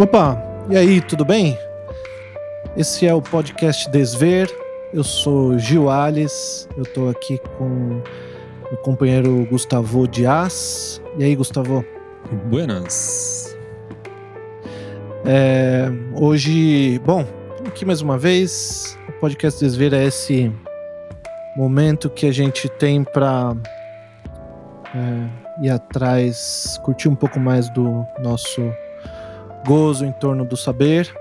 Opa, 0.00 0.42
e 0.70 0.78
aí, 0.78 0.98
tudo 1.02 1.26
bem? 1.26 1.58
Esse 2.74 3.06
é 3.06 3.12
o 3.12 3.20
podcast 3.20 3.90
Desver. 3.90 4.48
Eu 4.94 5.04
sou 5.04 5.58
Gil 5.58 5.90
Alves, 5.90 6.66
eu 6.74 6.86
tô 6.86 7.10
aqui 7.10 7.38
com 7.58 8.00
o 8.72 8.76
companheiro 8.78 9.46
Gustavo 9.50 10.08
Dias. 10.08 11.02
E 11.18 11.24
aí, 11.24 11.36
Gustavo? 11.36 11.84
Buenas. 12.46 13.54
É, 15.26 15.90
hoje, 16.14 16.98
bom, 17.04 17.22
aqui 17.66 17.84
mais 17.84 18.00
uma 18.00 18.16
vez, 18.16 18.98
o 19.06 19.12
podcast 19.20 19.60
Desver 19.60 19.92
é 19.92 20.06
esse 20.06 20.50
momento 21.54 22.08
que 22.08 22.24
a 22.24 22.32
gente 22.32 22.70
tem 22.70 23.04
para 23.04 23.54
é, 24.94 25.66
ir 25.66 25.68
atrás, 25.68 26.80
curtir 26.84 27.10
um 27.10 27.14
pouco 27.14 27.38
mais 27.38 27.68
do 27.68 28.02
nosso 28.22 28.62
gozo 29.66 30.04
em 30.04 30.12
torno 30.12 30.44
do 30.44 30.56
saber. 30.56 31.12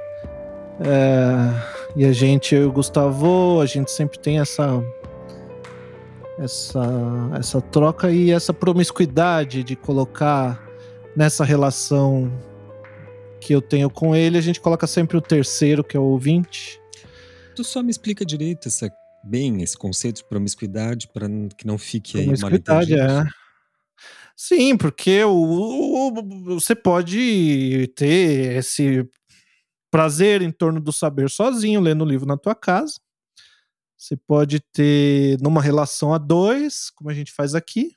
É, 0.80 1.80
e 1.96 2.06
a 2.06 2.12
gente, 2.12 2.56
eu 2.56 2.64
e 2.64 2.66
o 2.66 2.72
Gustavo, 2.72 3.60
a 3.62 3.66
gente 3.66 3.92
sempre 3.92 4.20
tem 4.20 4.40
essa 4.40 4.84
essa 6.38 6.82
essa 7.38 7.62
troca 7.62 8.10
e 8.12 8.32
essa 8.32 8.54
promiscuidade 8.54 9.62
de 9.62 9.76
colocar 9.76 10.64
nessa 11.16 11.44
relação 11.44 12.32
que 13.40 13.54
eu 13.54 13.62
tenho 13.62 13.90
com 13.90 14.16
ele, 14.16 14.38
a 14.38 14.42
gente 14.42 14.60
coloca 14.60 14.86
sempre 14.86 15.18
o 15.18 15.22
terceiro, 15.22 15.84
que 15.84 15.96
é 15.96 16.00
o 16.00 16.04
ouvinte. 16.04 16.80
Tu 17.56 17.64
só 17.64 17.82
me 17.82 17.90
explica 17.90 18.26
direito 18.26 18.68
essa, 18.68 18.92
bem 19.24 19.62
esse 19.62 19.78
conceito 19.78 20.18
de 20.18 20.26
promiscuidade 20.26 21.08
para 21.08 21.28
que 21.58 21.66
não 21.66 21.78
fique 21.78 22.20
aí 22.20 22.28
mal 22.28 22.52
entendido. 22.52 23.02
É. 23.02 23.26
Sim, 24.42 24.78
porque 24.78 25.22
o, 25.26 25.34
o, 25.34 26.56
você 26.58 26.74
pode 26.74 27.88
ter 27.94 28.56
esse 28.56 29.06
prazer 29.92 30.42
em 30.42 30.52
torno 30.52 30.80
do 30.80 30.94
saber 30.94 31.30
sozinho, 31.30 31.82
lendo 31.82 32.04
o 32.06 32.08
livro 32.08 32.26
na 32.26 32.38
tua 32.38 32.56
casa. 32.56 32.94
Você 33.98 34.16
pode 34.16 34.62
ter 34.62 35.38
numa 35.42 35.62
relação 35.62 36.14
a 36.14 36.18
dois, 36.18 36.90
como 36.92 37.10
a 37.10 37.14
gente 37.14 37.34
faz 37.34 37.54
aqui, 37.54 37.92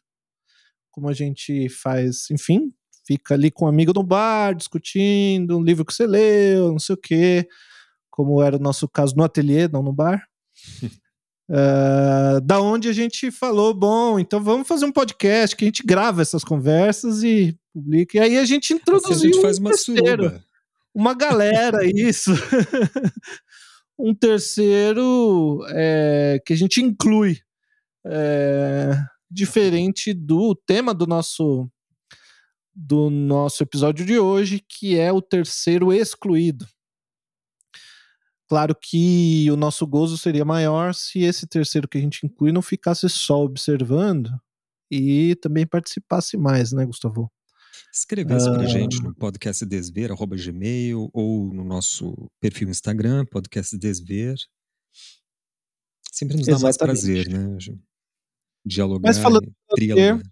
como 0.91 1.09
a 1.09 1.13
gente 1.13 1.69
faz, 1.69 2.31
enfim, 2.31 2.75
fica 3.07 3.35
ali 3.35 3.51
com 3.51 3.67
um 3.67 3.69
amigo 3.69 3.93
no 3.95 4.03
bar, 4.03 4.55
discutindo 4.55 5.59
um 5.59 5.63
livro 5.63 5.85
que 5.85 5.95
você 5.95 6.07
leu, 6.07 6.73
não 6.73 6.81
sei 6.81 6.95
o 6.95 6.99
quê, 6.99 7.49
como 8.11 8.43
era 8.43 8.57
o 8.57 8.61
nosso 8.61 8.89
caso 8.89 9.17
no 9.17 9.25
ateliê, 9.25 9.69
não 9.69 9.83
no 9.83 9.93
bar. 9.93 10.27
Uh, 11.51 12.41
da 12.43 12.61
onde 12.61 12.89
a 12.89 12.93
gente 12.93 13.31
falou, 13.31 13.75
bom, 13.75 14.19
então 14.19 14.43
vamos 14.43 14.67
fazer 14.67 14.87
um 14.87 14.93
podcast 14.93 15.55
que 15.55 15.65
a 15.65 15.69
gente 15.69 15.83
grava 15.85 16.23
essas 16.23 16.45
conversas 16.45 17.23
e 17.23 17.57
publica. 17.73 18.19
E 18.19 18.21
aí 18.21 18.39
a 18.39 18.45
gente 18.45 18.73
introduziu. 18.73 19.17
Assim 19.17 19.29
a 19.29 19.33
gente 19.33 19.43
faz 19.43 19.59
um 19.59 19.63
uma 19.63 19.71
terceiro, 19.71 20.23
suruba. 20.25 20.45
uma 20.95 21.15
galera, 21.15 21.79
isso. 21.87 22.31
um 23.99 24.15
terceiro 24.15 25.65
é, 25.71 26.41
que 26.45 26.53
a 26.53 26.57
gente 26.57 26.81
inclui. 26.81 27.39
É, 28.05 28.97
diferente 29.33 30.13
do 30.13 30.55
tema 30.55 30.93
do 30.93 31.07
nosso 31.07 31.69
do 32.75 33.11
nosso 33.11 33.63
episódio 33.63 34.05
de 34.05 34.19
hoje, 34.19 34.65
que 34.67 34.99
é 34.99 35.13
o 35.13 35.21
terceiro 35.21 35.93
excluído. 35.93 36.67
Claro 38.53 38.77
que 38.79 39.51
o 39.51 39.57
nosso 39.57 39.87
gozo 39.87 40.19
seria 40.19 40.45
maior 40.45 40.93
se 40.93 41.21
esse 41.21 41.47
terceiro 41.47 41.89
que 41.89 41.97
a 41.97 42.01
gente 42.03 42.27
inclui 42.27 42.53
não 42.53 42.61
ficasse 42.61 43.09
só 43.09 43.43
observando 43.43 44.31
e 44.91 45.35
também 45.37 45.67
participasse 45.67 46.37
mais, 46.37 46.71
né, 46.71 46.85
Gustavo? 46.85 47.33
Escrevesse 47.91 48.51
Ah. 48.51 48.53
pra 48.53 48.67
gente 48.67 49.03
no 49.03 49.15
podcast 49.15 49.65
desver, 49.65 50.13
arroba 50.13 50.37
gmail, 50.37 51.09
ou 51.15 51.51
no 51.55 51.65
nosso 51.65 52.15
perfil 52.39 52.69
Instagram, 52.69 53.25
podcast 53.25 53.75
desver. 53.79 54.37
Sempre 56.13 56.37
nos 56.37 56.45
dá 56.45 56.53
mais 56.59 56.77
Exatamente. 56.77 57.01
prazer, 57.01 57.29
né? 57.31 57.57
Dialogar, 58.67 59.09
Mas 59.09 59.17
falando 59.17 59.47
em 59.47 59.87
prazer. 59.87 60.23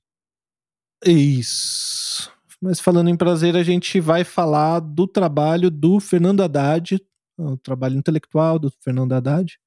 Isso. 1.07 2.31
Mas 2.61 2.79
falando 2.81 3.09
em 3.09 3.17
prazer, 3.17 3.57
a 3.57 3.63
gente 3.63 3.99
vai 3.99 4.25
falar 4.25 4.81
do 4.81 5.07
trabalho 5.07 5.71
do 5.71 5.99
Fernando 5.99 6.43
Haddad, 6.43 7.01
o 7.41 7.57
trabalho 7.57 7.97
intelectual 7.97 8.59
do 8.59 8.71
Fernando 8.83 9.13
Haddad, 9.13 9.59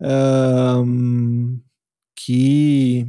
ahn, 0.00 1.58
que, 2.16 3.06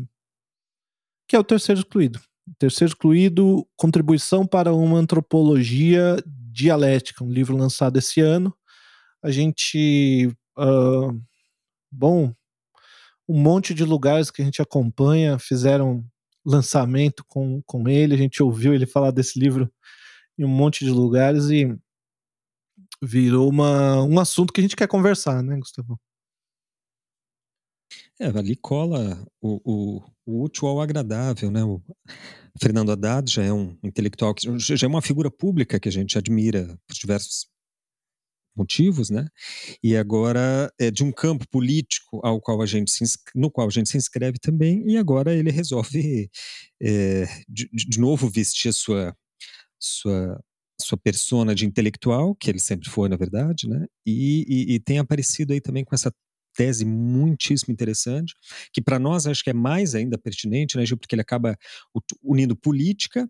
que 1.28 1.36
é 1.36 1.40
o 1.40 1.44
terceiro 1.44 1.82
excluído. 1.82 2.20
Terceiro 2.58 2.92
excluído, 2.92 3.68
Contribuição 3.76 4.46
para 4.46 4.74
uma 4.74 4.98
Antropologia 4.98 6.18
Dialética, 6.26 7.24
um 7.24 7.32
livro 7.32 7.56
lançado 7.56 7.98
esse 7.98 8.20
ano. 8.20 8.54
A 9.24 9.32
gente, 9.32 10.36
ah, 10.58 11.10
bom, 11.92 12.34
um 13.28 13.40
monte 13.40 13.74
de 13.74 13.86
lugares 13.86 14.32
que 14.32 14.42
a 14.42 14.46
gente 14.46 14.62
acompanha 14.62 15.40
fizeram 15.40 16.04
lançamento 16.46 17.24
com, 17.28 17.62
com 17.64 17.88
ele, 17.88 18.16
a 18.16 18.18
gente 18.18 18.42
ouviu 18.42 18.74
ele 18.74 18.86
falar 18.86 19.12
desse 19.12 19.40
livro 19.40 19.72
em 20.38 20.44
um 20.44 20.50
monte 20.50 20.84
de 20.84 20.92
lugares 20.92 21.50
e 21.50 21.78
virou 23.02 23.50
uma, 23.50 24.04
um 24.04 24.20
assunto 24.20 24.54
que 24.54 24.62
a 24.62 24.64
gente 24.64 24.76
quer 24.76 24.88
conversar, 24.88 25.42
né, 25.44 25.58
Gustavo? 25.58 26.00
É, 28.20 28.28
ali 28.28 28.56
cola 28.56 29.26
o, 29.42 29.60
o, 29.66 30.04
o 30.26 30.44
útil 30.44 30.68
ao 30.68 30.80
agradável, 30.80 31.50
né? 31.50 31.64
O 31.64 31.82
Fernando 32.62 32.92
Haddad 32.92 33.32
já 33.32 33.44
é 33.44 33.52
um 33.52 33.78
intelectual, 33.84 34.34
que 34.34 34.48
já 34.60 34.86
é 34.86 34.90
uma 34.90 35.02
figura 35.02 35.32
pública 35.32 35.80
que 35.80 35.90
a 35.90 35.92
gente 35.92 36.18
admira 36.18 36.78
por 36.88 36.94
diversos 36.94 37.48
motivos, 38.56 39.10
né? 39.10 39.28
E 39.84 39.96
agora 39.96 40.72
é 40.80 40.92
de 40.92 41.04
um 41.04 41.12
campo 41.12 41.48
político 41.50 42.20
ao 42.24 42.40
qual 42.42 42.62
a 42.62 42.66
gente 42.66 42.92
se 42.92 43.04
no 43.34 43.50
qual 43.50 43.68
a 43.68 43.72
gente 43.72 43.90
se 43.90 43.98
inscreve 43.98 44.38
também, 44.40 44.84
e 44.88 44.98
agora 44.98 45.34
ele 45.34 45.52
resolve 45.52 46.30
é, 46.82 47.26
de, 47.48 47.70
de 47.72 47.86
de 47.90 48.00
novo 48.00 48.30
vestir 48.30 48.70
a 48.70 48.74
sua 48.74 49.16
sua 49.80 50.40
sua 50.82 50.98
persona 50.98 51.56
de 51.56 51.66
intelectual, 51.66 52.36
que 52.36 52.50
ele 52.50 52.60
sempre 52.60 52.90
foi, 52.90 53.08
na 53.10 53.16
verdade, 53.18 53.68
né? 53.70 53.86
E, 54.06 54.46
e- 54.48 54.76
e 54.76 54.80
tem 54.80 55.00
aparecido 55.00 55.54
aí 55.54 55.62
também 55.62 55.86
com 55.86 55.96
essa 55.96 56.14
tese 56.54 56.84
muitíssimo 56.84 57.72
interessante, 57.72 58.34
que 58.74 58.82
para 58.82 59.00
nós 59.00 59.26
acho 59.26 59.44
que 59.44 59.50
é 59.50 59.54
mais 59.54 59.96
ainda 59.96 60.18
pertinente, 60.18 60.76
né, 60.78 60.86
Gil? 60.86 60.98
Porque 60.98 61.16
ele 61.16 61.22
acaba 61.22 61.58
unindo 62.24 62.56
política 62.58 63.26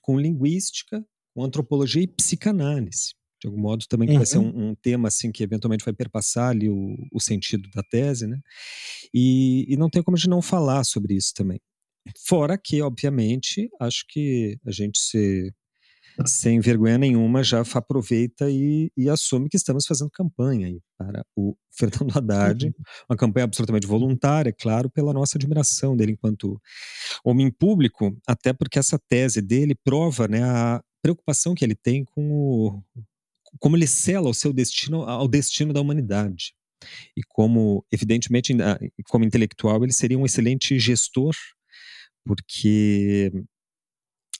com 0.00 0.18
linguística, 0.18 1.04
com 1.34 1.44
antropologia 1.44 2.02
e 2.02 2.08
psicanálise. 2.08 3.12
De 3.40 3.46
algum 3.48 3.60
modo 3.60 3.84
também 3.88 4.08
que 4.08 4.16
vai 4.16 4.26
ser 4.26 4.38
Uhum. 4.38 4.50
um, 4.50 4.70
um 4.70 4.74
tema 4.74 5.08
assim 5.08 5.30
que 5.30 5.44
eventualmente 5.44 5.84
vai 5.84 5.94
perpassar 5.94 6.50
ali 6.50 6.68
o, 6.68 6.96
o 7.12 7.20
sentido 7.20 7.68
da 7.74 7.82
tese, 7.84 8.26
né? 8.26 8.40
E, 9.14 9.64
e 9.72 9.76
não 9.76 9.88
tem 9.88 10.02
como 10.02 10.16
a 10.16 10.18
gente 10.18 10.28
não 10.30 10.42
falar 10.42 10.82
sobre 10.84 11.14
isso 11.14 11.32
também. 11.34 11.60
Fora 12.26 12.58
que, 12.58 12.80
obviamente, 12.82 13.68
acho 13.80 14.04
que 14.08 14.58
a 14.66 14.72
gente 14.72 14.98
se, 14.98 15.52
sem 16.26 16.60
vergonha 16.60 16.98
nenhuma 16.98 17.42
já 17.42 17.62
aproveita 17.74 18.50
e, 18.50 18.90
e 18.96 19.08
assume 19.08 19.48
que 19.48 19.56
estamos 19.56 19.86
fazendo 19.86 20.10
campanha 20.10 20.66
aí 20.66 20.80
para 20.96 21.24
o 21.36 21.56
Fernando 21.70 22.16
Haddad, 22.16 22.66
Uhum. 22.66 22.72
uma 23.08 23.16
campanha 23.16 23.44
absolutamente 23.44 23.86
voluntária, 23.86 24.52
claro, 24.52 24.90
pela 24.90 25.12
nossa 25.12 25.38
admiração 25.38 25.96
dele 25.96 26.12
enquanto 26.12 26.60
homem 27.24 27.50
público, 27.50 28.16
até 28.26 28.52
porque 28.52 28.78
essa 28.78 28.98
tese 28.98 29.40
dele 29.40 29.74
prova 29.74 30.26
né, 30.26 30.42
a 30.42 30.82
preocupação 31.00 31.54
que 31.54 31.64
ele 31.64 31.76
tem 31.76 32.04
com 32.04 32.32
o, 32.32 32.82
como 33.60 33.76
ele 33.76 33.86
sela 33.86 34.28
o 34.28 34.34
seu 34.34 34.52
destino 34.52 35.02
ao 35.02 35.28
destino 35.28 35.72
da 35.72 35.80
humanidade. 35.80 36.54
E 37.16 37.22
como, 37.28 37.84
evidentemente, 37.90 38.54
como 39.08 39.24
intelectual, 39.24 39.82
ele 39.82 39.92
seria 39.92 40.18
um 40.18 40.24
excelente 40.26 40.78
gestor, 40.78 41.34
porque 42.24 43.32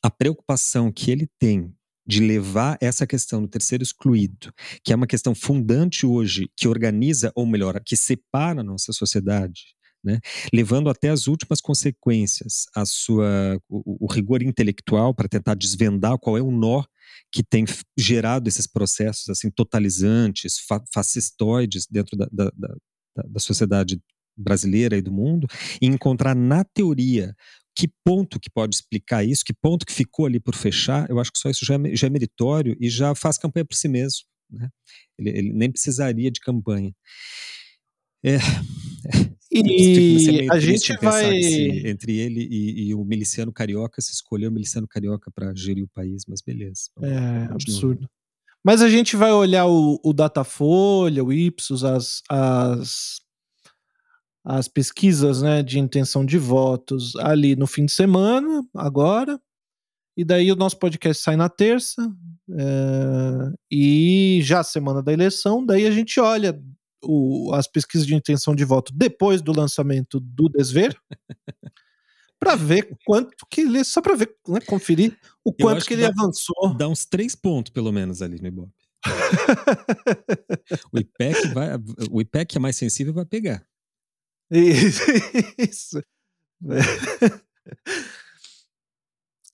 a 0.02 0.10
preocupação 0.10 0.90
que 0.92 1.10
ele 1.10 1.28
tem 1.38 1.72
de 2.06 2.20
levar 2.20 2.78
essa 2.80 3.06
questão 3.06 3.42
do 3.42 3.48
terceiro 3.48 3.82
excluído, 3.82 4.50
que 4.82 4.92
é 4.92 4.96
uma 4.96 5.06
questão 5.06 5.34
fundante 5.34 6.06
hoje, 6.06 6.48
que 6.56 6.66
organiza, 6.66 7.30
ou 7.34 7.46
melhor, 7.46 7.80
que 7.84 7.96
separa 7.96 8.60
a 8.60 8.64
nossa 8.64 8.92
sociedade, 8.94 9.74
né, 10.02 10.18
levando 10.52 10.88
até 10.88 11.10
as 11.10 11.26
últimas 11.26 11.60
consequências 11.60 12.64
a 12.74 12.86
sua, 12.86 13.60
o, 13.68 14.06
o 14.06 14.12
rigor 14.12 14.42
intelectual 14.42 15.12
para 15.12 15.28
tentar 15.28 15.54
desvendar 15.54 16.16
qual 16.18 16.38
é 16.38 16.40
o 16.40 16.50
nó 16.50 16.82
que 17.30 17.42
tem 17.42 17.64
gerado 17.98 18.48
esses 18.48 18.66
processos 18.66 19.28
assim 19.28 19.50
totalizantes, 19.50 20.60
fa 20.66 20.82
fascistoides 20.94 21.86
dentro 21.90 22.16
da, 22.16 22.26
da, 22.32 22.50
da- 22.56 22.76
da 23.28 23.40
sociedade 23.40 24.00
brasileira 24.36 24.96
e 24.96 25.02
do 25.02 25.10
mundo, 25.12 25.48
e 25.82 25.86
encontrar 25.86 26.34
na 26.34 26.62
teoria 26.62 27.34
que 27.78 27.88
ponto 28.04 28.40
que 28.40 28.50
pode 28.50 28.74
explicar 28.74 29.24
isso, 29.24 29.44
que 29.44 29.54
ponto 29.54 29.86
que 29.86 29.92
ficou 29.92 30.26
ali 30.26 30.40
por 30.40 30.56
fechar, 30.56 31.08
eu 31.08 31.20
acho 31.20 31.30
que 31.30 31.38
só 31.38 31.48
isso 31.48 31.64
já 31.64 31.76
é, 31.76 31.94
já 31.94 32.08
é 32.08 32.10
meritório 32.10 32.76
e 32.80 32.90
já 32.90 33.14
faz 33.14 33.38
campanha 33.38 33.64
por 33.64 33.76
si 33.76 33.86
mesmo. 33.86 34.24
Né? 34.50 34.68
Ele, 35.16 35.30
ele 35.30 35.52
nem 35.52 35.70
precisaria 35.70 36.30
de 36.30 36.40
campanha. 36.40 36.92
É, 38.24 38.38
E 39.50 40.46
a 40.50 40.60
gente 40.60 40.94
vai. 41.00 41.40
se, 41.40 41.86
entre 41.86 42.18
ele 42.18 42.46
e, 42.50 42.88
e 42.88 42.94
o 42.94 43.02
miliciano 43.02 43.50
carioca, 43.50 44.00
se 44.02 44.12
escolheu 44.12 44.50
o 44.50 44.52
miliciano 44.52 44.86
carioca 44.86 45.30
para 45.30 45.54
gerir 45.54 45.84
o 45.84 45.88
país, 45.88 46.24
mas 46.28 46.42
beleza. 46.42 46.90
É 47.00 47.50
absurdo. 47.50 48.06
Mas 48.62 48.82
a 48.82 48.90
gente 48.90 49.16
vai 49.16 49.32
olhar 49.32 49.66
o, 49.66 49.98
o 50.04 50.12
Datafolha, 50.12 51.24
o 51.24 51.32
Ipsos, 51.32 51.82
as, 51.82 52.20
as, 52.28 53.20
as 54.48 54.66
pesquisas 54.66 55.42
né, 55.42 55.62
de 55.62 55.78
intenção 55.78 56.24
de 56.24 56.38
votos 56.38 57.14
ali 57.16 57.54
no 57.54 57.66
fim 57.66 57.84
de 57.84 57.92
semana, 57.92 58.66
agora. 58.74 59.38
E 60.16 60.24
daí 60.24 60.50
o 60.50 60.56
nosso 60.56 60.78
podcast 60.78 61.22
sai 61.22 61.36
na 61.36 61.50
terça. 61.50 62.10
É, 62.50 63.52
e 63.70 64.40
já 64.42 64.64
semana 64.64 65.02
da 65.02 65.12
eleição, 65.12 65.64
daí 65.64 65.86
a 65.86 65.90
gente 65.90 66.18
olha 66.18 66.58
o, 67.04 67.52
as 67.52 67.68
pesquisas 67.68 68.06
de 68.06 68.14
intenção 68.14 68.54
de 68.54 68.64
voto 68.64 68.90
depois 68.96 69.42
do 69.42 69.52
lançamento 69.52 70.18
do 70.18 70.48
Desver. 70.48 70.98
para 72.40 72.56
ver 72.56 72.96
quanto 73.04 73.36
que 73.50 73.60
ele. 73.60 73.84
Só 73.84 74.00
para 74.00 74.16
ver, 74.16 74.34
né, 74.48 74.60
conferir 74.62 75.14
o 75.44 75.52
quanto 75.52 75.82
que, 75.82 75.88
que 75.88 75.94
ele 75.94 76.02
dá, 76.02 76.08
avançou. 76.08 76.74
Dá 76.74 76.88
uns 76.88 77.04
três 77.04 77.34
pontos, 77.34 77.70
pelo 77.70 77.92
menos, 77.92 78.22
ali 78.22 78.40
no 78.40 78.48
Ibope. 78.48 78.72
o, 80.90 80.98
IPEC 80.98 81.48
vai, 81.48 81.68
o 82.10 82.20
IPEC 82.22 82.56
é 82.56 82.60
mais 82.60 82.76
sensível 82.76 83.12
vai 83.12 83.26
pegar. 83.26 83.62
Isso. 85.58 86.02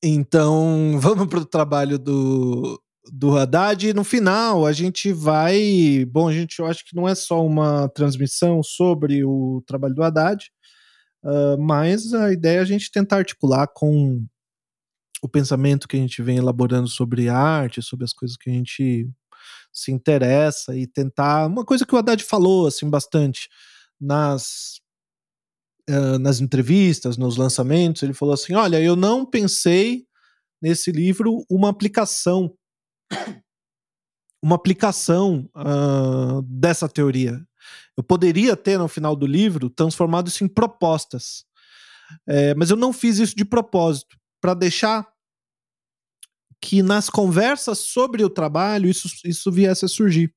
Então, 0.02 0.98
vamos 1.00 1.28
para 1.28 1.40
o 1.40 1.46
trabalho 1.46 1.98
do, 1.98 2.80
do 3.12 3.36
Haddad. 3.36 3.88
E 3.88 3.94
no 3.94 4.04
final, 4.04 4.66
a 4.66 4.72
gente 4.72 5.12
vai. 5.12 6.04
Bom, 6.10 6.28
a 6.28 6.32
gente 6.32 6.58
eu 6.58 6.66
acho 6.66 6.84
que 6.84 6.94
não 6.94 7.08
é 7.08 7.14
só 7.14 7.44
uma 7.44 7.88
transmissão 7.88 8.62
sobre 8.62 9.24
o 9.24 9.62
trabalho 9.66 9.94
do 9.94 10.02
Haddad, 10.02 10.50
uh, 11.24 11.60
mas 11.60 12.12
a 12.12 12.32
ideia 12.32 12.58
é 12.58 12.60
a 12.60 12.64
gente 12.64 12.90
tentar 12.90 13.16
articular 13.16 13.66
com 13.74 14.24
o 15.22 15.28
pensamento 15.28 15.88
que 15.88 15.96
a 15.96 16.00
gente 16.00 16.20
vem 16.22 16.36
elaborando 16.36 16.86
sobre 16.86 17.30
arte, 17.30 17.82
sobre 17.82 18.04
as 18.04 18.12
coisas 18.12 18.36
que 18.36 18.50
a 18.50 18.52
gente 18.52 19.08
se 19.72 19.90
interessa 19.90 20.76
e 20.76 20.86
tentar. 20.86 21.46
Uma 21.46 21.64
coisa 21.64 21.86
que 21.86 21.94
o 21.94 21.98
Haddad 21.98 22.22
falou 22.22 22.66
assim 22.66 22.88
bastante 22.90 23.48
nas 23.98 24.83
nas 26.20 26.40
entrevistas, 26.40 27.16
nos 27.16 27.36
lançamentos, 27.36 28.02
ele 28.02 28.14
falou 28.14 28.34
assim: 28.34 28.54
olha, 28.54 28.80
eu 28.80 28.96
não 28.96 29.26
pensei 29.26 30.06
nesse 30.62 30.90
livro 30.90 31.44
uma 31.50 31.68
aplicação 31.68 32.56
uma 34.44 34.56
aplicação 34.56 35.50
uh, 35.56 36.42
dessa 36.42 36.86
teoria. 36.86 37.42
Eu 37.96 38.04
poderia 38.04 38.54
ter, 38.54 38.78
no 38.78 38.88
final 38.88 39.16
do 39.16 39.26
livro, 39.26 39.70
transformado 39.70 40.28
isso 40.28 40.44
em 40.44 40.48
propostas. 40.48 41.46
É, 42.28 42.54
mas 42.54 42.68
eu 42.68 42.76
não 42.76 42.92
fiz 42.92 43.18
isso 43.18 43.34
de 43.34 43.42
propósito, 43.42 44.18
para 44.42 44.52
deixar 44.52 45.10
que 46.60 46.82
nas 46.82 47.08
conversas 47.08 47.78
sobre 47.78 48.22
o 48.22 48.28
trabalho 48.28 48.90
isso, 48.90 49.08
isso 49.24 49.50
viesse 49.50 49.86
a 49.86 49.88
surgir. 49.88 50.34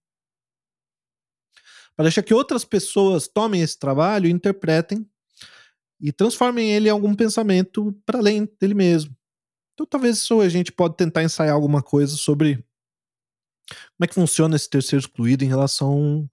Para 1.94 2.04
deixar 2.04 2.24
que 2.24 2.34
outras 2.34 2.64
pessoas 2.64 3.28
tomem 3.28 3.62
esse 3.62 3.78
trabalho, 3.78 4.30
interpretem 4.30 5.06
e 6.00 6.12
transformem 6.12 6.72
ele 6.72 6.88
em 6.88 6.92
algum 6.92 7.16
pensamento 7.16 7.94
para 8.06 8.20
além 8.20 8.48
dele 8.60 8.74
mesmo. 8.74 9.16
Então 9.74 9.86
talvez 9.86 10.18
isso 10.18 10.42
a 10.42 10.50
gente 10.50 10.72
pode 10.72 10.96
tentar 10.96 11.24
ensaiar 11.24 11.54
alguma 11.54 11.82
coisa 11.82 12.16
sobre 12.16 12.56
como 13.68 14.06
é 14.06 14.08
que 14.08 14.16
funciona 14.16 14.56
esse 14.56 14.70
terceiro 14.70 15.02
excluído 15.02 15.44
em 15.44 15.48
relação 15.48 16.30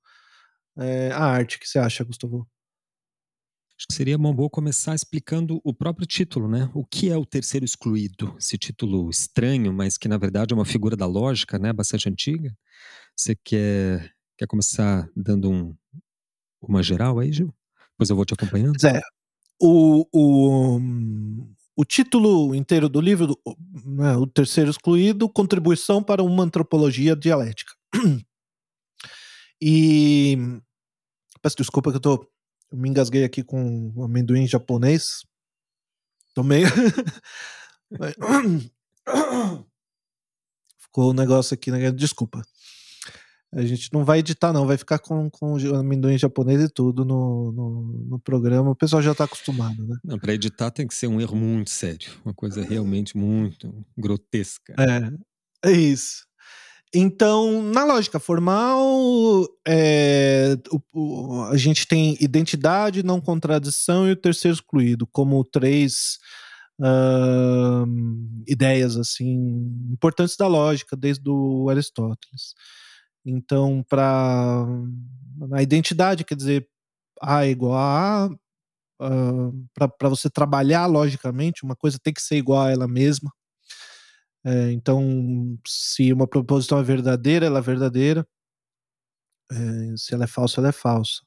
é, 0.76 1.10
à 1.12 1.24
arte. 1.24 1.56
O 1.56 1.60
que 1.60 1.68
você 1.68 1.78
acha, 1.78 2.04
Gustavo? 2.04 2.48
Acho 3.76 3.88
que 3.88 3.94
seria 3.94 4.16
uma 4.16 4.32
boa 4.32 4.48
começar 4.48 4.94
explicando 4.94 5.60
o 5.64 5.74
próprio 5.74 6.06
título, 6.06 6.48
né? 6.48 6.70
O 6.72 6.86
que 6.86 7.10
é 7.10 7.16
o 7.16 7.26
terceiro 7.26 7.64
excluído? 7.64 8.36
Esse 8.38 8.56
título 8.56 9.10
estranho, 9.10 9.72
mas 9.72 9.98
que 9.98 10.06
na 10.06 10.16
verdade 10.16 10.54
é 10.54 10.56
uma 10.56 10.64
figura 10.64 10.96
da 10.96 11.06
lógica, 11.06 11.58
né? 11.58 11.72
Bastante 11.72 12.08
antiga. 12.08 12.56
Você 13.16 13.34
quer, 13.34 14.14
quer 14.38 14.46
começar 14.46 15.10
dando 15.16 15.50
um, 15.50 15.76
uma 16.62 16.84
geral 16.84 17.18
aí, 17.18 17.32
Gil? 17.32 17.52
Depois 17.90 18.10
eu 18.10 18.16
vou 18.16 18.24
te 18.24 18.34
acompanhando. 18.34 18.80
Zé, 18.80 19.00
o, 19.60 20.06
o, 20.12 20.80
o 21.76 21.84
título 21.84 22.54
inteiro 22.54 22.88
do 22.88 23.00
livro, 23.00 23.38
né, 23.84 24.16
o 24.16 24.26
terceiro 24.26 24.70
excluído, 24.70 25.28
Contribuição 25.28 26.02
para 26.02 26.22
uma 26.22 26.44
Antropologia 26.44 27.16
Dialética. 27.16 27.72
E 29.60 30.36
peço 31.40 31.56
desculpa 31.56 31.90
que 31.90 31.96
eu 31.96 32.00
tô. 32.00 32.28
Eu 32.70 32.78
me 32.78 32.88
engasguei 32.88 33.24
aqui 33.24 33.42
com 33.42 33.92
um 33.96 34.04
amendoim 34.04 34.46
japonês. 34.46 35.24
Tomei. 36.34 36.64
Ficou 40.78 41.10
um 41.10 41.14
negócio 41.14 41.54
aqui, 41.54 41.70
né? 41.70 41.90
Desculpa. 41.90 42.42
A 43.54 43.62
gente 43.64 43.92
não 43.92 44.04
vai 44.04 44.18
editar, 44.18 44.52
não, 44.52 44.66
vai 44.66 44.76
ficar 44.76 44.98
com, 44.98 45.30
com 45.30 45.56
amendoim 45.76 46.18
japonês 46.18 46.60
e 46.62 46.68
tudo 46.68 47.04
no, 47.04 47.52
no, 47.52 47.82
no 48.10 48.18
programa. 48.18 48.70
O 48.70 48.76
pessoal 48.76 49.00
já 49.00 49.12
está 49.12 49.24
acostumado, 49.24 49.86
né? 49.86 49.96
Não, 50.04 50.18
para 50.18 50.34
editar 50.34 50.70
tem 50.70 50.86
que 50.86 50.94
ser 50.94 51.06
um 51.06 51.20
erro 51.20 51.36
muito 51.36 51.70
sério, 51.70 52.10
uma 52.24 52.34
coisa 52.34 52.62
realmente 52.62 53.16
muito 53.16 53.72
grotesca. 53.96 54.74
É, 54.78 55.70
é 55.70 55.72
isso. 55.72 56.26
Então, 56.96 57.60
na 57.60 57.84
lógica 57.84 58.20
formal, 58.20 58.88
é, 59.66 60.56
o, 60.70 60.80
o, 60.92 61.42
a 61.44 61.56
gente 61.56 61.88
tem 61.88 62.16
identidade, 62.20 63.02
não 63.02 63.20
contradição 63.20 64.08
e 64.08 64.12
o 64.12 64.16
terceiro 64.16 64.54
excluído, 64.54 65.04
como 65.08 65.44
três 65.44 66.18
uh, 66.80 67.84
ideias 68.46 68.96
assim 68.96 69.88
importantes 69.90 70.36
da 70.36 70.46
lógica, 70.46 70.96
desde 70.96 71.28
o 71.28 71.68
Aristóteles. 71.68 72.54
Então, 73.24 73.82
para 73.88 74.66
a 75.52 75.62
identidade, 75.62 76.24
quer 76.24 76.36
dizer, 76.36 76.68
A 77.20 77.46
é 77.46 77.50
igual 77.50 77.74
a 77.74 78.26
A, 78.26 78.28
uh, 79.02 79.68
para 79.98 80.08
você 80.08 80.30
trabalhar 80.30 80.86
logicamente, 80.86 81.64
uma 81.64 81.76
coisa 81.76 81.98
tem 82.02 82.12
que 82.12 82.22
ser 82.22 82.36
igual 82.36 82.62
a 82.62 82.70
ela 82.70 82.88
mesma. 82.88 83.32
É, 84.46 84.70
então, 84.72 85.58
se 85.66 86.12
uma 86.12 86.26
proposição 86.26 86.78
é 86.78 86.82
verdadeira, 86.82 87.46
ela 87.46 87.60
é 87.60 87.62
verdadeira. 87.62 88.26
É, 89.50 89.96
se 89.96 90.14
ela 90.14 90.24
é 90.24 90.26
falsa, 90.26 90.60
ela 90.60 90.68
é 90.68 90.72
falsa. 90.72 91.22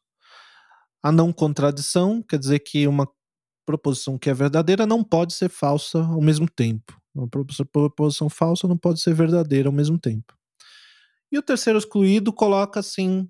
A 1.01 1.11
não 1.11 1.33
contradição 1.33 2.21
quer 2.21 2.37
dizer 2.39 2.59
que 2.59 2.87
uma 2.87 3.07
proposição 3.65 4.17
que 4.17 4.29
é 4.29 4.33
verdadeira 4.33 4.85
não 4.85 5.03
pode 5.03 5.33
ser 5.33 5.49
falsa 5.49 5.99
ao 5.99 6.21
mesmo 6.21 6.47
tempo. 6.49 6.99
Uma 7.15 7.27
proposição 7.27 8.29
falsa 8.29 8.67
não 8.67 8.77
pode 8.77 9.01
ser 9.01 9.13
verdadeira 9.13 9.67
ao 9.69 9.73
mesmo 9.73 9.99
tempo. 9.99 10.36
E 11.31 11.37
o 11.37 11.41
terceiro 11.41 11.77
excluído 11.77 12.31
coloca 12.31 12.79
assim 12.79 13.29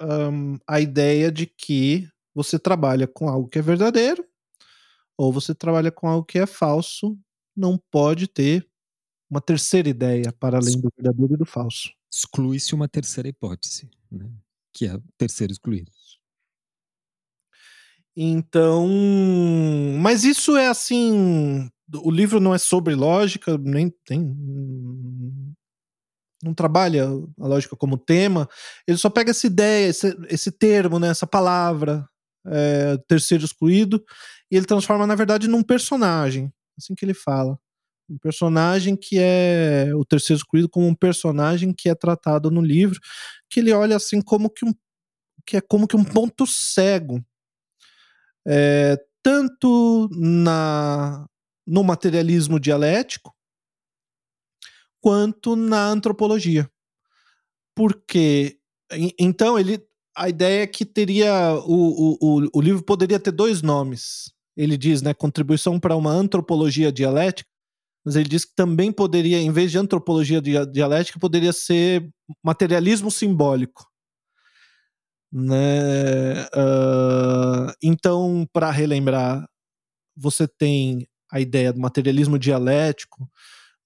um, 0.00 0.58
a 0.66 0.80
ideia 0.80 1.30
de 1.30 1.46
que 1.46 2.08
você 2.34 2.58
trabalha 2.58 3.06
com 3.06 3.28
algo 3.28 3.48
que 3.48 3.58
é 3.58 3.62
verdadeiro 3.62 4.26
ou 5.16 5.32
você 5.32 5.54
trabalha 5.54 5.92
com 5.92 6.08
algo 6.08 6.24
que 6.24 6.38
é 6.38 6.46
falso, 6.46 7.18
não 7.54 7.78
pode 7.90 8.26
ter 8.26 8.66
uma 9.28 9.40
terceira 9.40 9.88
ideia 9.88 10.32
para 10.32 10.56
além 10.56 10.80
do 10.80 10.90
verdadeiro 10.96 11.34
e 11.34 11.36
do 11.36 11.44
falso. 11.44 11.92
Exclui-se 12.10 12.74
uma 12.74 12.88
terceira 12.88 13.28
hipótese, 13.28 13.90
né? 14.10 14.30
que 14.72 14.86
é 14.86 14.94
o 14.94 15.02
terceiro 15.18 15.52
excluído. 15.52 15.92
Então, 18.16 18.88
mas 20.00 20.24
isso 20.24 20.56
é 20.56 20.68
assim, 20.68 21.70
o 22.02 22.10
livro 22.10 22.40
não 22.40 22.54
é 22.54 22.58
sobre 22.58 22.94
lógica, 22.94 23.56
nem 23.58 23.90
tem 24.04 25.49
não 26.42 26.54
trabalha 26.54 27.06
a 27.38 27.46
lógica 27.46 27.76
como 27.76 27.98
tema, 27.98 28.48
ele 28.86 28.98
só 28.98 29.10
pega 29.10 29.30
essa 29.30 29.46
ideia, 29.46 29.88
esse, 29.88 30.16
esse 30.28 30.50
termo, 30.50 30.98
né, 30.98 31.08
essa 31.08 31.26
palavra, 31.26 32.08
é, 32.46 32.96
terceiro 33.08 33.44
excluído, 33.44 34.02
e 34.50 34.56
ele 34.56 34.66
transforma, 34.66 35.06
na 35.06 35.14
verdade, 35.14 35.48
num 35.48 35.62
personagem, 35.62 36.52
assim 36.78 36.94
que 36.94 37.04
ele 37.04 37.14
fala. 37.14 37.58
Um 38.08 38.18
personagem 38.18 38.96
que 38.96 39.18
é 39.20 39.90
o 39.94 40.04
terceiro 40.04 40.38
excluído 40.38 40.68
como 40.68 40.86
um 40.86 40.94
personagem 40.94 41.72
que 41.72 41.88
é 41.88 41.94
tratado 41.94 42.50
no 42.50 42.60
livro, 42.60 42.98
que 43.48 43.60
ele 43.60 43.72
olha 43.72 43.96
assim 43.96 44.20
como 44.20 44.50
que 44.50 44.64
um 44.64 44.74
que 45.46 45.56
é 45.56 45.60
como 45.60 45.86
que 45.86 45.96
um 45.96 46.04
ponto 46.04 46.46
cego. 46.46 47.24
É, 48.46 48.98
tanto 49.22 50.08
na 50.12 51.26
no 51.66 51.84
materialismo 51.84 52.58
dialético, 52.58 53.32
quanto 55.00 55.56
na 55.56 55.86
antropologia. 55.86 56.70
Porque 57.74 58.58
então 59.18 59.58
ele 59.58 59.82
a 60.16 60.28
ideia 60.28 60.64
é 60.64 60.66
que 60.66 60.84
teria 60.84 61.54
o, 61.64 62.16
o, 62.20 62.48
o 62.52 62.60
livro 62.60 62.82
poderia 62.82 63.18
ter 63.18 63.30
dois 63.30 63.62
nomes. 63.62 64.32
Ele 64.56 64.76
diz, 64.76 65.00
né, 65.00 65.14
contribuição 65.14 65.78
para 65.78 65.96
uma 65.96 66.10
antropologia 66.10 66.92
dialética, 66.92 67.48
mas 68.04 68.16
ele 68.16 68.28
diz 68.28 68.44
que 68.44 68.54
também 68.54 68.90
poderia, 68.92 69.38
em 69.38 69.50
vez 69.50 69.70
de 69.70 69.78
antropologia 69.78 70.40
dialética, 70.40 71.18
poderia 71.18 71.52
ser 71.52 72.08
materialismo 72.42 73.10
simbólico. 73.10 73.86
Né? 75.32 76.42
Uh, 76.46 77.72
então, 77.82 78.46
para 78.52 78.70
relembrar, 78.70 79.46
você 80.16 80.48
tem 80.48 81.06
a 81.30 81.40
ideia 81.40 81.72
do 81.72 81.80
materialismo 81.80 82.38
dialético, 82.38 83.28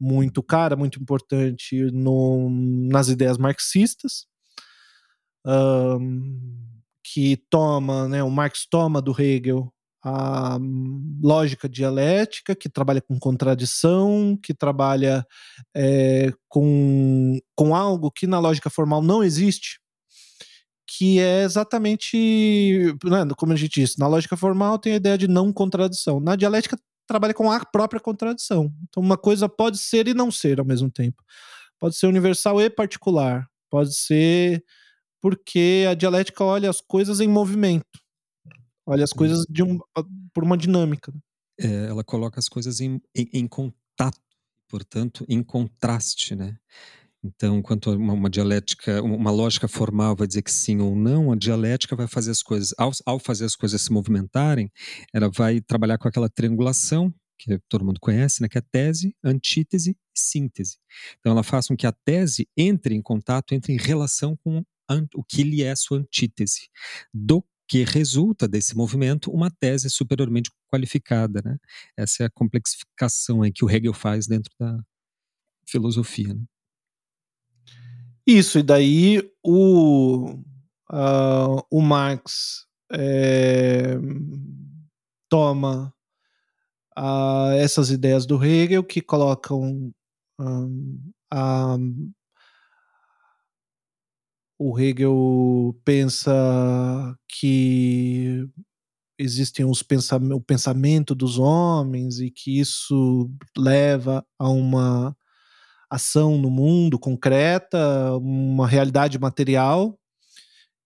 muito 0.04 0.42
cara, 0.42 0.76
muito 0.76 1.00
importante 1.00 1.90
no, 1.90 2.50
nas 2.90 3.08
ideias 3.08 3.38
marxistas, 3.38 4.26
um, 5.46 6.38
que 7.02 7.38
toma, 7.48 8.06
né, 8.08 8.22
o 8.22 8.30
Marx 8.30 8.66
toma 8.68 9.00
do 9.00 9.18
Hegel 9.18 9.72
a 10.06 10.58
lógica 11.22 11.66
dialética, 11.66 12.54
que 12.54 12.68
trabalha 12.68 13.00
com 13.00 13.18
contradição, 13.18 14.38
que 14.42 14.52
trabalha 14.52 15.26
é, 15.74 16.30
com, 16.46 17.40
com 17.56 17.74
algo 17.74 18.10
que 18.10 18.26
na 18.26 18.38
lógica 18.38 18.68
formal 18.68 19.00
não 19.00 19.24
existe, 19.24 19.80
que 20.86 21.18
é 21.18 21.42
exatamente, 21.42 22.94
né, 23.02 23.26
como 23.38 23.54
a 23.54 23.56
gente 23.56 23.80
disse, 23.80 23.98
na 23.98 24.06
lógica 24.06 24.36
formal 24.36 24.78
tem 24.78 24.92
a 24.92 24.96
ideia 24.96 25.16
de 25.16 25.26
não 25.26 25.50
contradição. 25.50 26.20
Na 26.20 26.36
dialética 26.36 26.76
trabalha 27.06 27.34
com 27.34 27.50
a 27.50 27.64
própria 27.64 28.00
contradição. 28.00 28.72
Então 28.88 29.02
uma 29.02 29.16
coisa 29.16 29.48
pode 29.48 29.78
ser 29.78 30.08
e 30.08 30.14
não 30.14 30.30
ser 30.30 30.58
ao 30.60 30.66
mesmo 30.66 30.90
tempo. 30.90 31.22
Pode 31.78 31.96
ser 31.96 32.06
universal 32.06 32.60
e 32.60 32.70
particular. 32.70 33.46
Pode 33.70 33.94
ser 33.94 34.64
porque 35.20 35.86
a 35.88 35.94
dialética 35.94 36.44
olha 36.44 36.68
as 36.68 36.80
coisas 36.80 37.20
em 37.20 37.28
movimento. 37.28 37.98
Olha 38.86 39.04
as 39.04 39.12
coisas 39.12 39.46
de 39.48 39.62
um, 39.62 39.78
por 40.32 40.44
uma 40.44 40.56
dinâmica. 40.56 41.10
Né. 41.12 41.20
É, 41.58 41.86
ela 41.86 42.04
coloca 42.04 42.38
as 42.38 42.48
coisas 42.48 42.80
em, 42.80 43.00
em, 43.14 43.30
em 43.32 43.48
contato, 43.48 44.20
portanto, 44.68 45.24
em 45.28 45.42
contraste, 45.42 46.34
né? 46.34 46.58
Então, 47.24 47.62
quanto 47.62 47.90
uma, 47.92 48.12
uma, 48.12 48.28
dialética, 48.28 49.02
uma 49.02 49.30
lógica 49.30 49.66
formal 49.66 50.14
vai 50.14 50.26
dizer 50.26 50.42
que 50.42 50.52
sim 50.52 50.80
ou 50.80 50.94
não, 50.94 51.32
a 51.32 51.36
dialética 51.36 51.96
vai 51.96 52.06
fazer 52.06 52.30
as 52.30 52.42
coisas, 52.42 52.74
ao, 52.76 52.92
ao 53.06 53.18
fazer 53.18 53.46
as 53.46 53.56
coisas 53.56 53.80
se 53.80 53.90
movimentarem, 53.90 54.70
ela 55.12 55.30
vai 55.30 55.62
trabalhar 55.62 55.96
com 55.96 56.06
aquela 56.06 56.28
triangulação 56.28 57.12
que 57.38 57.58
todo 57.68 57.84
mundo 57.84 57.98
conhece, 57.98 58.42
né, 58.42 58.48
que 58.48 58.58
é 58.58 58.60
tese, 58.60 59.16
antítese 59.24 59.92
e 59.92 60.20
síntese. 60.20 60.76
Então, 61.18 61.32
ela 61.32 61.42
faz 61.42 61.66
com 61.66 61.76
que 61.76 61.86
a 61.86 61.92
tese 61.92 62.46
entre 62.56 62.94
em 62.94 63.02
contato, 63.02 63.54
entre 63.54 63.72
em 63.72 63.78
relação 63.78 64.36
com 64.36 64.62
o 65.14 65.24
que 65.24 65.42
lhe 65.42 65.62
é 65.62 65.74
sua 65.74 65.98
antítese, 65.98 66.68
do 67.12 67.42
que 67.66 67.82
resulta 67.84 68.46
desse 68.46 68.76
movimento 68.76 69.30
uma 69.30 69.50
tese 69.50 69.88
superiormente 69.88 70.50
qualificada. 70.70 71.40
Né? 71.42 71.56
Essa 71.96 72.24
é 72.24 72.26
a 72.26 72.30
complexificação 72.30 73.42
aí 73.42 73.50
que 73.50 73.64
o 73.64 73.70
Hegel 73.70 73.94
faz 73.94 74.26
dentro 74.26 74.52
da 74.60 74.78
filosofia. 75.66 76.34
Né? 76.34 76.44
Isso, 78.26 78.58
e 78.58 78.62
daí 78.62 79.30
o, 79.42 80.30
uh, 80.90 81.62
o 81.70 81.82
Marx 81.82 82.66
é, 82.90 83.96
toma 85.28 85.92
uh, 86.98 87.52
essas 87.58 87.90
ideias 87.90 88.24
do 88.24 88.42
Hegel 88.42 88.82
que 88.82 89.02
colocam 89.02 89.92
um, 90.40 91.12
a, 91.30 91.76
o 94.58 94.78
Hegel 94.78 95.78
pensa 95.84 97.18
que 97.28 98.48
existem 99.18 99.64
os 99.64 99.82
pensam 99.82 100.18
o 100.32 100.40
pensamento 100.40 101.14
dos 101.14 101.38
homens 101.38 102.20
e 102.20 102.30
que 102.30 102.58
isso 102.58 103.30
leva 103.56 104.24
a 104.38 104.48
uma 104.48 105.16
ação 105.90 106.38
no 106.38 106.50
mundo 106.50 106.98
concreta, 106.98 108.16
uma 108.18 108.66
realidade 108.66 109.18
material. 109.18 109.98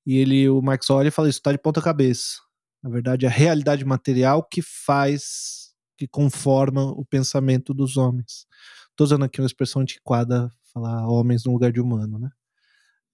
E 0.07 0.17
ele, 0.17 0.49
o 0.49 0.63
Marx 0.63 0.89
olha 0.91 1.09
e 1.09 1.11
fala: 1.11 1.29
Isso 1.29 1.39
está 1.39 1.53
de 1.53 1.59
ponta 1.59 1.83
cabeça. 1.83 2.39
Na 2.83 2.91
verdade, 2.91 3.27
é 3.27 3.29
a 3.29 3.33
realidade 3.33 3.85
material 3.85 4.43
que 4.43 4.63
faz, 4.63 5.73
que 5.97 6.07
conforma 6.07 6.85
o 6.93 7.05
pensamento 7.05 7.75
dos 7.75 7.97
homens. 7.97 8.47
Estou 8.91 9.05
usando 9.05 9.25
aqui 9.25 9.41
uma 9.41 9.47
expressão 9.47 9.83
antiquada, 9.83 10.51
falar 10.73 11.07
homens 11.09 11.45
no 11.45 11.53
lugar 11.53 11.73
de 11.73 11.81
humano, 11.81 12.19
né? 12.19 12.31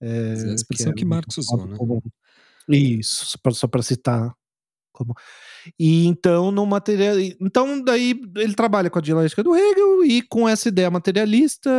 É, 0.01 0.09
é 0.09 0.51
a 0.51 0.55
expressão 0.55 0.93
que, 0.93 1.01
é 1.01 1.03
que 1.03 1.05
Marx 1.05 1.39
usou, 1.39 1.67
né? 1.67 1.77
Isso, 2.69 3.39
só 3.53 3.67
para 3.67 3.83
citar 3.83 4.35
como. 4.95 5.15
E 5.79 6.07
então 6.07 6.51
no 6.51 6.65
material 6.65 7.19
então 7.41 7.83
daí 7.83 8.15
ele 8.37 8.55
trabalha 8.55 8.89
com 8.89 8.99
a 8.99 9.03
dialética 9.03 9.43
do 9.43 9.55
Hegel 9.55 10.05
e 10.05 10.23
com 10.23 10.49
essa 10.49 10.69
ideia 10.69 10.91
materialista 10.91 11.71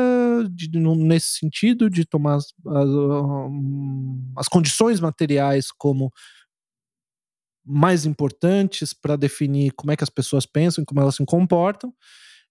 de, 0.52 0.70
nesse 0.78 1.40
sentido 1.40 1.90
de 1.90 2.06
tomar 2.06 2.36
as, 2.36 2.54
as, 2.68 2.90
as 4.38 4.48
condições 4.48 5.00
materiais 5.00 5.72
como 5.72 6.12
mais 7.66 8.06
importantes 8.06 8.94
para 8.94 9.16
definir 9.16 9.72
como 9.72 9.92
é 9.92 9.98
que 9.98 10.04
as 10.04 10.10
pessoas 10.10 10.46
pensam 10.46 10.86
como 10.86 11.02
elas 11.02 11.16
se 11.16 11.26
comportam 11.26 11.92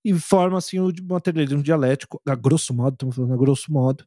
e 0.05 0.13
forma 0.15 0.59
assim 0.59 0.79
o 0.79 0.93
materialismo 1.09 1.63
dialético, 1.63 2.21
a 2.29 2.35
grosso 2.35 2.75
modo, 2.75 2.95
estamos 2.95 3.17
falando 3.17 3.33
a 3.33 3.37
grosso 3.37 3.73
modo. 3.73 4.05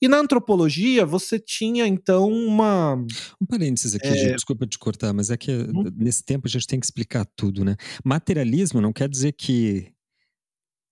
E 0.00 0.06
na 0.06 0.18
antropologia 0.18 1.06
você 1.06 1.38
tinha 1.38 1.86
então 1.86 2.30
uma. 2.30 2.94
Um 3.40 3.46
parênteses 3.46 3.94
aqui, 3.94 4.06
é... 4.06 4.34
desculpa 4.34 4.66
te 4.66 4.78
cortar, 4.78 5.12
mas 5.12 5.30
é 5.30 5.36
que 5.36 5.50
hum? 5.50 5.90
nesse 5.96 6.22
tempo 6.22 6.46
a 6.46 6.50
gente 6.50 6.66
tem 6.66 6.78
que 6.78 6.86
explicar 6.86 7.24
tudo, 7.34 7.64
né? 7.64 7.76
Materialismo 8.04 8.80
não 8.80 8.92
quer 8.92 9.08
dizer 9.08 9.32
que 9.32 9.92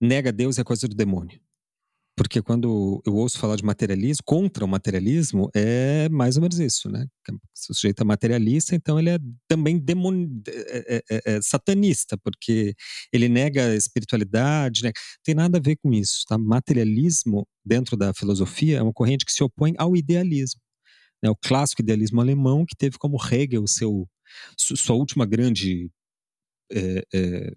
nega 0.01 0.33
Deus 0.33 0.59
é 0.59 0.65
coisa 0.65 0.89
do 0.89 0.95
demônio. 0.95 1.39
Porque 2.19 2.43
quando 2.43 3.01
eu 3.07 3.15
ouço 3.15 3.39
falar 3.39 3.55
de 3.55 3.65
materialismo, 3.65 4.25
contra 4.27 4.65
o 4.65 4.69
materialismo, 4.69 5.49
é 5.55 6.09
mais 6.09 6.37
ou 6.37 6.43
menos 6.43 6.59
isso, 6.59 6.91
né? 6.91 7.07
Se 7.55 7.71
o 7.71 7.75
sujeito 7.75 8.03
é 8.03 8.05
materialista, 8.05 8.75
então 8.75 8.99
ele 8.99 9.11
é 9.11 9.19
também 9.47 9.79
demon... 9.79 10.27
É, 10.49 10.97
é, 10.97 11.03
é, 11.11 11.23
é, 11.37 11.41
satanista, 11.41 12.19
porque 12.19 12.75
ele 13.13 13.29
nega 13.29 13.67
a 13.67 13.75
espiritualidade, 13.77 14.83
né? 14.83 14.91
tem 15.23 15.33
nada 15.33 15.59
a 15.59 15.61
ver 15.61 15.77
com 15.77 15.93
isso, 15.93 16.25
tá? 16.27 16.37
Materialismo, 16.37 17.47
dentro 17.65 17.97
da 17.97 18.13
filosofia, 18.13 18.79
é 18.79 18.83
uma 18.83 18.93
corrente 18.93 19.25
que 19.25 19.33
se 19.33 19.45
opõe 19.45 19.75
ao 19.79 19.95
idealismo. 19.95 20.61
Né? 21.23 21.31
O 21.31 21.37
clássico 21.37 21.83
idealismo 21.83 22.21
alemão, 22.21 22.67
que 22.67 22.75
teve 22.77 22.99
como 22.99 23.17
Hegel 23.17 23.65
seu, 23.69 24.09
sua 24.59 24.97
última 24.97 25.25
grande 25.25 25.89
é, 26.73 27.05
é, 27.15 27.53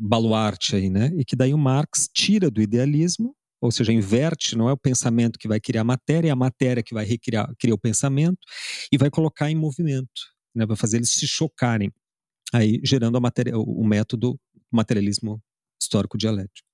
baluarte 0.00 0.74
aí, 0.74 0.88
né? 0.88 1.12
E 1.18 1.24
que 1.24 1.36
daí 1.36 1.52
o 1.52 1.58
Marx 1.58 2.08
tira 2.12 2.50
do 2.50 2.62
idealismo 2.62 3.36
ou 3.60 3.70
seja, 3.70 3.92
inverte, 3.92 4.56
não 4.56 4.68
é 4.68 4.72
o 4.72 4.76
pensamento 4.76 5.38
que 5.38 5.48
vai 5.48 5.58
criar 5.58 5.80
a 5.80 5.84
matéria, 5.84 6.28
é 6.28 6.32
a 6.32 6.36
matéria 6.36 6.82
que 6.82 6.94
vai 6.94 7.04
recriar, 7.04 7.50
criar 7.58 7.74
o 7.74 7.78
pensamento 7.78 8.38
e 8.92 8.98
vai 8.98 9.10
colocar 9.10 9.50
em 9.50 9.54
movimento, 9.54 10.08
né, 10.54 10.66
vai 10.66 10.76
fazer 10.76 10.98
eles 10.98 11.10
se 11.10 11.26
chocarem, 11.26 11.90
aí 12.52 12.80
gerando 12.84 13.16
a 13.16 13.20
matéria, 13.20 13.56
o 13.58 13.84
método 13.84 14.38
materialismo 14.70 15.40
histórico 15.80 16.18
dialético. 16.18 16.66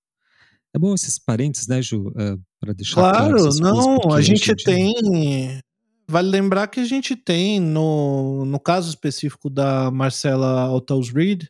É 0.75 0.79
bom 0.79 0.95
esses 0.95 1.19
parênteses, 1.19 1.69
né, 1.69 1.83
Ju, 1.83 2.09
uh, 2.09 2.41
para 2.59 2.73
deixar 2.73 2.95
claro. 2.95 3.37
Claro, 3.37 3.57
não, 3.61 4.13
a 4.15 4.23
gente, 4.23 4.51
a 4.51 4.55
gente 4.55 4.65
tem. 4.65 5.61
Vale 6.09 6.29
lembrar 6.29 6.67
que 6.67 6.81
a 6.81 6.85
gente 6.85 7.15
tem, 7.15 7.61
no, 7.61 8.45
no 8.45 8.59
caso 8.59 8.89
específico 8.89 9.49
da 9.49 9.91
Marcela 9.91 10.63
Altaus 10.63 11.11
Reed, 11.11 11.45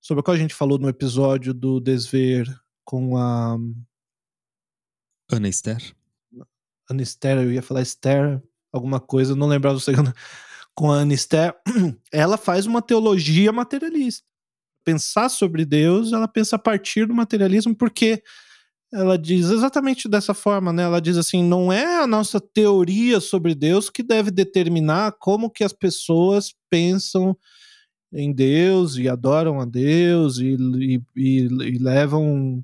sobre 0.00 0.20
a 0.20 0.24
qual 0.24 0.34
a 0.34 0.38
gente 0.38 0.54
falou 0.54 0.78
no 0.78 0.88
episódio 0.88 1.54
do 1.54 1.78
Desver 1.78 2.46
com 2.84 3.16
a 3.16 3.56
Ana 5.36 5.48
Esther? 5.48 5.94
Ana 6.90 7.02
Esther, 7.02 7.38
eu 7.38 7.52
ia 7.52 7.62
falar 7.62 7.82
Esther, 7.82 8.42
alguma 8.72 9.00
coisa, 9.00 9.36
não 9.36 9.46
lembrava 9.46 9.74
do 9.74 9.80
segundo. 9.80 10.12
Com 10.74 10.90
a 10.90 10.96
Ana 10.96 11.12
Esther, 11.12 11.54
ela 12.10 12.38
faz 12.38 12.66
uma 12.66 12.80
teologia 12.80 13.52
materialista. 13.52 14.26
Pensar 14.84 15.28
sobre 15.28 15.64
Deus, 15.64 16.12
ela 16.12 16.26
pensa 16.26 16.56
a 16.56 16.58
partir 16.58 17.06
do 17.06 17.14
materialismo, 17.14 17.74
porque 17.74 18.22
ela 18.92 19.16
diz 19.16 19.48
exatamente 19.48 20.08
dessa 20.08 20.34
forma, 20.34 20.72
né? 20.72 20.82
Ela 20.82 21.00
diz 21.00 21.16
assim: 21.16 21.42
não 21.42 21.72
é 21.72 22.02
a 22.02 22.06
nossa 22.06 22.40
teoria 22.40 23.20
sobre 23.20 23.54
Deus 23.54 23.88
que 23.88 24.02
deve 24.02 24.30
determinar 24.30 25.12
como 25.12 25.50
que 25.50 25.64
as 25.64 25.72
pessoas 25.72 26.54
pensam 26.68 27.36
em 28.12 28.32
Deus 28.32 28.96
e 28.96 29.08
adoram 29.08 29.60
a 29.60 29.64
Deus 29.64 30.38
e, 30.38 30.54
e, 30.54 31.02
e, 31.16 31.38
e 31.38 31.78
levam 31.78 32.62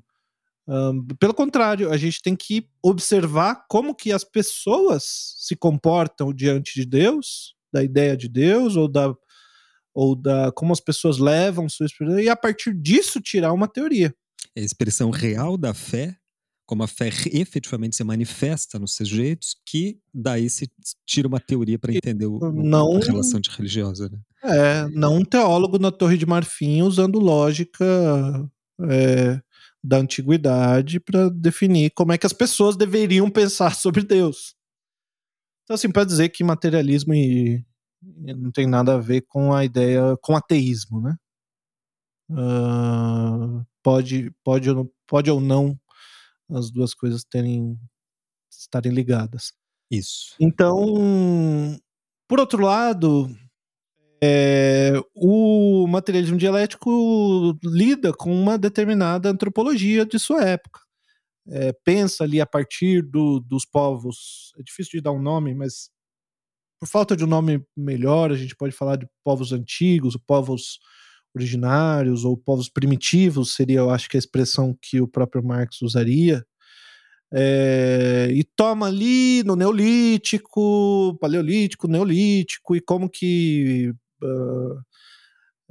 um, 0.69 1.03
pelo 1.19 1.33
contrário, 1.33 1.91
a 1.91 1.97
gente 1.97 2.21
tem 2.21 2.35
que 2.35 2.69
observar 2.83 3.65
como 3.67 3.95
que 3.95 4.11
as 4.11 4.23
pessoas 4.23 5.33
se 5.39 5.55
comportam 5.55 6.31
diante 6.31 6.73
de 6.75 6.85
Deus, 6.85 7.55
da 7.73 7.83
ideia 7.83 8.15
de 8.15 8.29
Deus 8.29 8.75
ou 8.75 8.87
da 8.87 9.11
ou 9.91 10.15
da 10.15 10.51
como 10.51 10.71
as 10.71 10.79
pessoas 10.79 11.17
levam 11.17 11.67
sua 11.67 11.87
experiência 11.87 12.21
e 12.21 12.29
a 12.29 12.35
partir 12.35 12.71
disso 12.73 13.19
tirar 13.19 13.51
uma 13.51 13.67
teoria. 13.67 14.13
É 14.55 14.61
a 14.61 14.63
expressão 14.63 15.09
real 15.09 15.57
da 15.57 15.73
fé, 15.73 16.15
como 16.67 16.83
a 16.83 16.87
fé 16.87 17.09
efetivamente 17.33 17.95
se 17.95 18.03
manifesta 18.03 18.77
nos 18.77 18.93
sujeitos, 18.93 19.55
que 19.65 19.97
daí 20.13 20.51
se 20.51 20.69
tira 21.03 21.27
uma 21.27 21.39
teoria 21.39 21.79
para 21.79 21.93
entender 21.93 22.27
o, 22.27 22.51
não, 22.51 22.95
a 22.95 22.99
relação 22.99 23.39
de 23.39 23.49
religiosa. 23.49 24.07
Né? 24.07 24.19
É, 24.43 24.87
não 24.89 25.17
um 25.17 25.25
teólogo 25.25 25.79
na 25.79 25.91
Torre 25.91 26.15
de 26.15 26.27
Marfim 26.27 26.83
usando 26.83 27.17
lógica 27.17 27.83
é, 28.87 29.41
da 29.83 29.97
antiguidade 29.97 30.99
para 30.99 31.29
definir 31.29 31.91
como 31.91 32.11
é 32.11 32.17
que 32.17 32.25
as 32.25 32.33
pessoas 32.33 32.75
deveriam 32.75 33.29
pensar 33.29 33.73
sobre 33.75 34.03
Deus. 34.03 34.55
Então, 35.63 35.75
assim, 35.75 35.91
para 35.91 36.03
dizer 36.03 36.29
que 36.29 36.43
materialismo 36.43 37.13
e, 37.13 37.63
e 38.25 38.33
não 38.33 38.51
tem 38.51 38.67
nada 38.67 38.95
a 38.95 38.99
ver 38.99 39.21
com 39.21 39.53
a 39.53 39.63
ideia, 39.63 40.17
com 40.21 40.35
ateísmo, 40.35 41.01
né? 41.01 41.15
Uh, 42.31 43.65
pode, 43.81 44.31
pode, 44.43 44.69
pode 45.07 45.31
ou 45.31 45.39
não 45.39 45.79
as 46.49 46.71
duas 46.71 46.93
coisas 46.93 47.23
terem 47.23 47.79
estarem 48.51 48.91
ligadas. 48.91 49.53
Isso. 49.89 50.35
Então, 50.39 51.79
por 52.27 52.39
outro 52.39 52.63
lado, 52.63 53.29
é, 54.21 54.93
o 55.15 55.87
materialismo 55.87 56.37
dialético 56.37 57.57
lida 57.63 58.13
com 58.13 58.33
uma 58.33 58.57
determinada 58.57 59.29
antropologia 59.29 60.05
de 60.05 60.19
sua 60.19 60.43
época. 60.43 60.81
É, 61.47 61.73
pensa 61.83 62.23
ali 62.23 62.39
a 62.39 62.45
partir 62.45 63.01
do, 63.01 63.39
dos 63.39 63.65
povos, 63.65 64.53
é 64.59 64.63
difícil 64.63 64.99
de 64.99 65.01
dar 65.01 65.11
um 65.11 65.21
nome, 65.21 65.55
mas 65.55 65.89
por 66.79 66.87
falta 66.87 67.15
de 67.15 67.23
um 67.23 67.27
nome 67.27 67.63
melhor, 67.75 68.31
a 68.31 68.35
gente 68.35 68.55
pode 68.55 68.73
falar 68.73 68.97
de 68.97 69.07
povos 69.23 69.51
antigos, 69.51 70.17
povos 70.27 70.79
originários 71.35 72.23
ou 72.25 72.37
povos 72.37 72.69
primitivos, 72.69 73.53
seria, 73.53 73.79
eu 73.79 73.89
acho 73.89 74.09
que 74.09 74.17
a 74.17 74.19
expressão 74.19 74.77
que 74.81 75.01
o 75.01 75.07
próprio 75.07 75.43
Marx 75.43 75.81
usaria. 75.81 76.45
É, 77.31 78.29
e 78.31 78.43
toma 78.43 78.87
ali 78.87 79.43
no 79.43 79.55
Neolítico, 79.55 81.15
Paleolítico, 81.19 81.87
Neolítico, 81.87 82.75
e 82.75 82.81
como 82.81 83.09
que 83.09 83.93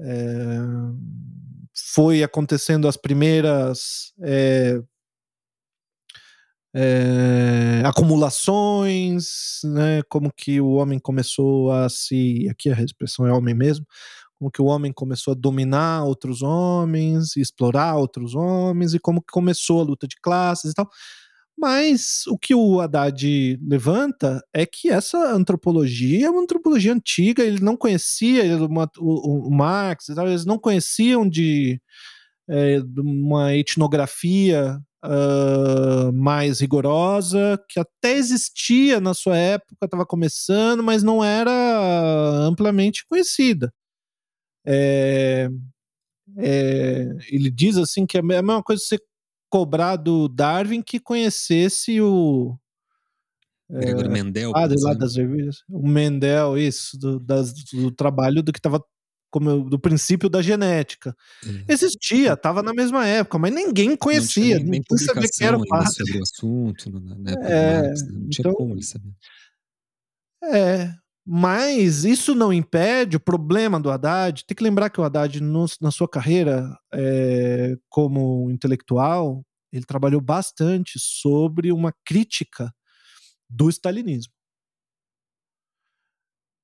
é, 0.00 0.58
foi 1.94 2.22
acontecendo 2.22 2.88
as 2.88 2.96
primeiras 2.96 4.12
é, 4.22 4.80
é, 6.74 7.82
acumulações, 7.84 9.60
né, 9.64 10.02
como 10.08 10.32
que 10.32 10.60
o 10.60 10.72
homem 10.72 10.98
começou 10.98 11.72
a 11.72 11.88
se. 11.88 12.46
Aqui 12.50 12.70
a 12.70 12.82
expressão 12.82 13.26
é 13.26 13.32
homem 13.32 13.54
mesmo. 13.54 13.86
Como 14.38 14.50
que 14.50 14.62
o 14.62 14.66
homem 14.66 14.92
começou 14.92 15.32
a 15.32 15.36
dominar 15.36 16.04
outros 16.04 16.42
homens, 16.42 17.36
explorar 17.36 17.96
outros 17.96 18.36
homens, 18.36 18.94
e 18.94 18.98
como 19.00 19.20
que 19.20 19.32
começou 19.32 19.80
a 19.80 19.84
luta 19.84 20.06
de 20.06 20.16
classes 20.20 20.70
e 20.70 20.74
tal. 20.74 20.88
Mas 21.58 22.24
o 22.28 22.38
que 22.38 22.54
o 22.54 22.80
Haddad 22.80 23.58
levanta 23.60 24.40
é 24.54 24.64
que 24.64 24.90
essa 24.90 25.18
antropologia 25.32 26.26
é 26.26 26.30
uma 26.30 26.42
antropologia 26.42 26.92
antiga, 26.94 27.42
ele 27.42 27.60
não 27.60 27.76
conhecia 27.76 28.56
uma, 28.64 28.88
o, 28.96 29.48
o, 29.48 29.50
Marx, 29.50 30.08
eles 30.08 30.44
não 30.44 30.56
conheciam 30.56 31.28
de, 31.28 31.80
é, 32.48 32.80
de 32.80 33.00
uma 33.00 33.54
etnografia 33.56 34.78
uh, 35.04 36.12
mais 36.12 36.60
rigorosa, 36.60 37.60
que 37.68 37.80
até 37.80 38.12
existia 38.12 39.00
na 39.00 39.12
sua 39.12 39.36
época, 39.36 39.84
estava 39.84 40.06
começando, 40.06 40.80
mas 40.82 41.02
não 41.02 41.24
era 41.24 41.50
amplamente 42.46 43.04
conhecida. 43.08 43.72
É, 44.64 45.48
é, 46.36 47.16
ele 47.30 47.50
diz 47.50 47.76
assim 47.76 48.06
que 48.06 48.16
é 48.16 48.20
a 48.20 48.22
mesma 48.22 48.62
coisa 48.62 48.82
você 48.84 48.98
cobrar 49.48 49.96
do 49.96 50.28
Darwin 50.28 50.82
que 50.82 51.00
conhecesse 51.00 52.00
o 52.00 52.56
Gregório 53.70 54.10
é, 54.10 54.12
Mendel, 54.12 54.52
ah, 54.56 54.66
lá 54.80 54.94
das 54.94 55.14
revistas, 55.16 55.62
o 55.68 55.86
Mendel, 55.86 56.56
isso, 56.56 56.98
do, 56.98 57.20
das, 57.20 57.52
do 57.52 57.90
trabalho 57.90 58.42
do 58.42 58.50
que 58.50 58.58
estava 58.58 58.82
como 59.30 59.68
do 59.68 59.78
princípio 59.78 60.30
da 60.30 60.40
genética. 60.40 61.14
É. 61.44 61.72
Existia, 61.72 62.32
estava 62.32 62.62
na 62.62 62.72
mesma 62.72 63.06
época, 63.06 63.38
mas 63.38 63.52
ninguém 63.52 63.94
conhecia, 63.94 64.58
não 64.58 64.64
ninguém 64.64 64.98
sabia 64.98 65.28
que 65.30 65.44
era 65.44 65.58
o 65.58 65.64
sobre 65.92 66.18
o 66.18 66.22
assunto, 66.22 66.90
né? 66.98 67.34
É, 67.42 67.82
Marx, 67.82 68.02
não 68.08 68.28
tinha 68.28 68.40
então, 68.40 68.54
como 68.54 68.72
ele 68.72 68.82
saber. 68.82 69.12
É, 70.44 70.94
mas 71.30 72.06
isso 72.06 72.34
não 72.34 72.50
impede 72.50 73.18
o 73.18 73.20
problema 73.20 73.78
do 73.78 73.90
Haddad. 73.90 74.46
Tem 74.46 74.56
que 74.56 74.64
lembrar 74.64 74.88
que 74.88 74.98
o 74.98 75.04
Haddad, 75.04 75.42
no, 75.42 75.66
na 75.78 75.90
sua 75.90 76.08
carreira 76.08 76.74
é, 76.90 77.76
como 77.90 78.50
intelectual, 78.50 79.44
ele 79.70 79.84
trabalhou 79.84 80.22
bastante 80.22 80.98
sobre 80.98 81.70
uma 81.70 81.92
crítica 82.02 82.72
do 83.46 83.68
stalinismo. 83.68 84.32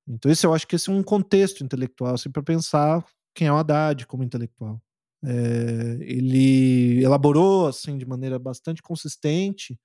Então, 0.08 0.32
esse 0.32 0.46
eu 0.46 0.54
acho 0.54 0.66
que 0.66 0.76
esse 0.76 0.88
é 0.88 0.92
um 0.94 1.02
contexto 1.02 1.62
intelectual, 1.62 2.14
assim, 2.14 2.30
para 2.30 2.42
pensar 2.42 3.04
quem 3.34 3.48
é 3.48 3.52
o 3.52 3.56
Haddad 3.56 4.06
como 4.06 4.24
intelectual. 4.24 4.80
É, 5.22 5.98
ele 6.00 7.04
elaborou, 7.04 7.66
assim, 7.66 7.98
de 7.98 8.06
maneira 8.06 8.38
bastante 8.38 8.80
consistente 8.80 9.78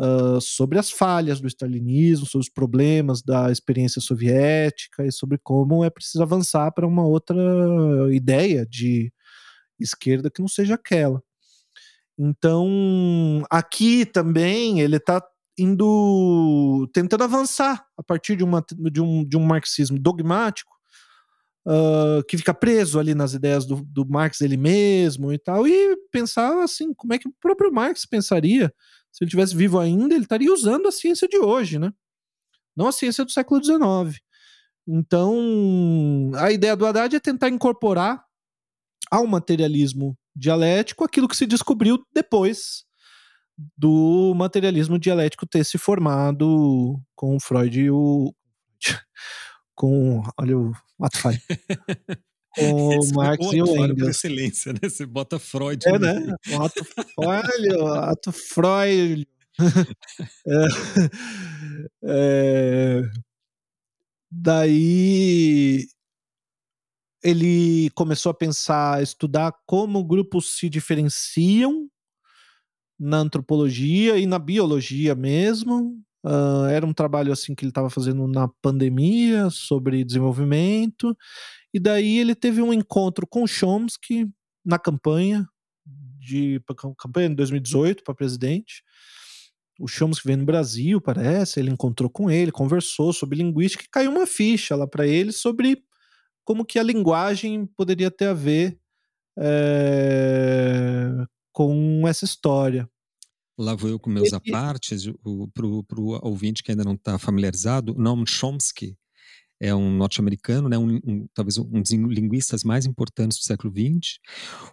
uh, 0.00 0.40
sobre 0.40 0.78
as 0.78 0.90
falhas 0.90 1.40
do 1.40 1.46
stalinismo, 1.46 2.26
sobre 2.26 2.46
os 2.46 2.52
problemas 2.52 3.22
da 3.22 3.52
experiência 3.52 4.00
soviética 4.00 5.04
e 5.04 5.12
sobre 5.12 5.38
como 5.38 5.84
é 5.84 5.90
preciso 5.90 6.22
avançar 6.22 6.72
para 6.72 6.86
uma 6.86 7.06
outra 7.06 7.36
ideia 8.10 8.64
de 8.66 9.12
esquerda 9.78 10.30
que 10.30 10.40
não 10.40 10.48
seja 10.48 10.74
aquela. 10.74 11.22
Então, 12.18 13.42
aqui 13.50 14.04
também 14.06 14.80
ele 14.80 14.96
está 14.96 15.22
indo 15.58 16.88
tentando 16.92 17.24
avançar 17.24 17.84
a 17.96 18.02
partir 18.02 18.36
de, 18.36 18.44
uma, 18.44 18.64
de, 18.90 19.00
um, 19.00 19.24
de 19.24 19.36
um 19.36 19.44
marxismo 19.44 19.98
dogmático 19.98 20.72
uh, 21.66 22.22
que 22.28 22.38
fica 22.38 22.54
preso 22.54 22.98
ali 22.98 23.14
nas 23.14 23.34
ideias 23.34 23.66
do, 23.66 23.76
do 23.84 24.06
Marx 24.06 24.40
ele 24.40 24.56
mesmo 24.56 25.32
e 25.32 25.38
tal, 25.38 25.66
e 25.66 25.96
pensar 26.10 26.62
assim, 26.62 26.94
como 26.94 27.12
é 27.12 27.18
que 27.18 27.28
o 27.28 27.34
próprio 27.40 27.72
Marx 27.72 28.06
pensaria 28.06 28.72
se 29.12 29.24
ele 29.24 29.30
tivesse 29.30 29.56
vivo 29.56 29.78
ainda, 29.78 30.14
ele 30.14 30.24
estaria 30.24 30.52
usando 30.52 30.86
a 30.88 30.92
ciência 30.92 31.28
de 31.28 31.38
hoje, 31.38 31.78
né? 31.78 31.92
Não 32.76 32.88
a 32.88 32.92
ciência 32.92 33.24
do 33.24 33.30
século 33.30 33.62
XIX. 33.62 34.20
Então, 34.86 36.30
a 36.36 36.50
ideia 36.50 36.76
do 36.76 36.86
Haddad 36.86 37.14
é 37.14 37.20
tentar 37.20 37.48
incorporar 37.48 38.24
ao 39.10 39.26
materialismo 39.26 40.16
dialético 40.34 41.04
aquilo 41.04 41.28
que 41.28 41.36
se 41.36 41.46
descobriu 41.46 42.02
depois 42.14 42.84
do 43.76 44.32
materialismo 44.34 44.98
dialético 44.98 45.46
ter 45.46 45.64
se 45.64 45.76
formado 45.76 46.98
com 47.14 47.38
Freud 47.38 47.78
e 47.80 47.90
o. 47.90 48.34
com. 49.74 50.22
Olha 50.38 50.58
o 50.58 50.72
ato. 51.00 51.18
Com 52.54 52.98
o 52.98 53.14
Marx 53.14 53.52
e 53.52 53.62
o 53.62 53.66
Engels. 53.66 53.98
Por 53.98 54.10
excelência, 54.10 54.72
né? 54.72 54.80
Você 54.82 55.06
bota 55.06 55.38
Freud. 55.38 55.86
É, 55.86 55.98
né? 55.98 56.34
Ato 56.58 56.84
falho, 57.14 57.86
ato 57.86 58.32
Freud. 58.32 59.26
é, 60.46 60.68
é, 62.04 63.02
daí 64.30 65.86
ele 67.22 67.90
começou 67.90 68.30
a 68.30 68.34
pensar, 68.34 69.02
estudar 69.02 69.52
como 69.66 70.02
grupos 70.02 70.56
se 70.56 70.68
diferenciam 70.68 71.88
na 72.98 73.18
antropologia 73.18 74.18
e 74.18 74.26
na 74.26 74.38
biologia 74.38 75.14
mesmo. 75.14 75.98
Uh, 76.22 76.66
era 76.66 76.84
um 76.84 76.92
trabalho 76.92 77.32
assim 77.32 77.54
que 77.54 77.64
ele 77.64 77.70
estava 77.70 77.88
fazendo 77.88 78.26
na 78.26 78.46
pandemia 78.60 79.48
sobre 79.50 80.04
desenvolvimento. 80.04 81.16
E 81.72 81.78
daí 81.78 82.18
ele 82.18 82.34
teve 82.34 82.60
um 82.60 82.72
encontro 82.72 83.26
com 83.26 83.46
Chomsky 83.46 84.28
na 84.64 84.78
campanha 84.78 85.46
de 86.18 86.60
campanha 86.98 87.30
de 87.30 87.36
2018 87.36 88.04
para 88.04 88.14
presidente. 88.14 88.82
O 89.78 89.88
Chomsky 89.88 90.26
veio 90.26 90.38
no 90.38 90.44
Brasil, 90.44 91.00
parece, 91.00 91.58
ele 91.58 91.70
encontrou 91.70 92.10
com 92.10 92.30
ele, 92.30 92.52
conversou 92.52 93.12
sobre 93.12 93.38
linguística 93.38 93.82
e 93.82 93.88
caiu 93.88 94.10
uma 94.10 94.26
ficha 94.26 94.76
lá 94.76 94.86
para 94.86 95.06
ele 95.06 95.32
sobre 95.32 95.82
como 96.44 96.64
que 96.64 96.78
a 96.78 96.82
linguagem 96.82 97.66
poderia 97.66 98.10
ter 98.10 98.26
a 98.26 98.34
ver 98.34 98.78
é, 99.38 101.10
com 101.52 102.06
essa 102.06 102.24
história. 102.24 102.88
Lá 103.58 103.74
vou 103.74 103.90
eu 103.90 103.98
com 103.98 104.10
meus 104.10 104.32
apartes, 104.32 105.06
para 105.54 105.66
o 105.66 106.18
ouvinte 106.22 106.62
que 106.62 106.70
ainda 106.70 106.84
não 106.84 106.94
está 106.94 107.18
familiarizado, 107.18 107.94
Noam 107.94 108.26
Chomsky 108.26 108.96
é 109.60 109.74
um 109.74 109.90
norte-americano, 109.90 110.68
né, 110.68 110.78
um, 110.78 110.96
um, 111.04 111.28
talvez 111.34 111.58
um 111.58 111.82
dos 111.82 111.90
linguistas 111.90 112.64
mais 112.64 112.86
importantes 112.86 113.38
do 113.38 113.44
século 113.44 113.72
XX, 113.72 114.18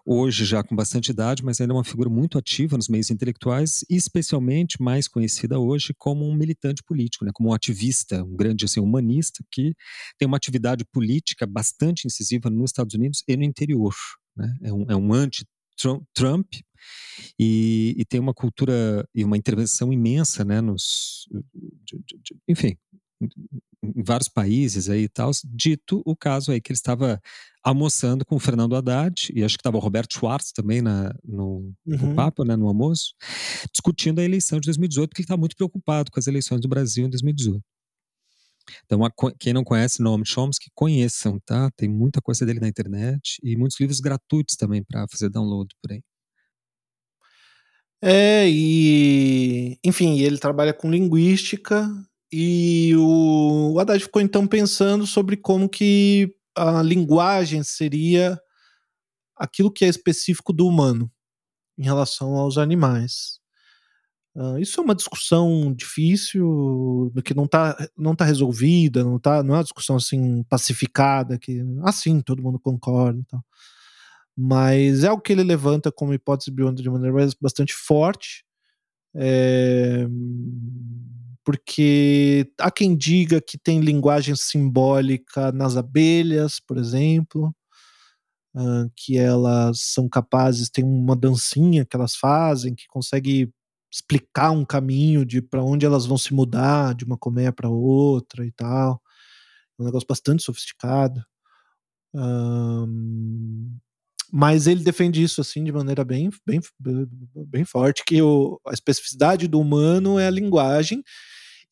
hoje 0.06 0.46
já 0.46 0.64
com 0.64 0.76
bastante 0.76 1.10
idade, 1.10 1.44
mas 1.44 1.60
ainda 1.60 1.74
é 1.74 1.76
uma 1.76 1.84
figura 1.84 2.10
muito 2.10 2.38
ativa 2.38 2.78
nos 2.78 2.88
meios 2.88 3.10
intelectuais 3.10 3.84
e 3.90 3.96
especialmente 3.96 4.82
mais 4.82 5.08
conhecida 5.08 5.60
hoje 5.60 5.94
como 5.98 6.26
um 6.26 6.34
militante 6.34 6.82
político, 6.84 7.26
né, 7.26 7.32
como 7.34 7.50
um 7.50 7.54
ativista, 7.54 8.24
um 8.24 8.36
grande 8.36 8.64
assim, 8.64 8.80
humanista 8.80 9.44
que 9.52 9.74
tem 10.18 10.28
uma 10.28 10.38
atividade 10.38 10.86
política 10.86 11.46
bastante 11.46 12.08
incisiva 12.08 12.50
nos 12.50 12.70
Estados 12.70 12.96
Unidos 12.96 13.24
e 13.28 13.36
no 13.36 13.44
interior. 13.44 13.94
Né, 14.38 14.56
é 14.64 14.74
um, 14.74 14.86
é 14.90 14.96
um 14.96 15.14
anti-Trump, 15.14 16.48
e, 17.40 17.96
e, 17.98 18.06
tem 18.06 18.20
uma 18.20 18.34
cultura 18.34 19.08
e 19.14 19.24
uma 19.24 19.36
intervenção 19.36 19.92
imensa, 19.92 20.46
né, 20.46 20.62
nos, 20.62 21.28
de, 21.84 21.98
de, 22.06 22.20
de, 22.24 22.36
enfim, 22.48 22.78
em 23.22 24.04
vários 24.04 24.28
países 24.28 24.90
aí 24.90 25.04
e 25.04 25.10
tal, 25.10 25.32
dito 25.46 26.02
o 26.06 26.16
caso 26.16 26.52
aí 26.52 26.62
que 26.62 26.72
ele 26.72 26.78
estava 26.78 27.22
almoçando 27.64 28.26
com 28.26 28.36
o 28.36 28.40
Fernando 28.40 28.76
Haddad, 28.76 29.32
e 29.34 29.44
acho 29.44 29.58
que 29.58 29.62
estava 29.62 29.78
o 29.78 29.80
Roberto 29.80 30.14
Schwartz 30.14 30.52
também 30.52 30.82
na, 30.82 31.14
no, 31.24 31.74
uhum. 31.86 32.10
no 32.10 32.16
papo, 32.16 32.44
né, 32.44 32.56
no 32.56 32.68
almoço, 32.68 33.14
discutindo 33.72 34.20
a 34.20 34.24
eleição 34.24 34.60
de 34.60 34.66
2018, 34.68 35.10
porque 35.10 35.22
ele 35.22 35.26
está 35.26 35.38
muito 35.38 35.56
preocupado 35.56 36.12
com 36.12 36.20
as 36.20 36.28
eleições 36.28 36.62
do 36.62 36.68
Brasil 36.68 37.06
em 37.06 37.10
2018. 37.10 37.62
Então, 38.86 39.04
a, 39.04 39.12
quem 39.40 39.54
não 39.54 39.64
conhece 39.64 40.02
Noam 40.02 40.24
Chomsky, 40.26 40.70
conheçam, 40.76 41.40
tá? 41.46 41.72
Tem 41.72 41.90
muita 41.90 42.22
coisa 42.22 42.46
dele 42.46 42.60
na 42.60 42.68
internet 42.68 43.40
e 43.44 43.56
muitos 43.56 43.80
livros 43.80 44.00
gratuitos 44.00 44.56
também 44.56 44.84
para 44.84 45.06
fazer 45.10 45.30
download 45.30 45.74
por 45.82 45.92
aí. 45.92 46.02
É, 48.02 48.48
e 48.48 49.80
enfim, 49.84 50.20
ele 50.20 50.38
trabalha 50.38 50.74
com 50.74 50.92
linguística 50.92 51.90
e 52.32 52.94
o, 52.96 53.74
o 53.74 53.80
Haddad 53.80 54.04
ficou 54.04 54.22
então 54.22 54.46
pensando 54.46 55.08
sobre 55.08 55.38
como 55.38 55.70
que 55.70 56.34
a 56.56 56.82
linguagem 56.82 57.64
seria 57.64 58.40
aquilo 59.36 59.72
que 59.72 59.86
é 59.86 59.88
específico 59.88 60.52
do 60.52 60.68
humano 60.68 61.12
em 61.78 61.84
relação 61.84 62.36
aos 62.36 62.58
animais. 62.58 63.40
Uh, 64.36 64.60
isso 64.60 64.80
é 64.80 64.84
uma 64.84 64.94
discussão 64.94 65.74
difícil, 65.74 67.12
que 67.26 67.34
não 67.34 67.46
está 67.46 67.76
não 67.98 68.16
tá 68.16 68.24
resolvida, 68.24 69.04
não, 69.04 69.20
tá, 69.20 69.42
não 69.42 69.56
é 69.56 69.58
uma 69.58 69.64
discussão 69.64 69.96
assim 69.96 70.44
pacificada, 70.44 71.40
que 71.40 71.60
assim 71.84 72.22
todo 72.22 72.44
mundo 72.44 72.60
concorda. 72.60 73.20
Então. 73.20 73.44
Mas 74.36 75.04
é 75.04 75.08
algo 75.08 75.24
que 75.24 75.34
ele 75.34 75.44
levanta 75.44 75.92
como 75.92 76.14
hipótese 76.14 76.52
biônica 76.52 76.84
de 76.84 76.90
maneira 76.90 77.28
bastante 77.42 77.74
forte, 77.74 78.46
é, 79.16 80.08
porque 81.48 82.46
há 82.60 82.70
quem 82.70 82.94
diga 82.94 83.40
que 83.40 83.58
tem 83.58 83.80
linguagem 83.80 84.36
simbólica 84.36 85.50
nas 85.54 85.78
abelhas, 85.78 86.60
por 86.60 86.78
exemplo, 86.78 87.56
que 88.98 89.18
elas 89.18 89.80
são 89.80 90.10
capazes, 90.10 90.70
tem 90.70 90.84
uma 90.84 91.16
dancinha 91.16 91.86
que 91.86 91.96
elas 91.96 92.18
fazem 92.18 92.76
que 92.76 92.86
consegue 92.90 93.50
explicar 93.90 94.52
um 94.52 94.66
caminho 94.66 95.26
de 95.26 95.42
para 95.42 95.64
onde 95.64 95.86
elas 95.86 96.06
vão 96.06 96.18
se 96.18 96.34
mudar 96.34 96.94
de 96.94 97.06
uma 97.06 97.18
colmeia 97.18 97.54
para 97.54 97.70
outra 97.70 98.46
e 98.46 98.52
tal. 98.52 99.02
É 99.80 99.84
um 99.84 99.86
negócio 99.86 100.06
bastante 100.06 100.44
sofisticado. 100.44 101.24
Um, 102.14 103.74
mas 104.34 104.68
ele 104.68 104.84
defende 104.84 105.24
isso 105.24 105.40
assim 105.40 105.64
de 105.64 105.72
maneira 105.72 106.04
bem, 106.04 106.30
bem, 106.46 106.60
bem 107.48 107.64
forte, 107.64 108.04
que 108.06 108.22
o, 108.22 108.60
a 108.68 108.74
especificidade 108.74 109.48
do 109.48 109.62
humano 109.62 110.20
é 110.20 110.28
a 110.28 110.32
linguagem 110.32 111.02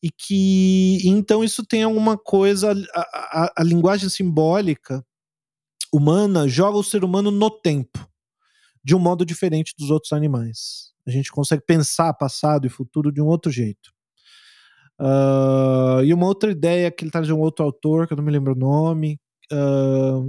e 0.02 0.10
que 0.10 0.98
então 1.04 1.42
isso 1.42 1.64
tem 1.64 1.82
alguma 1.82 2.18
coisa 2.18 2.72
a, 2.94 3.00
a, 3.00 3.52
a 3.58 3.62
linguagem 3.64 4.08
simbólica 4.08 5.04
humana 5.92 6.46
joga 6.46 6.78
o 6.78 6.84
ser 6.84 7.04
humano 7.04 7.30
no 7.30 7.50
tempo 7.50 8.06
de 8.84 8.94
um 8.94 8.98
modo 9.00 9.24
diferente 9.24 9.74
dos 9.76 9.90
outros 9.90 10.12
animais. 10.12 10.92
A 11.04 11.10
gente 11.10 11.32
consegue 11.32 11.62
pensar 11.66 12.14
passado 12.14 12.66
e 12.66 12.70
futuro 12.70 13.10
de 13.10 13.20
um 13.20 13.26
outro 13.26 13.50
jeito. 13.50 13.90
Uh, 15.00 16.04
e 16.04 16.14
uma 16.14 16.26
outra 16.26 16.50
ideia 16.50 16.90
que 16.90 17.04
ele 17.04 17.10
traz 17.10 17.26
de 17.26 17.32
um 17.32 17.40
outro 17.40 17.64
autor, 17.64 18.06
que 18.06 18.12
eu 18.12 18.16
não 18.16 18.24
me 18.24 18.30
lembro 18.30 18.52
o 18.52 18.58
nome, 18.58 19.18
uh, 19.52 20.24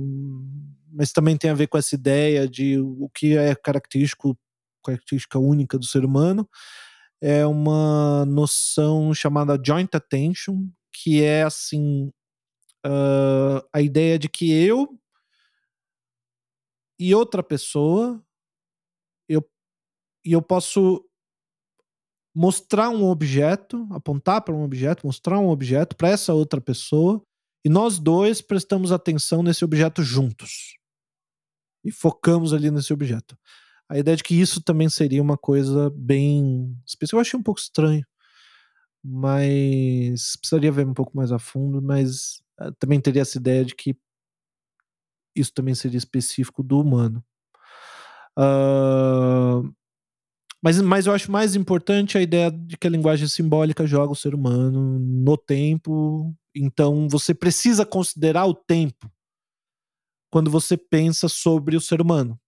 mas 0.92 1.12
também 1.12 1.38
tem 1.38 1.52
a 1.52 1.54
ver 1.54 1.68
com 1.68 1.78
essa 1.78 1.94
ideia 1.94 2.48
de 2.48 2.80
o 2.80 3.10
que 3.14 3.38
é 3.38 3.54
característico, 3.54 4.38
característica 4.84 5.38
única 5.38 5.78
do 5.78 5.86
ser 5.86 6.04
humano, 6.04 6.50
é 7.22 7.46
uma 7.46 8.26
noção 8.26 9.14
chamada 9.14 9.60
joint 9.64 9.94
attention, 9.96 10.68
que 10.94 11.24
é 11.24 11.44
assim 11.44 12.12
uh, 12.86 13.68
a 13.74 13.82
ideia 13.82 14.18
de 14.20 14.30
que 14.30 14.52
eu 14.52 15.00
e 17.00 17.14
outra 17.14 17.44
pessoa 17.44 18.24
eu 19.30 19.44
e 20.26 20.32
eu 20.34 20.42
posso 20.42 21.04
mostrar 22.36 22.90
um 22.90 23.06
objeto, 23.06 23.88
apontar 23.92 24.44
para 24.44 24.54
um 24.54 24.64
objeto, 24.64 25.08
mostrar 25.08 25.40
um 25.40 25.50
objeto 25.50 25.96
para 25.96 26.10
essa 26.10 26.34
outra 26.34 26.62
pessoa 26.62 27.22
e 27.66 27.70
nós 27.70 27.98
dois 27.98 28.42
prestamos 28.42 28.92
atenção 28.92 29.42
nesse 29.42 29.66
objeto 29.66 30.04
juntos 30.04 30.78
e 31.84 31.92
focamos 31.92 32.54
ali 32.54 32.70
nesse 32.70 32.94
objeto. 32.94 33.38
A 33.90 33.98
ideia 33.98 34.18
de 34.18 34.24
que 34.24 34.36
isso 34.36 34.62
também 34.62 34.90
seria 34.90 35.22
uma 35.22 35.38
coisa 35.38 35.90
bem 35.96 36.78
específica, 36.86 37.18
eu 37.18 37.22
achei 37.22 37.40
um 37.40 37.44
pouco 37.44 37.60
estranho, 37.60 38.06
mas 39.04 40.36
precisaria 40.38 40.72
ver 40.72 40.86
um 40.86 40.94
pouco 40.94 41.16
mais 41.16 41.32
a 41.32 41.40
fundo, 41.40 41.82
mas 41.82 42.42
uh, 42.60 42.72
também 42.80 43.00
teria 43.00 43.22
essa 43.22 43.38
ideia 43.38 43.64
de 43.64 43.76
que 43.76 43.96
isso 45.36 45.54
também 45.54 45.76
seria 45.76 45.98
específico 45.98 46.62
do 46.64 46.80
humano. 46.80 47.24
Uh, 48.38 49.74
mas, 50.62 50.82
mas 50.82 51.06
eu 51.06 51.14
acho 51.14 51.32
mais 51.32 51.56
importante 51.56 52.18
a 52.18 52.22
ideia 52.22 52.52
de 52.52 52.78
que 52.78 52.88
a 52.88 52.90
linguagem 52.90 53.28
simbólica 53.28 53.86
joga 53.86 54.12
o 54.12 54.16
ser 54.16 54.34
humano 54.34 55.00
no 55.00 55.38
tempo. 55.38 56.36
Então 56.56 57.08
você 57.08 57.34
precisa 57.34 57.86
considerar 57.86 58.46
o 58.46 58.54
tempo 58.54 59.10
quando 60.32 60.52
você 60.52 60.76
pensa 60.76 61.30
sobre 61.30 61.76
o 61.78 61.82
ser 61.82 62.02
humano. 62.02 62.40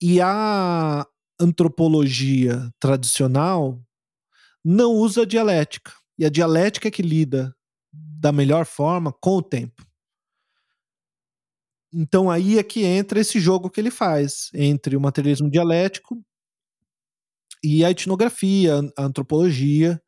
E 0.00 0.20
a 0.20 1.06
antropologia 1.40 2.70
tradicional 2.78 3.80
não 4.64 4.92
usa 4.92 5.26
dialética. 5.26 5.92
E 6.18 6.24
a 6.24 6.30
dialética 6.30 6.88
é 6.88 6.90
que 6.90 7.02
lida 7.02 7.54
da 7.92 8.32
melhor 8.32 8.64
forma 8.64 9.12
com 9.12 9.36
o 9.36 9.42
tempo. 9.42 9.84
Então 11.92 12.30
aí 12.30 12.58
é 12.58 12.62
que 12.62 12.82
entra 12.82 13.20
esse 13.20 13.38
jogo 13.38 13.70
que 13.70 13.80
ele 13.80 13.90
faz 13.90 14.50
entre 14.52 14.96
o 14.96 15.00
materialismo 15.00 15.50
dialético 15.50 16.20
e 17.62 17.84
a 17.84 17.90
etnografia, 17.90 18.80
a 18.96 19.04
antropologia, 19.04 20.02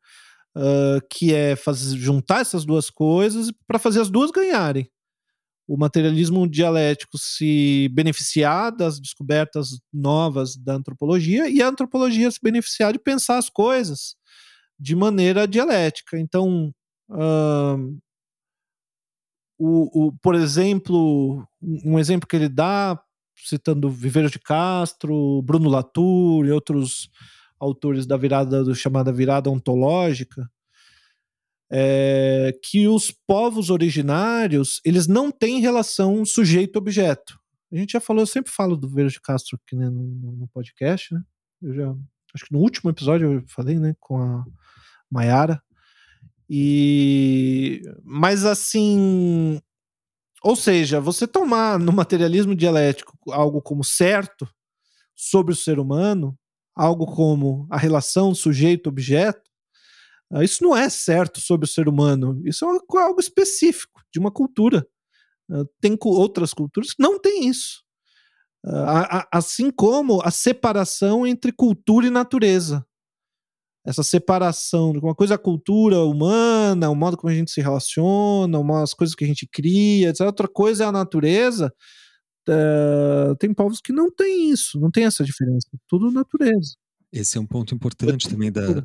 uh, 0.55 1.01
que 1.09 1.33
é 1.33 1.55
fazer, 1.55 1.97
juntar 1.97 2.41
essas 2.41 2.65
duas 2.65 2.89
coisas 2.89 3.51
para 3.65 3.79
fazer 3.79 4.01
as 4.01 4.09
duas 4.09 4.31
ganharem 4.31 4.89
o 5.67 5.77
materialismo 5.77 6.47
dialético 6.47 7.17
se 7.17 7.89
beneficiar 7.91 8.71
das 8.71 8.99
descobertas 8.99 9.79
novas 9.91 10.55
da 10.55 10.75
antropologia 10.75 11.49
e 11.49 11.61
a 11.61 11.67
antropologia 11.67 12.31
se 12.31 12.39
beneficiar 12.41 12.93
de 12.93 12.99
pensar 12.99 13.37
as 13.37 13.49
coisas 13.49 14.15
de 14.79 14.95
maneira 14.95 15.47
dialética. 15.47 16.17
Então, 16.17 16.73
o, 19.59 20.07
o, 20.07 20.11
por 20.21 20.35
exemplo, 20.35 21.45
um 21.61 21.99
exemplo 21.99 22.27
que 22.27 22.35
ele 22.35 22.47
dá, 22.47 22.97
citando 23.35 23.89
Viveiro 23.89 24.29
de 24.29 24.39
Castro, 24.39 25.41
Bruno 25.41 25.69
Latour 25.69 26.45
e 26.45 26.51
outros 26.51 27.09
autores 27.59 28.05
da 28.05 28.15
virada 28.15 28.63
do 28.63 28.73
chamada 28.73 29.11
virada 29.11 29.49
ontológica, 29.49 30.49
é, 31.69 32.57
que 32.63 32.87
os 32.87 33.11
povos 33.11 33.69
originários 33.69 34.79
eles 34.85 35.07
não 35.07 35.31
têm 35.31 35.59
relação 35.59 36.23
sujeito-objeto. 36.25 37.39
A 37.71 37.75
gente 37.75 37.91
já 37.91 37.99
falou, 37.99 38.21
eu 38.21 38.27
sempre 38.27 38.51
falo 38.51 38.77
do 38.77 38.87
Verde 38.87 39.19
Castro 39.19 39.59
aqui 39.61 39.75
né, 39.75 39.89
no, 39.89 40.03
no, 40.03 40.47
podcast, 40.47 41.13
né? 41.13 41.21
Eu 41.61 41.73
já, 41.73 41.95
acho 42.33 42.45
que 42.45 42.53
no 42.53 42.59
último 42.59 42.89
episódio 42.89 43.33
eu 43.33 43.43
falei, 43.47 43.77
né, 43.77 43.93
com 43.99 44.17
a 44.21 44.45
Maiara. 45.11 45.61
E 46.49 47.81
mas 48.05 48.45
assim, 48.45 49.61
ou 50.41 50.55
seja, 50.55 51.01
você 51.01 51.27
tomar 51.27 51.77
no 51.77 51.91
materialismo 51.91 52.55
dialético 52.55 53.17
algo 53.33 53.61
como 53.61 53.83
certo 53.83 54.47
sobre 55.13 55.51
o 55.51 55.57
ser 55.57 55.77
humano, 55.77 56.37
algo 56.73 57.05
como 57.05 57.67
a 57.69 57.77
relação 57.77 58.33
sujeito-objeto, 58.33 59.46
isso 60.41 60.63
não 60.63 60.75
é 60.75 60.89
certo 60.89 61.39
sobre 61.39 61.65
o 61.65 61.69
ser 61.69 61.87
humano. 61.87 62.41
Isso 62.45 62.65
é 62.65 62.99
algo 62.99 63.19
específico 63.19 64.01
de 64.11 64.19
uma 64.19 64.31
cultura. 64.31 64.85
Ah, 65.49 65.63
tem 65.79 65.97
outras 66.03 66.53
culturas 66.53 66.93
que 66.93 67.01
não 67.01 67.19
têm 67.19 67.47
isso. 67.47 67.83
Ah, 68.65 69.27
assim 69.31 69.71
como 69.71 70.21
a 70.23 70.31
separação 70.31 71.25
entre 71.25 71.51
cultura 71.51 72.07
e 72.07 72.09
natureza. 72.09 72.85
Essa 73.85 74.03
separação 74.03 74.91
de 74.91 74.99
uma 74.99 75.15
coisa 75.15 75.35
é 75.35 75.35
a 75.35 75.39
cultura 75.39 75.99
humana, 76.01 76.89
o 76.89 76.95
modo 76.95 77.15
como 77.15 77.31
a 77.31 77.35
gente 77.35 77.51
se 77.51 77.61
relaciona, 77.61 78.59
umas 78.59 78.93
coisas 78.93 79.15
que 79.15 79.23
a 79.23 79.27
gente 79.27 79.47
cria, 79.47 80.09
etc. 80.09 80.21
Outra 80.25 80.49
coisa 80.49 80.83
é 80.83 80.87
a 80.87 80.91
natureza. 80.91 81.73
Tem 83.39 83.53
povos 83.53 83.79
que 83.79 83.93
não 83.93 84.11
têm 84.13 84.51
isso, 84.51 84.77
não 84.77 84.91
tem 84.91 85.05
essa 85.05 85.23
diferença. 85.23 85.69
Tudo 85.87 86.11
natureza. 86.11 86.75
Esse 87.13 87.37
é 87.37 87.41
um 87.41 87.47
ponto 87.47 87.73
importante 87.73 88.27
também 88.27 88.51
da, 88.51 88.83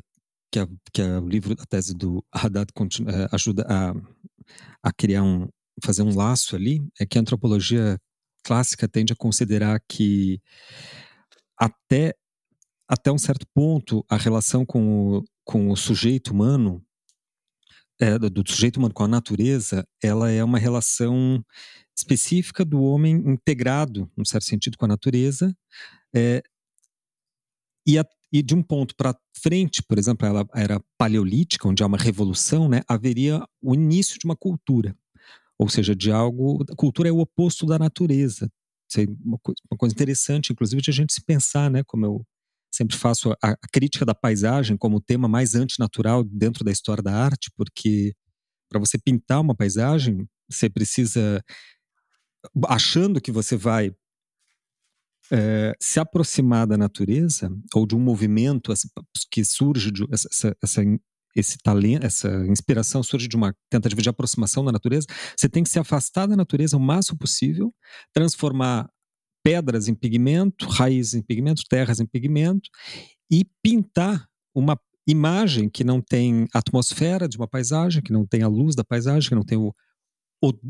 que, 0.53 0.59
a, 0.59 0.67
que 0.93 1.01
a, 1.01 1.19
o 1.19 1.27
livro, 1.27 1.55
a 1.59 1.65
tese 1.65 1.95
do 1.95 2.23
Haddad 2.31 2.71
continua, 2.73 3.11
eh, 3.11 3.27
ajuda 3.31 3.65
a, 3.67 3.91
a 4.83 4.93
criar 4.93 5.23
um, 5.23 5.49
fazer 5.83 6.03
um 6.03 6.15
laço 6.15 6.55
ali, 6.55 6.79
é 6.99 7.05
que 7.07 7.17
a 7.17 7.21
antropologia 7.21 7.99
clássica 8.43 8.87
tende 8.87 9.11
a 9.11 9.15
considerar 9.15 9.81
que 9.89 10.39
até, 11.57 12.13
até 12.87 13.11
um 13.11 13.17
certo 13.17 13.47
ponto 13.51 14.05
a 14.07 14.15
relação 14.15 14.63
com 14.63 15.17
o, 15.17 15.23
com 15.43 15.71
o 15.71 15.75
sujeito 15.75 16.31
humano, 16.31 16.85
é, 17.99 18.19
do 18.19 18.43
sujeito 18.47 18.77
humano 18.77 18.93
com 18.93 19.03
a 19.03 19.07
natureza, 19.07 19.87
ela 20.03 20.29
é 20.29 20.43
uma 20.43 20.59
relação 20.59 21.43
específica 21.97 22.63
do 22.63 22.81
homem 22.83 23.15
integrado, 23.15 24.11
num 24.15 24.25
certo 24.25 24.45
sentido, 24.45 24.77
com 24.77 24.85
a 24.85 24.89
natureza, 24.89 25.55
é, 26.15 26.43
e, 27.85 27.97
a, 27.97 28.05
e 28.31 28.41
de 28.41 28.55
um 28.55 28.63
ponto 28.63 28.95
para 28.95 29.15
frente, 29.41 29.83
por 29.83 29.97
exemplo, 29.97 30.25
ela 30.27 30.47
era 30.53 30.81
paleolítica, 30.97 31.67
onde 31.67 31.83
há 31.83 31.85
uma 31.85 31.97
revolução, 31.97 32.67
né, 32.67 32.81
haveria 32.87 33.43
o 33.61 33.73
início 33.73 34.17
de 34.17 34.25
uma 34.25 34.35
cultura. 34.35 34.95
Ou 35.57 35.69
seja, 35.69 35.95
de 35.95 36.11
algo. 36.11 36.63
A 36.69 36.75
cultura 36.75 37.09
é 37.09 37.11
o 37.11 37.19
oposto 37.19 37.65
da 37.65 37.77
natureza. 37.77 38.49
É 38.97 39.05
uma, 39.23 39.39
coisa, 39.39 39.57
uma 39.71 39.77
coisa 39.77 39.93
interessante, 39.93 40.51
inclusive, 40.51 40.81
de 40.81 40.89
a 40.89 40.93
gente 40.93 41.13
se 41.13 41.23
pensar, 41.23 41.69
né, 41.69 41.83
como 41.85 42.05
eu 42.05 42.25
sempre 42.73 42.97
faço 42.97 43.31
a, 43.31 43.51
a 43.51 43.67
crítica 43.71 44.03
da 44.05 44.15
paisagem 44.15 44.75
como 44.75 44.97
o 44.97 45.01
tema 45.01 45.27
mais 45.27 45.53
antinatural 45.53 46.23
dentro 46.23 46.63
da 46.63 46.71
história 46.71 47.03
da 47.03 47.13
arte, 47.13 47.51
porque 47.55 48.13
para 48.67 48.79
você 48.79 48.97
pintar 48.97 49.41
uma 49.41 49.55
paisagem, 49.55 50.27
você 50.49 50.69
precisa 50.69 51.43
achando 52.67 53.21
que 53.21 53.31
você 53.31 53.55
vai 53.55 53.93
é, 55.31 55.73
se 55.79 55.99
aproximar 55.99 56.67
da 56.67 56.77
natureza 56.77 57.49
ou 57.73 57.85
de 57.85 57.95
um 57.95 57.99
movimento 57.99 58.73
que 59.31 59.43
surge 59.43 59.91
de 59.91 60.05
essa, 60.11 60.55
essa, 60.61 60.81
esse 61.35 61.57
talento, 61.57 62.05
essa 62.05 62.29
inspiração 62.47 63.01
surge 63.01 63.27
de 63.27 63.35
uma 63.35 63.55
tentativa 63.69 64.01
de 64.01 64.09
aproximação 64.09 64.63
da 64.63 64.71
natureza, 64.71 65.07
você 65.37 65.49
tem 65.49 65.63
que 65.63 65.69
se 65.69 65.79
afastar 65.79 66.27
da 66.27 66.35
natureza 66.35 66.77
o 66.77 66.79
máximo 66.79 67.17
possível, 67.17 67.73
transformar 68.13 68.89
pedras 69.43 69.87
em 69.87 69.95
pigmento, 69.95 70.67
raízes 70.67 71.15
em 71.15 71.21
pigmento, 71.21 71.63
terras 71.69 71.99
em 71.99 72.05
pigmento 72.05 72.69
e 73.31 73.45
pintar 73.61 74.25
uma 74.55 74.79
imagem 75.07 75.69
que 75.69 75.83
não 75.83 75.99
tem 75.99 76.47
atmosfera 76.53 77.27
de 77.27 77.37
uma 77.37 77.47
paisagem, 77.47 78.01
que 78.01 78.13
não 78.13 78.25
tem 78.25 78.41
a 78.41 78.47
luz 78.47 78.75
da 78.75 78.83
paisagem, 78.83 79.29
que 79.29 79.35
não 79.35 79.43
tem 79.43 79.57
o 79.57 79.73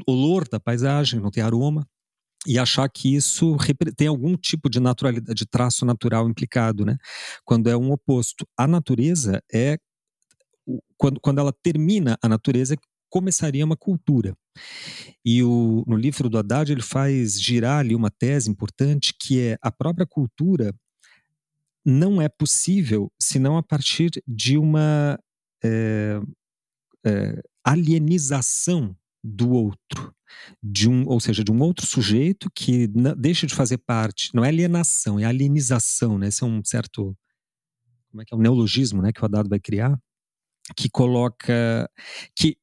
olor 0.07 0.47
da 0.47 0.59
paisagem, 0.59 1.19
não 1.19 1.31
tem 1.31 1.43
aroma 1.43 1.87
e 2.45 2.59
achar 2.59 2.89
que 2.89 3.15
isso 3.15 3.57
tem 3.95 4.07
algum 4.07 4.35
tipo 4.35 4.69
de 4.69 4.79
naturalidade, 4.79 5.37
de 5.37 5.45
traço 5.45 5.85
natural 5.85 6.29
implicado, 6.29 6.85
né? 6.85 6.97
Quando 7.45 7.69
é 7.69 7.77
um 7.77 7.91
oposto. 7.91 8.45
A 8.57 8.67
natureza 8.67 9.41
é 9.51 9.77
quando, 10.97 11.19
quando 11.19 11.39
ela 11.39 11.53
termina 11.53 12.17
a 12.21 12.27
natureza 12.27 12.75
começaria 13.09 13.63
uma 13.63 13.77
cultura. 13.77 14.35
E 15.23 15.43
o, 15.43 15.83
no 15.87 15.95
livro 15.95 16.29
do 16.29 16.37
Haddad 16.37 16.71
ele 16.71 16.81
faz 16.81 17.39
girar 17.39 17.79
ali 17.79 17.95
uma 17.95 18.09
tese 18.09 18.49
importante 18.49 19.13
que 19.19 19.39
é 19.39 19.57
a 19.61 19.71
própria 19.71 20.05
cultura 20.05 20.73
não 21.85 22.21
é 22.21 22.29
possível 22.29 23.11
senão 23.21 23.57
a 23.57 23.63
partir 23.63 24.09
de 24.25 24.57
uma 24.57 25.19
é, 25.63 26.19
é, 27.05 27.41
alienização 27.63 28.95
do 29.23 29.51
outro, 29.51 30.13
de 30.61 30.89
um, 30.89 31.07
ou 31.07 31.19
seja, 31.19 31.43
de 31.43 31.51
um 31.51 31.61
outro 31.61 31.85
sujeito 31.85 32.49
que 32.53 32.87
deixa 33.17 33.47
de 33.47 33.55
fazer 33.55 33.77
parte, 33.77 34.29
não 34.33 34.43
é 34.43 34.49
alienação, 34.49 35.19
é 35.19 35.23
alienização, 35.23 36.17
né? 36.17 36.27
Esse 36.27 36.43
é 36.43 36.47
um 36.47 36.63
certo, 36.63 37.15
como 38.09 38.21
é 38.21 38.25
que 38.25 38.33
é, 38.33 38.37
um 38.37 38.41
neologismo, 38.41 39.01
né, 39.01 39.11
que 39.13 39.21
o 39.21 39.25
Haddad 39.25 39.47
vai 39.47 39.59
criar, 39.59 39.97
que 40.75 40.89
coloca, 40.89 41.89
que 42.35 42.57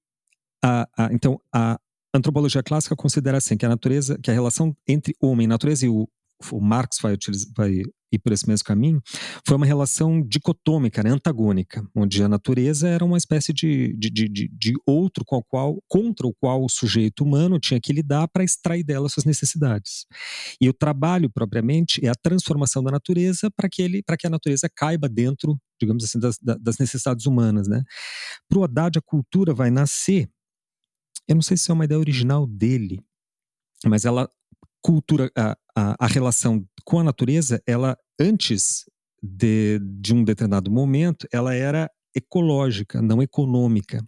a, 0.63 0.89
a, 0.97 1.13
então 1.13 1.41
a 1.55 1.79
antropologia 2.15 2.63
clássica 2.63 2.97
considera 2.97 3.39
assim 3.39 3.57
que 3.57 3.65
a 3.65 3.69
natureza, 3.69 4.19
que 4.19 4.31
a 4.31 4.35
relação 4.35 4.77
entre 4.87 5.15
homem 5.21 5.47
natureza 5.47 5.87
e 5.87 5.89
o 5.89 6.09
o 6.53 6.61
Marx 6.61 6.99
vai, 7.03 7.17
vai 7.57 7.83
ir 8.13 8.19
por 8.19 8.33
esse 8.33 8.49
mesmo 8.49 8.65
caminho, 8.65 9.01
foi 9.47 9.57
uma 9.57 9.67
relação 9.67 10.21
dicotômica, 10.21 11.03
né, 11.03 11.11
antagônica, 11.11 11.87
onde 11.95 12.23
a 12.23 12.29
natureza 12.29 12.89
era 12.89 13.05
uma 13.05 13.17
espécie 13.17 13.53
de, 13.53 13.95
de, 13.97 14.11
de, 14.11 14.49
de 14.49 14.75
outro 14.87 15.25
com 15.25 15.43
qual, 15.43 15.83
contra 15.89 16.27
o 16.27 16.35
qual 16.35 16.65
o 16.65 16.69
sujeito 16.69 17.25
humano 17.25 17.59
tinha 17.59 17.81
que 17.81 17.93
lidar 17.93 18.27
para 18.29 18.45
extrair 18.45 18.83
dela 18.83 19.09
suas 19.09 19.25
necessidades. 19.25 20.07
E 20.61 20.69
o 20.69 20.73
trabalho, 20.73 21.31
propriamente, 21.31 22.05
é 22.05 22.09
a 22.09 22.15
transformação 22.15 22.83
da 22.83 22.91
natureza 22.91 23.51
para 23.51 23.69
que, 23.69 23.83
ele, 23.83 24.03
que 24.03 24.27
a 24.27 24.31
natureza 24.31 24.69
caiba 24.69 25.09
dentro, 25.09 25.59
digamos 25.81 26.05
assim, 26.05 26.19
das, 26.19 26.37
das 26.39 26.79
necessidades 26.79 27.27
humanas. 27.27 27.69
Né? 27.69 27.83
Para 28.49 28.59
o 28.59 28.65
Haddad, 28.65 28.99
a 28.99 29.03
cultura 29.03 29.55
vai 29.55 29.71
nascer, 29.71 30.29
eu 31.29 31.35
não 31.35 31.43
sei 31.43 31.57
se 31.57 31.71
é 31.71 31.75
uma 31.75 31.85
ideia 31.85 31.99
original 31.99 32.47
dele, 32.47 33.01
mas 33.87 34.05
ela 34.05 34.29
cultura, 34.83 35.31
a, 35.37 35.57
a, 35.77 35.97
a 35.99 36.07
relação 36.07 36.65
com 36.85 36.99
a 36.99 37.05
natureza, 37.05 37.63
ela 37.67 37.97
antes 38.19 38.85
de, 39.23 39.79
de 39.81 40.15
um 40.15 40.25
determinado 40.25 40.71
momento, 40.71 41.27
ela 41.33 41.55
era 41.55 41.91
ecológica, 42.15 43.01
não 43.01 43.23
econômica. 43.23 44.05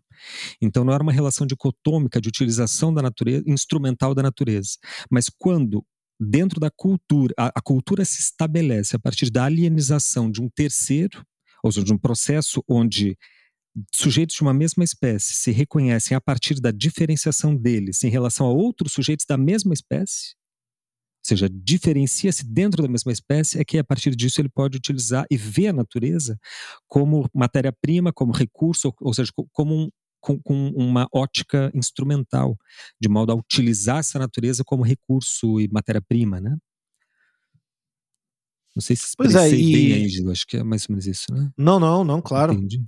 Então 0.61 0.85
não 0.85 0.93
era 0.93 1.03
uma 1.03 1.13
relação 1.13 1.47
dicotômica 1.47 2.21
de 2.21 2.29
utilização 2.29 2.93
da 2.93 3.03
natureza, 3.03 3.45
instrumental 3.47 4.15
da 4.15 4.23
natureza. 4.23 4.77
Mas 5.11 5.29
quando 5.29 5.85
dentro 6.19 6.61
da 6.61 6.71
cultura, 6.71 7.35
a, 7.37 7.49
a, 7.55 7.61
cultura 7.61 8.05
se 8.05 8.21
estabelece 8.21 8.95
a 8.95 8.99
partir 8.99 9.31
da 9.31 9.45
alienização 9.45 10.31
de 10.31 10.41
um 10.41 10.49
terceiro, 10.49 11.25
ou 11.63 11.73
seja, 11.73 11.85
de 11.85 11.93
um 11.93 11.99
processo 11.99 12.63
onde 12.69 13.17
sujeitos 13.95 14.37
de 14.37 14.43
uma 14.43 14.53
mesma 14.53 14.85
espécie 14.85 15.35
se 15.35 15.51
reconhecem 15.51 16.17
a 16.17 16.21
partir 16.21 16.61
da 16.61 16.71
diferenciação 16.71 17.57
deles 17.57 18.05
em 18.05 18.11
relação 18.11 18.47
a 18.47 18.51
outros 18.51 18.93
sujeitos 18.93 19.25
da 19.27 19.37
mesma 19.37 19.73
espécie, 19.73 20.35
seja, 21.23 21.49
diferencia-se 21.49 22.45
dentro 22.45 22.83
da 22.83 22.89
mesma 22.89 23.13
espécie, 23.13 23.59
é 23.59 23.65
que 23.65 23.79
a 23.79 23.85
partir 23.85 24.15
disso 24.17 24.41
ele 24.41 24.49
pode 24.49 24.77
utilizar 24.77 25.25
e 25.31 25.37
ver 25.37 25.69
a 25.69 25.73
natureza 25.73 26.39
como 26.89 27.29
matéria-prima, 27.35 28.13
como 28.13 28.33
recurso, 28.33 28.89
ou, 28.89 29.09
ou 29.09 29.15
seja, 29.15 29.31
como 29.53 29.75
um, 29.75 29.89
com, 30.21 30.41
com, 30.41 30.69
uma 30.71 31.09
ótica 31.13 31.71
instrumental, 31.75 32.57
de 33.01 33.09
modo 33.09 33.33
a 33.33 33.35
utilizar 33.35 33.99
essa 33.99 34.19
natureza 34.19 34.63
como 34.65 34.83
recurso 34.83 35.61
e 35.61 35.69
matéria-prima, 35.69 36.41
né? 36.41 36.57
Não 38.75 38.81
sei 38.81 38.97
se 38.97 39.07
expressei 39.07 39.41
pois 39.41 39.53
é, 39.53 39.57
e... 39.57 39.73
bem 39.73 39.93
aí, 39.95 40.31
acho 40.31 40.47
que 40.47 40.57
é 40.57 40.63
mais 40.63 40.89
ou 40.89 40.93
menos 40.93 41.07
isso, 41.07 41.33
né? 41.33 41.51
Não, 41.59 41.79
não, 41.79 42.03
não, 42.03 42.23
claro. 42.23 42.55
Entendi. 42.55 42.83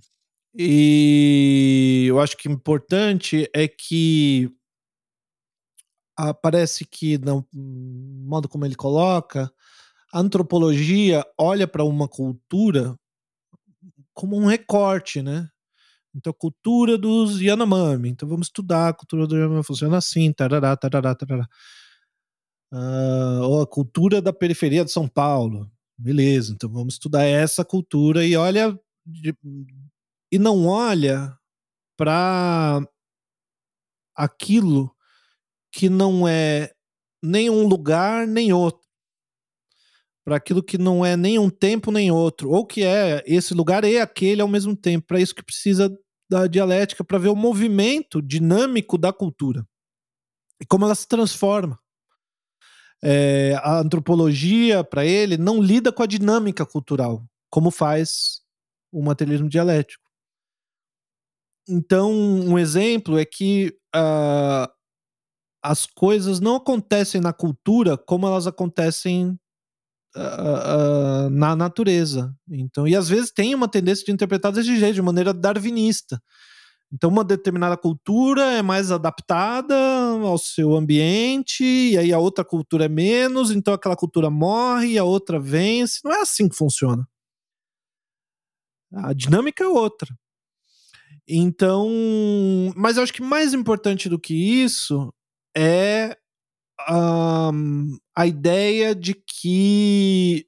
E 0.56 2.06
eu 2.08 2.20
acho 2.20 2.36
que 2.36 2.48
o 2.48 2.52
importante 2.52 3.50
é 3.52 3.66
que 3.66 4.50
ah, 6.16 6.34
parece 6.34 6.84
que, 6.84 7.18
no 7.18 7.46
modo 7.52 8.48
como 8.48 8.64
ele 8.64 8.74
coloca, 8.74 9.52
a 10.12 10.20
antropologia 10.20 11.24
olha 11.38 11.66
para 11.66 11.84
uma 11.84 12.08
cultura 12.08 12.96
como 14.12 14.36
um 14.36 14.46
recorte, 14.46 15.22
né? 15.22 15.48
Então, 16.14 16.30
a 16.30 16.34
cultura 16.34 16.96
dos 16.96 17.40
Yanomami. 17.40 18.10
Então, 18.10 18.28
vamos 18.28 18.46
estudar 18.46 18.88
a 18.88 18.94
cultura 18.94 19.26
do 19.26 19.36
Yanomami. 19.36 19.64
Funciona 19.64 19.96
assim, 19.98 20.32
tarará, 20.32 20.76
tarará, 20.76 21.14
tarará. 21.14 21.48
Uh, 22.72 23.42
ou 23.42 23.62
a 23.62 23.66
cultura 23.66 24.22
da 24.22 24.32
periferia 24.32 24.84
de 24.84 24.92
São 24.92 25.08
Paulo. 25.08 25.68
Beleza, 25.98 26.52
então 26.52 26.70
vamos 26.70 26.94
estudar 26.94 27.24
essa 27.24 27.64
cultura 27.64 28.24
e 28.24 28.36
olha. 28.36 28.78
E 30.30 30.38
não 30.38 30.66
olha 30.66 31.36
para 31.96 32.80
aquilo 34.16 34.93
que 35.74 35.88
não 35.88 36.26
é 36.26 36.72
nem 37.20 37.50
um 37.50 37.66
lugar 37.66 38.28
nem 38.28 38.52
outro. 38.52 38.86
Para 40.24 40.36
aquilo 40.36 40.62
que 40.62 40.78
não 40.78 41.04
é 41.04 41.16
nem 41.16 41.38
um 41.38 41.50
tempo 41.50 41.90
nem 41.90 42.12
outro. 42.12 42.48
Ou 42.48 42.64
que 42.64 42.84
é 42.84 43.24
esse 43.26 43.52
lugar 43.52 43.84
e 43.84 43.98
aquele 43.98 44.40
ao 44.40 44.46
mesmo 44.46 44.76
tempo. 44.76 45.06
Para 45.06 45.20
isso 45.20 45.34
que 45.34 45.42
precisa 45.42 45.92
da 46.30 46.46
dialética, 46.46 47.04
para 47.04 47.18
ver 47.18 47.28
o 47.28 47.36
movimento 47.36 48.22
dinâmico 48.22 48.96
da 48.96 49.12
cultura. 49.12 49.66
E 50.60 50.64
como 50.64 50.84
ela 50.84 50.94
se 50.94 51.08
transforma. 51.08 51.78
É, 53.02 53.54
a 53.56 53.80
antropologia, 53.80 54.82
para 54.84 55.04
ele, 55.04 55.36
não 55.36 55.60
lida 55.60 55.92
com 55.92 56.02
a 56.02 56.06
dinâmica 56.06 56.64
cultural, 56.64 57.22
como 57.50 57.70
faz 57.70 58.40
o 58.90 59.02
materialismo 59.02 59.48
dialético. 59.48 60.04
Então, 61.68 62.12
um 62.12 62.58
exemplo 62.58 63.18
é 63.18 63.24
que 63.24 63.76
uh, 63.94 64.73
as 65.64 65.86
coisas 65.86 66.40
não 66.40 66.56
acontecem 66.56 67.22
na 67.22 67.32
cultura 67.32 67.96
como 67.96 68.26
elas 68.26 68.46
acontecem 68.46 69.30
uh, 70.14 71.26
uh, 71.26 71.30
na 71.30 71.56
natureza. 71.56 72.36
Então, 72.50 72.86
e 72.86 72.94
às 72.94 73.08
vezes 73.08 73.32
tem 73.32 73.54
uma 73.54 73.66
tendência 73.66 74.04
de 74.04 74.12
interpretar 74.12 74.52
desse 74.52 74.76
jeito, 74.78 74.94
de 74.94 75.00
maneira 75.00 75.32
darwinista. 75.32 76.22
Então, 76.92 77.08
uma 77.08 77.24
determinada 77.24 77.78
cultura 77.78 78.42
é 78.52 78.60
mais 78.60 78.92
adaptada 78.92 79.74
ao 80.22 80.36
seu 80.36 80.74
ambiente, 80.74 81.64
e 81.64 81.96
aí 81.96 82.12
a 82.12 82.18
outra 82.18 82.44
cultura 82.44 82.84
é 82.84 82.88
menos, 82.88 83.50
então 83.50 83.72
aquela 83.72 83.96
cultura 83.96 84.28
morre 84.28 84.92
e 84.92 84.98
a 84.98 85.04
outra 85.04 85.40
vence. 85.40 86.00
Não 86.04 86.12
é 86.12 86.20
assim 86.20 86.46
que 86.46 86.56
funciona. 86.56 87.08
A 88.92 89.14
dinâmica 89.14 89.64
é 89.64 89.66
outra. 89.66 90.14
Então, 91.26 91.88
mas 92.76 92.98
eu 92.98 93.02
acho 93.02 93.14
que 93.14 93.22
mais 93.22 93.54
importante 93.54 94.10
do 94.10 94.18
que 94.20 94.34
isso 94.34 95.10
é 95.56 96.16
um, 96.90 97.96
a 98.16 98.26
ideia 98.26 98.94
de 98.94 99.14
que 99.14 100.46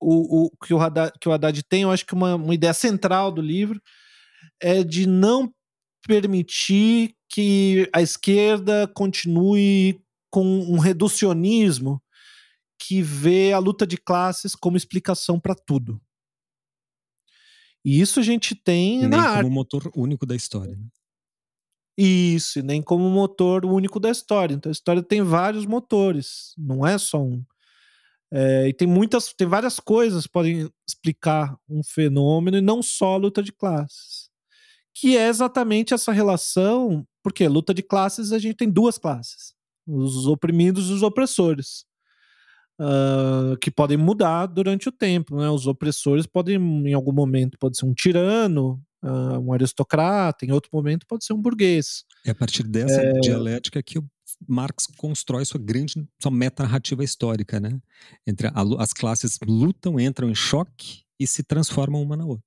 o, 0.00 0.44
o, 0.46 0.50
que, 0.64 0.72
o 0.72 0.80
Haddad, 0.80 1.12
que 1.20 1.28
o 1.28 1.32
Haddad 1.32 1.62
tem, 1.64 1.82
eu 1.82 1.90
acho 1.90 2.06
que 2.06 2.14
uma, 2.14 2.36
uma 2.36 2.54
ideia 2.54 2.72
central 2.72 3.32
do 3.32 3.42
livro 3.42 3.80
é 4.60 4.84
de 4.84 5.06
não 5.06 5.52
permitir 6.06 7.14
que 7.28 7.88
a 7.92 8.00
esquerda 8.00 8.86
continue 8.94 10.00
com 10.30 10.44
um 10.44 10.78
reducionismo 10.78 12.02
que 12.80 13.02
vê 13.02 13.52
a 13.52 13.58
luta 13.58 13.86
de 13.86 13.96
classes 13.96 14.54
como 14.54 14.76
explicação 14.76 15.40
para 15.40 15.54
tudo. 15.54 16.00
E 17.84 18.00
isso 18.00 18.20
a 18.20 18.22
gente 18.22 18.54
tem 18.54 19.00
Nem 19.00 19.08
na 19.08 19.22
como 19.22 19.38
arte. 19.38 19.50
motor 19.50 19.90
único 19.96 20.24
da 20.24 20.36
história. 20.36 20.76
Né? 20.76 20.86
Isso, 22.00 22.62
nem 22.62 22.80
como 22.80 23.10
motor 23.10 23.66
único 23.66 23.98
da 23.98 24.08
história. 24.08 24.54
Então 24.54 24.70
a 24.70 24.72
história 24.72 25.02
tem 25.02 25.20
vários 25.20 25.66
motores, 25.66 26.54
não 26.56 26.86
é 26.86 26.96
só 26.96 27.20
um. 27.20 27.44
É, 28.30 28.68
e 28.68 28.72
tem 28.72 28.86
muitas, 28.86 29.32
tem 29.32 29.48
várias 29.48 29.80
coisas 29.80 30.24
que 30.24 30.32
podem 30.32 30.70
explicar 30.86 31.56
um 31.68 31.82
fenômeno 31.82 32.58
e 32.58 32.60
não 32.60 32.82
só 32.84 33.14
a 33.14 33.16
luta 33.16 33.42
de 33.42 33.50
classes. 33.50 34.28
Que 34.94 35.16
é 35.16 35.26
exatamente 35.26 35.92
essa 35.92 36.12
relação, 36.12 37.04
porque 37.20 37.48
luta 37.48 37.74
de 37.74 37.82
classes 37.82 38.30
a 38.30 38.38
gente 38.38 38.56
tem 38.56 38.70
duas 38.70 38.96
classes: 38.96 39.52
os 39.84 40.24
oprimidos 40.26 40.90
e 40.90 40.92
os 40.92 41.02
opressores. 41.02 41.84
Uh, 42.80 43.56
que 43.60 43.72
podem 43.72 43.96
mudar 43.96 44.46
durante 44.46 44.88
o 44.88 44.92
tempo. 44.92 45.36
Né? 45.36 45.50
Os 45.50 45.66
opressores 45.66 46.26
podem, 46.26 46.54
em 46.86 46.94
algum 46.94 47.12
momento, 47.12 47.58
pode 47.58 47.76
ser 47.76 47.86
um 47.86 47.92
tirano, 47.92 48.80
uh, 49.02 49.38
um 49.38 49.52
aristocrata, 49.52 50.44
em 50.44 50.52
outro 50.52 50.70
momento 50.72 51.06
pode 51.06 51.24
ser 51.24 51.32
um 51.32 51.40
burguês. 51.40 52.04
É 52.24 52.30
a 52.30 52.34
partir 52.34 52.62
dessa 52.62 53.00
é... 53.00 53.12
dialética 53.20 53.82
que 53.82 54.00
Marx 54.46 54.86
constrói 54.96 55.44
sua 55.44 55.60
grande, 55.60 56.06
sua 56.20 56.30
meta-narrativa 56.30 57.02
histórica, 57.02 57.58
né? 57.58 57.80
Entre 58.26 58.46
a, 58.46 58.52
as 58.78 58.92
classes 58.92 59.38
lutam, 59.46 59.98
entram 59.98 60.30
em 60.30 60.34
choque 60.34 61.02
e 61.18 61.26
se 61.26 61.42
transformam 61.42 62.02
uma 62.02 62.16
na 62.16 62.24
outra. 62.24 62.44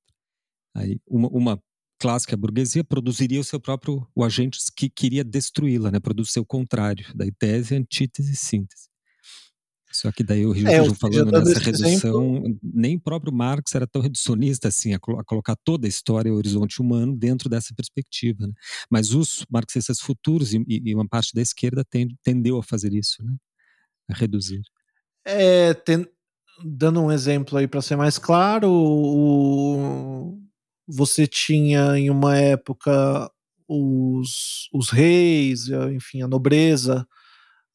Aí, 0.76 1.00
uma, 1.08 1.28
uma 1.30 1.64
classe, 2.00 2.26
que 2.26 2.34
é 2.34 2.36
a 2.36 2.38
burguesia, 2.38 2.84
produziria 2.84 3.40
o 3.40 3.44
seu 3.44 3.60
próprio, 3.60 4.08
o 4.16 4.24
agente 4.24 4.58
que 4.76 4.90
queria 4.90 5.24
destruí-la, 5.24 5.92
né? 5.92 6.00
Produz 6.00 6.30
o 6.30 6.32
seu 6.32 6.46
contrário, 6.46 7.06
daí 7.14 7.32
tese, 7.32 7.76
antítese 7.76 8.34
e 8.34 8.36
síntese. 8.36 8.91
Só 9.92 10.12
que 10.12 10.24
daí 10.24 10.46
o 10.46 10.52
Rio 10.52 10.68
é, 10.68 10.94
falando 10.96 11.32
nessa 11.32 11.60
redução, 11.60 12.38
exemplo... 12.38 12.60
nem 12.64 12.98
próprio 12.98 13.34
Marx 13.34 13.76
era 13.76 13.86
tão 13.86 14.02
reducionista 14.02 14.70
assim, 14.70 14.94
a, 14.94 14.98
a, 14.98 15.24
colocar 15.24 15.56
toda 15.64 15.86
a 15.86 15.90
história 15.90 16.30
e 16.30 16.32
o 16.32 16.36
horizonte 16.36 16.82
humano 16.82 17.16
dentro 17.16 17.50
dessa 17.50 17.74
perspectiva. 17.76 18.48
Né? 18.48 18.54
Mas 18.90 19.14
os 19.14 19.46
marxistas 19.50 20.00
futuros 20.00 20.54
e, 20.54 20.64
e, 20.68 20.96
uma 20.96 21.08
parte 21.08 21.34
da 21.34 21.42
esquerda 21.42 21.84
tend, 21.84 22.16
tendeu 22.24 22.58
a 22.58 22.64
fazer 22.64 22.94
isso, 22.94 23.24
né? 23.24 23.36
a 24.10 24.14
reduzir. 24.14 24.62
É, 25.26 25.76
dando 26.64 27.02
um 27.02 27.12
exemplo 27.12 27.58
aí 27.58 27.68
para 27.68 27.82
ser 27.82 27.96
mais 27.96 28.18
claro, 28.18 28.70
o, 28.72 30.40
você 30.88 31.28
tinha 31.28 31.98
em 31.98 32.10
uma 32.10 32.38
época 32.38 33.30
os, 33.68 34.70
os 34.74 34.90
reis, 34.90 35.68
enfim, 35.94 36.22
a 36.22 36.28
nobreza. 36.28 37.08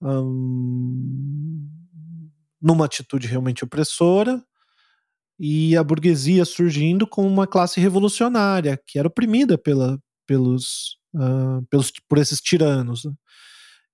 Hum, 0.02 1.68
numa 2.60 2.86
atitude 2.86 3.26
realmente 3.26 3.64
opressora, 3.64 4.42
e 5.38 5.76
a 5.76 5.84
burguesia 5.84 6.44
surgindo 6.44 7.06
como 7.06 7.28
uma 7.28 7.46
classe 7.46 7.80
revolucionária, 7.80 8.80
que 8.86 8.98
era 8.98 9.08
oprimida 9.08 9.58
pela, 9.58 9.98
pelos, 10.26 10.96
uh, 11.14 11.64
pelos, 11.70 11.92
por 12.08 12.18
esses 12.18 12.40
tiranos. 12.40 13.04
Né? 13.04 13.12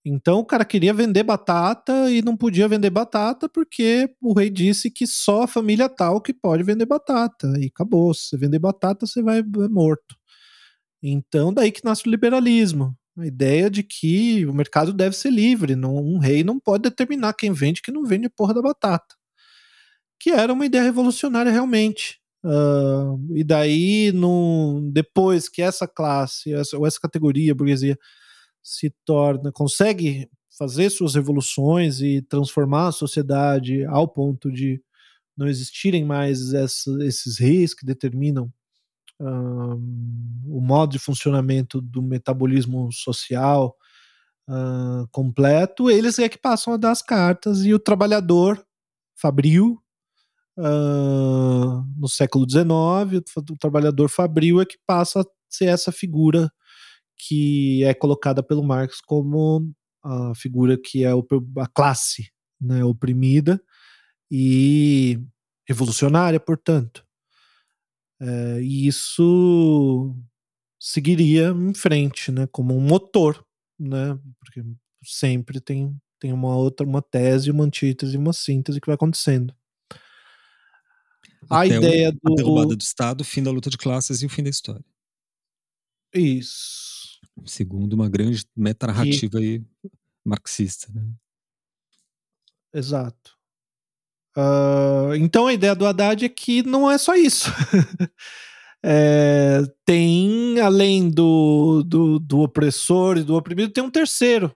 Então 0.05 0.39
o 0.41 0.45
cara 0.45 0.65
queria 0.65 0.93
vender 0.93 1.23
batata 1.23 2.11
e 2.11 2.23
não 2.23 2.37
podia 2.37 2.67
vender 2.67 2.91
batata 2.91 3.49
porque 3.49 4.13
o 4.21 4.33
rei 4.33 4.51
disse 4.51 4.91
que 4.91 5.07
só 5.07 5.43
a 5.45 5.49
família 5.49 5.89
tal 5.89 6.21
que 6.21 6.35
pode 6.35 6.63
vender 6.65 6.87
batata. 6.87 7.53
E 7.59 7.67
acabou. 7.67 8.13
Se 8.15 8.31
você 8.31 8.37
vender 8.37 8.59
batata, 8.59 9.07
você 9.07 9.23
vai 9.23 9.39
é 9.41 9.69
morto. 9.69 10.17
Então 11.03 11.53
daí 11.53 11.71
que 11.73 11.85
nasce 11.85 12.07
o 12.09 12.11
liberalismo. 12.11 12.97
A 13.19 13.27
ideia 13.27 13.71
de 13.71 13.83
que 13.83 14.47
o 14.47 14.55
mercado 14.55 14.93
deve 14.93 15.15
ser 15.17 15.31
livre, 15.31 15.77
não, 15.77 15.97
um 15.97 16.19
rei 16.19 16.43
não 16.43 16.59
pode 16.59 16.85
determinar 16.85 17.35
quem 17.35 17.53
vende 17.53 17.81
e 17.81 17.83
quem 17.83 17.93
não 17.93 18.05
vende 18.05 18.29
porra 18.29 18.55
da 18.55 18.63
batata. 18.63 19.15
Que 20.19 20.31
era 20.31 20.53
uma 20.53 20.65
ideia 20.65 20.85
revolucionária 20.85 21.53
realmente. 21.53 22.21
Uh, 22.45 23.37
e 23.37 23.45
daí, 23.45 24.11
no, 24.13 24.91
depois 24.93 25.49
que 25.49 25.63
essa 25.63 25.87
classe, 25.87 26.53
essa, 26.55 26.77
ou 26.79 26.87
essa 26.87 26.99
categoria, 27.01 27.53
a 27.53 27.55
burguesia, 27.55 27.99
se 28.63 28.91
torna, 29.05 29.53
consegue 29.53 30.29
fazer 30.59 30.91
suas 30.91 31.15
revoluções 31.15 32.01
e 32.01 32.23
transformar 32.23 32.89
a 32.89 32.93
sociedade 32.93 33.85
ao 33.87 34.09
ponto 34.09 34.51
de 34.51 34.83
não 35.37 35.49
existirem 35.49 36.05
mais 36.05 36.53
essa, 36.53 36.91
esses 37.05 37.39
reis 37.39 37.75
que 37.75 37.87
determinam 37.87 38.53
o 39.25 40.61
modo 40.61 40.93
de 40.93 40.99
funcionamento 40.99 41.81
do 41.81 42.03
metabolismo 42.03 42.91
social 42.93 43.77
uh, 44.49 45.07
completo, 45.11 45.91
eles 45.91 46.19
é 46.19 46.29
que 46.29 46.39
passam 46.39 46.75
a 46.75 46.77
dar 46.77 46.91
as 46.91 47.03
cartas 47.03 47.65
e 47.65 47.73
o 47.73 47.79
trabalhador 47.79 48.65
fabril 49.15 49.83
uh, 50.59 51.85
no 51.97 52.09
século 52.09 52.49
XIX, 52.49 53.23
o 53.51 53.57
trabalhador 53.57 54.09
fabril 54.09 54.61
é 54.61 54.67
que 54.67 54.79
passa 54.87 55.21
a 55.21 55.25
ser 55.49 55.67
essa 55.67 55.93
figura 55.93 56.51
que 57.17 57.85
é 57.85 57.95
colocada 57.95 58.43
pelo 58.43 58.65
Marx 58.65 59.01
como 59.01 59.73
a 60.03 60.35
figura 60.35 60.77
que 60.77 61.05
é 61.05 61.11
a 61.11 61.67
classe 61.69 62.33
né, 62.61 62.85
oprimida 62.85 63.63
e 64.31 65.21
revolucionária, 65.67 66.41
portanto. 66.41 67.05
É, 68.25 68.63
e 68.63 68.87
isso 68.87 70.15
seguiria 70.79 71.49
em 71.49 71.75
frente, 71.75 72.31
né, 72.31 72.47
como 72.47 72.73
um 72.77 72.81
motor, 72.81 73.45
né, 73.77 74.17
porque 74.39 74.65
sempre 75.03 75.61
tem, 75.61 76.01
tem 76.21 76.33
uma 76.33 76.55
outra, 76.57 76.87
uma 76.87 77.03
tese, 77.03 77.51
uma 77.51 77.65
antítese, 77.65 78.17
uma 78.17 78.33
síntese 78.33 78.81
que 78.81 78.87
vai 78.87 78.95
acontecendo. 78.95 79.53
A 81.51 81.63
Até 81.63 81.77
ideia 81.77 82.13
do... 82.13 82.33
A 82.33 82.37
derrubada 82.37 82.77
do 82.77 82.81
Estado, 82.81 83.23
o 83.23 83.25
fim 83.25 83.43
da 83.43 83.51
luta 83.51 83.69
de 83.69 83.77
classes 83.77 84.23
e 84.23 84.27
o 84.27 84.31
fim 84.31 84.45
da 84.45 84.51
história. 84.51 84.85
Isso. 86.15 87.21
Segundo 87.45 87.95
uma 87.95 88.09
grande 88.09 88.45
metanarrativa 88.57 89.41
e... 89.41 89.45
aí 89.45 89.65
marxista, 90.25 90.93
né? 90.93 91.13
Exato. 92.73 93.37
Uh, 94.37 95.15
então 95.17 95.47
a 95.47 95.53
ideia 95.53 95.75
do 95.75 95.87
Haddad 95.87 96.25
é 96.25 96.29
que 96.29 96.63
não 96.63 96.91
é 96.91 96.97
só 96.97 97.15
isso. 97.15 97.51
é, 98.85 99.63
tem, 99.85 100.59
além 100.61 101.11
do, 101.11 101.83
do, 101.83 102.19
do, 102.19 102.41
opressor 102.41 103.19
e 103.19 103.25
do 103.25 103.37
oprimido, 103.37 103.73
tem 103.73 103.85
um 103.85 103.91
terceiro, 103.91 104.55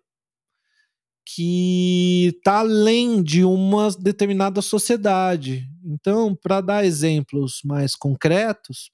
que 1.27 2.33
está 2.37 2.61
além 2.61 3.23
de 3.23 3.45
uma 3.45 3.91
determinada 3.91 4.63
sociedade. 4.63 5.69
Então, 5.85 6.35
para 6.35 6.61
dar 6.61 6.85
exemplos 6.85 7.61
mais 7.65 7.95
concretos, 7.95 8.91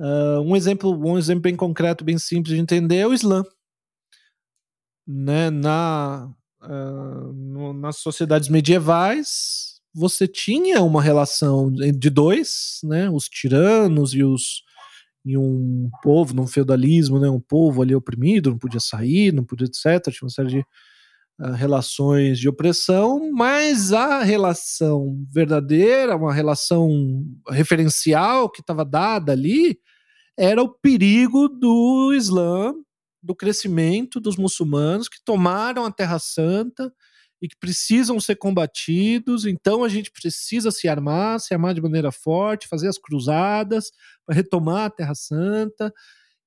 uh, 0.00 0.40
um, 0.40 0.56
exemplo, 0.56 0.90
um 0.90 1.16
exemplo 1.16 1.42
bem 1.42 1.54
concreto, 1.54 2.04
bem 2.04 2.18
simples 2.18 2.54
de 2.54 2.60
entender 2.60 2.96
é 2.96 3.06
o 3.06 3.14
Islã. 3.14 3.44
Né, 5.06 5.50
na, 5.50 6.32
uh, 6.62 7.32
no, 7.32 7.72
nas 7.72 7.96
sociedades 7.96 8.48
medievais, 8.48 9.80
você 9.94 10.26
tinha 10.26 10.82
uma 10.82 11.02
relação 11.02 11.70
de 11.72 12.10
dois, 12.10 12.78
né, 12.84 13.10
os 13.10 13.28
tiranos 13.28 14.14
e 14.14 14.22
os 14.22 14.62
e 15.22 15.36
um 15.36 15.90
povo, 16.02 16.34
num 16.34 16.46
feudalismo, 16.46 17.20
né, 17.20 17.28
um 17.28 17.40
povo 17.40 17.82
ali 17.82 17.94
oprimido, 17.94 18.50
não 18.50 18.58
podia 18.58 18.80
sair, 18.80 19.32
não 19.32 19.44
podia 19.44 19.66
etc, 19.66 20.10
tinha 20.10 20.22
uma 20.22 20.30
série 20.30 20.48
de 20.48 20.58
uh, 21.40 21.52
relações 21.52 22.38
de 22.38 22.48
opressão, 22.48 23.30
mas 23.30 23.92
a 23.92 24.22
relação 24.22 25.22
verdadeira, 25.30 26.16
uma 26.16 26.32
relação 26.32 27.22
referencial 27.50 28.48
que 28.50 28.62
estava 28.62 28.82
dada 28.82 29.32
ali, 29.32 29.78
era 30.38 30.62
o 30.62 30.70
perigo 30.70 31.48
do 31.48 32.14
Islã 32.14 32.72
do 33.22 33.34
crescimento 33.34 34.20
dos 34.20 34.36
muçulmanos 34.36 35.08
que 35.08 35.22
tomaram 35.24 35.84
a 35.84 35.92
Terra 35.92 36.18
Santa 36.18 36.92
e 37.42 37.48
que 37.48 37.56
precisam 37.56 38.20
ser 38.20 38.36
combatidos. 38.36 39.46
Então 39.46 39.82
a 39.82 39.88
gente 39.88 40.10
precisa 40.10 40.70
se 40.70 40.88
armar, 40.88 41.40
se 41.40 41.54
armar 41.54 41.74
de 41.74 41.80
maneira 41.80 42.12
forte, 42.12 42.68
fazer 42.68 42.88
as 42.88 42.98
cruzadas 42.98 43.90
para 44.26 44.34
retomar 44.34 44.86
a 44.86 44.90
Terra 44.90 45.14
Santa 45.14 45.92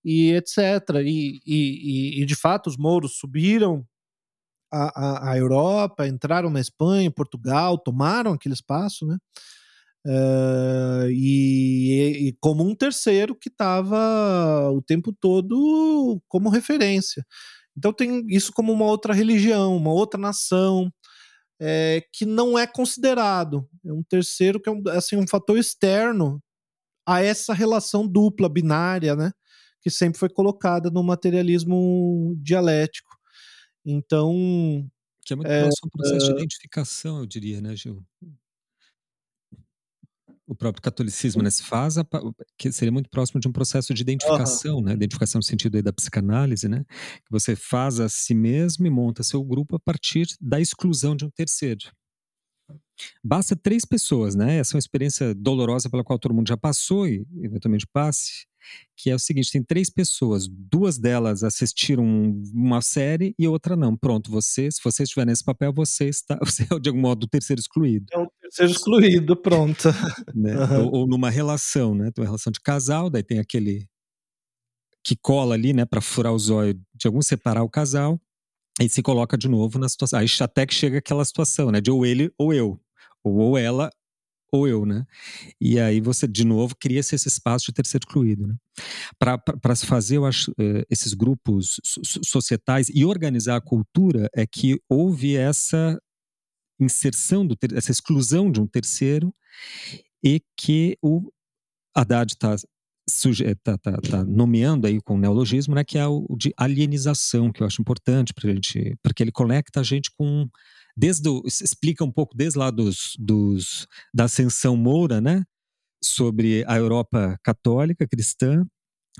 e 0.03 0.31
etc. 0.33 0.57
E, 1.03 1.41
e, 1.45 2.21
e 2.21 2.25
de 2.25 2.35
fato 2.35 2.67
os 2.67 2.77
mouros 2.77 3.17
subiram 3.17 3.85
a, 4.71 5.29
a, 5.29 5.31
a 5.31 5.37
Europa, 5.37 6.07
entraram 6.07 6.49
na 6.49 6.59
Espanha, 6.59 7.11
Portugal, 7.11 7.77
tomaram 7.77 8.33
aquele 8.33 8.55
espaço, 8.55 9.05
né? 9.05 9.17
Uh, 10.05 11.09
e, 11.09 12.27
e, 12.27 12.37
como 12.41 12.61
um 12.63 12.75
terceiro 12.75 13.33
que 13.33 13.47
estava 13.47 14.69
o 14.71 14.81
tempo 14.81 15.13
todo 15.13 16.21
como 16.27 16.49
referência. 16.49 17.25
Então 17.77 17.93
tem 17.93 18.25
isso 18.27 18.51
como 18.51 18.73
uma 18.73 18.85
outra 18.85 19.13
religião, 19.13 19.77
uma 19.77 19.93
outra 19.93 20.19
nação 20.19 20.91
é, 21.59 22.03
que 22.11 22.25
não 22.25 22.57
é 22.59 22.67
considerado. 22.67 23.67
É 23.85 23.93
um 23.93 24.03
terceiro 24.03 24.59
que 24.59 24.69
é 24.69 24.71
um, 24.71 24.83
assim, 24.89 25.15
um 25.15 25.27
fator 25.27 25.57
externo 25.57 26.43
a 27.05 27.21
essa 27.21 27.53
relação 27.53 28.07
dupla, 28.07 28.49
binária, 28.49 29.15
né? 29.15 29.31
Que 29.81 29.89
sempre 29.89 30.19
foi 30.19 30.29
colocada 30.29 30.89
no 30.89 31.03
materialismo 31.03 32.35
dialético. 32.37 33.11
Então. 33.85 34.33
Que 35.25 35.33
é 35.33 35.35
muito 35.35 35.49
é, 35.49 35.61
próximo 35.61 35.85
ao 35.85 35.91
processo 35.91 36.25
de 36.27 36.31
identificação, 36.33 37.19
eu 37.19 37.25
diria, 37.25 37.61
né, 37.61 37.75
Gil? 37.75 38.03
O 40.47 40.55
próprio 40.55 40.81
catolicismo 40.81 41.41
né, 41.41 41.49
se 41.49 41.63
faz, 41.63 41.97
a, 41.97 42.05
que 42.57 42.71
seria 42.71 42.91
muito 42.91 43.09
próximo 43.09 43.39
de 43.39 43.47
um 43.47 43.51
processo 43.51 43.93
de 43.93 44.01
identificação, 44.01 44.77
uhum. 44.77 44.83
né, 44.83 44.93
identificação 44.93 45.39
no 45.39 45.43
sentido 45.43 45.81
da 45.81 45.93
psicanálise, 45.93 46.67
né, 46.67 46.83
que 46.89 47.31
você 47.31 47.55
faz 47.55 47.99
a 47.99 48.09
si 48.09 48.33
mesmo 48.33 48.85
e 48.85 48.89
monta 48.89 49.23
seu 49.23 49.43
grupo 49.43 49.75
a 49.75 49.79
partir 49.79 50.27
da 50.39 50.59
exclusão 50.59 51.15
de 51.15 51.25
um 51.25 51.29
terceiro. 51.29 51.91
Basta 53.23 53.55
três 53.55 53.85
pessoas, 53.85 54.35
né? 54.35 54.57
Essa 54.57 54.73
é 54.73 54.75
uma 54.75 54.79
experiência 54.79 55.33
dolorosa 55.33 55.89
pela 55.89 56.03
qual 56.03 56.19
todo 56.19 56.33
mundo 56.33 56.47
já 56.47 56.57
passou 56.57 57.07
e 57.07 57.25
eventualmente 57.41 57.87
passe. 57.87 58.45
Que 58.95 59.09
é 59.09 59.15
o 59.15 59.19
seguinte: 59.19 59.51
tem 59.51 59.63
três 59.63 59.89
pessoas, 59.89 60.47
duas 60.47 60.97
delas 60.97 61.43
assistiram 61.43 62.05
uma 62.53 62.81
série 62.81 63.35
e 63.37 63.47
outra 63.47 63.75
não. 63.75 63.95
Pronto, 63.97 64.31
você, 64.31 64.71
se 64.71 64.79
você 64.83 65.03
estiver 65.03 65.25
nesse 65.25 65.43
papel, 65.43 65.73
você 65.73 66.05
está, 66.05 66.37
você 66.43 66.63
é 66.63 66.79
de 66.79 66.89
algum 66.89 67.01
modo 67.01 67.23
o 67.25 67.27
terceiro 67.27 67.59
excluído. 67.59 68.05
É 68.13 68.19
o 68.19 68.27
terceiro 68.41 68.71
excluído, 68.71 69.35
pronto. 69.35 69.89
né? 70.33 70.55
Uhum. 70.55 70.85
Ou, 70.85 70.95
ou, 70.95 71.07
numa 71.07 71.29
relação, 71.29 71.93
né? 71.93 72.11
Tem 72.11 72.23
uma 72.23 72.29
relação 72.29 72.51
de 72.51 72.61
casal, 72.61 73.09
daí 73.09 73.23
tem 73.23 73.39
aquele 73.39 73.85
que 75.03 75.17
cola 75.17 75.53
ali, 75.55 75.73
né, 75.73 75.83
para 75.83 75.99
furar 75.99 76.31
os 76.31 76.49
olhos 76.49 76.75
de 76.95 77.07
algum 77.07 77.21
separar 77.21 77.61
o 77.63 77.69
casal 77.69 78.17
e 78.81 78.89
se 78.89 79.01
coloca 79.01 79.37
de 79.37 79.47
novo 79.47 79.79
na 79.79 79.89
situação. 79.89 80.19
Aí 80.19 80.27
até 80.41 80.65
que 80.65 80.73
chega 80.73 80.97
aquela 80.97 81.23
situação, 81.25 81.71
né, 81.71 81.81
de 81.81 81.91
ou 81.91 82.05
ele 82.05 82.31
ou 82.37 82.53
eu, 82.53 82.79
ou, 83.23 83.35
ou 83.37 83.57
ela 83.57 83.89
ou 84.51 84.67
eu, 84.67 84.85
né? 84.85 85.03
E 85.59 85.79
aí 85.79 85.99
você, 85.99 86.27
de 86.27 86.45
novo, 86.45 86.75
cria-se 86.79 87.15
esse 87.15 87.27
espaço 87.27 87.65
de 87.65 87.73
ter 87.73 87.87
sido 87.87 88.03
excluído, 88.03 88.45
né? 88.45 88.55
Para 89.17 89.75
se 89.75 89.85
fazer, 89.87 90.17
eu 90.17 90.25
acho, 90.27 90.51
eh, 90.59 90.85
esses 90.91 91.15
grupos 91.15 91.79
societais 92.23 92.87
e 92.93 93.03
organizar 93.03 93.55
a 93.55 93.61
cultura 93.61 94.29
é 94.35 94.45
que 94.45 94.79
houve 94.87 95.35
essa 95.35 95.99
inserção, 96.79 97.47
do 97.47 97.57
essa 97.73 97.91
exclusão 97.91 98.51
de 98.51 98.61
um 98.61 98.67
terceiro 98.67 99.33
e 100.23 100.39
que 100.55 100.97
o 101.01 101.31
Haddad 101.95 102.33
está 102.33 102.55
tá, 103.63 103.77
tá, 103.77 103.97
tá, 103.97 104.23
nomeando 104.23 104.87
aí 104.87 105.01
com 105.01 105.17
neologismo, 105.17 105.75
né, 105.75 105.83
que 105.83 105.97
é 105.97 106.07
o 106.07 106.25
de 106.37 106.53
alienização, 106.57 107.51
que 107.51 107.61
eu 107.61 107.67
acho 107.67 107.81
importante 107.81 108.33
para 108.33 108.49
gente, 108.49 108.95
porque 109.03 109.23
ele 109.23 109.31
conecta 109.31 109.81
a 109.81 109.83
gente 109.83 110.09
com 110.17 110.47
desde 110.95 111.27
o, 111.27 111.41
explica 111.45 112.03
um 112.03 112.11
pouco 112.11 112.35
desde 112.35 112.57
lá 112.57 112.69
dos, 112.71 113.13
dos 113.19 113.87
da 114.13 114.25
ascensão 114.25 114.77
moura, 114.77 115.19
né, 115.19 115.43
sobre 116.03 116.63
a 116.67 116.77
Europa 116.77 117.37
católica 117.43 118.07
cristã, 118.07 118.65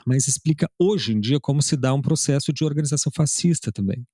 mas 0.06 0.28
explica 0.28 0.70
hoje 0.80 1.14
em 1.14 1.20
dia 1.20 1.40
como 1.40 1.62
se 1.62 1.76
dá 1.76 1.94
um 1.94 2.02
processo 2.02 2.52
de 2.54 2.64
organização 2.64 3.12
fascista 3.16 3.72
também, 3.72 4.06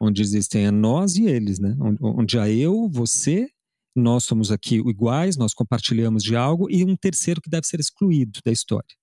onde 0.00 0.22
existem 0.22 0.66
a 0.66 0.72
nós 0.72 1.16
e 1.16 1.26
eles, 1.26 1.58
né, 1.58 1.76
onde, 1.80 1.98
onde 2.00 2.38
a 2.38 2.48
eu, 2.48 2.88
você, 2.88 3.48
nós 3.94 4.24
somos 4.24 4.50
aqui 4.50 4.76
iguais, 4.76 5.36
nós 5.36 5.52
compartilhamos 5.52 6.22
de 6.22 6.36
algo 6.36 6.70
e 6.70 6.84
um 6.84 6.96
terceiro 6.96 7.40
que 7.40 7.50
deve 7.50 7.66
ser 7.66 7.80
excluído 7.80 8.40
da 8.44 8.52
história. 8.52 8.96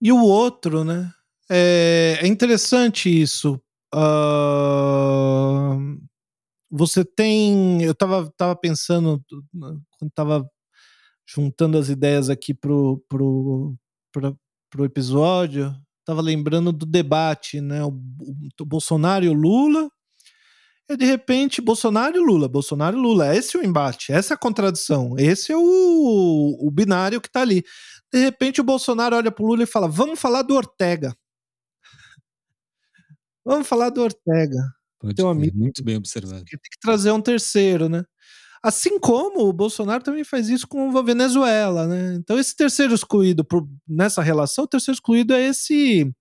E 0.00 0.10
o 0.12 0.22
outro, 0.22 0.82
né? 0.84 1.12
É, 1.50 2.18
é 2.22 2.26
interessante 2.26 3.08
isso. 3.10 3.60
Uh, 3.94 4.80
você 6.70 7.04
tem. 7.04 7.82
Eu 7.82 7.92
estava 7.92 8.32
tava 8.36 8.54
pensando, 8.56 9.22
quando 9.98 10.08
estava 10.08 10.48
juntando 11.28 11.76
as 11.78 11.88
ideias 11.88 12.30
aqui 12.30 12.54
pro, 12.54 13.04
pro, 13.08 13.74
pro, 14.12 14.38
pro 14.70 14.84
episódio, 14.84 15.74
estava 16.00 16.20
lembrando 16.20 16.72
do 16.72 16.86
debate, 16.86 17.60
né? 17.60 17.84
O, 17.84 17.88
o, 18.60 18.64
Bolsonaro 18.64 19.24
e 19.24 19.28
o 19.28 19.34
Lula. 19.34 19.90
E 20.88 20.96
de 20.96 21.04
repente, 21.04 21.60
Bolsonaro 21.60 22.16
e 22.16 22.20
Lula, 22.20 22.48
Bolsonaro 22.48 22.96
e 22.96 23.00
Lula. 23.00 23.36
Esse 23.36 23.56
é 23.56 23.60
o 23.60 23.64
embate, 23.64 24.12
essa 24.12 24.34
é 24.34 24.36
a 24.36 24.38
contradição, 24.38 25.14
esse 25.18 25.52
é 25.52 25.56
o, 25.56 26.56
o 26.60 26.70
binário 26.70 27.20
que 27.20 27.28
está 27.28 27.42
ali. 27.42 27.64
De 28.12 28.18
repente, 28.18 28.60
o 28.60 28.64
Bolsonaro 28.64 29.16
olha 29.16 29.30
pro 29.30 29.46
Lula 29.46 29.62
e 29.62 29.66
fala: 29.66 29.88
Vamos 29.88 30.18
falar 30.18 30.42
do 30.42 30.54
Ortega. 30.54 31.16
Vamos 33.44 33.68
falar 33.68 33.90
do 33.90 34.02
Ortega. 34.02 34.58
Pode 34.98 35.14
teu 35.14 35.28
amigo. 35.28 35.56
Muito 35.56 35.82
bem 35.82 35.96
observado. 35.96 36.44
Tem 36.44 36.58
que 36.58 36.80
trazer 36.80 37.10
um 37.10 37.20
terceiro, 37.20 37.88
né? 37.88 38.04
Assim 38.62 38.98
como 38.98 39.48
o 39.48 39.52
Bolsonaro 39.52 40.04
também 40.04 40.22
faz 40.22 40.50
isso 40.50 40.68
com 40.68 40.96
a 40.96 41.02
Venezuela, 41.02 41.86
né? 41.86 42.14
Então, 42.16 42.38
esse 42.38 42.54
terceiro 42.54 42.92
excluído 42.92 43.42
por, 43.42 43.66
nessa 43.88 44.20
relação, 44.20 44.64
o 44.64 44.68
terceiro 44.68 44.96
excluído 44.96 45.32
é 45.32 45.46
esse. 45.46 46.12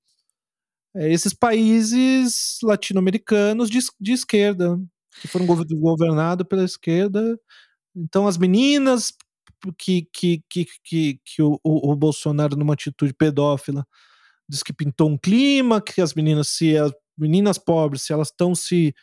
É 0.95 1.11
esses 1.11 1.33
países 1.33 2.57
latino-americanos 2.63 3.69
de, 3.69 3.79
de 3.99 4.13
esquerda, 4.13 4.79
que 5.21 5.27
foram 5.27 5.45
governados 5.45 6.47
pela 6.47 6.63
esquerda. 6.63 7.37
Então, 7.95 8.25
as 8.25 8.37
meninas 8.37 9.13
que, 9.77 10.07
que, 10.13 10.43
que, 10.49 10.65
que, 10.83 11.19
que 11.23 11.41
o, 11.41 11.59
o, 11.63 11.95
Bolsonaro, 11.95 12.55
numa 12.55 12.73
atitude 12.73 13.13
pedófila, 13.13 13.85
diz 14.47 14.63
que 14.63 14.73
pintou 14.73 15.09
um 15.09 15.17
clima, 15.17 15.81
que 15.81 16.01
as 16.01 16.13
meninas, 16.13 16.49
se 16.49 16.77
as 16.77 16.91
meninas 17.17 17.57
pobres, 17.57 18.03
se 18.03 18.13
elas 18.13 18.29
estão 18.29 18.55
se 18.55 18.93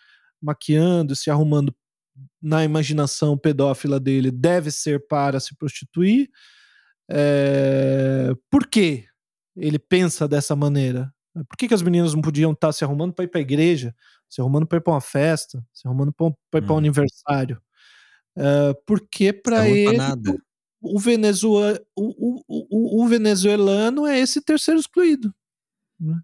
maquiando, 0.43 1.15
se 1.15 1.31
arrumando 1.31 1.75
na 2.41 2.65
imaginação 2.65 3.37
pedófila 3.37 4.01
dele, 4.01 4.31
deve 4.31 4.71
ser 4.71 5.07
para 5.07 5.39
se 5.39 5.55
prostituir. 5.57 6.29
É... 7.11 8.33
Por 8.51 8.67
que 8.67 9.05
ele 9.57 9.79
pensa 9.79 10.27
dessa 10.27 10.57
maneira? 10.57 11.13
Por 11.49 11.57
que, 11.59 11.69
que 11.69 11.75
as 11.75 11.83
meninas 11.83 12.15
não 12.15 12.23
podiam 12.23 12.53
estar 12.53 12.73
se 12.73 12.83
arrumando 12.83 13.13
para 13.13 13.25
ir 13.25 13.29
para 13.29 13.41
a 13.41 13.43
igreja, 13.43 13.95
se 14.29 14.41
arrumando 14.41 14.67
para 14.67 14.79
ir 14.79 14.81
para 14.81 14.95
uma 14.95 15.01
festa, 15.01 15.63
se 15.73 15.87
arrumando 15.87 16.13
para 16.13 16.29
ir 16.29 16.35
para 16.51 16.73
um 16.73 16.77
hum. 16.77 16.79
aniversário? 16.79 17.61
Uh, 18.37 18.75
porque 18.87 19.33
para 19.33 19.69
ele 19.69 19.97
nada 19.97 20.39
o, 20.95 20.99
Venezuela, 20.99 21.81
o, 21.97 22.43
o, 22.49 23.05
o, 23.05 23.09
venezuelano 23.09 24.07
é 24.07 24.19
esse 24.19 24.41
terceiro 24.41 24.79
excluído. 24.79 25.35
Né? 25.99 26.21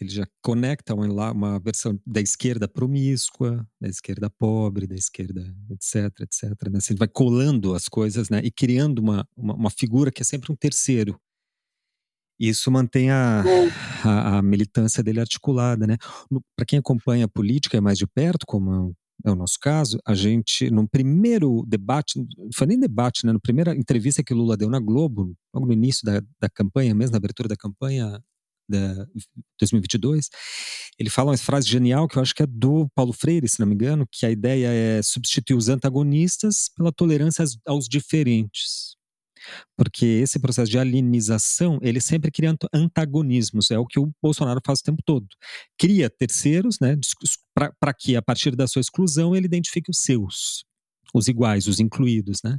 Ele 0.00 0.10
já 0.10 0.26
conecta 0.42 0.94
uma, 0.94 1.32
uma 1.32 1.58
versão 1.60 1.98
da 2.06 2.20
esquerda 2.20 2.66
promíscua, 2.66 3.66
da 3.80 3.88
esquerda 3.88 4.30
pobre, 4.30 4.86
da 4.86 4.94
esquerda 4.94 5.54
etc, 5.70 6.20
etc. 6.20 6.68
Né? 6.70 6.80
Você 6.80 6.94
vai 6.94 7.08
colando 7.08 7.74
as 7.74 7.88
coisas 7.88 8.28
né? 8.28 8.40
e 8.42 8.50
criando 8.50 9.00
uma, 9.00 9.26
uma, 9.36 9.54
uma 9.54 9.70
figura 9.70 10.10
que 10.10 10.22
é 10.22 10.24
sempre 10.24 10.52
um 10.52 10.56
terceiro. 10.56 11.20
Isso 12.38 12.70
mantém 12.70 13.10
a, 13.10 13.42
a, 14.04 14.38
a, 14.38 14.42
militância 14.42 15.02
dele 15.02 15.18
articulada, 15.18 15.88
né? 15.88 15.96
Para 16.54 16.64
quem 16.64 16.78
acompanha 16.78 17.24
a 17.24 17.28
política 17.28 17.80
mais 17.80 17.98
de 17.98 18.06
perto, 18.06 18.46
como 18.46 18.94
é 19.24 19.30
o 19.30 19.34
nosso 19.34 19.58
caso, 19.60 19.98
a 20.06 20.14
gente, 20.14 20.70
no 20.70 20.88
primeiro 20.88 21.64
debate, 21.66 22.18
não 22.18 22.50
foi 22.54 22.66
nem 22.66 22.78
debate, 22.78 23.26
né, 23.26 23.32
na 23.32 23.40
primeira 23.40 23.76
entrevista 23.76 24.22
que 24.22 24.34
Lula 24.34 24.56
deu 24.56 24.70
na 24.70 24.78
Globo, 24.78 25.34
logo 25.52 25.66
no 25.66 25.72
início 25.72 26.04
da, 26.04 26.20
da 26.40 26.48
campanha, 26.48 26.94
mesmo 26.94 27.12
na 27.12 27.18
abertura 27.18 27.48
da 27.48 27.56
campanha 27.56 28.22
da 28.68 29.06
2022, 29.58 30.28
ele 30.98 31.08
fala 31.08 31.30
uma 31.30 31.38
frase 31.38 31.66
genial 31.66 32.06
que 32.06 32.18
eu 32.18 32.22
acho 32.22 32.34
que 32.34 32.42
é 32.42 32.46
do 32.46 32.88
Paulo 32.94 33.12
Freire, 33.12 33.48
se 33.48 33.58
não 33.60 33.66
me 33.66 33.74
engano, 33.74 34.06
que 34.10 34.26
a 34.26 34.30
ideia 34.30 34.68
é 34.68 35.02
substituir 35.02 35.56
os 35.56 35.68
antagonistas 35.68 36.68
pela 36.76 36.92
tolerância 36.92 37.44
aos 37.66 37.88
diferentes. 37.88 38.97
Porque 39.76 40.04
esse 40.06 40.38
processo 40.38 40.70
de 40.70 40.78
alienização, 40.78 41.78
ele 41.82 42.00
sempre 42.00 42.30
cria 42.30 42.54
antagonismos, 42.72 43.70
é 43.70 43.78
o 43.78 43.86
que 43.86 43.98
o 43.98 44.10
Bolsonaro 44.22 44.60
faz 44.64 44.80
o 44.80 44.82
tempo 44.82 45.02
todo. 45.04 45.26
Cria 45.78 46.10
terceiros, 46.10 46.78
né, 46.80 46.96
para 47.80 47.94
que 47.94 48.16
a 48.16 48.22
partir 48.22 48.54
da 48.56 48.66
sua 48.66 48.80
exclusão 48.80 49.34
ele 49.34 49.46
identifique 49.46 49.90
os 49.90 49.98
seus, 49.98 50.64
os 51.14 51.28
iguais, 51.28 51.66
os 51.66 51.80
incluídos, 51.80 52.40
né? 52.44 52.58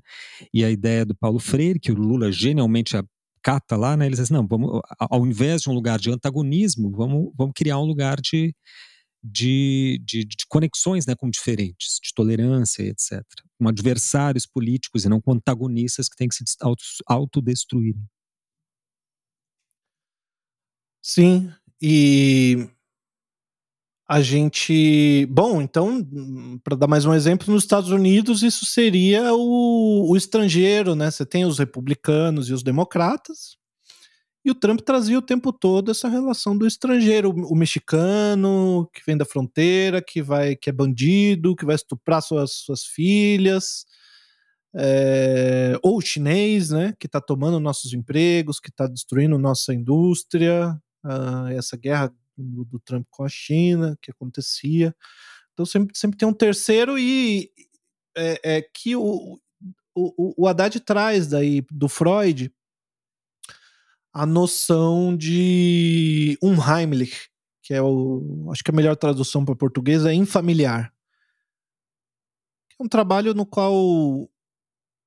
E 0.53 0.63
a 0.63 0.69
ideia 0.69 1.05
do 1.05 1.15
Paulo 1.15 1.39
Freire, 1.39 1.79
que 1.79 1.91
o 1.91 1.95
Lula 1.95 2.31
genialmente 2.31 2.95
cata 3.41 3.77
lá, 3.77 3.95
né, 3.95 4.05
ele 4.05 4.15
diz 4.15 4.21
assim, 4.21 4.33
não, 4.33 4.45
vamos, 4.45 4.81
ao 4.99 5.25
invés 5.25 5.61
de 5.61 5.69
um 5.69 5.73
lugar 5.73 5.99
de 5.99 6.11
antagonismo, 6.11 6.91
vamos, 6.91 7.31
vamos 7.37 7.53
criar 7.55 7.79
um 7.79 7.85
lugar 7.85 8.19
de 8.19 8.53
de, 9.23 10.01
de, 10.03 10.23
de, 10.23 10.45
conexões 10.47 11.05
né, 11.05 11.15
com 11.15 11.29
diferentes, 11.29 11.99
de 12.01 12.13
tolerância, 12.13 12.83
etc. 12.83 13.21
Com 13.57 13.67
adversários 13.67 14.45
políticos 14.45 15.03
e 15.03 15.09
não 15.09 15.19
com 15.19 15.33
antagonistas 15.33 16.07
que 16.07 16.15
têm 16.15 16.29
que 16.29 16.35
se 16.35 16.43
autodestruírem. 17.05 18.03
Sim, 21.01 21.51
e 21.81 22.69
a 24.09 24.21
gente. 24.21 25.27
Bom, 25.27 25.61
então, 25.61 26.03
para 26.63 26.75
dar 26.75 26.87
mais 26.87 27.05
um 27.05 27.13
exemplo, 27.13 27.53
nos 27.53 27.63
Estados 27.63 27.91
Unidos 27.91 28.41
isso 28.41 28.65
seria 28.65 29.33
o, 29.35 30.09
o 30.09 30.17
estrangeiro, 30.17 30.95
né? 30.95 31.11
Você 31.11 31.23
tem 31.23 31.45
os 31.45 31.59
republicanos 31.59 32.49
e 32.49 32.53
os 32.53 32.63
democratas, 32.63 33.58
e 34.43 34.49
o 34.49 34.55
Trump 34.55 34.79
trazia 34.81 35.17
o 35.17 35.21
tempo 35.21 35.51
todo 35.51 35.91
essa 35.91 36.07
relação 36.07 36.57
do 36.57 36.65
estrangeiro, 36.65 37.29
o, 37.29 37.55
mexicano 37.55 38.89
que 38.93 39.01
vem 39.05 39.17
da 39.17 39.25
fronteira, 39.25 40.01
que 40.01 40.21
vai, 40.21 40.55
que 40.55 40.69
é 40.69 40.73
bandido, 40.73 41.55
que 41.55 41.65
vai 41.65 41.75
estuprar 41.75 42.21
suas, 42.21 42.53
suas 42.53 42.85
filhas, 42.85 43.85
é, 44.73 45.77
ou 45.83 45.97
o 45.97 46.01
chinês, 46.01 46.69
né, 46.69 46.93
que 46.97 47.05
está 47.05 47.19
tomando 47.19 47.59
nossos 47.59 47.93
empregos, 47.93 48.59
que 48.59 48.69
está 48.69 48.87
destruindo 48.87 49.37
nossa 49.37 49.73
indústria, 49.73 50.71
uh, 51.03 51.47
essa 51.49 51.75
guerra 51.75 52.13
do, 52.37 52.63
do, 52.63 52.79
Trump 52.79 53.05
com 53.09 53.23
a 53.25 53.29
China 53.29 53.97
que 54.01 54.11
acontecia. 54.11 54.95
Então 55.53 55.65
sempre, 55.65 55.97
sempre 55.97 56.17
tem 56.17 56.27
um 56.27 56.33
terceiro 56.33 56.97
e 56.97 57.51
é, 58.15 58.57
é 58.57 58.61
que 58.61 58.95
o, 58.95 59.37
o, 59.93 60.43
o 60.43 60.47
Haddad 60.47 60.79
traz 60.79 61.27
daí 61.27 61.61
do 61.69 61.89
Freud 61.89 62.49
a 64.13 64.25
noção 64.25 65.15
de 65.15 66.37
Unheimlich, 66.41 67.29
que 67.63 67.73
é 67.73 67.81
o. 67.81 68.49
Acho 68.51 68.63
que 68.63 68.71
a 68.71 68.73
melhor 68.73 68.95
tradução 68.95 69.45
para 69.45 69.55
português 69.55 70.05
é 70.05 70.13
infamiliar. 70.13 70.91
É 72.79 72.83
um 72.83 72.87
trabalho 72.87 73.33
no 73.33 73.45
qual 73.45 73.73
o, 73.75 74.29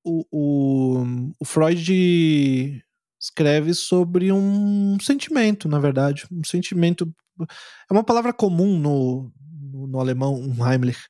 o, 0.04 1.04
o 1.40 1.44
Freud 1.44 2.82
escreve 3.20 3.72
sobre 3.74 4.32
um 4.32 4.96
sentimento, 5.00 5.68
na 5.68 5.78
verdade. 5.78 6.26
Um 6.30 6.44
sentimento. 6.44 7.12
É 7.90 7.92
uma 7.92 8.04
palavra 8.04 8.32
comum 8.32 8.78
no, 8.78 9.32
no, 9.72 9.86
no 9.86 10.00
alemão, 10.00 10.34
um 10.34 10.66
Heimlich. 10.66 11.08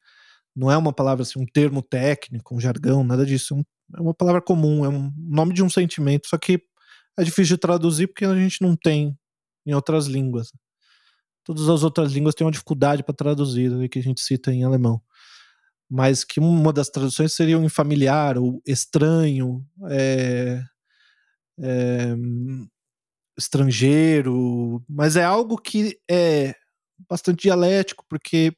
Não 0.55 0.71
é 0.71 0.77
uma 0.77 0.93
palavra 0.93 1.23
assim, 1.23 1.41
um 1.41 1.47
termo 1.47 1.83
técnico, 1.83 2.55
um 2.55 2.61
jargão, 2.61 3.03
nada 3.03 3.25
disso. 3.25 3.55
É, 3.95 3.99
é 3.99 4.01
uma 4.01 4.15
palavra 4.15 4.41
comum, 4.41 4.85
é 4.85 4.89
um 4.89 5.13
nome 5.17 5.55
de 5.55 5.63
um 5.63 5.71
sentimento, 5.71 6.29
só 6.29 6.39
que 6.39 6.63
é 7.19 7.25
difícil 7.25 7.57
de 7.57 7.61
traduzir 7.61 8.07
porque 8.09 8.25
a 8.25 8.35
gente 8.35 8.63
não 8.63 8.77
tem 8.77 9.17
em 9.67 9.75
outras 9.75 10.07
línguas. 10.07 10.51
Todas 11.45 11.69
as 11.69 11.83
outras 11.83 12.13
línguas 12.13 12.35
têm 12.35 12.47
uma 12.47 12.53
dificuldade 12.53 13.03
para 13.03 13.15
traduzir, 13.15 13.71
né, 13.71 13.89
que 13.89 13.99
a 13.99 14.03
gente 14.03 14.21
cita 14.21 14.53
em 14.53 14.65
alemão. 14.65 15.01
Mas 15.91 16.25
que 16.25 16.41
uma 16.41 16.73
das 16.73 16.89
traduções 16.89 17.35
seria 17.35 17.59
um 17.59 17.69
familiar 17.69 18.39
ou 18.39 18.63
estranho, 18.67 19.65
é, 19.91 20.63
é, 21.61 22.15
estrangeiro, 23.37 24.83
mas 24.89 25.17
é 25.17 25.25
algo 25.25 25.59
que 25.59 25.99
é 26.11 26.55
bastante 27.09 27.43
dialético, 27.43 28.05
porque 28.09 28.55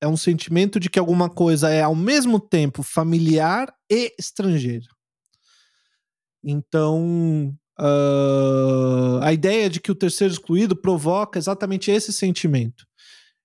é 0.00 0.08
um 0.08 0.16
sentimento 0.16 0.80
de 0.80 0.90
que 0.90 0.98
alguma 0.98 1.30
coisa 1.30 1.70
é 1.70 1.82
ao 1.82 1.94
mesmo 1.94 2.40
tempo 2.40 2.82
familiar 2.82 3.72
e 3.88 4.12
estrangeiro. 4.18 4.88
Então, 6.44 7.56
uh, 7.78 9.18
a 9.22 9.32
ideia 9.32 9.70
de 9.70 9.80
que 9.80 9.92
o 9.92 9.94
terceiro 9.94 10.32
excluído 10.32 10.74
provoca 10.74 11.38
exatamente 11.38 11.90
esse 11.90 12.12
sentimento, 12.12 12.86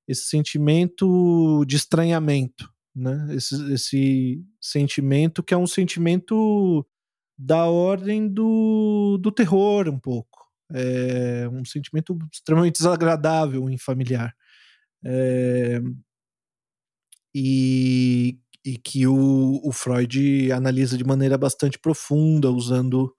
esse 0.07 0.27
sentimento 0.27 1.63
de 1.65 1.75
estranhamento, 1.75 2.69
né? 2.95 3.27
Esse, 3.35 3.73
esse 3.73 4.43
sentimento 4.59 5.43
que 5.43 5.53
é 5.53 5.57
um 5.57 5.67
sentimento 5.67 6.85
da 7.37 7.65
ordem 7.65 8.27
do, 8.27 9.19
do 9.21 9.31
terror, 9.31 9.87
um 9.87 9.99
pouco. 9.99 10.47
É 10.73 11.47
um 11.49 11.63
sentimento 11.63 12.17
extremamente 12.33 12.77
desagradável 12.77 13.69
em 13.69 13.77
familiar. 13.77 14.35
É, 15.05 15.79
e, 17.33 18.39
e 18.67 18.77
que 18.77 19.07
o, 19.07 19.61
o 19.63 19.71
Freud 19.71 20.51
analisa 20.51 20.97
de 20.97 21.03
maneira 21.05 21.37
bastante 21.37 21.79
profunda, 21.79 22.51
usando 22.51 23.15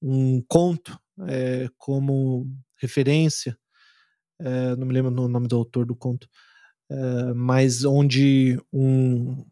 um 0.00 0.40
conto 0.46 0.96
é, 1.26 1.68
como 1.76 2.46
referência. 2.80 3.58
É, 4.40 4.76
não 4.76 4.86
me 4.86 4.94
lembro 4.94 5.10
o 5.10 5.28
nome 5.28 5.48
do 5.48 5.56
autor 5.56 5.84
do 5.84 5.96
conto, 5.96 6.28
é, 6.88 7.34
mas 7.34 7.84
onde 7.84 8.60
um, 8.72 9.44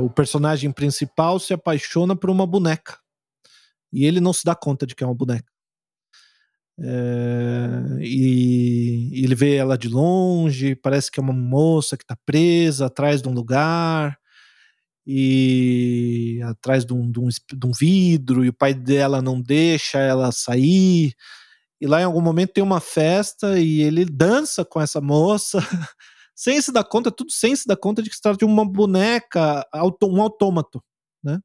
o 0.00 0.10
personagem 0.10 0.70
principal 0.70 1.40
se 1.40 1.52
apaixona 1.52 2.14
por 2.14 2.30
uma 2.30 2.46
boneca 2.46 2.96
e 3.92 4.04
ele 4.04 4.20
não 4.20 4.32
se 4.32 4.44
dá 4.44 4.54
conta 4.54 4.86
de 4.86 4.94
que 4.94 5.02
é 5.02 5.06
uma 5.06 5.16
boneca. 5.16 5.52
É, 6.78 7.98
e, 8.00 9.24
ele 9.24 9.34
vê 9.34 9.56
ela 9.56 9.76
de 9.76 9.88
longe, 9.88 10.76
parece 10.76 11.10
que 11.10 11.18
é 11.18 11.22
uma 11.22 11.32
moça 11.32 11.96
que 11.96 12.04
está 12.04 12.16
presa 12.24 12.86
atrás 12.86 13.20
de 13.20 13.28
um 13.28 13.32
lugar 13.32 14.16
e 15.06 16.40
atrás 16.44 16.84
de 16.84 16.92
um, 16.94 17.10
de, 17.10 17.20
um, 17.20 17.28
de 17.28 17.66
um, 17.66 17.72
vidro, 17.78 18.44
e 18.44 18.48
o 18.48 18.52
pai 18.52 18.74
dela 18.74 19.20
não 19.20 19.40
deixa 19.40 19.98
ela 19.98 20.32
sair. 20.32 21.14
E 21.80 21.86
lá 21.86 22.00
em 22.00 22.04
algum 22.04 22.20
momento 22.20 22.52
tem 22.54 22.64
uma 22.64 22.80
festa 22.80 23.58
e 23.58 23.82
ele 23.82 24.04
dança 24.04 24.64
com 24.64 24.80
essa 24.80 25.00
moça, 25.00 25.58
sem 26.34 26.60
se 26.60 26.72
dar 26.72 26.84
conta, 26.84 27.10
tudo 27.10 27.30
sem 27.30 27.54
se 27.54 27.66
dar 27.66 27.76
conta 27.76 28.02
de 28.02 28.08
que 28.08 28.16
se 28.16 28.22
trata 28.22 28.38
de 28.38 28.44
uma 28.44 28.64
boneca, 28.64 29.66
um 30.02 30.22
autômato, 30.22 30.82
né? 31.22 31.38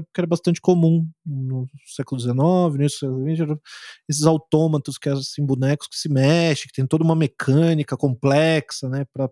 que 0.00 0.20
era 0.20 0.26
bastante 0.26 0.60
comum 0.60 1.08
no 1.24 1.68
século 1.86 2.20
XIX, 2.20 2.34
no 2.34 2.90
século 2.90 3.36
XX, 3.36 3.60
esses 4.08 4.24
autômatos 4.24 4.98
que 4.98 5.08
eram 5.08 5.20
assim, 5.20 5.44
bonecos 5.44 5.88
que 5.88 5.96
se 5.96 6.08
mexem, 6.08 6.66
que 6.66 6.72
tem 6.72 6.86
toda 6.86 7.04
uma 7.04 7.14
mecânica 7.14 7.96
complexa, 7.96 8.88
né, 8.88 9.04
para 9.12 9.30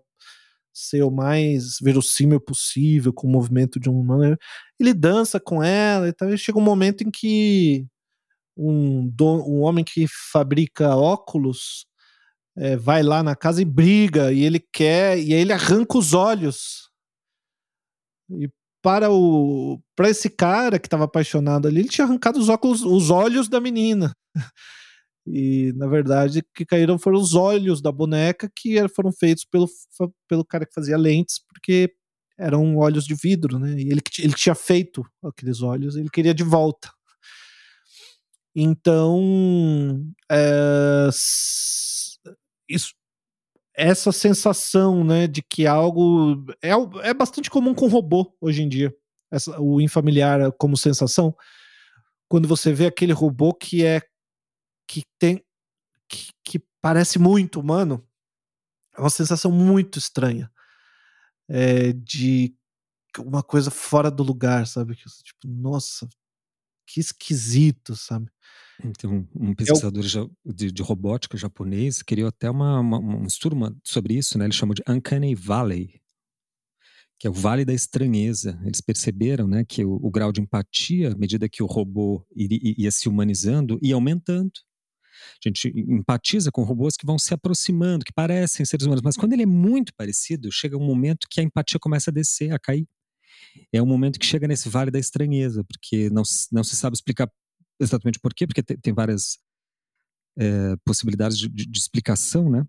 ser 0.73 1.03
o 1.03 1.11
mais 1.11 1.77
verossímil 1.79 2.39
possível 2.39 3.13
com 3.13 3.27
o 3.27 3.31
movimento 3.31 3.79
de 3.79 3.89
um 3.89 3.99
humano. 3.99 4.37
Ele 4.79 4.93
dança 4.93 5.39
com 5.39 5.63
ela 5.63 6.07
e 6.07 6.13
tal, 6.13 6.29
e 6.29 6.37
chega 6.37 6.57
um 6.57 6.61
momento 6.61 7.03
em 7.03 7.11
que 7.11 7.85
um, 8.57 9.11
um 9.21 9.61
homem 9.61 9.83
que 9.83 10.05
fabrica 10.31 10.95
óculos 10.95 11.85
é, 12.57 12.75
vai 12.75 13.03
lá 13.03 13.23
na 13.23 13.35
casa 13.35 13.61
e 13.61 13.65
briga, 13.65 14.31
e 14.31 14.43
ele 14.43 14.59
quer, 14.59 15.17
e 15.17 15.33
aí 15.33 15.41
ele 15.41 15.53
arranca 15.53 15.97
os 15.97 16.13
olhos. 16.13 16.89
E 18.29 18.49
para 18.81 19.11
o 19.11 19.79
para 19.95 20.09
esse 20.09 20.29
cara 20.29 20.79
que 20.79 20.87
estava 20.87 21.05
apaixonado 21.05 21.67
ali, 21.67 21.79
ele 21.79 21.89
tinha 21.89 22.05
arrancado 22.05 22.39
os 22.39 22.49
óculos, 22.49 22.83
os 22.83 23.09
olhos 23.09 23.47
da 23.47 23.59
menina. 23.61 24.13
E 25.25 25.71
na 25.75 25.87
verdade, 25.87 26.43
que 26.53 26.65
caíram 26.65 26.99
foram 26.99 27.17
os 27.19 27.33
olhos 27.33 27.81
da 27.81 27.91
boneca 27.91 28.51
que 28.53 28.87
foram 28.89 29.11
feitos 29.11 29.45
pelo, 29.45 29.67
pelo 30.27 30.45
cara 30.45 30.65
que 30.65 30.73
fazia 30.73 30.97
lentes, 30.97 31.39
porque 31.47 31.93
eram 32.37 32.77
olhos 32.77 33.05
de 33.05 33.15
vidro, 33.15 33.57
né? 33.59 33.75
E 33.77 33.89
ele, 33.89 34.01
ele 34.19 34.33
tinha 34.33 34.55
feito 34.55 35.05
aqueles 35.23 35.61
olhos, 35.61 35.95
ele 35.95 36.09
queria 36.09 36.33
de 36.33 36.43
volta. 36.43 36.91
Então, 38.55 40.05
é, 40.31 41.09
isso, 42.69 42.93
essa 43.75 44.11
sensação, 44.11 45.03
né, 45.03 45.25
de 45.27 45.41
que 45.41 45.65
algo 45.65 46.45
é, 46.61 46.71
é 47.03 47.13
bastante 47.13 47.49
comum 47.49 47.73
com 47.73 47.87
robô 47.87 48.35
hoje 48.39 48.61
em 48.61 48.69
dia, 48.69 48.93
essa, 49.31 49.59
o 49.59 49.81
infamiliar 49.81 50.51
como 50.53 50.77
sensação. 50.77 51.35
Quando 52.29 52.47
você 52.47 52.71
vê 52.73 52.85
aquele 52.85 53.13
robô 53.13 53.53
que 53.53 53.83
é 53.83 54.01
que 54.87 55.03
tem 55.19 55.43
que, 56.07 56.31
que 56.43 56.59
parece 56.81 57.17
muito 57.17 57.59
humano, 57.59 58.05
é 58.95 59.01
uma 59.01 59.09
sensação 59.09 59.51
muito 59.51 59.97
estranha 59.97 60.51
é, 61.49 61.93
de 61.93 62.55
uma 63.19 63.43
coisa 63.43 63.71
fora 63.71 64.09
do 64.09 64.23
lugar, 64.23 64.67
sabe? 64.67 64.95
Tipo, 64.95 65.47
nossa, 65.47 66.07
que 66.85 66.99
esquisito, 66.99 67.95
sabe? 67.95 68.29
Tem 68.97 69.09
um, 69.09 69.27
um 69.35 69.55
pesquisador 69.55 70.03
de, 70.45 70.71
de, 70.71 70.81
robótica 70.81 71.37
japonês 71.37 72.01
criou 72.01 72.27
até 72.27 72.49
uma, 72.49 72.79
uma, 72.79 72.97
um 72.99 73.25
estudo 73.25 73.55
sobre 73.83 74.15
isso, 74.15 74.37
né? 74.37 74.45
Ele 74.45 74.53
chamou 74.53 74.73
de 74.73 74.83
Uncanny 74.87 75.35
Valley, 75.35 76.01
que 77.19 77.27
é 77.27 77.29
o 77.29 77.33
Vale 77.33 77.63
da 77.63 77.73
Estranheza. 77.73 78.59
Eles 78.65 78.81
perceberam, 78.81 79.47
né, 79.47 79.63
que 79.63 79.85
o, 79.85 79.93
o 79.93 80.11
grau 80.11 80.31
de 80.31 80.41
empatia, 80.41 81.11
à 81.11 81.15
medida 81.15 81.47
que 81.47 81.63
o 81.63 81.67
robô 81.67 82.25
ia, 82.35 82.75
ia 82.77 82.91
se 82.91 83.07
humanizando, 83.07 83.79
ia 83.81 83.95
aumentando. 83.95 84.51
A 85.43 85.47
gente 85.47 85.71
empatiza 85.75 86.51
com 86.51 86.63
robôs 86.63 86.95
que 86.95 87.05
vão 87.05 87.17
se 87.19 87.33
aproximando, 87.33 88.05
que 88.05 88.13
parecem 88.13 88.65
seres 88.65 88.85
humanos, 88.85 89.01
mas 89.03 89.15
quando 89.15 89.33
ele 89.33 89.43
é 89.43 89.47
muito 89.47 89.93
parecido, 89.95 90.51
chega 90.51 90.77
um 90.77 90.85
momento 90.85 91.27
que 91.29 91.39
a 91.39 91.43
empatia 91.43 91.79
começa 91.79 92.09
a 92.09 92.13
descer, 92.13 92.51
a 92.51 92.59
cair. 92.59 92.87
É 93.71 93.81
um 93.81 93.85
momento 93.85 94.19
que 94.19 94.25
chega 94.25 94.47
nesse 94.47 94.69
vale 94.69 94.91
da 94.91 94.99
estranheza, 94.99 95.63
porque 95.63 96.09
não, 96.09 96.23
não 96.51 96.63
se 96.63 96.75
sabe 96.75 96.95
explicar 96.95 97.29
exatamente 97.79 98.19
por 98.19 98.33
quê, 98.33 98.47
porque 98.47 98.63
tem, 98.63 98.77
tem 98.77 98.93
várias 98.93 99.37
é, 100.37 100.75
possibilidades 100.85 101.37
de, 101.37 101.49
de, 101.49 101.65
de 101.65 101.79
explicação, 101.79 102.49
né? 102.49 102.65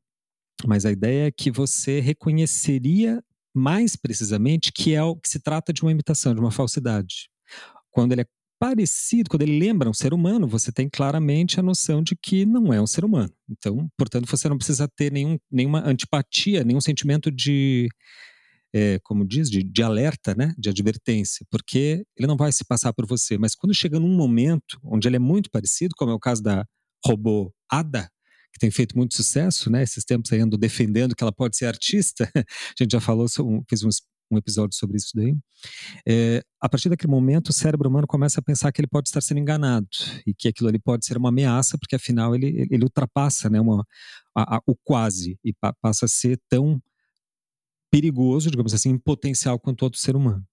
Mas 0.66 0.86
a 0.86 0.92
ideia 0.92 1.26
é 1.28 1.30
que 1.30 1.50
você 1.50 2.00
reconheceria 2.00 3.22
mais 3.54 3.96
precisamente 3.96 4.72
que 4.72 4.94
é 4.94 5.02
o 5.02 5.16
que 5.16 5.28
se 5.28 5.38
trata 5.38 5.72
de 5.72 5.82
uma 5.82 5.92
imitação, 5.92 6.34
de 6.34 6.40
uma 6.40 6.50
falsidade. 6.50 7.28
Quando 7.90 8.12
ele 8.12 8.22
é 8.22 8.26
parecido, 8.64 9.28
quando 9.28 9.42
ele 9.42 9.58
lembra 9.58 9.90
um 9.90 9.92
ser 9.92 10.14
humano, 10.14 10.48
você 10.48 10.72
tem 10.72 10.88
claramente 10.88 11.60
a 11.60 11.62
noção 11.62 12.02
de 12.02 12.16
que 12.16 12.46
não 12.46 12.72
é 12.72 12.80
um 12.80 12.86
ser 12.86 13.04
humano. 13.04 13.30
Então, 13.46 13.90
portanto, 13.94 14.26
você 14.26 14.48
não 14.48 14.56
precisa 14.56 14.88
ter 14.88 15.12
nenhum, 15.12 15.38
nenhuma 15.52 15.86
antipatia, 15.86 16.64
nenhum 16.64 16.80
sentimento 16.80 17.30
de, 17.30 17.90
é, 18.74 18.98
como 19.02 19.22
diz, 19.22 19.50
de, 19.50 19.62
de, 19.62 19.82
alerta, 19.82 20.34
né, 20.34 20.54
de 20.56 20.70
advertência, 20.70 21.44
porque 21.50 22.06
ele 22.16 22.26
não 22.26 22.38
vai 22.38 22.50
se 22.52 22.64
passar 22.64 22.94
por 22.94 23.06
você. 23.06 23.36
Mas 23.36 23.54
quando 23.54 23.74
chega 23.74 24.00
num 24.00 24.16
momento 24.16 24.80
onde 24.82 25.06
ele 25.06 25.16
é 25.16 25.18
muito 25.18 25.50
parecido, 25.50 25.94
como 25.94 26.12
é 26.12 26.14
o 26.14 26.18
caso 26.18 26.42
da 26.42 26.64
robô 27.04 27.52
Ada, 27.70 28.08
que 28.50 28.58
tem 28.58 28.70
feito 28.70 28.96
muito 28.96 29.14
sucesso, 29.14 29.68
né, 29.68 29.82
esses 29.82 30.06
tempos 30.06 30.32
aí 30.32 30.40
ando 30.40 30.56
defendendo 30.56 31.14
que 31.14 31.22
ela 31.22 31.32
pode 31.32 31.54
ser 31.54 31.66
artista, 31.66 32.30
a 32.34 32.82
gente 32.82 32.92
já 32.92 33.00
falou, 33.00 33.26
fez 33.68 33.84
um, 33.84 33.90
um 34.34 34.38
episódio 34.38 34.76
sobre 34.76 34.96
isso 34.96 35.12
daí. 35.14 35.34
É, 36.06 36.42
a 36.60 36.68
partir 36.68 36.88
daquele 36.88 37.10
momento, 37.10 37.48
o 37.48 37.52
cérebro 37.52 37.88
humano 37.88 38.06
começa 38.06 38.40
a 38.40 38.42
pensar 38.42 38.72
que 38.72 38.80
ele 38.80 38.88
pode 38.88 39.08
estar 39.08 39.20
sendo 39.20 39.38
enganado 39.38 39.88
e 40.26 40.34
que 40.34 40.48
aquilo 40.48 40.68
ali 40.68 40.78
pode 40.78 41.06
ser 41.06 41.16
uma 41.16 41.28
ameaça, 41.28 41.78
porque 41.78 41.96
afinal 41.96 42.34
ele, 42.34 42.66
ele 42.70 42.84
ultrapassa 42.84 43.48
né, 43.48 43.60
uma, 43.60 43.86
a, 44.34 44.56
a, 44.56 44.62
o 44.66 44.76
quase 44.76 45.38
e 45.44 45.52
pa, 45.52 45.72
passa 45.80 46.06
a 46.06 46.08
ser 46.08 46.40
tão 46.48 46.80
perigoso, 47.90 48.50
digamos 48.50 48.74
assim, 48.74 48.98
potencial 48.98 49.58
quanto 49.58 49.82
outro 49.82 50.00
ser 50.00 50.16
humano. 50.16 50.44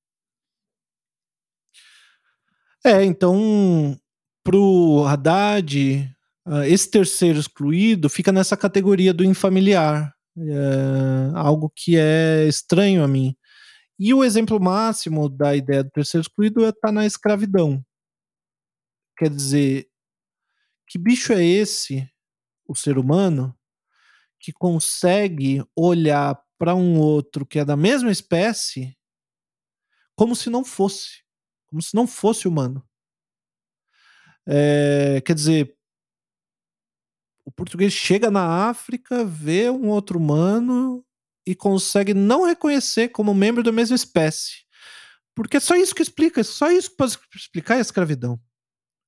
É, 2.86 3.04
então, 3.04 3.98
pro 4.44 5.06
Haddad, 5.08 6.10
uh, 6.48 6.64
esse 6.64 6.90
terceiro 6.90 7.40
excluído 7.40 8.10
fica 8.10 8.32
nessa 8.32 8.58
categoria 8.58 9.14
do 9.14 9.24
infamiliar. 9.24 10.14
É 10.38 11.32
algo 11.36 11.72
que 11.76 11.98
é 11.98 12.46
estranho 12.48 13.04
a 13.04 13.08
mim. 13.08 13.36
E 14.04 14.16
o 14.16 14.24
exemplo 14.24 14.60
máximo 14.60 15.30
da 15.30 15.56
ideia 15.56 15.84
do 15.84 15.92
terceiro 15.92 16.24
excluído 16.24 16.66
é, 16.66 16.92
na 16.92 17.06
escravidão. 17.06 17.86
Quer 19.16 19.30
dizer, 19.30 19.92
que 20.88 20.98
bicho 20.98 21.32
é 21.32 21.46
esse, 21.46 22.12
o 22.68 22.74
ser 22.74 22.98
humano, 22.98 23.56
que 24.40 24.52
consegue 24.52 25.64
olhar 25.76 26.36
para 26.58 26.74
um 26.74 27.00
outro 27.00 27.46
que 27.46 27.60
é 27.60 27.64
da 27.64 27.78
mesma 27.78 28.10
espécie 28.12 28.98
como 30.16 30.36
se 30.36 30.50
não 30.50 30.66
fosse, 30.66 31.24
como 31.68 31.80
se 31.80 31.94
não 31.94 32.08
fosse 32.08 32.48
humano. 32.48 32.84
É, 34.48 35.22
quer 35.24 35.36
dizer, 35.36 35.78
o 37.46 37.52
português 37.52 37.94
chega 37.94 38.32
na 38.32 38.68
África, 38.68 39.24
vê 39.24 39.70
um 39.70 39.90
outro 39.90 40.18
humano 40.18 41.06
e 41.52 41.56
consegue 41.56 42.14
não 42.14 42.46
reconhecer 42.46 43.10
como 43.10 43.34
membro 43.34 43.62
da 43.62 43.74
mesma 43.74 43.96
espécie. 43.96 44.64
Porque 45.36 45.58
é 45.58 45.60
só 45.60 45.76
isso 45.76 45.94
que 45.94 46.02
explica, 46.02 46.40
é 46.40 46.44
só 46.44 46.72
isso 46.72 46.90
que 46.92 46.96
pode 46.96 47.18
explicar 47.36 47.76
a 47.76 47.82
escravidão. 47.82 48.40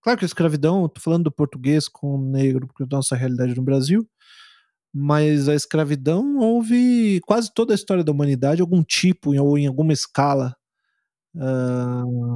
Claro 0.02 0.20
que 0.20 0.26
a 0.26 0.28
escravidão, 0.28 0.86
estou 0.86 1.02
falando 1.02 1.24
do 1.24 1.32
português 1.32 1.88
com 1.88 2.16
o 2.16 2.22
negro, 2.22 2.68
porque 2.68 2.84
é 2.84 2.86
a 2.86 2.96
nossa 2.96 3.16
realidade 3.16 3.56
no 3.56 3.64
Brasil, 3.64 4.06
mas 4.94 5.48
a 5.48 5.56
escravidão 5.56 6.38
houve 6.38 7.22
quase 7.26 7.50
toda 7.54 7.74
a 7.74 7.76
história 7.76 8.04
da 8.04 8.12
humanidade, 8.12 8.62
algum 8.62 8.84
tipo 8.84 9.34
ou 9.34 9.58
em 9.58 9.66
alguma 9.66 9.94
escala. 9.94 10.54
Uh, 11.36 12.30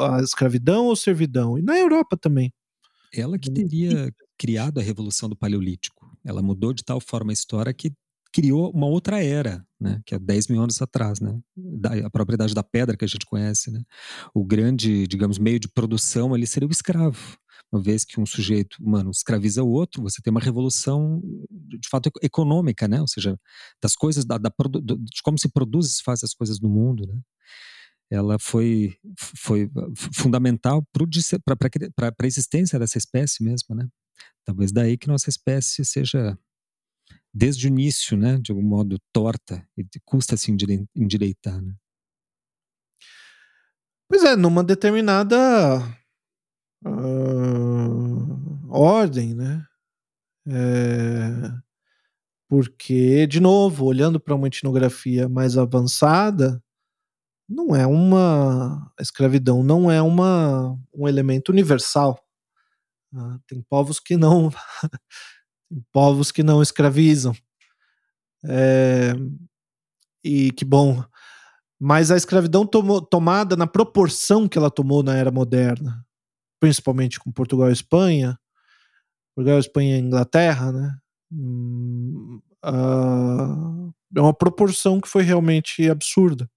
a 0.00 0.20
escravidão 0.22 0.86
ou 0.86 0.94
servidão. 0.94 1.58
E 1.58 1.62
na 1.62 1.76
Europa 1.76 2.16
também. 2.16 2.52
Ela 3.12 3.38
que 3.38 3.50
teria 3.50 4.10
criado 4.38 4.78
a 4.78 4.82
revolução 4.82 5.28
do 5.28 5.36
Paleolítico. 5.36 6.16
Ela 6.24 6.42
mudou 6.42 6.72
de 6.72 6.84
tal 6.84 7.00
forma 7.00 7.32
a 7.32 7.34
história 7.34 7.74
que 7.74 7.92
criou 8.34 8.72
uma 8.72 8.88
outra 8.88 9.22
era, 9.22 9.64
né, 9.80 10.02
que 10.04 10.12
é 10.12 10.18
10 10.18 10.48
mil 10.48 10.60
anos 10.60 10.82
atrás, 10.82 11.20
né, 11.20 11.40
da, 11.56 12.06
a 12.06 12.10
propriedade 12.10 12.52
da 12.52 12.64
pedra 12.64 12.96
que 12.96 13.04
a 13.04 13.08
gente 13.08 13.24
conhece, 13.24 13.70
né, 13.70 13.80
o 14.34 14.44
grande, 14.44 15.06
digamos, 15.06 15.38
meio 15.38 15.60
de 15.60 15.68
produção 15.68 16.34
ali 16.34 16.44
seria 16.44 16.68
o 16.68 16.72
escravo, 16.72 17.38
uma 17.70 17.80
vez 17.80 18.04
que 18.04 18.20
um 18.20 18.26
sujeito 18.26 18.82
humano 18.82 19.12
escraviza 19.12 19.62
o 19.62 19.70
outro, 19.70 20.02
você 20.02 20.20
tem 20.20 20.32
uma 20.32 20.40
revolução 20.40 21.22
de 21.48 21.88
fato 21.88 22.10
econômica, 22.20 22.88
né, 22.88 23.00
ou 23.00 23.06
seja, 23.06 23.38
das 23.80 23.94
coisas, 23.94 24.24
da, 24.24 24.36
da 24.36 24.50
de 24.50 25.22
como 25.22 25.38
se 25.38 25.48
produz 25.48 25.86
e 25.86 25.92
se 25.92 26.02
faz 26.02 26.24
as 26.24 26.34
coisas 26.34 26.60
no 26.60 26.68
mundo, 26.68 27.06
né, 27.06 27.20
ela 28.10 28.36
foi, 28.40 28.96
foi 29.16 29.70
fundamental 30.12 30.84
para 30.92 32.12
a 32.20 32.26
existência 32.26 32.80
dessa 32.80 32.98
espécie 32.98 33.44
mesmo, 33.44 33.76
né, 33.76 33.86
talvez 34.44 34.72
daí 34.72 34.98
que 34.98 35.06
nossa 35.06 35.30
espécie 35.30 35.84
seja 35.84 36.36
desde 37.34 37.66
o 37.66 37.68
início, 37.68 38.16
né, 38.16 38.38
de 38.38 38.52
algum 38.52 38.62
modo 38.62 38.96
torta 39.12 39.66
e 39.76 39.84
custa 40.04 40.36
se 40.36 40.52
endireitar, 40.94 41.60
né? 41.60 41.74
Pois 44.08 44.22
é, 44.22 44.36
numa 44.36 44.62
determinada 44.62 45.80
uh, 46.86 48.70
ordem, 48.70 49.34
né? 49.34 49.66
É, 50.46 51.50
porque, 52.48 53.26
de 53.26 53.40
novo, 53.40 53.86
olhando 53.86 54.20
para 54.20 54.34
uma 54.34 54.46
etnografia 54.46 55.28
mais 55.28 55.56
avançada, 55.56 56.62
não 57.48 57.74
é 57.74 57.86
uma 57.86 58.92
a 58.98 59.02
escravidão 59.02 59.62
não 59.62 59.90
é 59.90 60.00
uma 60.00 60.78
um 60.94 61.08
elemento 61.08 61.50
universal. 61.50 62.18
Uh, 63.12 63.38
tem 63.46 63.62
povos 63.62 64.00
que 64.00 64.16
não 64.16 64.50
povos 65.92 66.30
que 66.30 66.42
não 66.42 66.62
escravizam. 66.62 67.34
É, 68.44 69.14
e 70.22 70.50
que 70.52 70.64
bom. 70.64 71.02
Mas 71.80 72.10
a 72.10 72.16
escravidão 72.16 72.66
tomou, 72.66 73.00
tomada 73.00 73.56
na 73.56 73.66
proporção 73.66 74.48
que 74.48 74.56
ela 74.56 74.70
tomou 74.70 75.02
na 75.02 75.14
era 75.14 75.30
moderna, 75.30 76.04
principalmente 76.60 77.18
com 77.18 77.32
Portugal 77.32 77.68
e 77.68 77.72
Espanha, 77.72 78.38
Portugal, 79.34 79.58
Espanha 79.58 79.96
e 79.96 80.00
Inglaterra, 80.00 80.72
né? 80.72 80.96
Uh, 82.64 83.92
é 84.16 84.20
uma 84.20 84.32
proporção 84.32 85.00
que 85.00 85.08
foi 85.08 85.22
realmente 85.22 85.90
absurda. 85.90 86.48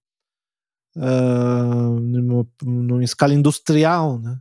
Uh, 0.96 2.00
numa, 2.00 2.46
numa 2.62 3.04
escala 3.04 3.34
industrial, 3.34 4.18
né? 4.18 4.40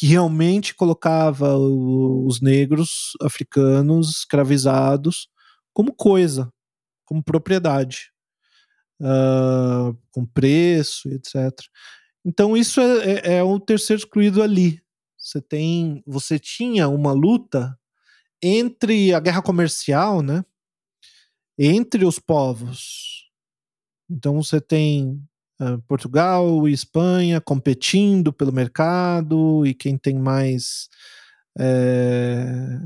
Que 0.00 0.06
realmente 0.06 0.74
colocava 0.74 1.58
o, 1.58 2.26
os 2.26 2.40
negros 2.40 3.10
africanos 3.20 4.08
escravizados 4.08 5.28
como 5.74 5.92
coisa, 5.92 6.50
como 7.04 7.22
propriedade, 7.22 8.10
uh, 8.98 9.94
com 10.10 10.24
preço, 10.24 11.06
etc. 11.10 11.52
Então 12.24 12.56
isso 12.56 12.80
é, 12.80 13.10
é, 13.10 13.32
é 13.34 13.42
o 13.42 13.60
terceiro 13.60 14.00
excluído 14.00 14.42
ali. 14.42 14.82
Você 15.18 15.38
tem, 15.38 16.02
você 16.06 16.38
tinha 16.38 16.88
uma 16.88 17.12
luta 17.12 17.78
entre 18.42 19.12
a 19.12 19.20
guerra 19.20 19.42
comercial, 19.42 20.22
né? 20.22 20.42
Entre 21.58 22.06
os 22.06 22.18
povos. 22.18 23.30
Então 24.08 24.42
você 24.42 24.62
tem 24.62 25.22
Portugal 25.86 26.68
e 26.68 26.72
Espanha 26.72 27.40
competindo 27.40 28.32
pelo 28.32 28.52
mercado 28.52 29.66
e 29.66 29.74
quem 29.74 29.98
tem 29.98 30.18
mais, 30.18 30.88
é, 31.58 32.78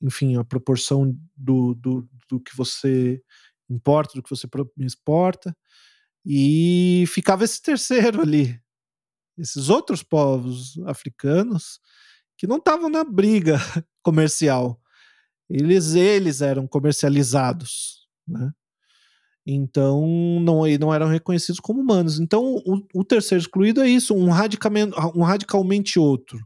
enfim, 0.00 0.36
a 0.36 0.44
proporção 0.44 1.16
do, 1.36 1.74
do, 1.74 2.08
do 2.28 2.40
que 2.40 2.56
você 2.56 3.20
importa, 3.68 4.14
do 4.14 4.22
que 4.22 4.30
você 4.30 4.46
exporta, 4.78 5.56
e 6.24 7.04
ficava 7.08 7.44
esse 7.44 7.60
terceiro 7.60 8.22
ali, 8.22 8.58
esses 9.36 9.68
outros 9.68 10.02
povos 10.02 10.78
africanos 10.86 11.80
que 12.36 12.46
não 12.46 12.56
estavam 12.56 12.88
na 12.88 13.04
briga 13.04 13.58
comercial, 14.02 14.80
eles 15.50 15.94
eles 15.94 16.40
eram 16.40 16.66
comercializados, 16.66 18.08
né? 18.26 18.52
Então 19.46 20.06
não, 20.40 20.62
não 20.80 20.94
eram 20.94 21.08
reconhecidos 21.08 21.60
como 21.60 21.80
humanos. 21.80 22.18
Então 22.18 22.56
o, 22.64 22.82
o 22.94 23.04
terceiro 23.04 23.42
excluído 23.42 23.82
é 23.82 23.88
isso, 23.88 24.14
um 24.14 24.30
radicalmente, 24.30 24.94
um 25.14 25.22
radicalmente 25.22 25.98
outro. 25.98 26.38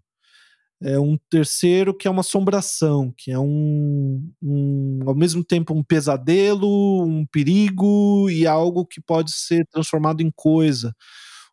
É 0.81 0.99
um 0.99 1.19
terceiro 1.29 1.93
que 1.93 2.07
é 2.07 2.11
uma 2.11 2.21
assombração, 2.21 3.13
que 3.17 3.33
é 3.33 3.39
um, 3.39 4.31
um 4.41 5.01
ao 5.07 5.15
mesmo 5.15 5.43
tempo 5.45 5.75
um 5.75 5.83
pesadelo, 5.83 7.05
um 7.05 7.27
perigo 7.27 8.31
e 8.31 8.47
algo 8.47 8.87
que 8.87 9.01
pode 9.01 9.33
ser 9.33 9.67
transformado 9.73 10.21
em 10.21 10.31
coisa. 10.35 10.95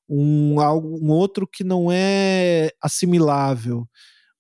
Um, 0.10 0.60
algo, 0.60 1.00
um 1.04 1.10
outro 1.12 1.48
que 1.48 1.64
não 1.64 1.92
é 1.92 2.70
assimilável, 2.82 3.88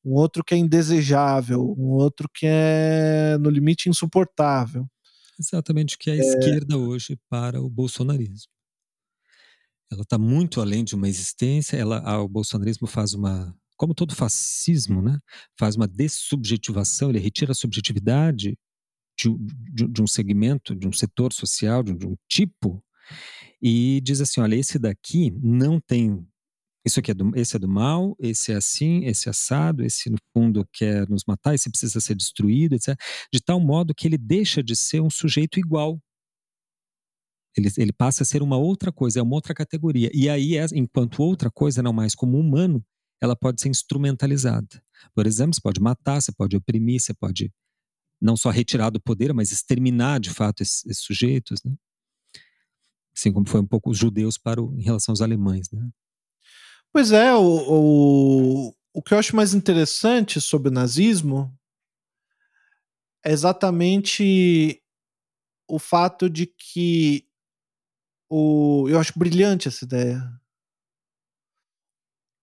um 0.06 0.14
outro 0.14 0.43
que 0.43 0.53
é 0.53 0.58
indesejável, 0.58 1.76
um 1.78 1.93
outro 1.93 2.30
que 2.34 2.45
é 2.47 3.38
no 3.39 3.49
limite 3.49 3.89
insuportável. 3.89 4.86
Exatamente 5.40 5.96
o 5.96 6.00
que 6.00 6.10
é 6.10 6.14
a 6.14 6.18
esquerda 6.18 6.78
hoje 6.78 7.18
para 7.30 7.62
o 7.62 7.70
bolsonarismo. 7.70 8.52
Ela 9.92 10.02
está 10.02 10.18
muito 10.18 10.62
além 10.62 10.84
de 10.84 10.96
uma 10.96 11.08
existência. 11.08 11.78
Ela, 11.78 12.20
o 12.20 12.28
bolsonarismo 12.28 12.88
faz 12.88 13.14
uma, 13.14 13.56
como 13.78 13.94
todo 13.94 14.16
fascismo, 14.16 15.02
né, 15.02 15.20
faz 15.58 15.76
uma 15.76 15.88
dessubjetivação. 15.88 17.10
Ele 17.10 17.20
retira 17.20 17.52
a 17.52 17.56
subjetividade 17.56 18.58
de, 19.18 19.30
de, 19.74 19.88
de 19.88 20.02
um 20.02 20.08
segmento, 20.08 20.76
de 20.76 20.88
um 20.88 20.94
setor 20.94 21.32
social, 21.34 21.84
de, 21.84 21.94
de 21.94 22.08
um 22.08 22.16
tipo, 22.28 22.84
e 23.62 24.02
diz 24.02 24.22
assim: 24.22 24.42
olha, 24.42 24.56
esse 24.56 24.80
daqui 24.80 25.32
não 25.42 25.80
tem 25.80 26.26
isso 26.86 27.00
aqui 27.00 27.12
é 27.12 27.14
do, 27.14 27.32
esse 27.36 27.56
é 27.56 27.60
do 27.60 27.68
mal, 27.68 28.16
esse 28.20 28.52
é 28.52 28.56
assim, 28.56 29.06
esse 29.06 29.28
é 29.28 29.32
assado, 29.32 29.84
esse 29.84 30.10
no 30.10 30.18
fundo 30.32 30.68
quer 30.72 31.10
nos 31.10 31.24
matar, 31.28 31.56
esse 31.56 31.70
precisa 31.70 32.00
ser 32.00 32.16
destruído, 32.16 32.76
etc. 32.76 32.96
De 33.34 33.42
tal 33.42 33.60
modo 33.60 33.94
que 33.96 34.08
ele 34.08 34.18
deixa 34.18 34.62
de 34.62 34.76
ser 34.76 35.02
um 35.02 35.10
sujeito 35.10 35.60
igual. 35.60 36.00
Ele, 37.58 37.70
ele 37.78 37.92
passa 37.92 38.22
a 38.22 38.26
ser 38.26 38.44
uma 38.44 38.58
outra 38.58 38.92
coisa, 38.92 39.20
é 39.20 39.24
uma 39.24 39.34
outra 39.34 39.54
categoria. 39.54 40.12
E 40.14 40.30
aí, 40.30 40.58
é, 40.58 40.66
enquanto 40.74 41.24
outra 41.24 41.50
coisa, 41.50 41.82
não 41.82 41.94
mais 41.94 42.14
como 42.14 42.38
humano, 42.38 42.86
ela 43.22 43.36
pode 43.36 43.62
ser 43.62 43.70
instrumentalizada. 43.70 44.84
Por 45.16 45.26
exemplo, 45.26 45.56
você 45.56 45.62
pode 45.62 45.82
matar, 45.82 46.22
você 46.22 46.32
pode 46.32 46.56
oprimir, 46.56 47.00
você 47.00 47.14
pode 47.14 47.52
não 48.22 48.38
só 48.38 48.50
retirar 48.50 48.90
do 48.90 49.02
poder, 49.02 49.34
mas 49.34 49.52
exterminar 49.52 50.20
de 50.20 50.30
fato 50.30 50.62
esses, 50.62 50.86
esses 50.86 51.04
sujeitos, 51.04 51.64
né? 51.64 51.74
Assim 53.16 53.32
como 53.32 53.48
foi 53.48 53.62
um 53.62 53.66
pouco 53.66 53.90
os 53.90 53.98
judeus 53.98 54.38
para 54.38 54.62
o, 54.62 54.78
em 54.78 54.84
relação 54.84 55.14
aos 55.14 55.22
alemães, 55.22 55.72
né? 55.72 55.90
Pois 56.96 57.12
é, 57.12 57.36
o, 57.36 57.41
o, 57.41 58.74
o 58.93 59.02
que 59.04 59.14
eu 59.14 59.20
acho 59.20 59.36
mais 59.36 59.54
interessante 59.54 60.39
sobre 60.39 60.70
o 60.70 60.72
nazismo 60.72 61.54
é 63.22 63.34
exatamente 63.34 64.82
o 65.68 65.78
fato 65.78 66.30
de 66.30 66.48
que 66.48 67.28
o, 68.30 68.88
eu 68.88 68.98
acho 68.98 69.12
brilhante 69.20 69.68
essa 69.68 69.84
ideia 69.84 70.22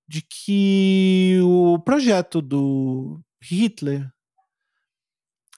de 0.06 0.20
que 0.20 1.40
o 1.42 1.78
projeto 1.78 2.42
do 2.42 3.22
Hitler 3.42 4.12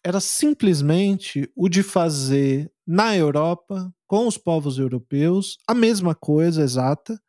era 0.05 0.21
simplesmente 0.21 1.51
o 1.57 1.69
de 1.69 1.83
fazer 1.83 2.73
na 2.87 3.17
Europa, 3.17 3.93
com 4.07 4.29
os 4.29 4.39
povos 4.39 4.79
europeus, 4.79 5.59
a 5.67 5.75
mesma 5.75 6.15
coisa 6.15 6.63
exata 6.63 7.21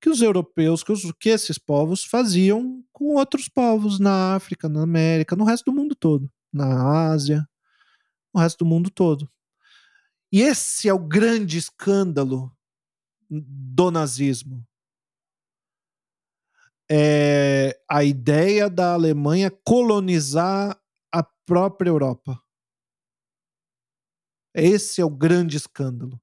que 0.00 0.08
os 0.08 0.22
europeus, 0.22 0.82
que, 0.82 0.92
os, 0.92 1.12
que 1.12 1.28
esses 1.28 1.58
povos 1.58 2.04
faziam 2.04 2.82
com 2.92 3.16
outros 3.16 3.48
povos 3.48 4.00
na 4.00 4.34
África, 4.34 4.68
na 4.68 4.82
América, 4.82 5.36
no 5.36 5.44
resto 5.44 5.70
do 5.70 5.76
mundo 5.76 5.94
todo, 5.94 6.30
na 6.52 7.10
Ásia, 7.10 7.46
no 8.34 8.40
resto 8.40 8.64
do 8.64 8.68
mundo 8.68 8.90
todo. 8.90 9.30
E 10.32 10.40
esse 10.40 10.88
é 10.88 10.94
o 10.94 10.98
grande 10.98 11.58
escândalo 11.58 12.56
do 13.28 13.90
nazismo. 13.90 14.66
É 16.90 17.78
a 17.88 18.02
ideia 18.02 18.70
da 18.70 18.94
Alemanha 18.94 19.50
colonizar 19.50 20.80
a 21.12 21.22
própria 21.22 21.90
Europa. 21.90 22.40
Esse 24.54 25.00
é 25.00 25.04
o 25.04 25.10
grande 25.10 25.56
escândalo. 25.56 26.20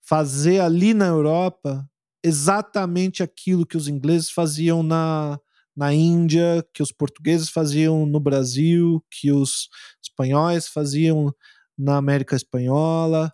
Fazer 0.00 0.60
ali 0.60 0.94
na 0.94 1.06
Europa 1.06 1.88
exatamente 2.26 3.22
aquilo 3.22 3.64
que 3.64 3.76
os 3.76 3.86
ingleses 3.86 4.30
faziam 4.30 4.82
na, 4.82 5.38
na 5.76 5.94
Índia, 5.94 6.66
que 6.74 6.82
os 6.82 6.90
portugueses 6.90 7.48
faziam 7.48 8.04
no 8.04 8.18
Brasil, 8.18 9.04
que 9.08 9.30
os 9.30 9.68
espanhóis 10.02 10.66
faziam 10.66 11.32
na 11.78 11.96
América 11.96 12.34
Espanhola. 12.34 13.32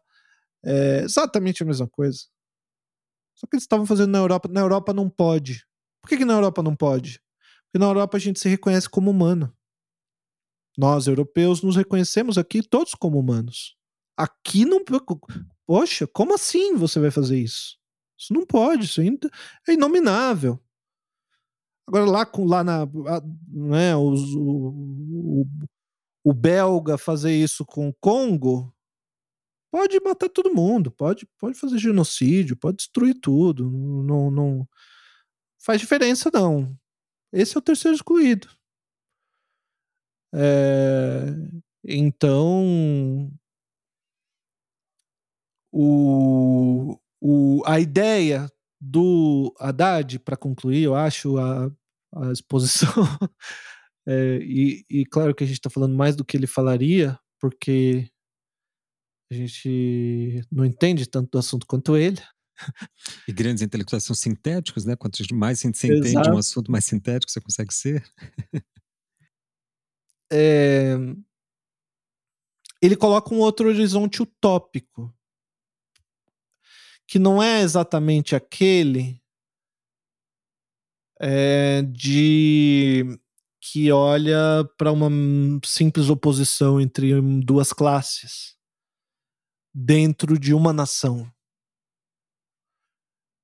É 0.62 1.00
exatamente 1.04 1.62
a 1.62 1.66
mesma 1.66 1.88
coisa. 1.88 2.20
Só 3.34 3.46
que 3.46 3.56
eles 3.56 3.64
estavam 3.64 3.86
fazendo 3.86 4.10
na 4.10 4.18
Europa. 4.18 4.48
Na 4.52 4.60
Europa 4.60 4.92
não 4.92 5.08
pode. 5.08 5.64
Por 6.02 6.08
que, 6.08 6.18
que 6.18 6.24
na 6.26 6.34
Europa 6.34 6.62
não 6.62 6.76
pode? 6.76 7.18
Porque 7.64 7.78
na 7.78 7.86
Europa 7.86 8.18
a 8.18 8.20
gente 8.20 8.40
se 8.40 8.48
reconhece 8.48 8.90
como 8.90 9.10
humano. 9.10 9.56
Nós, 10.76 11.06
europeus, 11.06 11.62
nos 11.62 11.76
reconhecemos 11.76 12.36
aqui 12.36 12.62
todos 12.62 12.94
como 12.94 13.18
humanos. 13.18 13.74
Aqui 14.16 14.66
não. 14.66 14.84
Poxa, 15.66 16.06
como 16.06 16.34
assim 16.34 16.76
você 16.76 17.00
vai 17.00 17.10
fazer 17.10 17.38
isso? 17.38 17.81
Isso 18.22 18.32
não 18.32 18.46
pode, 18.46 18.84
isso 18.84 19.00
é 19.00 19.72
inominável. 19.72 20.60
Agora, 21.88 22.04
lá, 22.04 22.30
lá 22.38 22.64
na. 22.64 22.86
Né, 23.48 23.96
os, 23.96 24.34
o, 24.34 24.68
o, 25.42 25.46
o 26.24 26.32
belga 26.32 26.96
fazer 26.96 27.34
isso 27.34 27.66
com 27.66 27.88
o 27.88 27.94
Congo, 27.94 28.72
pode 29.72 29.98
matar 30.00 30.28
todo 30.28 30.54
mundo, 30.54 30.90
pode, 30.92 31.26
pode 31.38 31.58
fazer 31.58 31.78
genocídio, 31.78 32.56
pode 32.56 32.76
destruir 32.76 33.18
tudo. 33.20 33.68
Não, 33.70 34.30
não 34.30 34.68
faz 35.58 35.80
diferença, 35.80 36.30
não. 36.32 36.78
Esse 37.32 37.56
é 37.56 37.58
o 37.58 37.62
terceiro 37.62 37.96
excluído. 37.96 38.48
É, 40.34 41.26
então, 41.84 43.30
o, 45.72 46.96
o, 47.24 47.62
a 47.64 47.78
ideia 47.78 48.50
do 48.80 49.54
Haddad, 49.60 50.18
para 50.18 50.36
concluir, 50.36 50.82
eu 50.82 50.96
acho, 50.96 51.38
a, 51.38 51.70
a 52.16 52.32
exposição. 52.32 52.88
é, 54.06 54.38
e, 54.42 54.84
e, 54.90 55.06
claro 55.06 55.32
que 55.32 55.44
a 55.44 55.46
gente 55.46 55.58
está 55.58 55.70
falando 55.70 55.94
mais 55.94 56.16
do 56.16 56.24
que 56.24 56.36
ele 56.36 56.48
falaria, 56.48 57.16
porque 57.40 58.10
a 59.30 59.34
gente 59.34 60.42
não 60.50 60.64
entende 60.64 61.06
tanto 61.08 61.30
do 61.30 61.38
assunto 61.38 61.64
quanto 61.64 61.96
ele. 61.96 62.20
E 63.26 63.32
grandes 63.32 63.62
intelectuais 63.62 64.02
são 64.02 64.16
sintéticos, 64.16 64.84
né? 64.84 64.96
Quanto 64.96 65.22
mais 65.32 65.60
você 65.60 65.68
entende 65.68 66.08
Exato. 66.08 66.30
um 66.30 66.38
assunto, 66.38 66.72
mais 66.72 66.84
sintético 66.84 67.30
você 67.30 67.40
consegue 67.40 67.72
ser. 67.72 68.04
é, 70.32 70.96
ele 72.82 72.96
coloca 72.96 73.32
um 73.32 73.38
outro 73.38 73.68
horizonte 73.68 74.20
utópico, 74.22 75.14
que 77.12 77.18
não 77.18 77.42
é 77.42 77.60
exatamente 77.60 78.34
aquele 78.34 79.20
é, 81.20 81.82
de 81.82 83.04
que 83.60 83.92
olha 83.92 84.64
para 84.78 84.90
uma 84.90 85.10
simples 85.62 86.08
oposição 86.08 86.80
entre 86.80 87.20
duas 87.44 87.70
classes 87.70 88.56
dentro 89.74 90.38
de 90.38 90.54
uma 90.54 90.72
nação. 90.72 91.30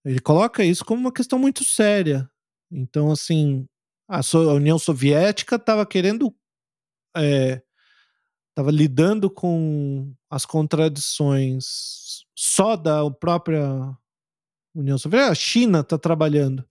Ele 0.03 0.19
coloca 0.19 0.65
isso 0.65 0.83
como 0.83 1.03
uma 1.03 1.13
questão 1.13 1.39
muito 1.39 1.63
séria. 1.63 2.27
Então, 2.73 3.11
assim, 3.11 3.69
a, 4.09 4.23
União 4.55 4.79
Soviética 4.79 5.57
estava 5.57 5.85
querendo. 5.85 6.35
Estava 7.15 8.71
é, 8.71 8.73
lidando 8.73 9.31
com 9.31 10.11
as 10.31 10.47
contradições 10.47 12.08
só 12.41 12.77
da 12.77 13.11
própria 13.11 13.69
União 14.73 14.97
Soviética. 14.97 15.33
A 15.33 15.35
China 15.35 15.81
está 15.81 15.99
trabalhando 15.99 16.65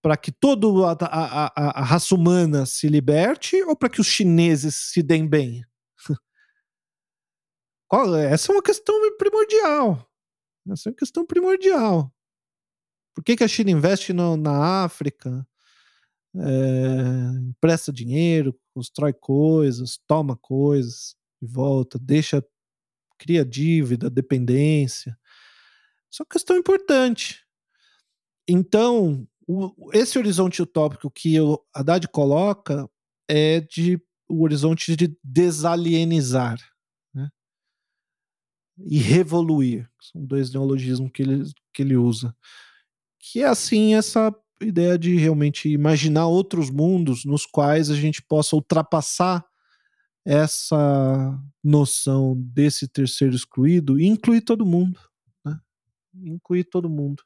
para 0.00 0.16
que 0.16 0.30
toda 0.30 0.68
a, 0.86 0.92
a, 0.92 1.46
a, 1.46 1.80
a, 1.80 1.84
raça 1.84 2.14
humana 2.14 2.64
se 2.64 2.86
liberte 2.86 3.60
ou 3.64 3.74
para 3.74 3.88
que 3.88 4.00
os 4.00 4.06
chineses 4.06 4.76
se 4.76 5.02
deem 5.02 5.26
bem? 5.26 5.64
Essa 8.30 8.52
é 8.52 8.54
uma 8.54 8.62
questão 8.62 8.94
primordial. 9.16 10.08
Essa 10.70 10.88
é 10.88 10.90
uma 10.90 10.96
questão 10.96 11.26
primordial. 11.26 12.14
Por 13.12 13.24
que, 13.24 13.34
que 13.34 13.42
a 13.42 13.48
China 13.48 13.72
investe 13.72 14.12
no, 14.12 14.36
na 14.36 14.84
África? 14.84 15.44
É, 16.36 17.40
empresta 17.40 17.92
dinheiro, 17.92 18.56
constrói 18.72 19.12
coisas, 19.12 19.98
toma 20.06 20.36
coisas 20.36 21.16
e 21.42 21.46
volta, 21.46 21.98
deixa, 21.98 22.40
cria 23.18 23.44
dívida, 23.44 24.10
dependência. 24.10 25.18
Isso 26.10 26.22
é 26.22 26.24
uma 26.24 26.28
questão 26.30 26.56
importante. 26.56 27.44
Então, 28.48 29.26
o, 29.46 29.90
esse 29.92 30.18
horizonte 30.18 30.62
utópico 30.62 31.10
que 31.10 31.40
o 31.40 31.60
Haddad 31.74 32.06
coloca 32.08 32.88
é 33.28 33.60
de 33.60 34.00
o 34.28 34.42
horizonte 34.42 34.96
de 34.96 35.16
desalienizar 35.22 36.58
né? 37.14 37.28
e 38.78 38.98
revoluir. 38.98 39.88
São 40.00 40.24
dois 40.24 40.52
neologismos 40.52 41.10
que 41.12 41.22
ele, 41.22 41.44
que 41.72 41.82
ele 41.82 41.96
usa 41.96 42.34
que 43.32 43.42
é 43.42 43.46
assim 43.46 43.94
essa 43.94 44.34
ideia 44.60 44.96
de 44.96 45.16
realmente 45.16 45.68
imaginar 45.68 46.26
outros 46.26 46.70
mundos 46.70 47.24
nos 47.24 47.44
quais 47.44 47.90
a 47.90 47.94
gente 47.94 48.22
possa 48.22 48.54
ultrapassar 48.54 49.44
essa 50.26 51.40
noção 51.62 52.34
desse 52.36 52.88
terceiro 52.88 53.34
excluído 53.34 54.00
incluir 54.00 54.40
todo 54.40 54.66
mundo, 54.66 54.98
né? 55.44 55.56
Incluir 56.14 56.64
todo 56.64 56.90
mundo. 56.90 57.22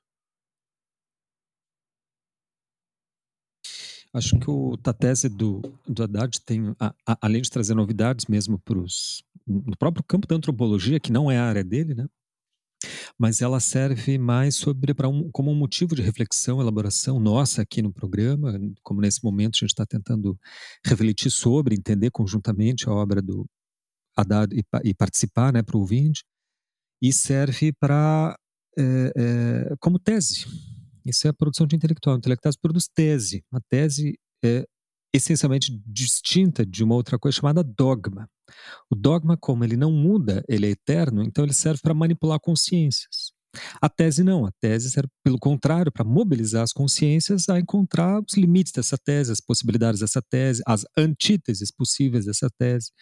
Acho 4.13 4.39
que 4.39 4.51
o, 4.51 4.77
a 4.85 4.93
tese 4.93 5.29
do, 5.31 5.63
do 5.89 6.03
Haddad 6.03 6.41
tem, 6.43 6.75
a, 6.79 6.95
a, 7.07 7.19
além 7.23 7.41
de 7.41 7.51
trazer 7.51 7.75
novidades 7.75 8.27
mesmo 8.27 8.59
para 8.59 8.79
os. 8.79 9.25
no 9.47 9.77
próprio 9.79 10.05
campo 10.05 10.27
da 10.27 10.35
antropologia, 10.35 11.01
que 11.01 11.13
não 11.13 11.31
é 11.31 11.39
a 11.39 11.45
área 11.45 11.65
dele, 11.65 11.95
né? 11.95 12.07
Mas 13.21 13.43
ela 13.43 13.61
serve 13.61 14.17
mais 14.17 14.57
sobre 14.57 14.95
para 14.95 15.07
um, 15.07 15.31
como 15.31 15.51
um 15.51 15.55
motivo 15.55 15.95
de 15.95 16.01
reflexão, 16.01 16.59
elaboração 16.59 17.21
nossa 17.21 17.61
aqui 17.61 17.83
no 17.83 17.93
programa, 17.93 18.59
como 18.83 19.03
nesse 19.03 19.23
momento 19.23 19.57
a 19.57 19.59
gente 19.59 19.73
está 19.73 19.85
tentando 19.85 20.39
refletir 20.83 21.31
sobre, 21.31 21.75
entender 21.75 22.11
conjuntamente 22.11 22.89
a 22.89 22.93
obra 22.93 23.21
do 23.21 23.45
Haddad 24.17 24.57
e, 24.57 24.65
e 24.85 24.95
participar, 24.95 25.53
né, 25.53 25.63
para 25.63 25.77
o 25.77 25.81
ouvinte, 25.81 26.25
e 27.03 27.13
serve 27.13 27.75
para 27.79 28.35
é, 28.79 29.13
é, 29.15 29.75
como 29.81 29.99
tese. 29.99 30.47
Isso 31.05 31.27
é 31.27 31.31
a 31.31 31.35
produção 31.35 31.67
de 31.67 31.77
intelectual. 31.77 32.17
O 32.17 32.19
intelectual 32.19 32.55
produz 32.59 32.89
tese. 32.89 33.45
A 33.53 33.61
tese 33.69 34.19
é 34.43 34.65
essencialmente 35.13 35.73
distinta 35.87 36.65
de 36.65 36.85
uma 36.85 36.95
outra 36.95 37.19
coisa 37.19 37.37
chamada 37.37 37.63
dogma. 37.63 38.29
O 38.91 38.95
dogma, 38.95 39.37
como 39.37 39.65
ele 39.65 39.77
não 39.77 39.93
muda, 39.93 40.43
ele 40.49 40.67
é 40.67 40.71
eterno, 40.71 41.23
então 41.23 41.45
ele 41.45 41.53
serve 41.55 41.81
para 41.83 41.95
manipular 41.95 42.41
consciências. 42.41 43.33
A 43.81 43.89
tese 43.89 44.23
não, 44.23 44.47
a 44.47 44.53
tese 44.61 44.91
serve, 44.91 45.09
pelo 45.25 45.39
contrário, 45.39 45.91
para 45.91 46.05
mobilizar 46.05 46.63
as 46.63 46.73
consciências 46.73 47.49
a 47.49 47.59
encontrar 47.59 48.21
os 48.21 48.37
limites 48.37 48.73
dessa 48.73 48.97
tese, 48.97 49.33
as 49.33 49.41
possibilidades 49.41 50.01
dessa 50.01 50.23
tese, 50.23 50.63
as 50.67 50.85
antíteses 50.97 51.71
possíveis 51.73 52.27
dessa 52.27 52.49
tese. 52.59 52.93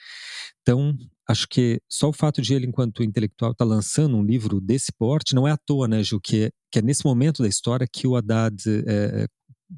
Então, 0.63 0.97
acho 1.29 1.47
que 1.49 1.81
só 1.89 2.09
o 2.09 2.15
fato 2.15 2.41
de 2.41 2.55
ele, 2.55 2.67
enquanto 2.67 3.03
intelectual, 3.03 3.53
estar 3.53 3.65
tá 3.65 3.69
lançando 3.69 4.17
um 4.17 4.25
livro 4.25 4.59
desse 4.61 4.91
porte, 4.99 5.35
não 5.35 5.47
é 5.47 5.53
à 5.53 5.57
toa, 5.59 5.87
né, 5.87 6.03
Gil, 6.03 6.21
que 6.21 6.45
é, 6.45 6.51
que 6.73 6.79
é 6.79 6.83
nesse 6.83 7.05
momento 7.05 7.43
da 7.43 7.49
história 7.49 7.87
que 7.91 8.07
o 8.07 8.17
Haddad 8.17 8.57
é, 8.87 9.27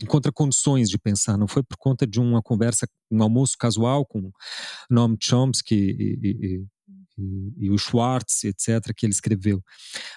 encontra 0.03 0.33
condições 0.33 0.89
de 0.89 0.99
pensar, 0.99 1.37
não 1.37 1.49
foi 1.49 1.63
por 1.63 1.77
conta 1.77 2.07
de 2.07 2.21
uma 2.21 2.43
conversa, 2.43 2.87
um 3.11 3.23
almoço 3.23 3.57
casual 3.59 4.05
com 4.07 4.31
Noam 4.89 5.17
Chomsky 5.21 5.75
e, 5.75 6.19
e, 6.23 6.65
e, 7.19 7.67
e 7.67 7.71
o 7.71 7.79
Schwartz, 7.79 8.45
etc., 8.45 8.95
que 8.97 9.07
ele 9.07 9.13
escreveu, 9.13 9.63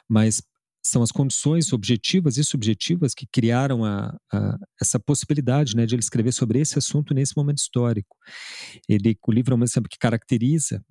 mas 0.07 0.41
são 0.85 1.01
as 1.01 1.11
condições 1.11 1.71
objetivas 1.71 2.37
e 2.37 2.43
subjetivas 2.43 3.13
que 3.13 3.25
criaram 3.25 3.85
a, 3.85 4.15
a, 4.31 4.57
essa 4.81 4.99
possibilidade 4.99 5.75
né, 5.75 5.85
de 5.85 5.95
ele 5.95 6.01
escrever 6.01 6.33
sobre 6.33 6.59
esse 6.59 6.77
assunto 6.77 7.13
nesse 7.13 7.37
momento 7.37 7.59
histórico. 7.59 8.17
Ele, 8.87 9.17
o 9.25 9.31
livro 9.31 9.55
é 9.55 9.57
um 9.57 9.63
exemplo 9.63 9.89
que 9.89 9.97
caracteriza 9.97 10.83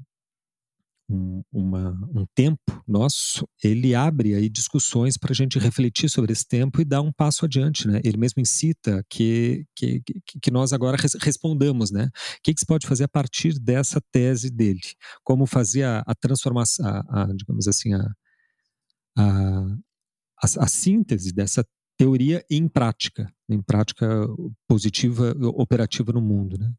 um, 1.13 1.43
uma, 1.53 1.91
um 2.15 2.27
tempo 2.35 2.83
nosso, 2.87 3.47
ele 3.63 3.95
abre 3.95 4.35
aí 4.35 4.49
discussões 4.49 5.17
para 5.17 5.33
a 5.33 5.35
gente 5.35 5.59
refletir 5.59 6.09
sobre 6.09 6.33
esse 6.33 6.47
tempo 6.47 6.81
e 6.81 6.85
dar 6.85 7.03
um 7.03 7.13
passo 7.13 7.45
adiante, 7.45 7.87
né? 7.87 8.01
Ele 8.05 8.17
mesmo 8.17 8.41
incita 8.41 9.05
que, 9.09 9.67
que, 9.77 10.03
que 10.41 10.51
nós 10.51 10.73
agora 10.73 10.97
res, 10.97 11.15
respondamos, 11.21 11.91
né? 11.91 12.07
O 12.07 12.43
que, 12.43 12.55
que 12.55 12.61
se 12.61 12.67
pode 12.67 12.87
fazer 12.87 13.05
a 13.05 13.09
partir 13.09 13.59
dessa 13.59 14.01
tese 14.11 14.51
dele? 14.51 14.81
Como 15.23 15.47
fazer 15.47 15.85
a, 15.85 16.03
a 16.07 16.15
transformação, 16.15 16.87
a, 16.87 17.23
a, 17.23 17.27
digamos 17.35 17.69
assim, 17.69 17.93
a, 17.95 18.13
a, 19.17 19.77
a, 20.43 20.67
síntese 20.67 21.33
dessa 21.33 21.65
teoria 21.97 22.45
em 22.51 22.67
prática, 22.69 23.33
em 23.49 23.61
prática 23.61 24.07
positiva, 24.67 25.37
operativa 25.55 26.13
no 26.13 26.21
mundo, 26.21 26.59
né? 26.59 26.73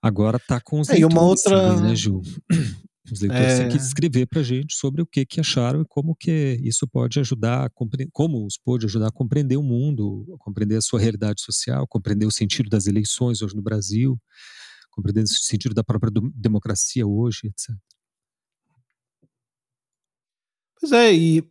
Agora 0.00 0.36
está 0.36 0.60
com 0.60 0.80
os 0.80 0.88
é, 0.88 0.92
leitores, 0.92 1.16
uma 1.16 1.24
outra... 1.24 1.80
né, 1.80 1.94
Gil? 1.94 2.22
Os 3.10 3.20
leitores 3.20 3.46
é... 3.46 3.58
têm 3.60 3.68
que 3.70 3.76
escrever 3.82 4.26
para 4.26 4.40
a 4.40 4.42
gente 4.42 4.74
sobre 4.74 5.00
o 5.00 5.06
que, 5.06 5.24
que 5.24 5.40
acharam 5.40 5.80
e 5.80 5.84
como 5.86 6.14
que 6.14 6.60
isso 6.62 6.86
pode 6.86 7.18
ajudar 7.18 7.64
a 7.64 7.70
compreender, 7.70 8.10
como 8.12 8.44
os 8.44 8.58
pode 8.58 8.84
ajudar 8.84 9.08
a 9.08 9.12
compreender 9.12 9.56
o 9.56 9.62
mundo, 9.62 10.26
a 10.34 10.38
compreender 10.38 10.76
a 10.76 10.82
sua 10.82 11.00
realidade 11.00 11.40
social, 11.40 11.86
compreender 11.88 12.26
o 12.26 12.30
sentido 12.30 12.68
das 12.68 12.86
eleições 12.86 13.40
hoje 13.40 13.56
no 13.56 13.62
Brasil, 13.62 14.20
compreender 14.90 15.22
o 15.22 15.26
sentido 15.26 15.74
da 15.74 15.82
própria 15.82 16.12
democracia 16.34 17.06
hoje, 17.06 17.46
etc. 17.46 17.74
Pois 20.80 20.92
é, 20.92 21.12
e 21.14 21.44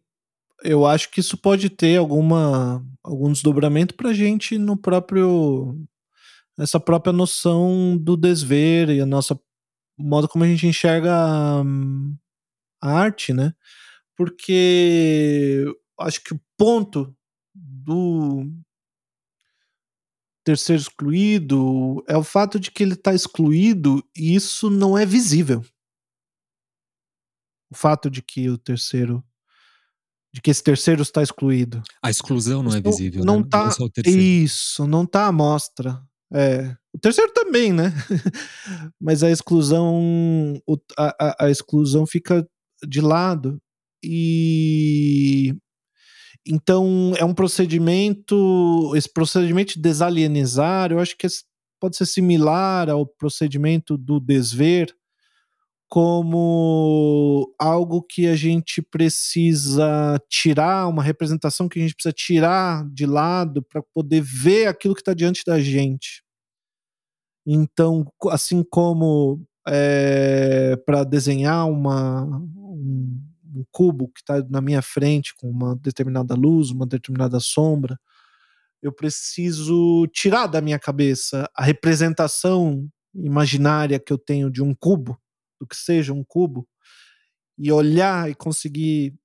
eu 0.64 0.86
acho 0.86 1.12
que 1.12 1.20
isso 1.20 1.38
pode 1.38 1.70
ter 1.70 1.98
alguma 1.98 2.86
algum 3.04 3.32
desdobramento 3.32 3.95
para 3.95 4.10
a 4.10 4.14
gente 4.14 4.58
no 4.58 4.78
próprio 4.78 5.76
essa 6.58 6.80
própria 6.80 7.14
noção 7.14 7.97
do 7.97 8.18
desver 8.18 8.89
e 8.89 8.99
a 8.99 9.05
nossa 9.05 9.39
modo 9.97 10.28
como 10.28 10.43
a 10.43 10.47
gente 10.47 10.68
enxerga 10.68 11.14
a, 11.14 11.64
a 12.82 12.91
arte, 12.91 13.34
né? 13.34 13.53
Porque 14.16 15.66
acho 15.99 16.24
que 16.24 16.34
o 16.34 16.41
ponto 16.55 17.16
do 17.53 18.45
terceiro 20.43 20.82
excluído 20.82 22.03
é 22.08 22.16
o 22.16 22.24
fato 22.24 22.60
de 22.60 22.72
que 22.72 22.84
ele 22.84 22.93
está 22.93 23.14
excluído 23.14 24.03
e 24.16 24.36
isso 24.36 24.70
não 24.70 24.97
é 24.97 25.05
visível. 25.05 25.64
O 27.70 27.76
fato 27.76 28.10
de 28.10 28.22
que 28.22 28.49
o 28.49 28.58
terceiro 28.58 29.24
de 30.34 30.41
que 30.41 30.51
esse 30.51 30.62
terceiro 30.62 31.01
está 31.01 31.24
excluído. 31.24 31.82
A 32.01 32.10
exclusão 32.12 32.62
não 32.62 32.72
é 32.74 32.82
visível, 32.82 33.26
não 33.26 33.39
né? 33.39 33.47
Tá, 33.49 33.70
não 33.80 33.89
isso, 34.05 34.88
não 34.88 35.03
está 35.03 35.26
à 35.26 35.32
mostra. 35.32 36.01
É. 36.34 36.75
O 36.93 36.99
terceiro 36.99 37.32
também, 37.32 37.71
né? 37.71 37.93
Mas 38.99 39.23
a 39.23 39.30
exclusão, 39.30 40.61
a, 40.97 41.45
a, 41.45 41.49
exclusão 41.49 42.05
fica 42.05 42.47
de 42.86 43.01
lado 43.01 43.61
e 44.03 45.55
então 46.47 47.13
é 47.17 47.25
um 47.25 47.34
procedimento, 47.34 48.93
esse 48.95 49.11
procedimento 49.11 49.73
de 49.73 49.82
desalienizar, 49.82 50.91
eu 50.91 50.99
acho 50.99 51.15
que 51.17 51.28
pode 51.80 51.97
ser 51.97 52.05
similar 52.05 52.89
ao 52.89 53.05
procedimento 53.05 53.97
do 53.97 54.19
desver, 54.19 54.95
como 55.90 57.54
algo 57.58 58.02
que 58.02 58.28
a 58.28 58.36
gente 58.36 58.82
precisa 58.82 60.22
tirar, 60.30 60.88
uma 60.88 61.02
representação 61.02 61.70
que 61.70 61.80
a 61.80 61.82
gente 61.82 61.96
precisa 61.96 62.14
tirar 62.14 62.86
de 62.90 63.06
lado 63.06 63.64
para 63.64 63.82
poder 63.94 64.22
ver 64.22 64.68
aquilo 64.68 64.94
que 64.94 65.02
está 65.02 65.14
diante 65.14 65.44
da 65.46 65.60
gente. 65.60 66.24
Então, 67.46 68.06
assim 68.30 68.64
como 68.70 69.42
é, 69.66 70.76
para 70.86 71.06
desenhar 71.06 71.70
uma, 71.70 72.26
um, 72.26 73.22
um 73.56 73.64
cubo 73.72 74.10
que 74.10 74.20
está 74.20 74.46
na 74.50 74.60
minha 74.60 74.82
frente 74.82 75.34
com 75.36 75.50
uma 75.50 75.74
determinada 75.78 76.36
luz, 76.36 76.70
uma 76.70 76.86
determinada 76.86 77.40
sombra, 77.40 77.98
eu 78.84 78.92
preciso 78.92 80.06
tirar 80.08 80.48
da 80.48 80.60
minha 80.60 80.78
cabeça 80.78 81.50
a 81.56 81.64
representação 81.64 82.90
imaginária 83.16 84.00
que 84.00 84.12
eu 84.12 84.18
tenho 84.18 84.52
de 84.52 84.62
um 84.62 84.76
cubo 84.76 85.18
do 85.60 85.68
que 85.68 85.76
seja 85.76 86.14
um 86.14 86.24
cubo 86.24 86.68
e 87.58 87.72
olhar 87.72 88.30
e 88.30 88.36
conseguir 88.36 89.16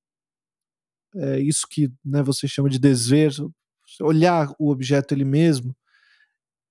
é, 1.15 1.41
isso 1.41 1.67
que 1.69 1.93
né, 2.05 2.23
você 2.23 2.49
chama 2.49 2.71
de 2.71 2.79
desver, 2.79 3.33
olhar 4.01 4.55
o 4.59 4.71
objeto 4.71 5.13
ele 5.13 5.25
mesmo 5.25 5.77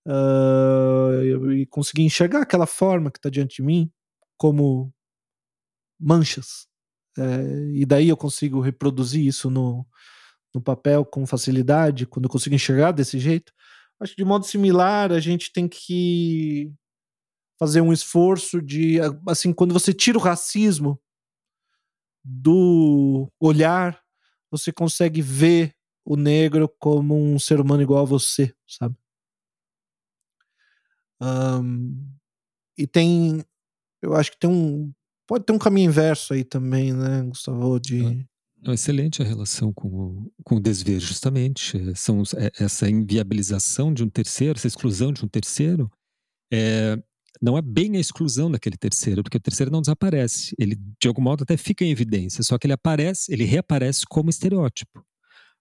uh, 0.08 1.52
e 1.52 1.66
conseguir 1.68 2.04
enxergar 2.04 2.42
aquela 2.42 2.66
forma 2.66 3.12
que 3.12 3.20
está 3.20 3.30
diante 3.30 3.58
de 3.58 3.62
mim 3.62 3.92
como 4.38 4.94
manchas. 6.00 6.68
É, 7.18 7.24
e 7.74 7.86
daí 7.86 8.10
eu 8.10 8.18
consigo 8.18 8.62
reproduzir 8.62 9.26
isso 9.26 9.50
no, 9.50 9.86
no 10.54 10.62
papel 10.62 11.06
com 11.06 11.28
facilidade, 11.28 12.08
quando 12.08 12.26
eu 12.26 12.32
consigo 12.32 12.56
enxergar 12.56 12.92
desse 12.92 13.20
jeito. 13.20 13.54
Acho 14.00 14.16
que 14.16 14.24
de 14.24 14.28
modo 14.28 14.46
similar 14.46 15.12
a 15.12 15.20
gente 15.20 15.52
tem 15.54 15.68
que 15.68 16.74
fazer 17.62 17.80
um 17.80 17.94
esforço 17.94 18.60
de, 18.60 18.98
assim, 19.28 19.54
quando 19.54 19.72
você 19.72 19.94
tira 19.94 20.18
o 20.18 20.22
racismo 20.22 21.00
do 22.24 23.32
olhar, 23.40 24.02
você 24.50 24.74
consegue 24.74 25.22
ver 25.22 25.76
o 26.04 26.16
negro 26.16 26.68
como 26.80 27.16
um 27.16 27.38
ser 27.38 27.60
humano 27.60 27.84
igual 27.84 28.02
a 28.02 28.08
você, 28.08 28.52
sabe? 28.68 28.96
Um, 31.22 32.04
e 32.76 32.88
tem, 32.88 33.46
eu 34.02 34.16
acho 34.16 34.32
que 34.32 34.40
tem 34.40 34.50
um, 34.50 34.92
pode 35.28 35.46
ter 35.46 35.54
um 35.54 35.60
caminho 35.60 35.90
inverso 35.90 36.34
aí 36.34 36.44
também, 36.44 36.92
né, 36.92 37.22
Gustavo, 37.22 37.80
de... 37.80 38.28
É 38.66 38.74
excelente 38.74 39.22
a 39.22 39.26
relação 39.26 39.72
com 39.72 39.88
o, 39.88 40.34
com 40.44 40.56
o 40.56 40.60
desver, 40.60 41.00
justamente. 41.00 41.78
São, 41.96 42.24
é, 42.38 42.52
essa 42.64 42.90
inviabilização 42.90 43.94
de 43.94 44.04
um 44.04 44.10
terceiro, 44.10 44.58
essa 44.58 44.68
exclusão 44.68 45.14
de 45.14 45.24
um 45.24 45.28
terceiro, 45.28 45.92
é, 46.52 47.00
não 47.42 47.58
é 47.58 47.62
bem 47.62 47.98
a 47.98 48.00
exclusão 48.00 48.52
daquele 48.52 48.78
terceiro, 48.78 49.24
porque 49.24 49.38
o 49.38 49.42
terceiro 49.42 49.72
não 49.72 49.82
desaparece. 49.82 50.56
Ele, 50.60 50.76
de 50.76 51.08
algum 51.08 51.22
modo, 51.22 51.44
até 51.44 51.58
fica 51.58 51.84
em 51.84 51.90
evidência, 51.90 52.44
só 52.44 52.58
que 52.58 52.68
ele 52.68 52.74
aparece, 52.74 53.34
ele 53.34 53.44
reaparece 53.44 54.06
como 54.08 54.30
estereótipo, 54.30 55.04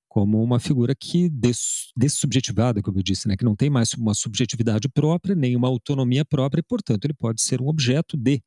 como 0.08 0.42
uma 0.42 0.60
figura 0.60 0.94
que 0.94 1.28
des, 1.30 1.90
dessubjetivada, 1.96 2.82
como 2.82 2.98
eu 2.98 3.02
disse, 3.02 3.26
né, 3.28 3.36
que 3.36 3.44
não 3.44 3.56
tem 3.56 3.70
mais 3.70 3.94
uma 3.94 4.14
subjetividade 4.14 4.88
própria, 4.88 5.34
nem 5.34 5.56
uma 5.56 5.68
autonomia 5.68 6.24
própria, 6.24 6.60
e, 6.60 6.64
portanto, 6.64 7.04
ele 7.06 7.14
pode 7.14 7.40
ser 7.40 7.60
um 7.62 7.68
objeto 7.68 8.16
de 8.16 8.42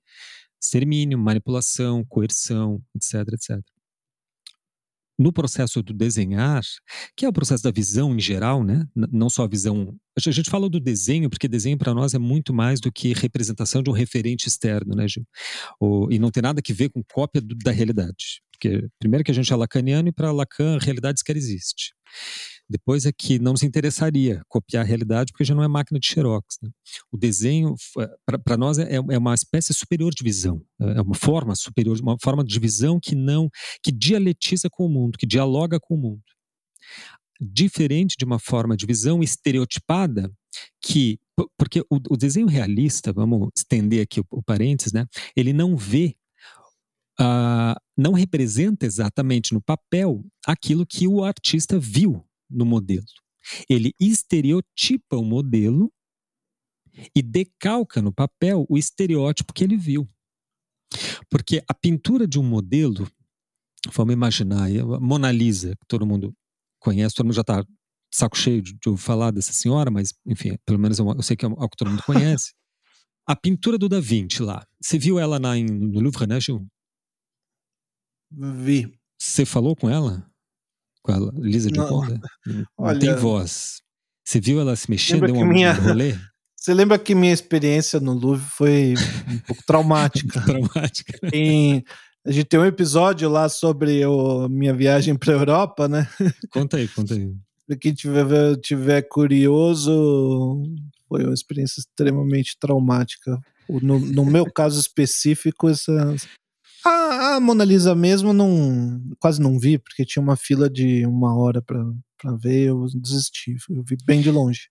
extermínio, 0.62 1.18
manipulação, 1.18 2.06
coerção, 2.06 2.82
etc, 2.96 3.34
etc 3.34 3.73
no 5.24 5.32
processo 5.32 5.82
do 5.82 5.94
desenhar, 5.94 6.62
que 7.16 7.26
é 7.26 7.30
o 7.30 7.34
processo 7.34 7.64
da 7.64 7.72
visão 7.72 8.14
em 8.14 8.20
geral, 8.20 8.62
né? 8.62 8.86
não 8.94 9.30
só 9.30 9.46
a 9.46 9.48
visão. 9.48 9.96
A 10.18 10.32
gente 10.32 10.50
fala 10.50 10.70
do 10.70 10.82
desenho, 10.82 11.30
porque 11.30 11.48
desenho 11.48 11.78
para 11.78 11.94
nós 11.94 12.14
é 12.14 12.20
muito 12.20 12.54
mais 12.54 12.82
do 12.82 12.92
que 12.92 13.14
representação 13.14 13.82
de 13.82 13.90
um 13.90 13.94
referente 13.94 14.48
externo, 14.48 14.94
né, 14.94 15.08
Gil? 15.08 15.26
O, 15.80 16.12
e 16.12 16.20
não 16.20 16.30
tem 16.30 16.44
nada 16.44 16.62
que 16.62 16.74
ver 16.74 16.90
com 16.90 17.02
cópia 17.14 17.42
do, 17.42 17.56
da 17.56 17.72
realidade. 17.72 18.42
Porque, 18.52 18.86
primeiro, 19.00 19.24
que 19.24 19.32
a 19.32 19.34
gente 19.34 19.52
é 19.52 19.56
lacaniano 19.56 20.10
e 20.10 20.12
para 20.12 20.32
Lacan 20.32 20.76
a 20.76 20.84
realidade 20.84 21.20
sequer 21.20 21.38
existe. 21.38 21.94
Depois 22.74 23.06
é 23.06 23.12
que 23.16 23.38
não 23.38 23.56
se 23.56 23.68
interessaria 23.68 24.42
copiar 24.48 24.84
a 24.84 24.88
realidade 24.88 25.32
porque 25.32 25.44
já 25.44 25.54
não 25.54 25.62
é 25.64 25.68
máquina 25.68 26.00
de 26.00 26.08
xerox. 26.08 26.58
Né? 26.60 26.72
O 27.12 27.18
desenho, 27.18 27.76
para 28.44 28.58
nós, 28.58 28.80
é, 28.80 28.96
é, 28.96 29.18
uma 29.20 29.36
espécie 29.36 29.72
superior 29.76 30.12
de 30.12 30.24
visão. 30.24 30.60
É 30.80 31.00
uma 31.00 31.14
forma 31.14 31.56
superior, 31.56 31.96
uma 32.02 32.18
forma 32.20 32.44
de 32.44 32.60
visão 32.60 33.00
que 33.00 33.14
não, 33.14 33.48
que 33.84 33.92
dialetiza 33.92 34.72
com 34.72 34.88
o 34.88 34.90
mundo, 34.90 35.20
que 35.20 35.28
dialoga 35.28 35.80
com 35.80 35.94
o 35.94 35.98
mundo. 36.00 36.24
Diferente 37.40 38.16
de 38.18 38.26
uma 38.26 38.40
forma 38.40 38.76
de 38.76 38.88
visão 38.88 39.22
estereotipada 39.22 40.32
que 40.82 41.20
porque 41.56 41.82
o, 41.82 42.00
o 42.10 42.18
desenho 42.18 42.48
realista, 42.48 43.14
vamos 43.14 43.50
estender 43.56 44.02
aqui 44.02 44.20
o, 44.20 44.26
o 44.32 44.42
parênteses, 44.42 44.94
né? 44.94 45.06
Ele 45.36 45.54
não 45.54 45.78
vê 45.78 46.16
Uh, 47.22 47.78
não 47.96 48.14
representa 48.14 48.88
exatamente 48.88 49.54
no 49.54 49.62
papel 49.62 50.26
aquilo 50.48 50.84
que 50.84 51.08
o 51.08 51.24
artista 51.24 51.78
viu 51.78 52.26
no 52.50 52.66
modelo. 52.66 53.06
Ele 53.70 53.94
estereotipa 54.00 55.18
o 55.18 55.24
modelo 55.24 55.92
e 57.16 57.22
decalca 57.22 58.02
no 58.02 58.14
papel 58.14 58.66
o 58.70 58.78
estereótipo 58.78 59.54
que 59.54 59.64
ele 59.64 59.78
viu. 59.78 60.08
Porque 61.30 61.64
a 61.68 61.74
pintura 61.74 62.28
de 62.28 62.40
um 62.40 62.44
modelo, 62.44 63.10
vamos 63.92 64.14
imaginar, 64.14 64.70
a 64.70 65.00
Mona 65.00 65.32
Lisa, 65.32 65.76
que 65.76 65.88
todo 65.88 66.06
mundo 66.06 66.34
conhece, 66.80 67.16
todo 67.16 67.26
mundo 67.26 67.36
já 67.36 67.42
está 67.42 67.66
saco 68.14 68.38
cheio 68.38 68.62
de, 68.62 68.74
de 68.74 68.98
falar 68.98 69.32
dessa 69.32 69.52
senhora, 69.52 69.90
mas, 69.90 70.14
enfim, 70.26 70.56
pelo 70.66 70.78
menos 70.78 71.00
eu, 71.00 71.08
eu 71.10 71.24
sei 71.24 71.36
que 71.36 71.46
é 71.46 71.50
algo 71.50 71.70
que 71.70 71.78
todo 71.78 71.90
mundo 71.90 72.04
conhece. 72.04 72.54
a 73.26 73.36
pintura 73.36 73.78
do 73.78 73.90
Da 73.90 74.00
Vinci 74.00 74.44
lá, 74.44 74.66
você 74.80 75.00
viu 75.00 75.18
ela 75.18 75.40
na, 75.40 75.56
no 75.56 76.00
Louvre, 76.00 76.28
né, 76.28 76.40
Gil? 76.40 76.68
Vi. 78.32 78.94
Você 79.20 79.46
falou 79.46 79.76
com 79.76 79.90
ela? 79.90 80.30
Com 81.04 81.12
a 81.12 81.32
Lisa 81.36 81.70
de 81.70 81.78
Não, 81.78 82.08
Não, 82.80 83.00
tem 83.00 83.14
voz. 83.16 83.82
Você 84.26 84.40
viu 84.40 84.60
ela 84.60 84.76
se 84.76 84.90
mexendo? 84.90 85.26
Deu 85.26 85.36
um 85.36 85.46
minha, 85.46 85.74
rolê? 85.74 86.16
Você 86.58 86.74
lembra 86.74 86.98
que 86.98 87.14
minha 87.14 87.34
experiência 87.34 88.00
no 88.00 88.14
Louvre 88.14 88.46
foi 88.50 88.94
um 89.30 89.38
pouco 89.40 89.62
traumática? 89.68 90.40
traumática. 90.48 91.20
Em, 91.34 91.84
a 92.26 92.32
gente 92.32 92.46
tem 92.46 92.58
um 92.58 92.66
episódio 92.66 93.28
lá 93.28 93.50
sobre 93.50 94.02
a 94.02 94.48
minha 94.50 94.74
viagem 94.74 95.14
para 95.14 95.34
a 95.34 95.38
Europa, 95.38 95.90
né? 95.90 96.08
Conta 96.50 96.78
aí, 96.78 96.88
conta 96.88 97.16
aí. 97.16 97.34
Para 97.68 97.76
quem 97.76 97.94
tiver, 97.94 98.56
tiver 98.62 99.02
curioso, 99.02 100.64
foi 101.10 101.26
uma 101.26 101.34
experiência 101.34 101.82
extremamente 101.82 102.56
traumática. 102.58 103.38
No, 103.68 104.00
no 104.00 104.26
meu 104.26 104.50
caso 104.50 104.80
específico, 104.80 105.68
essa, 105.68 106.16
a, 106.86 107.36
a, 107.36 107.40
Mona 107.40 107.64
Lisa 107.64 107.96
mesmo 107.96 108.34
não 108.34 109.02
quase 109.20 109.42
não 109.42 109.58
vi, 109.60 109.78
porque 109.78 110.06
tinha 110.06 110.22
uma 110.22 110.36
fila 110.36 110.70
de 110.70 111.06
uma 111.06 111.36
hora 111.38 111.62
para 111.62 111.84
ver, 112.38 112.70
eu 112.70 112.86
desisti, 112.96 113.56
eu 113.70 113.84
vi 113.84 113.98
bem 114.06 114.22
de 114.22 114.32
longe. 114.32 114.70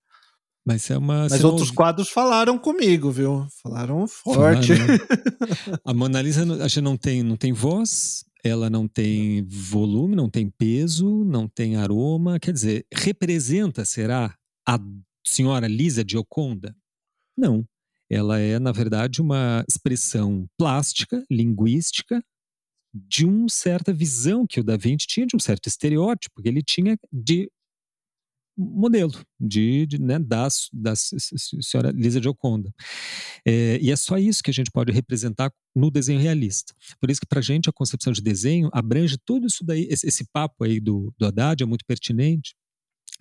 Mas 0.64 0.88
é 0.90 0.96
uma. 0.96 1.26
Mas 1.28 1.42
outros 1.42 1.68
não... 1.68 1.74
quadros 1.74 2.08
falaram 2.08 2.56
comigo, 2.56 3.10
viu? 3.10 3.46
Falaram 3.62 4.06
forte. 4.06 4.74
Falaram. 4.76 4.86
Né? 4.86 4.98
a 5.84 5.92
Mona 5.92 6.22
Lisa 6.22 6.64
acho 6.64 6.74
que 6.76 6.80
não 6.80 6.96
tem, 6.96 7.22
não 7.22 7.36
tem 7.36 7.52
voz, 7.52 8.24
ela 8.44 8.70
não 8.70 8.86
tem 8.86 9.44
volume, 9.44 10.14
não 10.14 10.28
tem 10.28 10.48
peso, 10.48 11.24
não 11.24 11.48
tem 11.48 11.76
aroma. 11.76 12.38
Quer 12.38 12.52
dizer, 12.52 12.86
representa, 12.92 13.84
será, 13.84 14.36
a 14.66 14.78
senhora 15.24 15.66
Lisa 15.66 16.04
Gioconda? 16.08 16.76
Não. 17.36 17.66
Ela 18.12 18.38
é, 18.38 18.58
na 18.58 18.72
verdade, 18.72 19.22
uma 19.22 19.64
expressão 19.66 20.46
plástica, 20.58 21.24
linguística, 21.30 22.22
de 22.94 23.24
uma 23.24 23.48
certa 23.48 23.90
visão 23.90 24.46
que 24.46 24.60
o 24.60 24.64
Da 24.64 24.76
Vinci 24.76 25.06
tinha, 25.06 25.26
de 25.26 25.34
um 25.34 25.38
certo 25.38 25.66
estereótipo 25.66 26.42
que 26.42 26.46
ele 26.46 26.62
tinha 26.62 26.98
de 27.10 27.50
modelo 28.54 29.18
de, 29.40 29.86
de 29.86 29.98
né, 29.98 30.18
da, 30.18 30.46
da 30.70 30.94
senhora 30.94 31.90
Lisa 31.90 32.20
Gioconda. 32.20 32.70
É, 33.46 33.78
e 33.80 33.90
é 33.90 33.96
só 33.96 34.18
isso 34.18 34.42
que 34.42 34.50
a 34.50 34.52
gente 34.54 34.70
pode 34.70 34.92
representar 34.92 35.50
no 35.74 35.90
desenho 35.90 36.20
realista. 36.20 36.74
Por 37.00 37.10
isso 37.10 37.18
que 37.18 37.26
para 37.26 37.38
a 37.38 37.42
gente 37.42 37.70
a 37.70 37.72
concepção 37.72 38.12
de 38.12 38.20
desenho 38.20 38.68
abrange 38.74 39.16
tudo 39.24 39.46
isso 39.46 39.64
daí, 39.64 39.86
esse, 39.88 40.06
esse 40.06 40.26
papo 40.30 40.64
aí 40.64 40.78
do, 40.78 41.10
do 41.16 41.24
Haddad 41.24 41.62
é 41.62 41.66
muito 41.66 41.86
pertinente, 41.86 42.54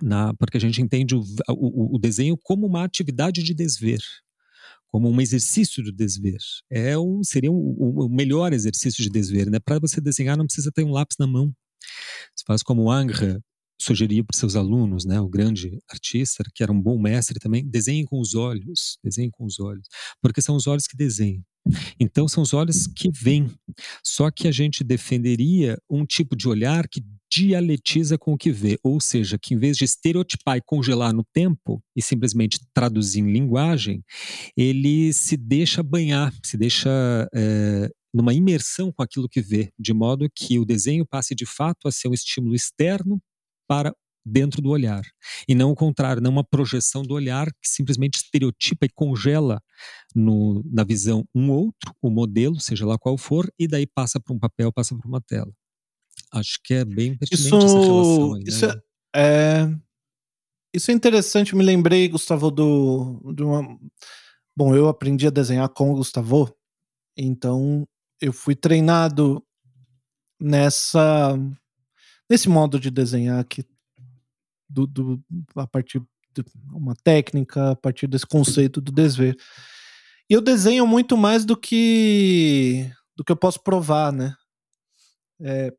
na, 0.01 0.33
porque 0.33 0.57
a 0.57 0.59
gente 0.59 0.81
entende 0.81 1.15
o, 1.15 1.23
o, 1.47 1.95
o 1.95 1.97
desenho 1.97 2.37
como 2.43 2.67
uma 2.67 2.83
atividade 2.83 3.41
de 3.41 3.53
desver 3.53 4.01
como 4.91 5.09
um 5.09 5.21
exercício 5.21 5.83
do 5.83 5.91
desver. 5.91 6.39
É 6.69 6.97
um, 6.97 7.23
seria 7.23 7.51
o 7.51 8.05
um, 8.05 8.09
melhor 8.09 8.53
exercício 8.53 9.01
de 9.01 9.09
desver. 9.09 9.49
Né? 9.49 9.59
Para 9.59 9.79
você 9.79 10.01
desenhar, 10.01 10.37
não 10.37 10.45
precisa 10.45 10.71
ter 10.71 10.83
um 10.83 10.91
lápis 10.91 11.17
na 11.17 11.25
mão. 11.25 11.53
Você 12.35 12.43
faz 12.45 12.61
como 12.61 12.83
o 12.83 12.91
Angre 12.91 13.39
sugeria 13.81 14.23
para 14.23 14.37
seus 14.37 14.55
alunos, 14.55 15.05
né, 15.05 15.19
o 15.19 15.27
grande 15.27 15.79
artista, 15.89 16.43
que 16.53 16.61
era 16.61 16.71
um 16.71 16.79
bom 16.79 17.01
mestre 17.01 17.39
também, 17.39 17.67
desenhem 17.67 18.05
com 18.05 18.19
os 18.19 18.35
olhos, 18.35 18.99
desenhem 19.03 19.31
com 19.31 19.43
os 19.43 19.59
olhos, 19.59 19.87
porque 20.21 20.39
são 20.39 20.55
os 20.55 20.67
olhos 20.67 20.85
que 20.85 20.95
desenham. 20.95 21.43
Então 21.99 22.27
são 22.27 22.43
os 22.43 22.53
olhos 22.53 22.87
que 22.87 23.09
veem. 23.11 23.51
Só 24.03 24.29
que 24.31 24.47
a 24.47 24.51
gente 24.51 24.83
defenderia 24.83 25.77
um 25.89 26.05
tipo 26.05 26.35
de 26.35 26.47
olhar 26.47 26.87
que 26.87 27.03
dialetiza 27.31 28.17
com 28.17 28.33
o 28.33 28.37
que 28.37 28.51
vê, 28.51 28.77
ou 28.83 28.99
seja, 28.99 29.37
que 29.37 29.53
em 29.53 29.57
vez 29.57 29.77
de 29.77 29.85
estereotipar 29.85 30.57
e 30.57 30.61
congelar 30.61 31.13
no 31.13 31.23
tempo 31.33 31.81
e 31.95 32.01
simplesmente 32.01 32.59
traduzir 32.73 33.21
em 33.21 33.31
linguagem, 33.31 34.03
ele 34.57 35.13
se 35.13 35.37
deixa 35.37 35.81
banhar, 35.81 36.33
se 36.43 36.57
deixa 36.57 36.89
é, 37.33 37.89
numa 38.13 38.33
imersão 38.33 38.91
com 38.91 39.01
aquilo 39.01 39.29
que 39.29 39.41
vê, 39.41 39.71
de 39.79 39.93
modo 39.93 40.29
que 40.35 40.59
o 40.59 40.65
desenho 40.65 41.05
passe 41.05 41.33
de 41.33 41.45
fato 41.45 41.87
a 41.87 41.91
ser 41.91 42.09
um 42.09 42.13
estímulo 42.13 42.53
externo 42.53 43.21
para 43.67 43.95
dentro 44.25 44.61
do 44.61 44.69
olhar. 44.69 45.01
E 45.47 45.55
não 45.55 45.71
o 45.71 45.75
contrário, 45.75 46.21
não 46.21 46.31
uma 46.31 46.43
projeção 46.43 47.01
do 47.01 47.13
olhar 47.13 47.47
que 47.47 47.69
simplesmente 47.69 48.17
estereotipa 48.17 48.85
e 48.85 48.89
congela 48.89 49.61
no, 50.15 50.61
na 50.71 50.83
visão 50.83 51.25
um 51.33 51.49
outro, 51.49 51.95
o 52.01 52.09
modelo, 52.09 52.59
seja 52.59 52.85
lá 52.85 52.97
qual 52.99 53.17
for, 53.17 53.51
e 53.57 53.67
daí 53.67 53.87
passa 53.87 54.19
para 54.19 54.35
um 54.35 54.39
papel, 54.39 54.71
passa 54.71 54.95
para 54.95 55.07
uma 55.07 55.21
tela. 55.21 55.51
Acho 56.31 56.59
que 56.63 56.73
é 56.73 56.85
bem 56.85 57.17
pertinente 57.17 57.47
isso, 57.47 57.57
essa 57.57 57.79
relação 57.79 58.33
aí, 58.35 58.43
isso 58.45 58.67
né? 58.67 58.81
é, 59.15 59.67
isso 60.73 60.91
é 60.91 60.93
interessante, 60.93 61.55
me 61.55 61.63
lembrei, 61.63 62.07
Gustavo, 62.07 62.49
do, 62.49 63.33
de 63.35 63.43
uma... 63.43 63.77
Bom, 64.55 64.75
eu 64.75 64.87
aprendi 64.87 65.27
a 65.27 65.31
desenhar 65.31 65.67
com 65.69 65.91
o 65.91 65.95
Gustavo, 65.95 66.53
então 67.17 67.87
eu 68.21 68.31
fui 68.31 68.55
treinado 68.55 69.43
nessa 70.39 71.37
nesse 72.29 72.47
modo 72.47 72.79
de 72.79 72.89
desenhar 72.89 73.39
aqui, 73.39 73.65
do, 74.69 74.87
do, 74.87 75.23
a 75.55 75.67
partir 75.67 76.01
de 76.33 76.45
uma 76.71 76.95
técnica, 76.95 77.71
a 77.71 77.75
partir 77.75 78.07
desse 78.07 78.25
conceito 78.25 78.79
do 78.79 78.89
desver. 78.89 79.35
E 80.29 80.33
eu 80.33 80.39
desenho 80.39 80.87
muito 80.87 81.17
mais 81.17 81.43
do 81.43 81.57
que 81.57 82.89
do 83.17 83.23
que 83.23 83.31
eu 83.33 83.35
posso 83.35 83.61
provar, 83.61 84.13
né? 84.13 84.33
É, 85.41 85.73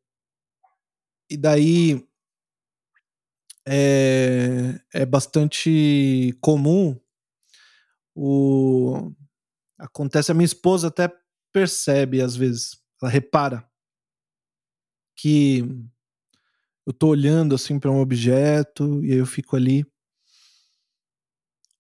e 1.33 1.37
daí 1.37 2.07
é, 3.67 4.81
é 4.93 5.07
bastante 5.07 6.37
comum 6.41 6.99
o 8.15 9.11
acontece 9.79 10.31
a 10.31 10.35
minha 10.35 10.45
esposa 10.45 10.89
até 10.89 11.11
percebe 11.53 12.21
às 12.21 12.37
vezes, 12.37 12.79
ela 13.01 13.11
repara 13.11 13.67
que 15.17 15.65
eu 16.87 16.93
tô 16.93 17.09
olhando 17.09 17.55
assim 17.55 17.79
para 17.79 17.91
um 17.91 18.01
objeto 18.01 19.03
e 19.05 19.13
aí 19.13 19.19
eu 19.19 19.27
fico 19.27 19.57
ali 19.57 19.87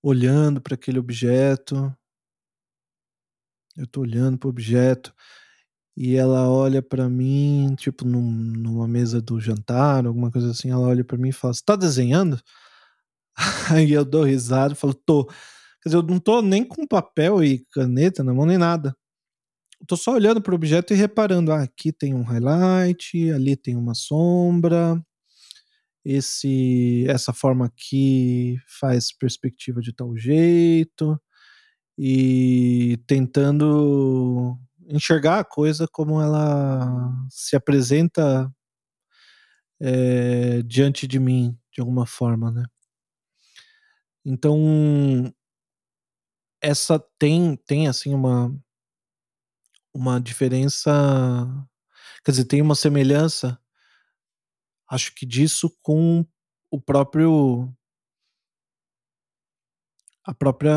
olhando 0.03 0.61
para 0.61 0.74
aquele 0.74 0.98
objeto. 0.98 1.94
Eu 3.76 3.86
tô 3.86 4.00
olhando 4.00 4.36
para 4.38 4.48
o 4.48 4.50
objeto 4.50 5.14
e 5.97 6.16
ela 6.16 6.49
olha 6.51 6.82
para 6.82 7.09
mim, 7.09 7.74
tipo 7.78 8.05
num, 8.07 8.22
numa 8.22 8.88
mesa 8.88 9.20
do 9.20 9.40
jantar, 9.40 10.07
alguma 10.07 10.30
coisa 10.30 10.51
assim, 10.51 10.70
ela 10.70 10.86
olha 10.88 11.05
para 11.05 11.18
mim 11.18 11.30
e 11.30 11.32
fala: 11.32 11.55
"Você 11.55 11.62
tá 11.64 11.76
desenhando?" 11.76 12.40
Aí 13.70 13.93
eu 13.93 14.05
dou 14.05 14.24
risada 14.24 14.74
e 14.74 14.76
falo: 14.76 14.95
"Tô". 14.95 15.26
Quer 15.26 15.88
dizer, 15.90 15.97
eu 15.99 16.03
não 16.03 16.18
tô 16.20 16.43
nem 16.43 16.64
com 16.64 16.86
papel 16.86 17.43
e 17.45 17.66
caneta 17.72 18.24
na 18.24 18.34
mão 18.34 18.47
nem 18.47 18.59
nada 18.59 18.95
tô 19.86 19.97
só 19.97 20.14
olhando 20.14 20.40
para 20.43 20.53
o 20.53 20.57
objeto 20.57 20.93
e 20.95 20.97
reparando, 20.97 21.53
ah, 21.53 21.62
aqui 21.62 21.93
tem 21.93 22.14
um 22.14 22.22
highlight, 22.22 23.30
ali 23.32 23.57
tem 23.57 23.76
uma 23.76 23.95
sombra, 23.95 25.01
esse 26.05 27.05
essa 27.09 27.32
forma 27.32 27.66
aqui 27.66 28.57
faz 28.80 29.12
perspectiva 29.16 29.80
de 29.80 29.93
tal 29.93 30.16
jeito 30.16 31.20
e 31.99 32.99
tentando 33.07 34.59
enxergar 34.89 35.41
a 35.41 35.45
coisa 35.45 35.89
como 35.89 36.20
ela 36.20 37.12
se 37.30 37.57
apresenta 37.57 38.51
é, 39.80 40.62
diante 40.62 41.07
de 41.07 41.18
mim 41.18 41.59
de 41.72 41.80
alguma 41.80 42.07
forma, 42.07 42.51
né? 42.51 42.64
Então 44.24 45.35
essa 46.61 46.99
tem 47.18 47.57
tem 47.66 47.89
assim 47.89 48.14
uma 48.14 48.55
uma 49.95 50.20
diferença. 50.20 50.91
Quer 52.24 52.30
dizer, 52.33 52.45
tem 52.47 52.62
uma 52.62 52.74
semelhança, 52.74 53.59
acho 54.89 55.14
que 55.14 55.26
disso 55.26 55.70
com 55.83 56.24
o 56.70 56.80
próprio. 56.80 57.72
A 60.24 60.33
própria. 60.35 60.72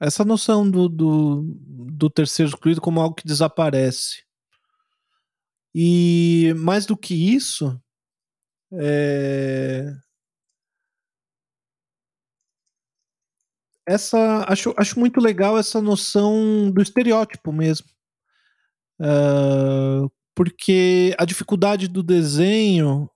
Essa 0.00 0.24
noção 0.24 0.70
do, 0.70 0.88
do, 0.88 1.42
do 1.66 2.10
terceiro 2.10 2.50
excluído 2.50 2.80
como 2.80 3.00
algo 3.00 3.16
que 3.16 3.26
desaparece. 3.26 4.24
E 5.74 6.54
mais 6.56 6.86
do 6.86 6.96
que 6.96 7.14
isso, 7.14 7.80
é, 8.72 9.92
essa 13.86 14.44
acho, 14.46 14.74
acho 14.76 15.00
muito 15.00 15.20
legal 15.20 15.58
essa 15.58 15.80
noção 15.80 16.70
do 16.70 16.82
estereótipo 16.82 17.52
mesmo. 17.52 17.88
Uh, 19.00 20.10
porque 20.34 21.14
a 21.18 21.24
dificuldade 21.24 21.88
do 21.88 22.02
desenho 22.02 23.10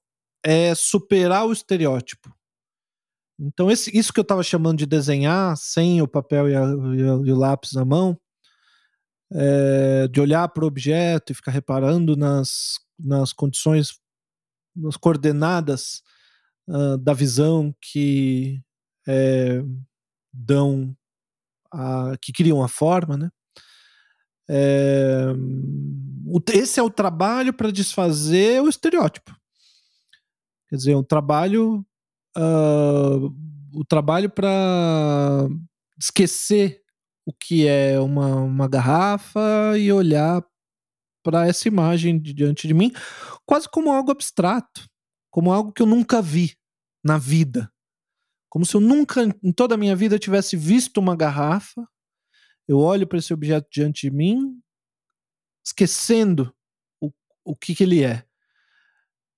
é 0.44 0.74
superar 0.74 1.46
o 1.46 1.52
estereótipo. 1.52 2.34
Então, 3.44 3.68
esse, 3.68 3.96
isso 3.96 4.12
que 4.12 4.20
eu 4.20 4.22
estava 4.22 4.42
chamando 4.42 4.78
de 4.78 4.86
desenhar 4.86 5.56
sem 5.56 6.00
o 6.00 6.06
papel 6.06 6.48
e, 6.48 6.54
a, 6.54 6.60
e, 6.60 7.02
a, 7.02 7.26
e 7.26 7.32
o 7.32 7.36
lápis 7.36 7.72
na 7.72 7.84
mão, 7.84 8.16
é, 9.32 10.06
de 10.08 10.20
olhar 10.20 10.48
para 10.48 10.62
o 10.62 10.66
objeto 10.68 11.32
e 11.32 11.34
ficar 11.34 11.50
reparando 11.50 12.16
nas, 12.16 12.78
nas 12.96 13.32
condições, 13.32 13.98
nas 14.76 14.96
coordenadas 14.96 16.02
uh, 16.68 16.96
da 16.98 17.12
visão 17.12 17.74
que 17.80 18.62
é, 19.08 19.60
dão 20.32 20.96
a, 21.72 22.16
que 22.20 22.32
criam 22.32 22.62
a 22.62 22.68
forma, 22.68 23.16
né? 23.16 23.30
É, 24.48 25.26
esse 26.52 26.78
é 26.78 26.82
o 26.82 26.90
trabalho 26.90 27.52
para 27.52 27.72
desfazer 27.72 28.62
o 28.62 28.68
estereótipo. 28.68 29.34
Quer 30.68 30.76
dizer, 30.76 30.94
um 30.94 31.04
trabalho 31.04 31.84
uh, 32.36 33.34
o 33.74 33.84
trabalho 33.84 34.30
para 34.30 35.48
esquecer 35.98 36.82
o 37.24 37.32
que 37.32 37.66
é 37.66 37.98
uma, 38.00 38.36
uma 38.36 38.68
garrafa 38.68 39.78
e 39.78 39.92
olhar 39.92 40.44
para 41.22 41.46
essa 41.46 41.68
imagem 41.68 42.20
diante 42.20 42.66
de 42.66 42.74
mim, 42.74 42.92
quase 43.46 43.68
como 43.68 43.92
algo 43.92 44.10
abstrato, 44.10 44.88
como 45.30 45.52
algo 45.52 45.72
que 45.72 45.80
eu 45.80 45.86
nunca 45.86 46.20
vi 46.20 46.56
na 47.04 47.16
vida. 47.16 47.72
Como 48.48 48.66
se 48.66 48.74
eu 48.74 48.80
nunca, 48.80 49.22
em 49.42 49.52
toda 49.52 49.76
a 49.76 49.78
minha 49.78 49.96
vida, 49.96 50.18
tivesse 50.18 50.56
visto 50.56 50.98
uma 50.98 51.16
garrafa. 51.16 51.86
Eu 52.68 52.78
olho 52.78 53.06
para 53.06 53.18
esse 53.18 53.32
objeto 53.32 53.68
diante 53.70 54.10
de 54.10 54.14
mim, 54.14 54.60
esquecendo 55.64 56.54
o, 57.00 57.10
o 57.44 57.56
que, 57.56 57.74
que 57.74 57.84
ele 57.84 58.02
é. 58.02 58.26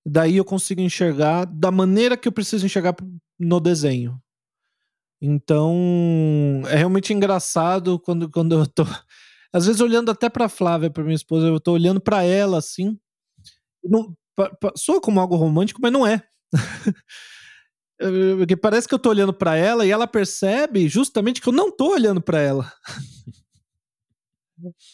Daí 0.05 0.37
eu 0.37 0.45
consigo 0.45 0.81
enxergar 0.81 1.45
da 1.45 1.71
maneira 1.71 2.15
que 2.15 2.27
eu 2.27 2.31
preciso 2.31 2.65
enxergar 2.65 2.95
no 3.39 3.59
desenho. 3.59 4.21
Então, 5.21 6.61
é 6.67 6.75
realmente 6.75 7.13
engraçado 7.13 7.99
quando, 7.99 8.29
quando 8.29 8.55
eu 8.59 8.67
tô. 8.67 8.83
Às 9.53 9.65
vezes, 9.65 9.81
olhando 9.81 10.11
até 10.11 10.29
pra 10.29 10.49
Flávia, 10.49 10.89
pra 10.89 11.03
minha 11.03 11.15
esposa, 11.15 11.47
eu 11.47 11.59
tô 11.59 11.71
olhando 11.73 12.01
para 12.01 12.23
ela 12.23 12.57
assim. 12.57 12.97
Não, 13.83 14.15
soa 14.77 15.01
como 15.01 15.19
algo 15.19 15.35
romântico, 15.35 15.81
mas 15.81 15.91
não 15.93 16.07
é. 16.07 16.23
Porque 18.39 18.57
parece 18.57 18.87
que 18.87 18.93
eu 18.93 18.99
tô 18.99 19.09
olhando 19.09 19.33
para 19.33 19.55
ela 19.55 19.85
e 19.85 19.91
ela 19.91 20.07
percebe 20.07 20.87
justamente 20.89 21.41
que 21.41 21.47
eu 21.49 21.53
não 21.53 21.71
tô 21.71 21.91
olhando 21.93 22.21
para 22.21 22.39
ela. 22.41 22.71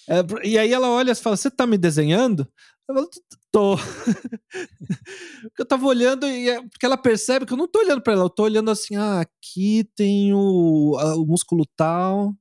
É, 0.09 0.47
e 0.47 0.57
aí 0.57 0.73
ela 0.73 0.89
olha 0.89 1.11
e 1.11 1.15
fala: 1.15 1.37
Você 1.37 1.49
tá 1.51 1.67
me 1.67 1.77
desenhando? 1.77 2.47
Eu 2.89 2.95
falo, 2.95 3.09
tô. 3.51 3.75
eu 5.59 5.65
tava 5.65 5.85
olhando 5.85 6.27
e 6.27 6.49
é, 6.49 6.61
porque 6.61 6.85
ela 6.85 6.97
percebe 6.97 7.45
que 7.45 7.53
eu 7.53 7.57
não 7.57 7.67
tô 7.67 7.79
olhando 7.79 8.01
para 8.01 8.13
ela, 8.13 8.23
eu 8.23 8.29
tô 8.29 8.43
olhando 8.43 8.71
assim: 8.71 8.95
ah, 8.95 9.21
aqui 9.21 9.89
tem 9.95 10.33
o, 10.33 10.97
a, 10.99 11.15
o 11.15 11.25
músculo 11.25 11.65
tal 11.75 12.33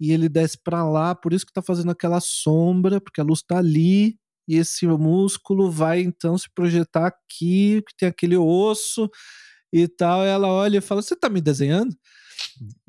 e 0.00 0.12
ele 0.12 0.28
desce 0.28 0.58
para 0.62 0.84
lá, 0.88 1.14
por 1.14 1.32
isso 1.32 1.46
que 1.46 1.52
tá 1.52 1.62
fazendo 1.62 1.92
aquela 1.92 2.20
sombra, 2.20 3.00
porque 3.00 3.20
a 3.20 3.24
luz 3.24 3.42
tá 3.42 3.58
ali 3.58 4.16
e 4.48 4.56
esse 4.56 4.86
músculo 4.86 5.70
vai 5.70 6.00
então 6.00 6.36
se 6.36 6.48
projetar 6.52 7.06
aqui, 7.06 7.82
que 7.86 7.96
tem 7.96 8.08
aquele 8.08 8.36
osso 8.36 9.08
e 9.72 9.86
tal. 9.88 10.24
E 10.24 10.28
ela 10.28 10.48
olha 10.48 10.78
e 10.78 10.80
fala: 10.80 11.02
Você 11.02 11.16
tá 11.16 11.28
me 11.28 11.40
desenhando? 11.40 11.94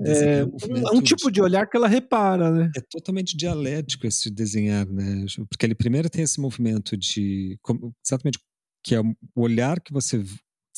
É, 0.02 0.40
é, 0.40 0.46
um, 0.46 0.98
um 0.98 1.02
tipo 1.02 1.32
de 1.32 1.42
olhar 1.42 1.68
que 1.68 1.78
ela 1.78 1.88
repara, 1.88 2.52
né? 2.52 2.72
É 2.76 2.82
totalmente 2.82 3.36
dialético 3.36 4.08
esse 4.08 4.30
desenhar, 4.30 4.88
né? 4.88 5.26
Porque 5.50 5.66
ele 5.66 5.76
primeiro 5.76 6.10
tem 6.10 6.24
esse 6.24 6.40
movimento 6.40 6.98
de 6.98 7.58
exatamente 8.06 8.40
que 8.84 8.96
é 8.96 9.00
o 9.02 9.16
olhar 9.36 9.80
que 9.80 9.94
você 9.94 10.24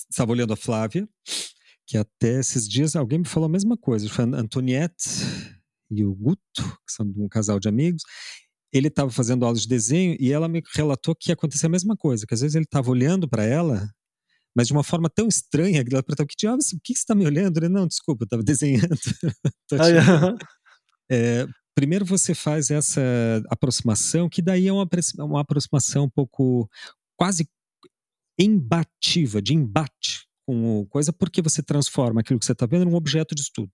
estava 0.09 0.31
olhando 0.31 0.53
a 0.53 0.57
Flávia, 0.57 1.09
que 1.87 1.97
até 1.97 2.39
esses 2.39 2.67
dias 2.67 2.95
alguém 2.95 3.19
me 3.19 3.25
falou 3.25 3.47
a 3.47 3.51
mesma 3.51 3.75
coisa, 3.75 4.07
foi 4.09 4.25
a 4.25 4.27
Antoniette 4.27 5.09
e 5.89 6.03
o 6.03 6.13
Guto, 6.13 6.41
que 6.55 6.93
são 6.93 7.11
um 7.17 7.27
casal 7.27 7.59
de 7.59 7.67
amigos, 7.67 8.03
ele 8.71 8.87
estava 8.87 9.09
fazendo 9.09 9.45
aulas 9.45 9.61
de 9.61 9.67
desenho 9.67 10.17
e 10.19 10.31
ela 10.31 10.47
me 10.47 10.61
relatou 10.73 11.15
que 11.15 11.31
acontecia 11.31 11.67
a 11.67 11.71
mesma 11.71 11.95
coisa, 11.95 12.25
que 12.27 12.33
às 12.33 12.41
vezes 12.41 12.55
ele 12.55 12.65
estava 12.65 12.91
olhando 12.91 13.27
para 13.27 13.43
ela 13.43 13.89
mas 14.55 14.67
de 14.67 14.73
uma 14.73 14.83
forma 14.83 15.09
tão 15.09 15.27
estranha 15.27 15.83
que 15.83 15.93
ela 15.93 16.01
perguntou: 16.01 16.25
que 16.25 16.35
diabos, 16.37 16.71
o 16.71 16.79
que 16.81 16.93
você 16.93 16.99
está 16.99 17.13
me 17.13 17.25
olhando? 17.25 17.57
Ele, 17.57 17.69
não, 17.69 17.87
desculpa, 17.87 18.23
eu 18.23 18.25
estava 18.25 18.43
desenhando. 18.43 18.87
é, 21.11 21.45
primeiro 21.75 22.05
você 22.05 22.33
faz 22.33 22.71
essa 22.71 23.01
aproximação, 23.49 24.29
que 24.29 24.41
daí 24.41 24.67
é 24.67 24.73
uma, 24.73 24.87
uma 25.19 25.41
aproximação 25.41 26.05
um 26.05 26.09
pouco 26.09 26.69
quase 27.17 27.47
embativa, 28.39 29.41
de 29.41 29.53
embate 29.53 30.25
com 30.47 30.81
o 30.81 30.85
coisa, 30.87 31.11
porque 31.11 31.41
você 31.41 31.61
transforma 31.61 32.21
aquilo 32.21 32.39
que 32.39 32.45
você 32.45 32.51
está 32.51 32.65
vendo 32.65 32.85
num 32.85 32.95
objeto 32.95 33.35
de 33.35 33.41
estudo. 33.41 33.71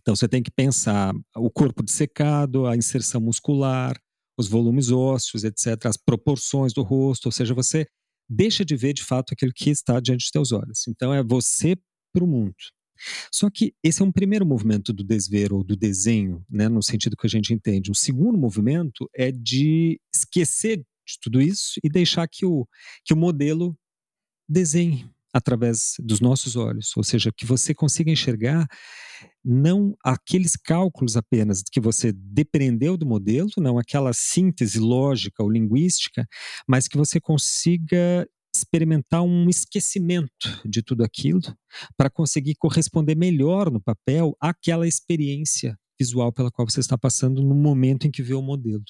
Então 0.00 0.14
você 0.14 0.28
tem 0.28 0.42
que 0.42 0.50
pensar 0.50 1.12
o 1.36 1.50
corpo 1.50 1.82
dissecado, 1.82 2.66
a 2.66 2.76
inserção 2.76 3.20
muscular, 3.20 3.98
os 4.38 4.48
volumes 4.48 4.90
ósseos, 4.90 5.44
etc., 5.44 5.86
as 5.86 5.96
proporções 5.96 6.72
do 6.72 6.82
rosto, 6.82 7.26
ou 7.26 7.32
seja, 7.32 7.52
você 7.52 7.86
deixa 8.28 8.64
de 8.64 8.76
ver 8.76 8.92
de 8.92 9.02
fato 9.02 9.32
aquilo 9.32 9.52
que 9.52 9.70
está 9.70 10.00
diante 10.00 10.20
dos 10.20 10.30
teus 10.30 10.52
olhos. 10.52 10.86
Então 10.88 11.12
é 11.12 11.22
você 11.22 11.76
para 12.12 12.24
o 12.24 12.26
mundo. 12.26 12.54
Só 13.32 13.48
que 13.48 13.74
esse 13.82 14.02
é 14.02 14.04
um 14.04 14.12
primeiro 14.12 14.44
movimento 14.44 14.92
do 14.92 15.04
desver 15.04 15.52
ou 15.52 15.62
do 15.62 15.76
desenho, 15.76 16.44
né, 16.50 16.68
no 16.68 16.82
sentido 16.82 17.16
que 17.16 17.26
a 17.26 17.30
gente 17.30 17.52
entende. 17.54 17.90
O 17.90 17.94
segundo 17.94 18.36
movimento 18.36 19.08
é 19.14 19.30
de 19.30 20.00
esquecer 20.12 20.78
de 20.78 21.18
tudo 21.20 21.40
isso 21.40 21.74
e 21.82 21.88
deixar 21.88 22.26
que 22.28 22.44
o, 22.44 22.66
que 23.04 23.14
o 23.14 23.16
modelo 23.16 23.78
desenhe 24.48 25.08
através 25.32 25.94
dos 26.00 26.20
nossos 26.20 26.56
olhos, 26.56 26.96
ou 26.96 27.04
seja, 27.04 27.32
que 27.36 27.44
você 27.44 27.74
consiga 27.74 28.10
enxergar 28.10 28.66
não 29.44 29.96
aqueles 30.04 30.56
cálculos 30.56 31.16
apenas 31.16 31.62
que 31.62 31.80
você 31.80 32.12
depreendeu 32.12 32.96
do 32.96 33.06
modelo, 33.06 33.50
não 33.58 33.78
aquela 33.78 34.12
síntese 34.12 34.78
lógica 34.78 35.42
ou 35.42 35.50
linguística, 35.50 36.26
mas 36.66 36.86
que 36.88 36.96
você 36.96 37.20
consiga 37.20 38.26
experimentar 38.54 39.22
um 39.22 39.48
esquecimento 39.48 40.60
de 40.64 40.82
tudo 40.82 41.04
aquilo 41.04 41.40
para 41.96 42.10
conseguir 42.10 42.54
corresponder 42.56 43.14
melhor 43.14 43.70
no 43.70 43.80
papel 43.80 44.36
àquela 44.40 44.86
experiência 44.86 45.78
visual 45.98 46.32
pela 46.32 46.50
qual 46.50 46.68
você 46.68 46.80
está 46.80 46.96
passando 46.96 47.42
no 47.42 47.54
momento 47.54 48.06
em 48.06 48.10
que 48.10 48.22
vê 48.22 48.34
o 48.34 48.42
modelo 48.42 48.84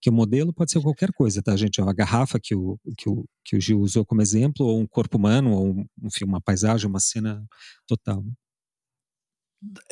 que 0.00 0.10
o 0.10 0.12
modelo 0.12 0.52
pode 0.52 0.70
ser 0.70 0.80
qualquer 0.80 1.12
coisa, 1.12 1.42
tá, 1.42 1.56
gente? 1.56 1.80
Uma 1.80 1.94
garrafa 1.94 2.38
que 2.40 2.54
o, 2.54 2.78
que 2.96 3.08
o, 3.08 3.24
que 3.44 3.56
o 3.56 3.60
Gil 3.60 3.80
usou 3.80 4.04
como 4.04 4.22
exemplo, 4.22 4.66
ou 4.66 4.80
um 4.80 4.86
corpo 4.86 5.16
humano, 5.16 5.52
ou 5.52 5.86
enfim, 6.02 6.24
uma 6.24 6.40
paisagem, 6.40 6.88
uma 6.88 7.00
cena 7.00 7.44
total. 7.86 8.22
Né? 8.22 8.32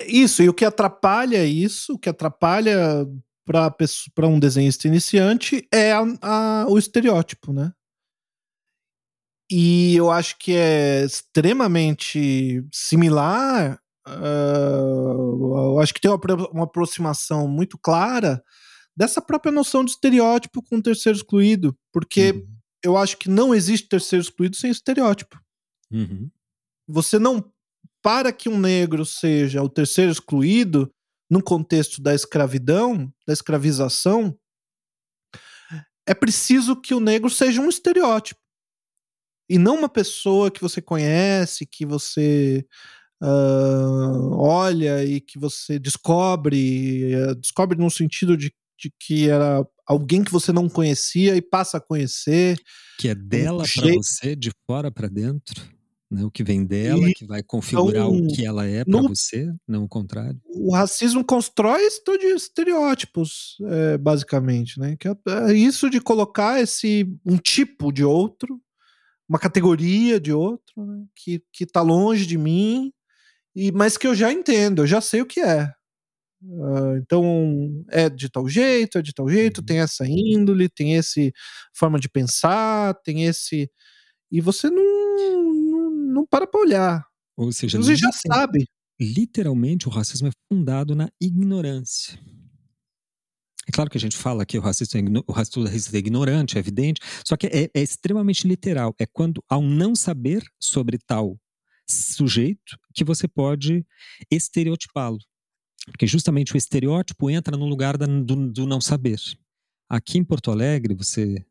Isso, 0.06 0.42
e 0.42 0.48
o 0.48 0.54
que 0.54 0.64
atrapalha 0.64 1.44
isso, 1.44 1.94
o 1.94 1.98
que 1.98 2.08
atrapalha 2.08 3.06
para 3.44 4.26
um 4.26 4.38
desenhista 4.38 4.88
iniciante 4.88 5.66
é 5.72 5.92
a, 5.92 6.02
a, 6.22 6.66
o 6.68 6.78
estereótipo, 6.78 7.52
né? 7.52 7.72
E 9.50 9.94
eu 9.94 10.10
acho 10.10 10.38
que 10.38 10.54
é 10.54 11.04
extremamente 11.04 12.64
similar. 12.72 13.78
Uh, 14.06 15.72
eu 15.72 15.80
acho 15.80 15.92
que 15.92 16.00
tem 16.00 16.10
uma, 16.10 16.18
uma 16.50 16.64
aproximação 16.64 17.46
muito 17.46 17.78
clara 17.78 18.42
dessa 18.96 19.20
própria 19.20 19.52
noção 19.52 19.84
de 19.84 19.92
estereótipo 19.92 20.62
com 20.62 20.76
o 20.76 20.82
terceiro 20.82 21.16
excluído, 21.16 21.76
porque 21.92 22.32
uhum. 22.32 22.46
eu 22.82 22.96
acho 22.96 23.16
que 23.18 23.28
não 23.28 23.54
existe 23.54 23.88
terceiro 23.88 24.22
excluído 24.22 24.56
sem 24.56 24.70
estereótipo. 24.70 25.40
Uhum. 25.90 26.30
Você 26.88 27.18
não. 27.18 27.52
Para 28.02 28.32
que 28.32 28.48
um 28.48 28.58
negro 28.58 29.04
seja 29.06 29.62
o 29.62 29.68
terceiro 29.68 30.12
excluído, 30.12 30.92
no 31.30 31.42
contexto 31.42 32.02
da 32.02 32.14
escravidão, 32.14 33.12
da 33.26 33.32
escravização, 33.32 34.38
é 36.06 36.14
preciso 36.14 36.80
que 36.80 36.94
o 36.94 37.00
negro 37.00 37.30
seja 37.30 37.60
um 37.60 37.68
estereótipo. 37.68 38.40
E 39.48 39.58
não 39.58 39.76
uma 39.76 39.88
pessoa 39.88 40.50
que 40.50 40.60
você 40.60 40.80
conhece, 40.80 41.66
que 41.66 41.84
você 41.84 42.66
uh, 43.22 44.36
olha 44.36 45.04
e 45.04 45.20
que 45.20 45.38
você 45.38 45.78
descobre, 45.78 47.14
uh, 47.16 47.34
descobre 47.34 47.78
no 47.78 47.90
sentido 47.90 48.36
de 48.36 48.54
de 48.84 48.92
que 49.00 49.28
era 49.30 49.66
alguém 49.86 50.22
que 50.22 50.30
você 50.30 50.52
não 50.52 50.68
conhecia 50.68 51.34
e 51.36 51.42
passa 51.42 51.78
a 51.78 51.80
conhecer. 51.80 52.60
Que 52.98 53.08
é 53.08 53.14
dela 53.14 53.64
para 53.74 53.94
você, 53.94 54.36
de 54.36 54.50
fora 54.66 54.90
para 54.90 55.08
dentro. 55.08 55.62
Né? 56.10 56.22
O 56.22 56.30
que 56.30 56.44
vem 56.44 56.64
dela, 56.64 57.08
e, 57.08 57.14
que 57.14 57.26
vai 57.26 57.42
configurar 57.42 58.06
então, 58.06 58.16
o 58.16 58.28
que 58.28 58.44
ela 58.44 58.66
é 58.66 58.84
para 58.84 59.00
você, 59.02 59.50
não 59.66 59.84
o 59.84 59.88
contrário. 59.88 60.38
O 60.46 60.72
racismo 60.72 61.24
constrói 61.24 61.82
esse 61.82 62.02
de 62.18 62.26
estereótipos, 62.26 63.56
é, 63.64 63.98
basicamente, 63.98 64.78
né? 64.78 64.96
Que 65.00 65.08
é, 65.08 65.14
é 65.48 65.52
isso 65.54 65.88
de 65.88 66.00
colocar 66.00 66.60
esse 66.60 67.06
um 67.24 67.38
tipo 67.38 67.90
de 67.90 68.04
outro, 68.04 68.60
uma 69.28 69.38
categoria 69.38 70.20
de 70.20 70.32
outro, 70.32 70.84
né? 70.84 71.04
que, 71.16 71.42
que 71.52 71.64
tá 71.64 71.80
longe 71.80 72.26
de 72.26 72.36
mim, 72.36 72.92
e, 73.56 73.72
mas 73.72 73.96
que 73.96 74.06
eu 74.06 74.14
já 74.14 74.30
entendo, 74.30 74.82
eu 74.82 74.86
já 74.86 75.00
sei 75.00 75.22
o 75.22 75.26
que 75.26 75.40
é. 75.40 75.72
Uh, 76.46 76.98
então 76.98 77.84
é 77.90 78.10
de 78.10 78.28
tal 78.28 78.46
jeito, 78.46 78.98
é 78.98 79.02
de 79.02 79.14
tal 79.14 79.28
jeito, 79.28 79.58
uhum. 79.58 79.64
tem 79.64 79.78
essa 79.78 80.06
índole, 80.06 80.68
tem 80.68 80.94
esse 80.94 81.32
forma 81.72 81.98
de 81.98 82.08
pensar, 82.08 82.94
tem 83.02 83.24
esse 83.24 83.70
e 84.30 84.40
você 84.40 84.68
não 84.68 84.84
não, 84.84 85.90
não 85.90 86.26
para 86.26 86.46
para 86.46 86.60
olhar. 86.60 87.06
Ou 87.36 87.50
seja, 87.50 87.78
você 87.78 87.96
já 87.96 88.10
sabe. 88.12 88.66
Literalmente 89.00 89.88
o 89.88 89.90
racismo 89.90 90.28
é 90.28 90.30
fundado 90.48 90.94
na 90.94 91.08
ignorância. 91.20 92.18
É 93.66 93.72
claro 93.72 93.90
que 93.90 93.96
a 93.96 94.00
gente 94.00 94.16
fala 94.16 94.44
que 94.44 94.58
o 94.58 94.60
racismo, 94.60 94.98
é, 95.00 95.22
o 95.26 95.32
racismo 95.32 95.68
é 95.96 95.98
ignorante, 95.98 96.56
é 96.56 96.60
evidente, 96.60 97.00
só 97.26 97.36
que 97.36 97.46
é, 97.46 97.70
é 97.74 97.82
extremamente 97.82 98.46
literal. 98.46 98.94
É 98.98 99.06
quando, 99.06 99.42
ao 99.48 99.62
não 99.62 99.94
saber 99.94 100.44
sobre 100.60 100.98
tal 100.98 101.38
sujeito, 101.88 102.78
que 102.94 103.04
você 103.04 103.26
pode 103.26 103.84
estereotipá-lo. 104.30 105.18
Porque 105.86 106.06
justamente 106.06 106.54
o 106.54 106.56
estereótipo 106.56 107.30
entra 107.30 107.56
no 107.56 107.66
lugar 107.66 107.96
da, 107.96 108.06
do, 108.06 108.50
do, 108.50 108.66
não 108.66 108.80
saber. 108.80 109.18
Aqui 109.88 110.18
em 110.18 110.24
Porto 110.24 110.50
Alegre, 110.50 110.94
você, 110.94 111.44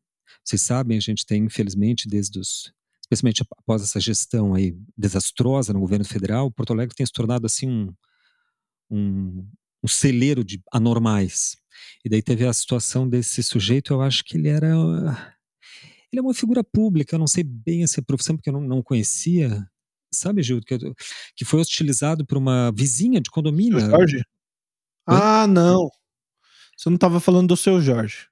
vocês 0.43 0.61
sabem, 0.61 0.97
a 0.97 1.01
gente 1.01 1.25
tem, 1.25 1.43
infelizmente, 1.43 2.07
desde 2.07 2.39
os 2.39 2.73
especialmente 3.03 3.43
após 3.59 3.83
essa 3.83 3.99
gestão 3.99 4.55
aí 4.55 4.75
desastrosa 4.97 5.73
no 5.73 5.79
governo 5.79 6.05
federal, 6.05 6.49
Porto 6.49 6.73
Alegre 6.73 6.95
tem 6.95 7.05
se 7.05 7.11
tornado 7.11 7.45
assim 7.45 7.67
um, 7.69 7.93
um, 8.89 9.47
um 9.83 9.87
celeiro 9.87 10.43
de 10.43 10.61
anormais. 10.71 11.57
E 12.03 12.09
daí 12.09 12.21
teve 12.21 12.45
a 12.45 12.53
situação 12.53 13.07
desse 13.07 13.43
sujeito, 13.43 13.93
eu 13.93 14.01
acho 14.01 14.23
que 14.23 14.37
ele 14.37 14.47
era 14.47 14.67
ele 16.11 16.19
é 16.19 16.21
uma 16.21 16.33
figura 16.33 16.63
pública, 16.63 17.15
eu 17.15 17.19
não 17.19 17.27
sei 17.27 17.43
bem 17.43 17.83
essa 17.83 18.01
profissão 18.01 18.35
porque 18.35 18.49
eu 18.49 18.53
não, 18.53 18.61
não 18.61 18.83
conhecia, 18.83 19.67
sabe, 20.13 20.41
Gil, 20.41 20.61
que, 20.61 20.77
que 21.35 21.45
foi 21.45 21.59
hostilizado 21.59 22.25
por 22.25 22.37
uma 22.37 22.71
vizinha 22.71 23.19
de 23.19 23.29
condomínio. 23.29 23.79
Seu 23.79 23.89
Jorge? 23.89 24.17
Oi? 24.17 24.23
Ah, 25.07 25.47
não. 25.47 25.89
Você 26.77 26.89
não 26.89 26.95
estava 26.95 27.19
falando 27.19 27.49
do 27.49 27.57
seu 27.57 27.81
Jorge. 27.81 28.27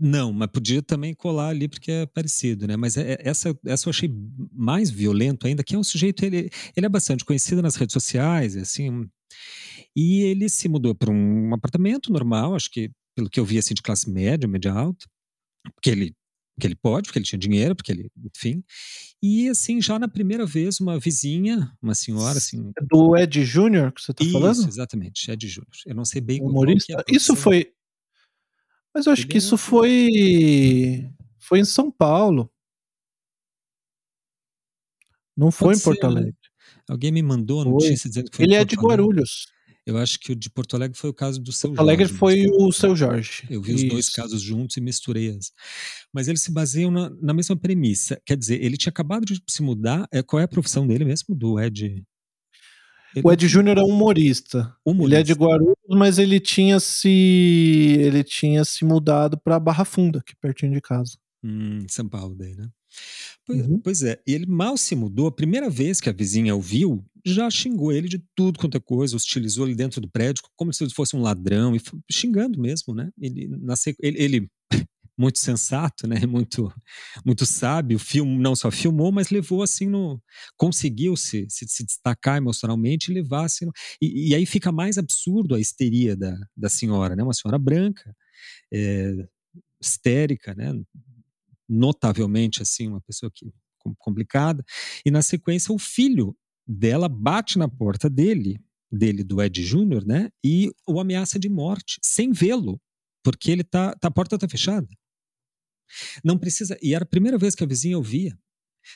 Não, 0.00 0.32
mas 0.32 0.48
podia 0.48 0.80
também 0.80 1.12
colar 1.12 1.48
ali 1.48 1.66
porque 1.66 1.90
é 1.90 2.06
parecido, 2.06 2.68
né? 2.68 2.76
Mas 2.76 2.96
é, 2.96 3.14
é, 3.14 3.18
essa, 3.28 3.58
essa 3.66 3.88
eu 3.88 3.90
achei 3.90 4.08
mais 4.52 4.90
violento 4.90 5.46
ainda, 5.46 5.64
que 5.64 5.74
é 5.74 5.78
um 5.78 5.82
sujeito, 5.82 6.24
ele, 6.24 6.50
ele 6.76 6.86
é 6.86 6.88
bastante 6.88 7.24
conhecido 7.24 7.60
nas 7.60 7.74
redes 7.74 7.94
sociais, 7.94 8.56
assim, 8.56 9.08
e 9.96 10.22
ele 10.22 10.48
se 10.48 10.68
mudou 10.68 10.94
para 10.94 11.10
um 11.10 11.52
apartamento 11.52 12.12
normal, 12.12 12.54
acho 12.54 12.70
que 12.70 12.92
pelo 13.16 13.28
que 13.28 13.40
eu 13.40 13.44
vi 13.44 13.58
assim 13.58 13.74
de 13.74 13.82
classe 13.82 14.08
média, 14.08 14.48
média 14.48 14.72
alta, 14.72 15.04
porque 15.74 15.90
ele 15.90 16.14
que 16.58 16.66
ele 16.66 16.74
pode, 16.74 17.06
porque 17.06 17.18
ele 17.18 17.26
tinha 17.26 17.38
dinheiro, 17.38 17.74
porque 17.74 17.92
ele, 17.92 18.10
enfim. 18.34 18.62
E 19.22 19.48
assim, 19.48 19.80
já 19.80 19.98
na 19.98 20.08
primeira 20.08 20.46
vez, 20.46 20.80
uma 20.80 20.98
vizinha, 20.98 21.72
uma 21.80 21.94
senhora, 21.94 22.38
assim. 22.38 22.70
É 22.76 22.84
do 22.84 23.16
Ed 23.16 23.44
Júnior 23.44 23.92
que 23.92 24.02
você 24.02 24.12
está 24.12 24.24
falando? 24.26 24.66
Exatamente, 24.66 25.30
Ed 25.30 25.48
Júnior. 25.48 25.72
Eu 25.86 25.94
não 25.94 26.04
sei 26.04 26.20
bem 26.20 26.42
Humorista. 26.42 26.92
É 26.92 27.14
isso 27.14 27.34
foi. 27.34 27.72
Mas 28.94 29.06
eu 29.06 29.12
acho 29.12 29.22
ele 29.22 29.30
que 29.30 29.38
isso 29.38 29.56
foi. 29.56 31.10
Foi 31.38 31.60
em 31.60 31.64
São 31.64 31.90
Paulo. 31.90 32.50
Não 35.36 35.50
foi 35.52 35.68
Pode 35.68 35.80
em 35.80 35.82
Porto 35.84 36.00
ser? 36.00 36.06
Alegre. 36.06 36.36
Alguém 36.88 37.12
me 37.12 37.22
mandou 37.22 37.60
a 37.60 37.64
notícia 37.64 38.08
dizendo 38.08 38.30
que 38.30 38.36
foi 38.36 38.44
Ele 38.44 38.54
é 38.54 38.64
de 38.64 38.74
Guarulhos. 38.74 39.46
Eu 39.88 39.96
acho 39.96 40.20
que 40.20 40.32
o 40.32 40.36
de 40.36 40.50
Porto 40.50 40.76
Alegre 40.76 40.98
foi 40.98 41.08
o 41.08 41.14
caso 41.14 41.40
do 41.40 41.50
seu 41.50 41.70
Porto 41.70 41.80
Alegre 41.80 42.04
Jorge, 42.04 42.18
foi 42.18 42.46
o 42.46 42.70
seu 42.70 42.94
Jorge. 42.94 43.46
Eu 43.48 43.62
vi 43.62 43.72
Isso. 43.72 43.84
os 43.84 43.90
dois 43.90 44.10
casos 44.10 44.42
juntos 44.42 44.76
e 44.76 44.82
misturei 44.82 45.30
as. 45.30 45.50
Mas 46.12 46.28
eles 46.28 46.42
se 46.42 46.52
baseiam 46.52 46.90
na, 46.90 47.08
na, 47.08 47.32
mesma 47.32 47.56
premissa. 47.56 48.20
Quer 48.26 48.36
dizer, 48.36 48.62
ele 48.62 48.76
tinha 48.76 48.90
acabado 48.90 49.24
de 49.24 49.42
se 49.48 49.62
mudar. 49.62 50.06
É, 50.12 50.22
qual 50.22 50.40
é 50.40 50.44
a 50.44 50.48
profissão 50.48 50.86
dele 50.86 51.06
mesmo, 51.06 51.34
do 51.34 51.58
Ed? 51.58 52.04
Ele... 53.16 53.26
O 53.26 53.32
Ed 53.32 53.48
Júnior 53.48 53.78
é 53.78 53.82
humorista. 53.82 54.76
humorista. 54.84 55.16
Ele 55.16 55.20
é 55.22 55.24
de 55.24 55.32
Guarulhos, 55.32 55.76
mas 55.88 56.18
ele 56.18 56.38
tinha 56.38 56.78
se 56.78 57.96
ele 57.98 58.22
tinha 58.22 58.66
se 58.66 58.84
mudado 58.84 59.38
para 59.38 59.58
Barra 59.58 59.86
Funda, 59.86 60.18
aqui 60.18 60.34
pertinho 60.38 60.74
de 60.74 60.82
casa. 60.82 61.16
Hum, 61.42 61.86
São 61.88 62.06
Paulo 62.06 62.34
daí, 62.34 62.54
né? 62.54 62.68
Pois, 63.46 63.60
uhum. 63.66 63.80
pois, 63.80 64.02
é, 64.02 64.20
e 64.26 64.34
ele 64.34 64.46
mal 64.46 64.76
se 64.76 64.94
mudou, 64.94 65.26
a 65.26 65.32
primeira 65.32 65.70
vez 65.70 66.00
que 66.00 66.08
a 66.08 66.12
vizinha 66.12 66.54
o 66.54 66.60
viu, 66.60 67.04
já 67.24 67.50
xingou 67.50 67.92
ele 67.92 68.08
de 68.08 68.22
tudo 68.34 68.58
quanto 68.58 68.76
é 68.76 68.80
coisa, 68.80 69.16
hostilizou 69.16 69.66
ele 69.66 69.74
dentro 69.74 70.00
do 70.00 70.10
prédio, 70.10 70.42
como 70.56 70.72
se 70.72 70.84
ele 70.84 70.92
fosse 70.92 71.16
um 71.16 71.20
ladrão, 71.20 71.74
e 71.74 71.80
xingando 72.10 72.60
mesmo, 72.60 72.94
né? 72.94 73.10
Ele, 73.18 73.48
nasceu, 73.48 73.94
ele, 74.00 74.22
ele 74.22 74.50
muito 75.16 75.38
sensato, 75.38 76.06
né? 76.06 76.16
Muito, 76.28 76.72
muito 77.24 77.44
sábio, 77.46 77.98
film, 77.98 78.38
não 78.38 78.54
só 78.54 78.70
filmou, 78.70 79.10
mas 79.10 79.30
levou 79.30 79.62
assim 79.62 79.86
no, 79.86 80.22
conseguiu 80.56 81.16
se, 81.16 81.46
se, 81.48 81.66
se 81.66 81.84
destacar 81.84 82.36
emocionalmente 82.36 83.10
e 83.10 83.14
levar 83.14 83.46
assim, 83.46 83.64
no, 83.64 83.72
e, 84.00 84.30
e, 84.30 84.34
aí 84.34 84.46
fica 84.46 84.70
mais 84.70 84.98
absurdo 84.98 85.54
a 85.54 85.60
histeria 85.60 86.16
da, 86.16 86.36
da 86.56 86.68
senhora, 86.68 87.16
né? 87.16 87.22
Uma 87.22 87.34
senhora 87.34 87.58
branca, 87.58 88.14
é, 88.72 89.26
histérica, 89.82 90.54
né? 90.54 90.72
Notavelmente 91.68 92.62
assim, 92.62 92.88
uma 92.88 93.00
pessoa 93.00 93.30
que 93.34 93.52
complicada. 93.98 94.64
E 95.04 95.10
na 95.10 95.22
sequência 95.22 95.72
o 95.72 95.78
filho 95.78 96.36
dela 96.66 97.08
bate 97.08 97.58
na 97.58 97.68
porta 97.68 98.10
dele, 98.10 98.60
dele 98.90 99.24
do 99.24 99.42
Ed 99.42 99.62
Júnior, 99.62 100.04
né? 100.04 100.30
E 100.44 100.70
o 100.86 101.00
ameaça 101.00 101.38
de 101.38 101.48
morte, 101.48 101.98
sem 102.02 102.32
vê-lo, 102.32 102.80
porque 103.22 103.50
ele 103.50 103.64
tá, 103.64 103.94
tá 103.94 104.08
a 104.08 104.10
porta 104.10 104.34
está 104.34 104.48
fechada. 104.48 104.88
Não 106.22 106.36
precisa. 106.36 106.76
E 106.82 106.94
era 106.94 107.04
a 107.04 107.08
primeira 107.08 107.38
vez 107.38 107.54
que 107.54 107.64
a 107.64 107.66
vizinha 107.66 107.96
ouvia. 107.96 108.38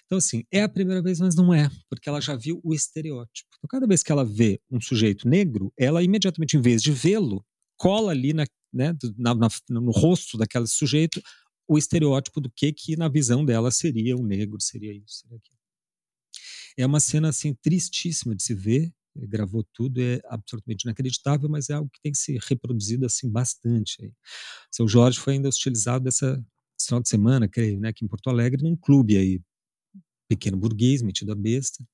Então, 0.07 0.19
assim, 0.19 0.45
é 0.51 0.63
a 0.63 0.69
primeira 0.69 1.03
vez, 1.03 1.21
mas 1.21 1.35
não 1.35 1.53
é, 1.53 1.71
porque 1.89 2.09
ela 2.09 2.21
já 2.21 2.35
viu 2.35 2.61
o 2.65 2.73
estereótipo. 2.73 3.49
Então, 3.59 3.69
cada 3.69 3.87
vez 3.87 4.03
que 4.03 4.11
ela 4.11 4.25
vê 4.25 4.61
um 4.71 4.81
sujeito 4.81 5.29
negro, 5.29 5.73
ela 5.77 6.03
imediatamente, 6.03 6.57
em 6.57 6.61
vez 6.61 6.83
de 6.83 6.93
vê-lo, 6.93 7.45
cola 7.77 8.13
ali 8.13 8.33
na, 8.33 8.45
né, 8.73 8.97
na, 9.19 9.35
na, 9.35 9.49
no 9.69 9.91
rosto 9.91 10.39
daquele 10.39 10.67
sujeito 10.67 11.21
o 11.69 11.79
estereótipo 11.79 12.41
do 12.41 12.51
que 12.51 12.73
que 12.73 12.97
na 12.97 13.09
visão 13.09 13.45
dela 13.45 13.71
seria 13.71 14.17
o 14.17 14.23
negro, 14.23 14.61
seria 14.61 14.93
isso, 14.93 15.21
seria 15.21 15.37
aquilo. 15.37 15.59
É 16.77 16.87
uma 16.87 17.01
cena 17.01 17.29
assim 17.29 17.55
tristíssima 17.55 18.35
de 18.35 18.43
se 18.43 18.55
ver, 18.55 18.93
ele 19.15 19.27
gravou 19.27 19.63
tudo, 19.75 20.01
é 20.01 20.21
absolutamente 20.25 20.85
inacreditável, 20.85 21.49
mas 21.49 21.69
é 21.69 21.75
algo 21.75 21.91
que 21.91 22.01
tem 22.01 22.13
que 22.13 22.19
ser 22.19 22.39
reproduzido 22.49 23.05
assim 23.05 23.31
bastante. 23.31 24.03
Aí. 24.03 24.13
Seu 24.71 24.89
Jorge 24.89 25.19
foi 25.19 25.35
ainda 25.35 25.49
utilizado 25.49 26.05
dessa 26.05 26.43
final 26.83 27.03
de 27.03 27.09
semana, 27.09 27.49
creio, 27.49 27.79
né, 27.79 27.91
aqui 27.91 28.05
em 28.05 28.09
Porto 28.09 28.29
Alegre, 28.29 28.63
num 28.63 28.77
clube 28.77 29.17
aí 29.17 29.41
pequeno 30.29 30.57
burguês, 30.57 31.03
metido 31.03 31.31
a 31.31 31.35
besta, 31.35 31.85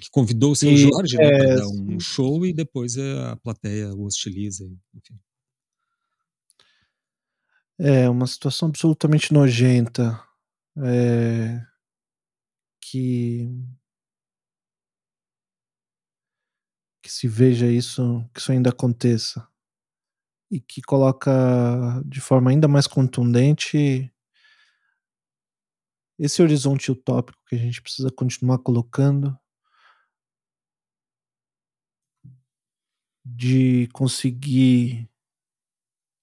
que 0.00 0.10
convidou 0.10 0.52
o 0.52 0.56
seu 0.56 0.76
Jorge 0.76 1.16
né, 1.16 1.24
é, 1.24 1.38
para 1.38 1.54
dar 1.56 1.68
um 1.68 2.00
show 2.00 2.44
e 2.44 2.52
depois 2.52 2.98
a 2.98 3.36
plateia 3.36 3.94
o 3.94 4.04
hostiliza, 4.04 4.64
enfim. 4.94 5.18
É 7.78 8.08
uma 8.08 8.26
situação 8.26 8.68
absolutamente 8.68 9.32
nojenta. 9.32 10.22
É, 10.76 11.60
que 12.80 13.48
que 17.02 17.10
se 17.10 17.26
veja 17.26 17.66
isso, 17.66 18.24
que 18.32 18.40
isso 18.40 18.52
ainda 18.52 18.70
aconteça 18.70 19.46
e 20.50 20.60
que 20.60 20.80
coloca 20.82 21.30
de 22.06 22.20
forma 22.20 22.50
ainda 22.50 22.68
mais 22.68 22.86
contundente 22.86 24.12
esse 26.18 26.40
horizonte 26.42 26.92
utópico 26.92 27.38
que 27.48 27.56
a 27.56 27.58
gente 27.58 27.82
precisa 27.82 28.10
continuar 28.10 28.58
colocando 28.58 29.36
de 33.24 33.88
conseguir 33.92 35.08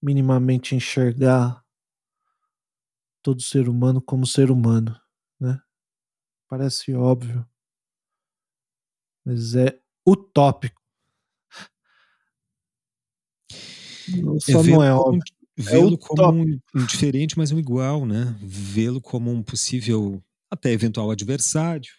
minimamente 0.02 0.74
enxergar 0.74 1.64
todo 3.22 3.42
ser 3.42 3.68
humano 3.68 4.00
como 4.00 4.26
ser 4.26 4.50
humano, 4.50 4.98
né? 5.38 5.60
Parece 6.48 6.94
óbvio, 6.94 7.46
mas 9.24 9.54
é 9.54 9.78
utópico. 10.06 10.80
Só 14.40 14.60
é 14.60 14.62
não 14.64 14.82
é 14.82 14.92
óbvio. 14.92 15.22
É 15.58 15.62
vê-lo 15.62 15.94
é 15.94 15.98
como 15.98 16.42
um, 16.42 16.60
um 16.74 16.86
diferente, 16.86 17.36
mas 17.36 17.52
um 17.52 17.58
igual, 17.58 18.06
né? 18.06 18.36
Vê-lo 18.40 19.00
como 19.00 19.30
um 19.30 19.42
possível, 19.42 20.22
até 20.50 20.72
eventual 20.72 21.10
adversário, 21.10 21.92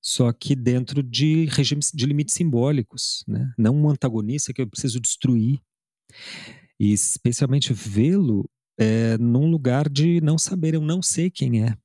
só 0.00 0.32
que 0.32 0.54
dentro 0.54 1.02
de 1.02 1.46
regimes 1.46 1.90
de 1.92 2.06
limites 2.06 2.34
simbólicos, 2.34 3.24
né? 3.26 3.52
Não 3.58 3.74
um 3.74 3.88
antagonista 3.88 4.52
que 4.52 4.62
eu 4.62 4.68
preciso 4.68 5.00
destruir. 5.00 5.60
E 6.82 6.92
especialmente 6.92 7.72
vê-lo 7.72 8.50
é, 8.76 9.16
num 9.16 9.48
lugar 9.48 9.88
de 9.88 10.20
não 10.20 10.36
saber, 10.36 10.74
eu 10.74 10.80
não 10.80 11.00
sei 11.00 11.30
quem 11.30 11.62
é. 11.62 11.76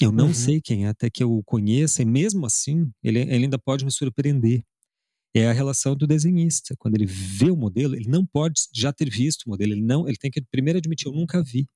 Eu 0.00 0.10
não 0.10 0.26
uhum. 0.26 0.34
sei 0.34 0.60
quem 0.60 0.86
é, 0.86 0.88
até 0.88 1.08
que 1.08 1.22
eu 1.22 1.32
o 1.32 1.44
conheça, 1.44 2.02
e 2.02 2.04
mesmo 2.04 2.44
assim, 2.44 2.90
ele, 3.00 3.20
ele 3.20 3.44
ainda 3.44 3.60
pode 3.60 3.84
me 3.84 3.92
surpreender. 3.92 4.64
É 5.32 5.46
a 5.46 5.52
relação 5.52 5.94
do 5.94 6.04
desenhista. 6.04 6.74
Quando 6.80 6.96
ele 6.96 7.06
vê 7.06 7.48
o 7.48 7.56
modelo, 7.56 7.94
ele 7.94 8.08
não 8.08 8.26
pode 8.26 8.62
já 8.74 8.92
ter 8.92 9.08
visto 9.08 9.44
o 9.44 9.50
modelo, 9.50 9.72
ele 9.72 9.82
não, 9.82 10.08
ele 10.08 10.16
tem 10.16 10.32
que 10.32 10.42
primeiro 10.50 10.78
admitir, 10.78 11.06
eu 11.06 11.12
nunca 11.12 11.40
vi. 11.40 11.68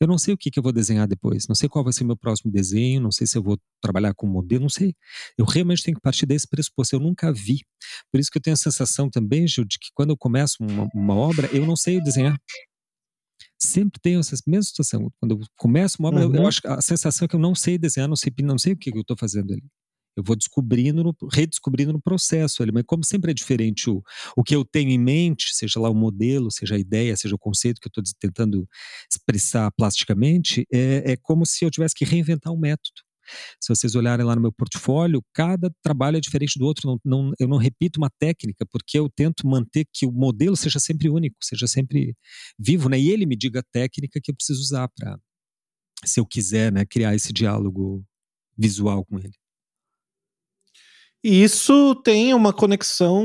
Eu 0.00 0.06
não 0.06 0.16
sei 0.16 0.32
o 0.32 0.36
que, 0.36 0.50
que 0.50 0.58
eu 0.58 0.62
vou 0.62 0.72
desenhar 0.72 1.06
depois, 1.06 1.46
não 1.46 1.54
sei 1.54 1.68
qual 1.68 1.84
vai 1.84 1.92
ser 1.92 2.04
meu 2.04 2.16
próximo 2.16 2.50
desenho, 2.50 3.02
não 3.02 3.12
sei 3.12 3.26
se 3.26 3.36
eu 3.36 3.42
vou 3.42 3.58
trabalhar 3.82 4.14
com 4.14 4.26
modelo, 4.26 4.62
não 4.62 4.68
sei. 4.70 4.94
Eu 5.36 5.44
realmente 5.44 5.82
tenho 5.82 5.94
que 5.94 6.00
partir 6.00 6.24
desse 6.24 6.48
pressuposto, 6.48 6.96
eu 6.96 7.00
nunca 7.00 7.30
vi. 7.30 7.60
Por 8.10 8.18
isso 8.18 8.30
que 8.30 8.38
eu 8.38 8.42
tenho 8.42 8.54
a 8.54 8.56
sensação 8.56 9.10
também, 9.10 9.46
Gil, 9.46 9.64
de 9.64 9.78
que 9.78 9.88
quando 9.94 10.10
eu 10.10 10.16
começo 10.16 10.56
uma, 10.60 10.88
uma 10.94 11.14
obra, 11.14 11.48
eu 11.52 11.66
não 11.66 11.76
sei 11.76 12.00
desenhar. 12.00 12.34
Sempre 13.58 14.00
tenho 14.00 14.20
essa 14.20 14.36
mesma 14.46 14.62
situação. 14.62 15.12
Quando 15.20 15.38
eu 15.38 15.46
começo 15.58 15.96
uma 16.00 16.08
obra, 16.08 16.20
uhum. 16.20 16.30
eu, 16.30 16.34
eu, 16.34 16.40
uhum. 16.40 16.48
acho 16.48 16.60
a 16.64 16.80
sensação 16.80 17.26
é 17.26 17.28
que 17.28 17.36
eu 17.36 17.40
não 17.40 17.54
sei 17.54 17.76
desenhar, 17.76 18.08
não 18.08 18.16
sei, 18.16 18.32
não 18.40 18.56
sei 18.56 18.72
o 18.72 18.76
que, 18.76 18.90
que 18.90 18.96
eu 18.96 19.02
estou 19.02 19.16
fazendo 19.18 19.52
ali. 19.52 19.64
Eu 20.20 20.24
vou 20.24 20.36
descobrindo, 20.36 21.02
no, 21.02 21.16
redescobrindo 21.32 21.92
no 21.92 22.00
processo 22.00 22.62
ali. 22.62 22.72
Mas 22.72 22.84
como 22.86 23.04
sempre 23.04 23.30
é 23.30 23.34
diferente 23.34 23.90
o, 23.90 24.02
o 24.36 24.42
que 24.42 24.54
eu 24.54 24.64
tenho 24.64 24.90
em 24.90 24.98
mente, 24.98 25.54
seja 25.54 25.80
lá 25.80 25.90
o 25.90 25.94
modelo, 25.94 26.50
seja 26.50 26.76
a 26.76 26.78
ideia, 26.78 27.16
seja 27.16 27.34
o 27.34 27.38
conceito 27.38 27.80
que 27.80 27.88
eu 27.88 27.90
estou 28.00 28.04
tentando 28.18 28.68
expressar 29.10 29.70
plasticamente, 29.72 30.66
é, 30.72 31.12
é 31.12 31.16
como 31.16 31.44
se 31.46 31.64
eu 31.64 31.70
tivesse 31.70 31.94
que 31.94 32.04
reinventar 32.04 32.52
um 32.52 32.58
método. 32.58 33.02
Se 33.60 33.68
vocês 33.68 33.94
olharem 33.94 34.24
lá 34.24 34.34
no 34.34 34.40
meu 34.40 34.52
portfólio, 34.52 35.22
cada 35.32 35.70
trabalho 35.82 36.16
é 36.16 36.20
diferente 36.20 36.58
do 36.58 36.64
outro. 36.64 36.88
Não, 36.88 37.00
não, 37.04 37.32
eu 37.38 37.48
não 37.48 37.56
repito 37.56 38.00
uma 38.00 38.10
técnica, 38.18 38.66
porque 38.66 38.98
eu 38.98 39.08
tento 39.08 39.46
manter 39.46 39.86
que 39.92 40.06
o 40.06 40.12
modelo 40.12 40.56
seja 40.56 40.78
sempre 40.80 41.08
único, 41.08 41.36
seja 41.40 41.66
sempre 41.66 42.16
vivo, 42.58 42.88
né? 42.88 42.98
E 42.98 43.10
ele 43.10 43.26
me 43.26 43.36
diga 43.36 43.60
a 43.60 43.64
técnica 43.72 44.20
que 44.22 44.30
eu 44.30 44.34
preciso 44.34 44.60
usar 44.60 44.88
para 44.88 45.18
se 46.04 46.18
eu 46.20 46.26
quiser, 46.26 46.72
né, 46.72 46.84
criar 46.86 47.14
esse 47.14 47.32
diálogo 47.32 48.04
visual 48.56 49.04
com 49.04 49.18
ele. 49.18 49.39
Isso 51.22 51.94
tem 51.96 52.32
uma 52.32 52.52
conexão, 52.52 53.22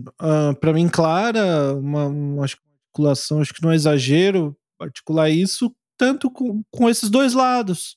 uh, 0.00 0.12
ah, 0.18 0.54
para 0.60 0.72
mim, 0.72 0.88
clara, 0.88 1.74
uma, 1.74 2.06
uma 2.06 2.42
articulação, 2.44 3.40
acho 3.40 3.52
que 3.52 3.62
não 3.62 3.72
é 3.72 3.74
exagero 3.74 4.56
articular 4.80 5.28
isso, 5.28 5.74
tanto 5.98 6.30
com, 6.30 6.62
com 6.70 6.88
esses 6.88 7.10
dois 7.10 7.34
lados, 7.34 7.96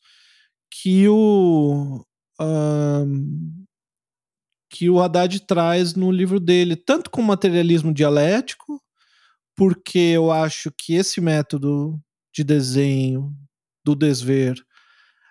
que 0.72 1.08
o, 1.08 2.04
uh, 2.42 3.66
que 4.70 4.90
o 4.90 5.00
Haddad 5.00 5.42
traz 5.42 5.94
no 5.94 6.12
livro 6.12 6.40
dele, 6.40 6.76
tanto 6.76 7.12
com 7.12 7.22
materialismo 7.22 7.94
dialético, 7.94 8.82
porque 9.56 10.00
eu 10.00 10.32
acho 10.32 10.72
que 10.72 10.94
esse 10.94 11.20
método 11.22 12.00
de 12.34 12.44
desenho 12.44 13.36
do 13.84 13.94
desver 13.94 14.56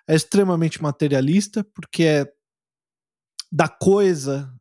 é 0.07 0.15
extremamente 0.15 0.81
materialista, 0.81 1.63
porque 1.73 2.03
é 2.03 2.31
da 3.51 3.67
coisa 3.67 4.53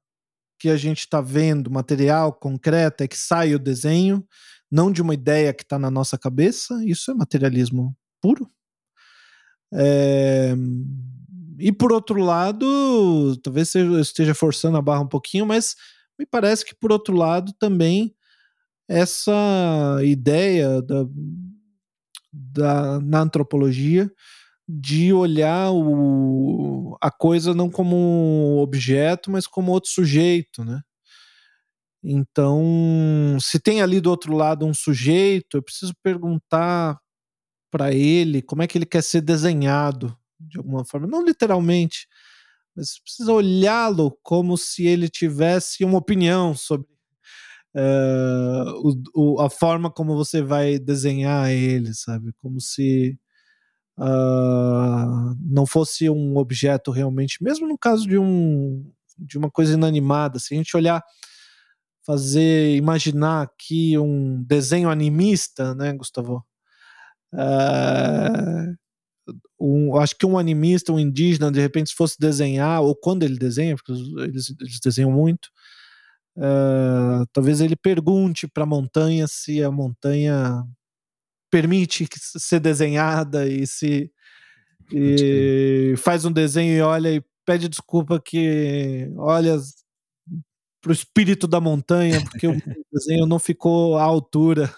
que 0.58 0.68
a 0.68 0.76
gente 0.76 1.00
está 1.00 1.20
vendo, 1.20 1.70
material 1.70 2.32
concreto, 2.32 3.04
é 3.04 3.08
que 3.08 3.16
sai 3.16 3.54
o 3.54 3.58
desenho, 3.58 4.26
não 4.70 4.90
de 4.90 5.00
uma 5.00 5.14
ideia 5.14 5.54
que 5.54 5.62
está 5.62 5.78
na 5.78 5.90
nossa 5.90 6.18
cabeça. 6.18 6.82
Isso 6.84 7.10
é 7.10 7.14
materialismo 7.14 7.96
puro. 8.20 8.50
É... 9.72 10.54
E 11.58 11.72
por 11.72 11.92
outro 11.92 12.20
lado, 12.20 13.36
talvez 13.42 13.74
eu 13.74 14.00
esteja 14.00 14.34
forçando 14.34 14.76
a 14.76 14.82
barra 14.82 15.00
um 15.00 15.08
pouquinho, 15.08 15.46
mas 15.46 15.74
me 16.18 16.24
parece 16.26 16.64
que 16.64 16.74
por 16.74 16.92
outro 16.92 17.16
lado 17.16 17.52
também 17.58 18.14
essa 18.88 19.98
ideia 20.02 20.80
da, 20.82 21.04
da, 22.32 23.00
na 23.00 23.20
antropologia 23.20 24.10
de 24.68 25.12
olhar 25.14 25.72
o, 25.72 26.96
a 27.00 27.10
coisa 27.10 27.54
não 27.54 27.70
como 27.70 27.96
um 27.96 28.58
objeto, 28.58 29.30
mas 29.30 29.46
como 29.46 29.72
outro 29.72 29.90
sujeito, 29.90 30.62
né? 30.62 30.82
Então, 32.04 33.38
se 33.40 33.58
tem 33.58 33.82
ali 33.82 34.00
do 34.00 34.10
outro 34.10 34.34
lado 34.36 34.66
um 34.66 34.74
sujeito, 34.74 35.56
eu 35.56 35.62
preciso 35.62 35.94
perguntar 36.02 36.98
para 37.70 37.92
ele 37.92 38.42
como 38.42 38.62
é 38.62 38.66
que 38.66 38.78
ele 38.78 38.86
quer 38.86 39.02
ser 39.02 39.22
desenhado, 39.22 40.16
de 40.38 40.58
alguma 40.58 40.84
forma, 40.84 41.06
não 41.06 41.24
literalmente, 41.24 42.06
mas 42.76 43.00
precisa 43.00 43.32
olhá-lo 43.32 44.16
como 44.22 44.56
se 44.56 44.86
ele 44.86 45.08
tivesse 45.08 45.84
uma 45.84 45.98
opinião 45.98 46.54
sobre 46.54 46.86
uh, 47.74 48.88
o, 49.14 49.36
o, 49.36 49.40
a 49.40 49.50
forma 49.50 49.90
como 49.90 50.16
você 50.16 50.42
vai 50.42 50.78
desenhar 50.78 51.50
ele, 51.50 51.94
sabe? 51.94 52.32
Como 52.40 52.60
se 52.60 53.18
uh, 53.98 55.36
não 55.40 55.66
fosse 55.66 56.08
um 56.08 56.36
objeto 56.36 56.90
realmente, 56.90 57.42
mesmo 57.42 57.66
no 57.66 57.76
caso 57.76 58.06
de 58.06 58.18
um 58.18 58.90
de 59.18 59.36
uma 59.36 59.50
coisa 59.50 59.74
inanimada, 59.74 60.38
se 60.38 60.54
a 60.54 60.56
gente 60.56 60.76
olhar 60.76 61.02
fazer 62.08 62.74
imaginar 62.74 63.42
aqui 63.42 63.98
um 63.98 64.42
desenho 64.44 64.88
animista, 64.88 65.74
né, 65.74 65.92
Gustavo? 65.92 66.42
Uh, 67.34 68.74
um, 69.60 69.94
acho 69.98 70.16
que 70.16 70.24
um 70.24 70.38
animista, 70.38 70.90
um 70.90 70.98
indígena, 70.98 71.52
de 71.52 71.60
repente, 71.60 71.90
se 71.90 71.96
fosse 71.96 72.16
desenhar, 72.18 72.80
ou 72.80 72.96
quando 72.96 73.24
ele 73.24 73.36
desenha, 73.36 73.76
porque 73.76 73.92
eles, 74.22 74.54
eles 74.58 74.80
desenham 74.82 75.12
muito, 75.12 75.50
uh, 76.38 77.26
talvez 77.30 77.60
ele 77.60 77.76
pergunte 77.76 78.48
para 78.48 78.62
a 78.62 78.66
montanha 78.66 79.26
se 79.28 79.62
a 79.62 79.70
montanha 79.70 80.64
permite 81.50 82.06
ser 82.36 82.60
desenhada 82.60 83.48
e 83.48 83.66
se 83.66 84.10
e 84.92 85.94
faz 85.98 86.24
um 86.24 86.32
desenho 86.32 86.74
e 86.74 86.80
olha 86.80 87.14
e 87.14 87.22
pede 87.44 87.68
desculpa 87.68 88.20
que 88.20 89.10
olha 89.16 89.58
para 90.80 90.90
o 90.90 90.92
espírito 90.92 91.46
da 91.46 91.60
montanha 91.60 92.22
porque 92.24 92.46
o 92.46 92.52
desenho 92.92 93.26
não 93.26 93.38
ficou 93.38 93.96
à 93.96 94.02
altura. 94.02 94.68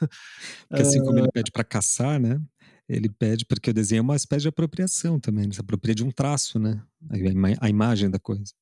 Porque 0.69 0.83
assim 0.83 1.01
como 1.01 1.19
ele 1.19 1.29
ah. 1.29 1.33
pede 1.33 1.51
para 1.53 1.65
caçar, 1.65 2.19
né? 2.19 2.41
Ele 2.89 3.09
pede 3.09 3.45
porque 3.45 3.71
o 3.71 3.75
desenho 3.75 4.01
é 4.01 4.03
uma 4.03 4.17
espécie 4.17 4.43
de 4.43 4.49
apropriação 4.49 5.21
também, 5.21 5.45
ele 5.45 5.55
se 5.55 5.61
apropria 5.61 5.95
de 5.95 6.05
um 6.05 6.11
traço, 6.11 6.59
né? 6.59 6.83
A, 7.09 7.67
a 7.67 7.69
imagem 7.69 8.11
da 8.11 8.19
coisa. 8.19 8.53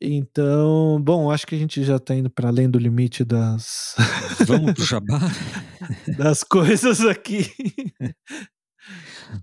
Então, 0.00 1.00
bom, 1.02 1.30
acho 1.30 1.46
que 1.46 1.54
a 1.54 1.58
gente 1.58 1.82
já 1.82 1.96
está 1.96 2.14
indo 2.14 2.30
para 2.30 2.48
além 2.48 2.68
do 2.68 2.78
limite 2.78 3.24
das. 3.24 3.94
Vamos 4.46 4.74
pro 4.74 4.84
jabá? 4.84 5.18
das 6.18 6.42
coisas 6.42 7.00
aqui. 7.00 7.50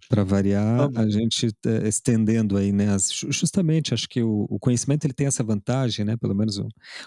Para 0.10 0.24
variar, 0.24 0.90
a 0.96 1.10
gente 1.10 1.52
tá 1.54 1.88
estendendo 1.88 2.58
aí, 2.58 2.72
né, 2.72 2.90
as, 2.90 3.10
justamente, 3.30 3.94
acho 3.94 4.08
que 4.08 4.22
o, 4.22 4.48
o, 4.50 4.60
conhecimento 4.60 5.06
ele 5.06 5.14
tem 5.14 5.28
essa 5.28 5.44
vantagem, 5.44 6.04
né, 6.04 6.18
pelo 6.18 6.36
menos 6.36 6.58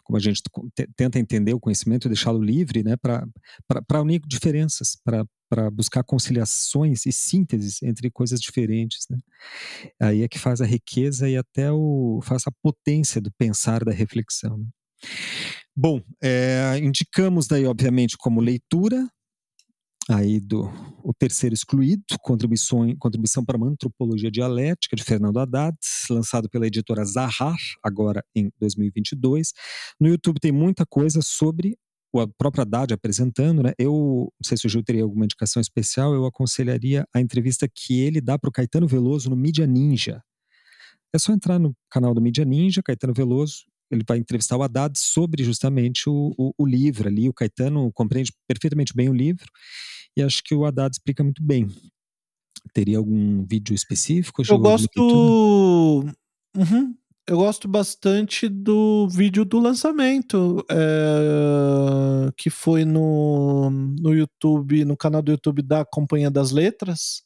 como 0.05 0.17
a 0.17 0.21
gente 0.21 0.43
tenta 0.97 1.19
entender 1.19 1.55
o 1.55 1.61
conhecimento 1.61 2.07
e 2.07 2.11
deixá-lo 2.11 2.43
livre, 2.43 2.83
né, 2.83 2.97
para 2.97 4.03
unir 4.03 4.21
diferenças, 4.27 4.97
para 5.05 5.71
buscar 5.71 6.05
conciliações 6.05 7.07
e 7.07 7.13
sínteses 7.13 7.83
entre 7.83 8.11
coisas 8.11 8.41
diferentes, 8.41 9.07
né. 9.11 9.19
Aí 10.01 10.23
é 10.23 10.29
que 10.29 10.39
faz 10.39 10.61
a 10.61 10.67
riqueza 10.67 11.29
e 11.29 11.37
até 11.37 11.71
o, 11.73 12.21
faz 12.23 12.45
a 12.47 12.53
potência 12.63 13.21
do 13.21 13.31
pensar, 13.33 13.85
da 13.85 13.93
reflexão. 13.93 14.59
Né? 14.59 14.67
Bom, 15.77 16.03
é, 16.23 16.79
indicamos 16.83 17.47
daí, 17.47 17.65
obviamente, 17.65 18.17
como 18.19 18.41
leitura, 18.41 19.09
aí 20.11 20.41
do 20.41 20.71
o 21.03 21.15
terceiro 21.15 21.55
excluído, 21.55 22.03
contribuição, 22.21 22.95
contribuição 22.99 23.45
para 23.45 23.57
uma 23.57 23.69
antropologia 23.69 24.31
dialética 24.31 24.95
de 24.95 25.03
Fernando 25.03 25.39
Haddad, 25.39 25.77
lançado 26.11 26.49
pela 26.49 26.67
editora 26.67 27.05
Zahar, 27.05 27.57
agora 27.83 28.23
em 28.35 28.51
2022. 28.61 29.53
No 29.99 30.09
YouTube 30.09 30.39
tem 30.39 30.53
muita 30.53 30.85
coisa 30.85 31.21
sobre 31.23 31.77
o 32.13 32.27
próprio 32.27 32.63
Haddad 32.63 32.93
apresentando, 32.93 33.63
né? 33.63 33.73
Eu 33.79 34.31
não 34.41 34.45
sei 34.45 34.59
se 34.59 34.67
o 34.67 34.69
Gil 34.69 34.83
teria 34.83 35.05
alguma 35.05 35.25
indicação 35.25 35.61
especial, 35.61 36.13
eu 36.13 36.27
aconselharia 36.27 37.07
a 37.15 37.21
entrevista 37.21 37.69
que 37.73 38.01
ele 38.01 38.21
dá 38.21 38.39
para 38.39 38.49
o 38.49 38.53
Caetano 38.53 38.87
Veloso 38.87 39.31
no 39.31 39.37
Mídia 39.37 39.67
Ninja. 39.67 40.23
É 41.15 41.19
só 41.19 41.33
entrar 41.33 41.59
no 41.59 41.75
canal 41.91 42.13
do 42.13 42.21
Mídia 42.21 42.45
Ninja, 42.45 42.83
Caetano 42.83 43.15
Veloso, 43.15 43.65
ele 43.91 44.05
vai 44.07 44.19
entrevistar 44.19 44.57
o 44.57 44.63
Haddad 44.63 44.97
sobre 44.99 45.43
justamente 45.43 46.09
o, 46.09 46.33
o, 46.39 46.53
o, 46.57 46.67
livro 46.67 47.09
ali. 47.09 47.29
O 47.29 47.35
Caetano 47.35 47.91
compreende 47.93 48.33
perfeitamente 48.47 48.95
bem 48.95 49.09
o 49.09 49.15
livro 49.15 49.47
e 50.17 50.23
acho 50.23 50.43
que 50.45 50.55
o 50.55 50.65
Haddad 50.65 50.93
explica 50.93 51.25
muito 51.25 51.43
bem. 51.43 51.67
Teria 52.73 52.99
algum 52.99 53.45
vídeo 53.45 53.75
específico? 53.75 54.43
Eu 54.49 54.59
gosto. 54.59 55.01
Uhum. 56.57 56.95
Eu 57.27 57.37
gosto 57.37 57.69
bastante 57.69 58.49
do 58.49 59.09
vídeo 59.09 59.45
do 59.45 59.61
lançamento, 59.61 60.65
é... 60.69 62.31
que 62.37 62.51
foi 62.51 62.85
no, 62.85 63.71
no 63.71 64.13
YouTube, 64.13 64.85
no 64.85 64.97
canal 64.97 65.23
do 65.23 65.31
YouTube 65.31 65.63
da 65.63 65.85
Companhia 65.85 66.31
das 66.31 66.51
Letras, 66.51 67.23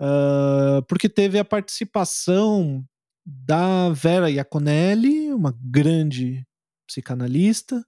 uh, 0.00 0.82
porque 0.88 1.08
teve 1.08 1.38
a 1.38 1.44
participação 1.44 2.82
da 3.24 3.90
Vera 3.90 4.30
Iaconelli, 4.30 5.32
uma 5.32 5.56
grande 5.60 6.46
psicanalista, 6.86 7.84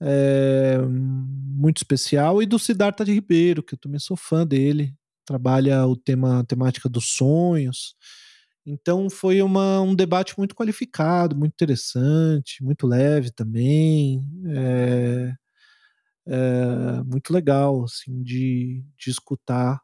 é, 0.00 0.78
muito 0.88 1.78
especial, 1.78 2.42
e 2.42 2.46
do 2.46 2.58
Siddhartha 2.58 3.04
de 3.04 3.12
Ribeiro, 3.12 3.62
que 3.62 3.74
eu 3.74 3.78
também 3.78 3.98
sou 3.98 4.16
fã 4.16 4.46
dele, 4.46 4.94
trabalha 5.26 5.86
o 5.86 5.94
tema, 5.94 6.40
a 6.40 6.44
temática 6.44 6.88
dos 6.88 7.12
sonhos. 7.12 7.94
Então 8.64 9.10
foi 9.10 9.42
uma, 9.42 9.80
um 9.80 9.94
debate 9.94 10.36
muito 10.38 10.54
qualificado, 10.54 11.36
muito 11.36 11.52
interessante, 11.52 12.62
muito 12.62 12.86
leve 12.86 13.30
também, 13.30 14.22
é, 14.48 15.34
é, 16.26 17.02
muito 17.04 17.32
legal 17.32 17.84
assim, 17.84 18.22
de, 18.22 18.84
de 18.98 19.10
escutar 19.10 19.80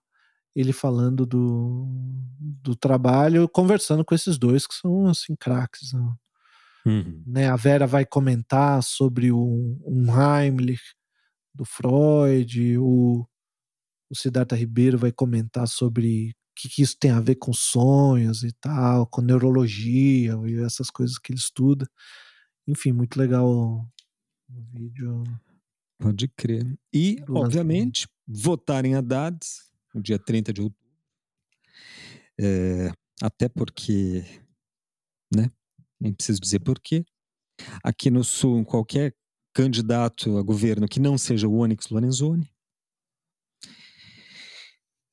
ele 0.56 0.72
falando 0.72 1.26
do, 1.26 1.86
do 2.40 2.74
trabalho, 2.74 3.46
conversando 3.46 4.02
com 4.02 4.14
esses 4.14 4.38
dois 4.38 4.66
que 4.66 4.74
são 4.74 5.06
assim 5.06 5.36
craques. 5.36 5.92
Né? 5.92 6.14
Uhum. 6.86 7.22
Né? 7.26 7.46
A 7.46 7.56
Vera 7.56 7.86
vai 7.86 8.06
comentar 8.06 8.82
sobre 8.82 9.30
o 9.30 9.78
um 9.84 10.06
Heimlich 10.08 10.80
do 11.54 11.66
Freud, 11.66 12.78
o, 12.78 13.26
o 14.10 14.14
Siddhartha 14.14 14.56
Ribeiro 14.56 14.96
vai 14.96 15.12
comentar 15.12 15.68
sobre 15.68 16.30
o 16.30 16.34
que, 16.56 16.70
que, 16.70 16.82
isso 16.82 16.96
tem 16.98 17.10
a 17.10 17.20
ver 17.20 17.34
com 17.34 17.52
sonhos 17.52 18.42
e 18.42 18.50
tal, 18.52 19.06
com 19.06 19.20
neurologia 19.20 20.38
e 20.46 20.56
essas 20.64 20.90
coisas 20.90 21.18
que 21.18 21.32
ele 21.32 21.38
estuda. 21.38 21.86
Enfim, 22.66 22.92
muito 22.92 23.18
legal 23.18 23.46
o, 23.46 23.86
o 24.48 24.62
vídeo. 24.72 25.22
Pode 25.98 26.28
crer. 26.28 26.78
E, 26.92 27.22
obviamente, 27.28 28.08
votar 28.26 28.86
em 28.86 28.94
Haddad 28.94 29.38
no 29.96 30.02
dia 30.02 30.18
30 30.18 30.52
de 30.52 30.60
outubro. 30.60 30.86
É, 32.38 32.92
até 33.22 33.48
porque, 33.48 34.22
né? 35.34 35.50
Nem 35.98 36.12
preciso 36.12 36.38
dizer 36.38 36.60
porquê. 36.60 37.04
Aqui 37.82 38.10
no 38.10 38.22
Sul, 38.22 38.64
qualquer 38.66 39.16
candidato 39.54 40.36
a 40.36 40.42
governo 40.42 40.86
que 40.86 41.00
não 41.00 41.16
seja 41.16 41.48
o 41.48 41.56
Onyx 41.56 41.88
Lorenzoni. 41.88 42.52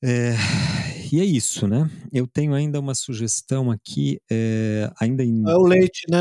É, 0.02 0.32
e 1.12 1.20
é 1.20 1.24
isso, 1.24 1.66
né? 1.66 1.90
Eu 2.12 2.26
tenho 2.26 2.54
ainda 2.54 2.80
uma 2.80 2.94
sugestão 2.94 3.70
aqui, 3.70 4.18
é, 4.30 4.90
ainda 5.00 5.24
em... 5.24 5.42
É 5.48 5.56
o 5.56 5.62
Leite, 5.62 6.02
né, 6.10 6.18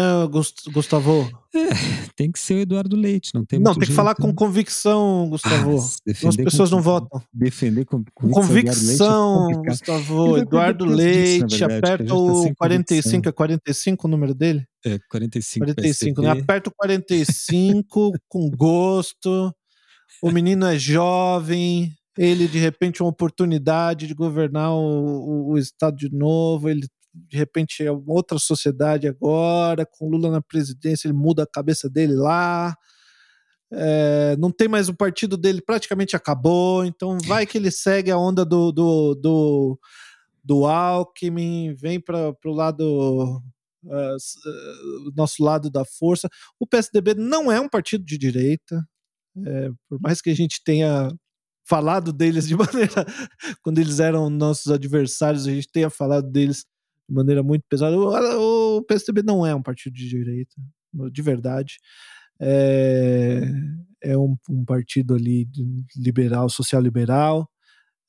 Gustavo? 0.71 1.29
É, 1.55 1.69
tem 2.15 2.31
que 2.31 2.39
ser 2.39 2.55
o 2.55 2.59
Eduardo 2.59 2.95
Leite, 2.95 3.31
não 3.33 3.45
tem 3.45 3.59
Não, 3.59 3.73
tem 3.73 3.81
que 3.81 3.85
jeito, 3.87 3.95
falar 3.95 4.15
né? 4.17 4.25
com 4.25 4.33
convicção, 4.33 5.29
Gustavo. 5.29 5.77
Ah, 5.77 6.27
As 6.29 6.35
pessoas 6.35 6.69
com, 6.69 6.75
não 6.75 6.81
votam. 6.81 7.21
Defender 7.31 7.85
com, 7.85 8.03
convicção, 8.13 9.51
é 9.51 9.69
Gustavo. 9.69 10.37
Eduardo 10.39 10.85
Leite, 10.85 11.57
verdade, 11.57 11.63
aperta 11.63 12.15
o 12.15 12.47
tá 12.47 12.55
45, 12.57 13.29
é 13.29 13.31
45 13.31 14.07
o 14.07 14.09
número 14.09 14.33
dele? 14.33 14.65
É, 14.83 14.99
45. 15.09 15.65
45, 15.65 16.21
né? 16.21 16.31
Aperta 16.31 16.69
o 16.69 16.73
45 16.75 18.11
com 18.27 18.49
gosto. 18.49 19.53
O 20.21 20.31
menino 20.31 20.65
é 20.65 20.77
jovem, 20.77 21.93
ele 22.17 22.47
de 22.47 22.59
repente 22.59 23.01
uma 23.01 23.09
oportunidade 23.09 24.07
de 24.07 24.13
governar 24.13 24.71
o, 24.71 24.79
o, 24.79 25.51
o 25.51 25.57
estado 25.57 25.97
de 25.97 26.09
novo, 26.11 26.69
ele 26.69 26.87
de 27.13 27.37
repente 27.37 27.83
é 27.85 27.91
outra 27.91 28.39
sociedade 28.39 29.07
agora, 29.07 29.85
com 29.85 30.09
Lula 30.09 30.31
na 30.31 30.41
presidência, 30.41 31.07
ele 31.07 31.13
muda 31.13 31.43
a 31.43 31.47
cabeça 31.47 31.89
dele 31.89 32.15
lá. 32.15 32.75
É, 33.71 34.35
não 34.37 34.51
tem 34.51 34.67
mais 34.67 34.89
o 34.89 34.95
partido 34.95 35.37
dele, 35.37 35.61
praticamente 35.61 36.15
acabou, 36.15 36.85
então 36.85 37.17
vai 37.25 37.45
que 37.45 37.57
ele 37.57 37.71
segue 37.71 38.11
a 38.11 38.17
onda 38.17 38.43
do, 38.45 38.71
do, 38.71 39.15
do, 39.15 39.79
do 40.43 40.65
Alckmin, 40.65 41.73
vem 41.75 41.99
para 41.99 42.35
o 42.45 42.51
lado. 42.51 43.41
Uh, 43.85 44.15
nosso 45.13 45.43
lado 45.43 45.69
da 45.69 45.83
força. 45.83 46.29
O 46.57 46.65
PSDB 46.65 47.15
não 47.15 47.51
é 47.51 47.59
um 47.59 47.67
partido 47.67 48.05
de 48.05 48.17
direita, 48.17 48.81
é, 49.45 49.69
por 49.89 49.99
mais 49.99 50.21
que 50.21 50.29
a 50.29 50.33
gente 50.33 50.63
tenha 50.63 51.09
falado 51.73 52.13
deles 52.13 52.47
de 52.47 52.55
maneira. 52.55 53.03
quando 53.63 53.79
eles 53.79 53.99
eram 53.99 54.29
nossos 54.29 54.71
adversários, 54.71 55.47
a 55.47 55.51
gente 55.51 55.71
tenha 55.71 55.89
falado 55.89 56.29
deles 56.29 56.65
de 57.09 57.15
maneira 57.15 57.41
muito 57.41 57.65
pesada. 57.67 57.97
O, 57.97 58.77
o 58.77 58.83
PSDB 58.83 59.23
não 59.23 59.43
é 59.43 59.55
um 59.55 59.61
partido 59.63 59.93
de 59.95 60.07
direita, 60.07 60.53
de 61.11 61.21
verdade. 61.23 61.79
É, 62.39 63.41
é 64.03 64.15
um, 64.15 64.35
um 64.47 64.63
partido 64.63 65.15
ali 65.15 65.49
liberal, 65.95 66.47
social-liberal. 66.47 67.49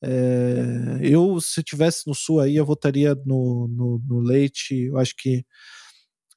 É, 0.03 0.99
eu, 1.01 1.41
se 1.41 1.62
tivesse 1.62 2.07
no 2.07 2.15
Sul 2.15 2.41
aí, 2.41 2.57
eu 2.57 2.66
votaria 2.66 3.15
no, 3.24 3.66
no, 3.69 4.03
no 4.07 4.20
Leite. 4.20 4.74
Eu 4.74 4.99
acho 4.99 5.15
que 5.16 5.43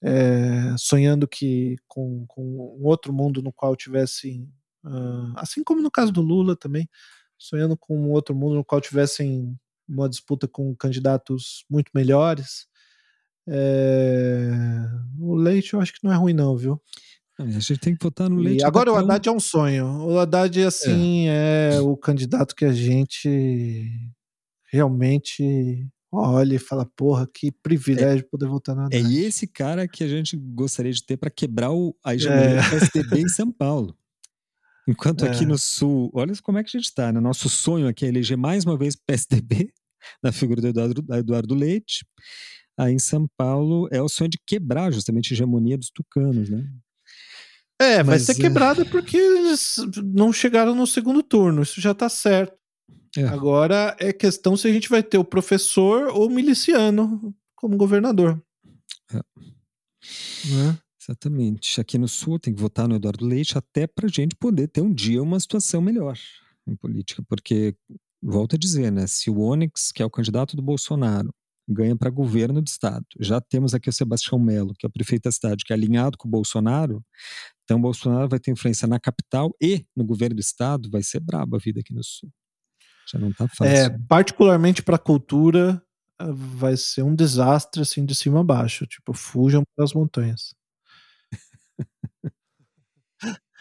é, 0.02 0.74
sonhando 0.78 1.28
que 1.28 1.76
com, 1.90 2.24
com 2.26 2.42
um 2.80 2.86
outro 2.86 3.12
mundo 3.12 3.42
no 3.42 3.52
qual 3.52 3.76
tivessem, 3.76 4.50
uh, 4.88 5.34
assim 5.36 5.64
como 5.64 5.82
no 5.82 5.92
caso 5.92 6.12
do 6.12 6.22
Lula 6.22 6.56
também, 6.56 6.90
sonhando 7.38 7.78
com 7.78 7.98
um 7.98 8.12
outro 8.12 8.36
mundo 8.36 8.56
no 8.56 8.66
qual 8.66 8.82
tivessem 8.82 9.58
uma 9.88 10.10
disputa 10.10 10.48
com 10.48 10.76
candidatos 10.76 11.64
muito 11.70 11.92
melhores. 11.94 12.68
É... 13.48 14.52
O 15.20 15.36
Leite 15.36 15.74
eu 15.74 15.80
acho 15.80 15.94
que 15.94 16.04
não 16.04 16.12
é 16.12 16.16
ruim, 16.16 16.34
não, 16.34 16.58
viu? 16.58 16.82
A 17.40 17.46
gente 17.46 17.78
tem 17.78 17.96
que 17.96 18.04
votar 18.04 18.30
no 18.30 18.38
Leite. 18.38 18.62
E 18.62 18.66
agora 18.66 18.92
o 18.92 18.96
Haddad 18.96 19.30
é 19.30 19.32
um 19.32 19.40
sonho. 19.40 19.86
O 20.08 20.20
Haddad, 20.20 20.64
assim, 20.64 21.30
é. 21.30 21.76
é 21.76 21.80
o 21.80 21.96
candidato 21.96 22.56
que 22.56 22.66
a 22.66 22.74
gente 22.74 23.88
realmente 24.72 25.88
olha 26.12 26.56
e 26.56 26.60
fala, 26.60 26.86
porra, 26.96 27.30
que 27.32 27.52
privilégio 27.52 28.26
é, 28.26 28.28
poder 28.30 28.48
votar 28.48 28.76
na 28.76 28.88
É 28.92 29.00
esse 29.00 29.46
cara 29.46 29.88
que 29.88 30.04
a 30.04 30.08
gente 30.08 30.36
gostaria 30.36 30.92
de 30.92 31.04
ter 31.04 31.16
para 31.16 31.30
quebrar 31.30 31.72
o, 31.72 31.96
a 32.04 32.16
hegemonia 32.16 32.60
é. 32.60 32.62
do 32.62 32.70
PSDB 32.72 33.22
em 33.22 33.30
São 33.30 33.52
Paulo. 33.52 33.96
Enquanto 34.88 35.26
é. 35.26 35.30
aqui 35.30 35.46
no 35.46 35.58
Sul, 35.58 36.10
olha 36.14 36.34
como 36.42 36.58
é 36.58 36.64
que 36.64 36.70
a 36.70 36.80
gente 36.80 36.88
está, 36.88 37.12
né? 37.12 37.20
Nosso 37.20 37.50
sonho 37.50 37.88
aqui 37.88 38.06
é 38.06 38.08
eleger 38.08 38.38
mais 38.38 38.64
uma 38.64 38.78
vez 38.78 38.96
PSDB, 38.96 39.74
na 40.24 40.32
figura 40.32 40.62
do 40.62 40.68
Eduardo, 40.68 41.02
do 41.02 41.16
Eduardo 41.16 41.54
Leite. 41.54 42.06
Aí 42.80 42.94
em 42.94 43.00
São 43.00 43.28
Paulo 43.36 43.90
é 43.92 44.02
o 44.02 44.08
sonho 44.08 44.30
de 44.30 44.40
quebrar 44.46 44.92
justamente 44.92 45.34
a 45.34 45.36
hegemonia 45.36 45.78
dos 45.78 45.90
tucanos, 45.90 46.50
né? 46.50 46.66
É, 47.80 48.02
vai 48.02 48.18
ser 48.18 48.32
é 48.32 48.36
quebrada 48.36 48.86
porque 48.86 49.18
eles 49.18 49.76
não 50.04 50.34
chegaram 50.34 50.74
no 50.74 50.88
segundo 50.88 51.22
turno, 51.22 51.62
isso 51.62 51.80
já 51.80 51.94
tá 51.94 52.10
certo. 52.10 52.58
É. 53.16 53.24
Agora 53.24 53.96
é 54.00 54.14
questão 54.14 54.56
se 54.56 54.68
a 54.68 54.72
gente 54.72 54.90
vai 54.90 55.04
ter 55.04 55.18
o 55.18 55.26
professor 55.26 56.08
ou 56.08 56.28
o 56.28 56.30
miliciano 56.30 57.36
como 57.56 57.78
governador. 57.78 58.42
É. 59.12 59.16
Né? 59.16 60.80
Exatamente. 61.08 61.80
Aqui 61.80 61.98
no 61.98 62.08
Sul 62.08 62.38
tem 62.38 62.54
que 62.54 62.62
votar 62.62 62.88
no 62.88 62.96
Eduardo 62.96 63.26
Leite 63.26 63.58
até 63.58 63.88
para 63.88 64.08
a 64.08 64.10
gente 64.10 64.36
poder 64.36 64.68
ter 64.68 64.82
um 64.82 64.94
dia 64.94 65.24
uma 65.24 65.40
situação 65.40 65.82
melhor 65.82 66.18
em 66.68 66.76
política, 66.76 67.24
porque, 67.30 67.74
volto 68.22 68.56
a 68.56 68.60
dizer, 68.60 68.92
né, 68.92 69.08
se 69.08 69.30
o 69.30 69.40
Onyx, 69.40 69.94
que 69.94 70.04
é 70.04 70.06
o 70.06 70.10
candidato 70.10 70.58
do 70.58 70.62
Bolsonaro, 70.62 71.34
ganha 71.66 71.96
para 71.96 72.10
governo 72.10 72.62
do 72.62 72.68
estado, 72.68 73.06
já 73.20 73.40
temos 73.40 73.74
aqui 73.74 73.90
o 73.90 73.94
Sebastião 73.94 74.38
Melo, 74.38 74.74
que 74.78 74.86
é 74.86 74.90
o 74.90 74.92
prefeito 74.92 75.24
da 75.24 75.32
cidade, 75.32 75.64
que 75.66 75.72
é 75.72 75.76
alinhado 75.76 76.18
com 76.18 76.28
o 76.28 76.32
Bolsonaro, 76.32 77.02
então 77.64 77.78
o 77.78 77.82
Bolsonaro 77.82 78.28
vai 78.28 78.40
ter 78.40 78.52
influência 78.52 78.86
na 78.86 79.00
capital 79.00 79.56
e 79.62 79.86
no 79.96 80.04
governo 80.04 80.36
do 80.36 80.42
estado, 80.42 80.90
vai 80.90 81.04
ser 81.04 81.22
braba 81.22 81.56
a 81.56 81.60
vida 81.60 81.80
aqui 81.80 81.94
no 81.94 82.04
Sul. 82.04 82.30
Já 83.10 83.18
não 83.18 83.32
tá 83.32 83.48
fácil. 83.48 83.66
É, 83.66 83.98
particularmente 84.10 84.84
para 84.84 84.98
a 84.98 85.00
cultura, 85.00 85.82
vai 86.20 86.76
ser 86.76 87.04
um 87.04 87.16
desastre 87.16 87.82
assim 87.82 88.06
de 88.06 88.14
cima 88.14 88.42
a 88.42 88.44
baixo, 88.44 88.86
tipo, 88.86 89.14
fujam 89.14 89.64
para 89.74 89.86
as 89.86 89.94
montanhas. 89.94 90.54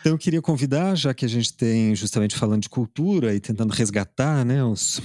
Então 0.00 0.12
eu 0.12 0.18
queria 0.18 0.42
convidar, 0.42 0.94
já 0.94 1.14
que 1.14 1.24
a 1.24 1.28
gente 1.28 1.54
tem 1.54 1.94
justamente 1.94 2.36
falando 2.36 2.62
de 2.62 2.68
cultura 2.68 3.34
e 3.34 3.40
tentando 3.40 3.72
resgatar, 3.72 4.44
né? 4.44 4.62
Os, 4.64 5.00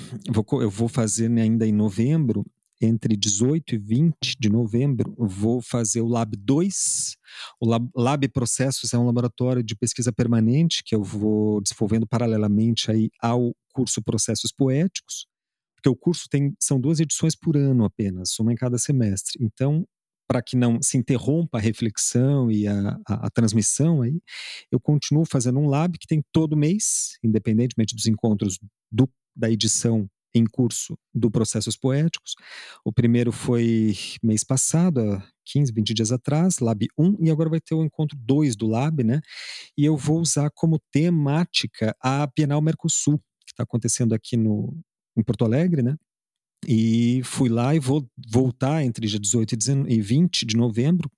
eu 0.61 0.69
vou 0.69 0.87
fazer 0.87 1.29
né, 1.29 1.43
ainda 1.43 1.65
em 1.65 1.71
novembro, 1.71 2.45
entre 2.81 3.15
18 3.15 3.75
e 3.75 3.77
20 3.77 4.15
de 4.39 4.49
novembro, 4.49 5.13
vou 5.17 5.61
fazer 5.61 6.01
o 6.01 6.07
Lab 6.07 6.35
2. 6.35 7.15
O 7.59 7.69
Lab, 7.69 7.89
Lab 7.95 8.27
Processos 8.29 8.93
é 8.93 8.97
um 8.97 9.05
laboratório 9.05 9.63
de 9.63 9.75
pesquisa 9.75 10.11
permanente 10.11 10.83
que 10.83 10.95
eu 10.95 11.03
vou 11.03 11.61
desenvolvendo 11.61 12.07
paralelamente 12.07 12.89
aí 12.89 13.09
ao 13.21 13.55
curso 13.71 14.01
Processos 14.01 14.51
Poéticos, 14.51 15.27
porque 15.75 15.89
o 15.89 15.95
curso 15.95 16.27
tem 16.29 16.53
são 16.59 16.79
duas 16.79 16.99
edições 16.99 17.35
por 17.35 17.55
ano 17.55 17.85
apenas, 17.85 18.37
uma 18.39 18.51
em 18.51 18.55
cada 18.55 18.77
semestre. 18.77 19.37
Então, 19.39 19.85
para 20.31 20.41
que 20.41 20.55
não 20.55 20.81
se 20.81 20.97
interrompa 20.97 21.57
a 21.57 21.61
reflexão 21.61 22.49
e 22.49 22.65
a, 22.65 22.97
a, 23.05 23.27
a, 23.27 23.29
transmissão 23.29 24.01
aí, 24.01 24.21
eu 24.71 24.79
continuo 24.79 25.25
fazendo 25.25 25.59
um 25.59 25.67
lab 25.67 25.97
que 25.99 26.07
tem 26.07 26.23
todo 26.31 26.55
mês, 26.55 27.17
independentemente 27.21 27.93
dos 27.93 28.05
encontros 28.05 28.57
do, 28.89 29.09
da 29.35 29.51
edição 29.51 30.09
em 30.33 30.45
curso 30.45 30.97
do 31.13 31.29
Processos 31.29 31.75
Poéticos. 31.75 32.35
O 32.85 32.93
primeiro 32.93 33.33
foi 33.33 33.93
mês 34.23 34.41
passado, 34.41 35.01
há 35.01 35.21
15, 35.47 35.73
20 35.73 35.93
dias 35.93 36.13
atrás, 36.13 36.59
Lab 36.59 36.87
1, 36.97 37.17
e 37.25 37.29
agora 37.29 37.49
vai 37.49 37.59
ter 37.59 37.75
o 37.75 37.83
encontro 37.83 38.17
2 38.17 38.55
do 38.55 38.67
Lab, 38.67 39.03
né? 39.03 39.19
E 39.77 39.83
eu 39.83 39.97
vou 39.97 40.21
usar 40.21 40.49
como 40.55 40.79
temática 40.93 41.93
a 42.01 42.25
Bienal 42.25 42.61
Mercosul, 42.61 43.17
que 43.45 43.51
está 43.51 43.63
acontecendo 43.63 44.15
aqui 44.15 44.37
no, 44.37 44.73
em 45.17 45.23
Porto 45.23 45.43
Alegre, 45.43 45.81
né? 45.81 45.97
E 46.67 47.21
fui 47.23 47.49
lá 47.49 47.73
e 47.75 47.79
vou 47.79 48.07
voltar 48.29 48.83
entre 48.83 49.07
dia 49.07 49.19
18 49.19 49.55
e 49.87 50.01
20 50.01 50.45
de 50.45 50.55
novembro, 50.55 51.11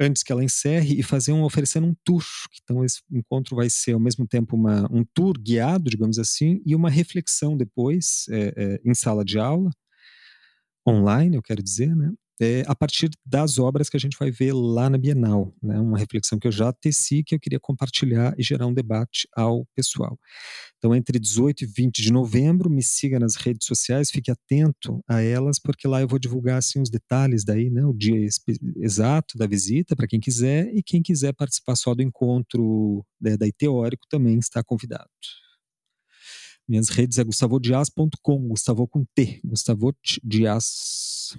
antes 0.00 0.22
que 0.22 0.32
ela 0.32 0.42
encerre, 0.42 0.98
e 0.98 1.02
fazer 1.02 1.32
um 1.32 1.44
oferecendo 1.44 1.86
um 1.86 1.94
tour. 2.04 2.24
Então, 2.62 2.84
esse 2.84 3.00
encontro 3.10 3.54
vai 3.54 3.70
ser 3.70 3.92
ao 3.92 4.00
mesmo 4.00 4.26
tempo 4.26 4.56
uma, 4.56 4.88
um 4.92 5.04
tour 5.14 5.38
guiado, 5.38 5.88
digamos 5.88 6.18
assim, 6.18 6.60
e 6.66 6.74
uma 6.74 6.90
reflexão 6.90 7.56
depois, 7.56 8.26
é, 8.30 8.52
é, 8.56 8.80
em 8.84 8.94
sala 8.94 9.24
de 9.24 9.38
aula, 9.38 9.70
online, 10.86 11.36
eu 11.36 11.42
quero 11.42 11.62
dizer, 11.62 11.94
né? 11.94 12.10
É, 12.40 12.62
a 12.66 12.74
partir 12.74 13.10
das 13.24 13.58
obras 13.58 13.88
que 13.88 13.96
a 13.96 14.00
gente 14.00 14.16
vai 14.18 14.30
ver 14.30 14.52
lá 14.52 14.88
na 14.88 14.98
Bienal. 14.98 15.54
Né? 15.62 15.78
Uma 15.78 15.98
reflexão 15.98 16.38
que 16.38 16.46
eu 16.46 16.52
já 16.52 16.72
teci, 16.72 17.22
que 17.22 17.34
eu 17.34 17.40
queria 17.40 17.60
compartilhar 17.60 18.34
e 18.38 18.42
gerar 18.42 18.66
um 18.66 18.74
debate 18.74 19.28
ao 19.36 19.66
pessoal. 19.74 20.18
Então, 20.78 20.94
entre 20.94 21.18
18 21.18 21.64
e 21.64 21.66
20 21.66 22.02
de 22.02 22.12
novembro, 22.12 22.68
me 22.68 22.82
siga 22.82 23.18
nas 23.18 23.36
redes 23.36 23.66
sociais, 23.66 24.10
fique 24.10 24.30
atento 24.30 25.02
a 25.08 25.20
elas, 25.20 25.58
porque 25.58 25.86
lá 25.86 26.00
eu 26.00 26.08
vou 26.08 26.18
divulgar 26.18 26.58
assim, 26.58 26.80
os 26.80 26.90
detalhes 26.90 27.44
daí, 27.44 27.70
né? 27.70 27.84
o 27.84 27.92
dia 27.92 28.26
exato 28.76 29.38
da 29.38 29.46
visita, 29.46 29.94
para 29.94 30.08
quem 30.08 30.18
quiser, 30.18 30.74
e 30.74 30.82
quem 30.82 31.02
quiser 31.02 31.32
participar 31.34 31.76
só 31.76 31.94
do 31.94 32.02
encontro 32.02 33.04
né, 33.20 33.36
daí 33.36 33.52
teórico 33.52 34.06
também 34.08 34.38
está 34.38 34.62
convidado. 34.62 35.08
Minhas 36.68 36.88
redes 36.88 37.18
é 37.18 37.24
gustavodias.com, 37.24 38.48
Gustavo 38.48 38.86
com 38.88 39.04
T, 39.14 39.40
Gustavo 39.44 39.94
Dias. 40.24 41.36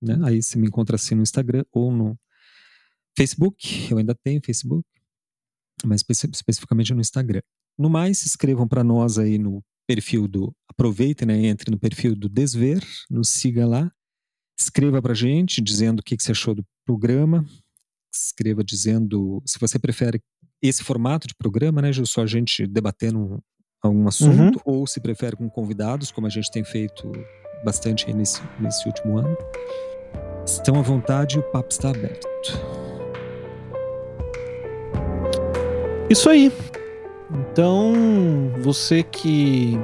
Né? 0.00 0.14
Uhum. 0.14 0.24
Aí 0.24 0.42
você 0.42 0.58
me 0.58 0.66
encontra 0.66 0.96
assim 0.96 1.14
no 1.14 1.22
Instagram 1.22 1.64
ou 1.72 1.92
no 1.92 2.18
Facebook. 3.16 3.90
Eu 3.90 3.98
ainda 3.98 4.14
tenho 4.14 4.40
Facebook, 4.44 4.84
mas 5.84 6.00
espe 6.00 6.12
especificamente 6.32 6.94
no 6.94 7.00
Instagram. 7.00 7.42
No 7.78 7.88
mais, 7.88 8.18
se 8.18 8.26
inscrevam 8.26 8.66
para 8.66 8.82
nós 8.82 9.18
aí 9.18 9.38
no 9.38 9.62
perfil 9.86 10.28
do. 10.28 10.54
Aproveitem, 10.68 11.26
né? 11.26 11.46
Entre 11.46 11.70
no 11.70 11.78
perfil 11.78 12.14
do 12.14 12.28
Desver, 12.28 12.82
nos 13.10 13.28
siga 13.30 13.66
lá. 13.66 13.90
Escreva 14.58 15.00
para 15.00 15.14
gente 15.14 15.60
dizendo 15.60 16.00
o 16.00 16.02
que, 16.02 16.16
que 16.16 16.22
você 16.22 16.32
achou 16.32 16.54
do 16.54 16.64
programa. 16.84 17.44
Escreva 18.12 18.64
dizendo 18.64 19.42
se 19.46 19.58
você 19.58 19.78
prefere 19.78 20.20
esse 20.60 20.82
formato 20.82 21.28
de 21.28 21.34
programa, 21.34 21.80
né, 21.80 21.92
Gil? 21.92 22.06
Só 22.06 22.22
a 22.22 22.26
gente 22.26 22.66
debatendo 22.66 23.42
algum 23.80 24.08
assunto, 24.08 24.56
uhum. 24.66 24.80
ou 24.80 24.86
se 24.86 25.00
prefere 25.00 25.36
com 25.36 25.48
convidados, 25.48 26.10
como 26.10 26.26
a 26.26 26.30
gente 26.30 26.50
tem 26.50 26.64
feito 26.64 27.12
bastante 27.62 28.12
nesse, 28.12 28.40
nesse 28.60 28.86
último 28.86 29.18
ano. 29.18 29.36
Estão 30.44 30.78
à 30.78 30.82
vontade, 30.82 31.38
o 31.38 31.42
papo 31.42 31.68
está 31.70 31.90
aberto. 31.90 32.26
Isso 36.10 36.30
aí. 36.30 36.52
Então, 37.30 37.92
você 38.62 39.02
que 39.02 39.78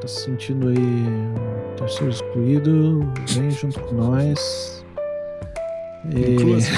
tá 0.00 0.08
se 0.08 0.24
sentindo 0.24 0.68
aí 0.68 1.50
terceiro 1.76 2.10
excluído, 2.10 3.12
vem 3.28 3.50
junto 3.50 3.80
com 3.80 3.94
nós. 3.94 4.84
Inclua-se. 6.04 6.70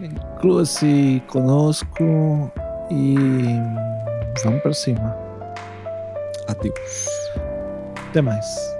Inclua-se 0.00 1.22
conosco 1.28 2.52
e 2.90 3.14
vamos 4.42 4.62
para 4.62 4.72
cima. 4.72 5.16
Adeus. 6.48 7.19
Até 8.10 8.20
mais. 8.20 8.79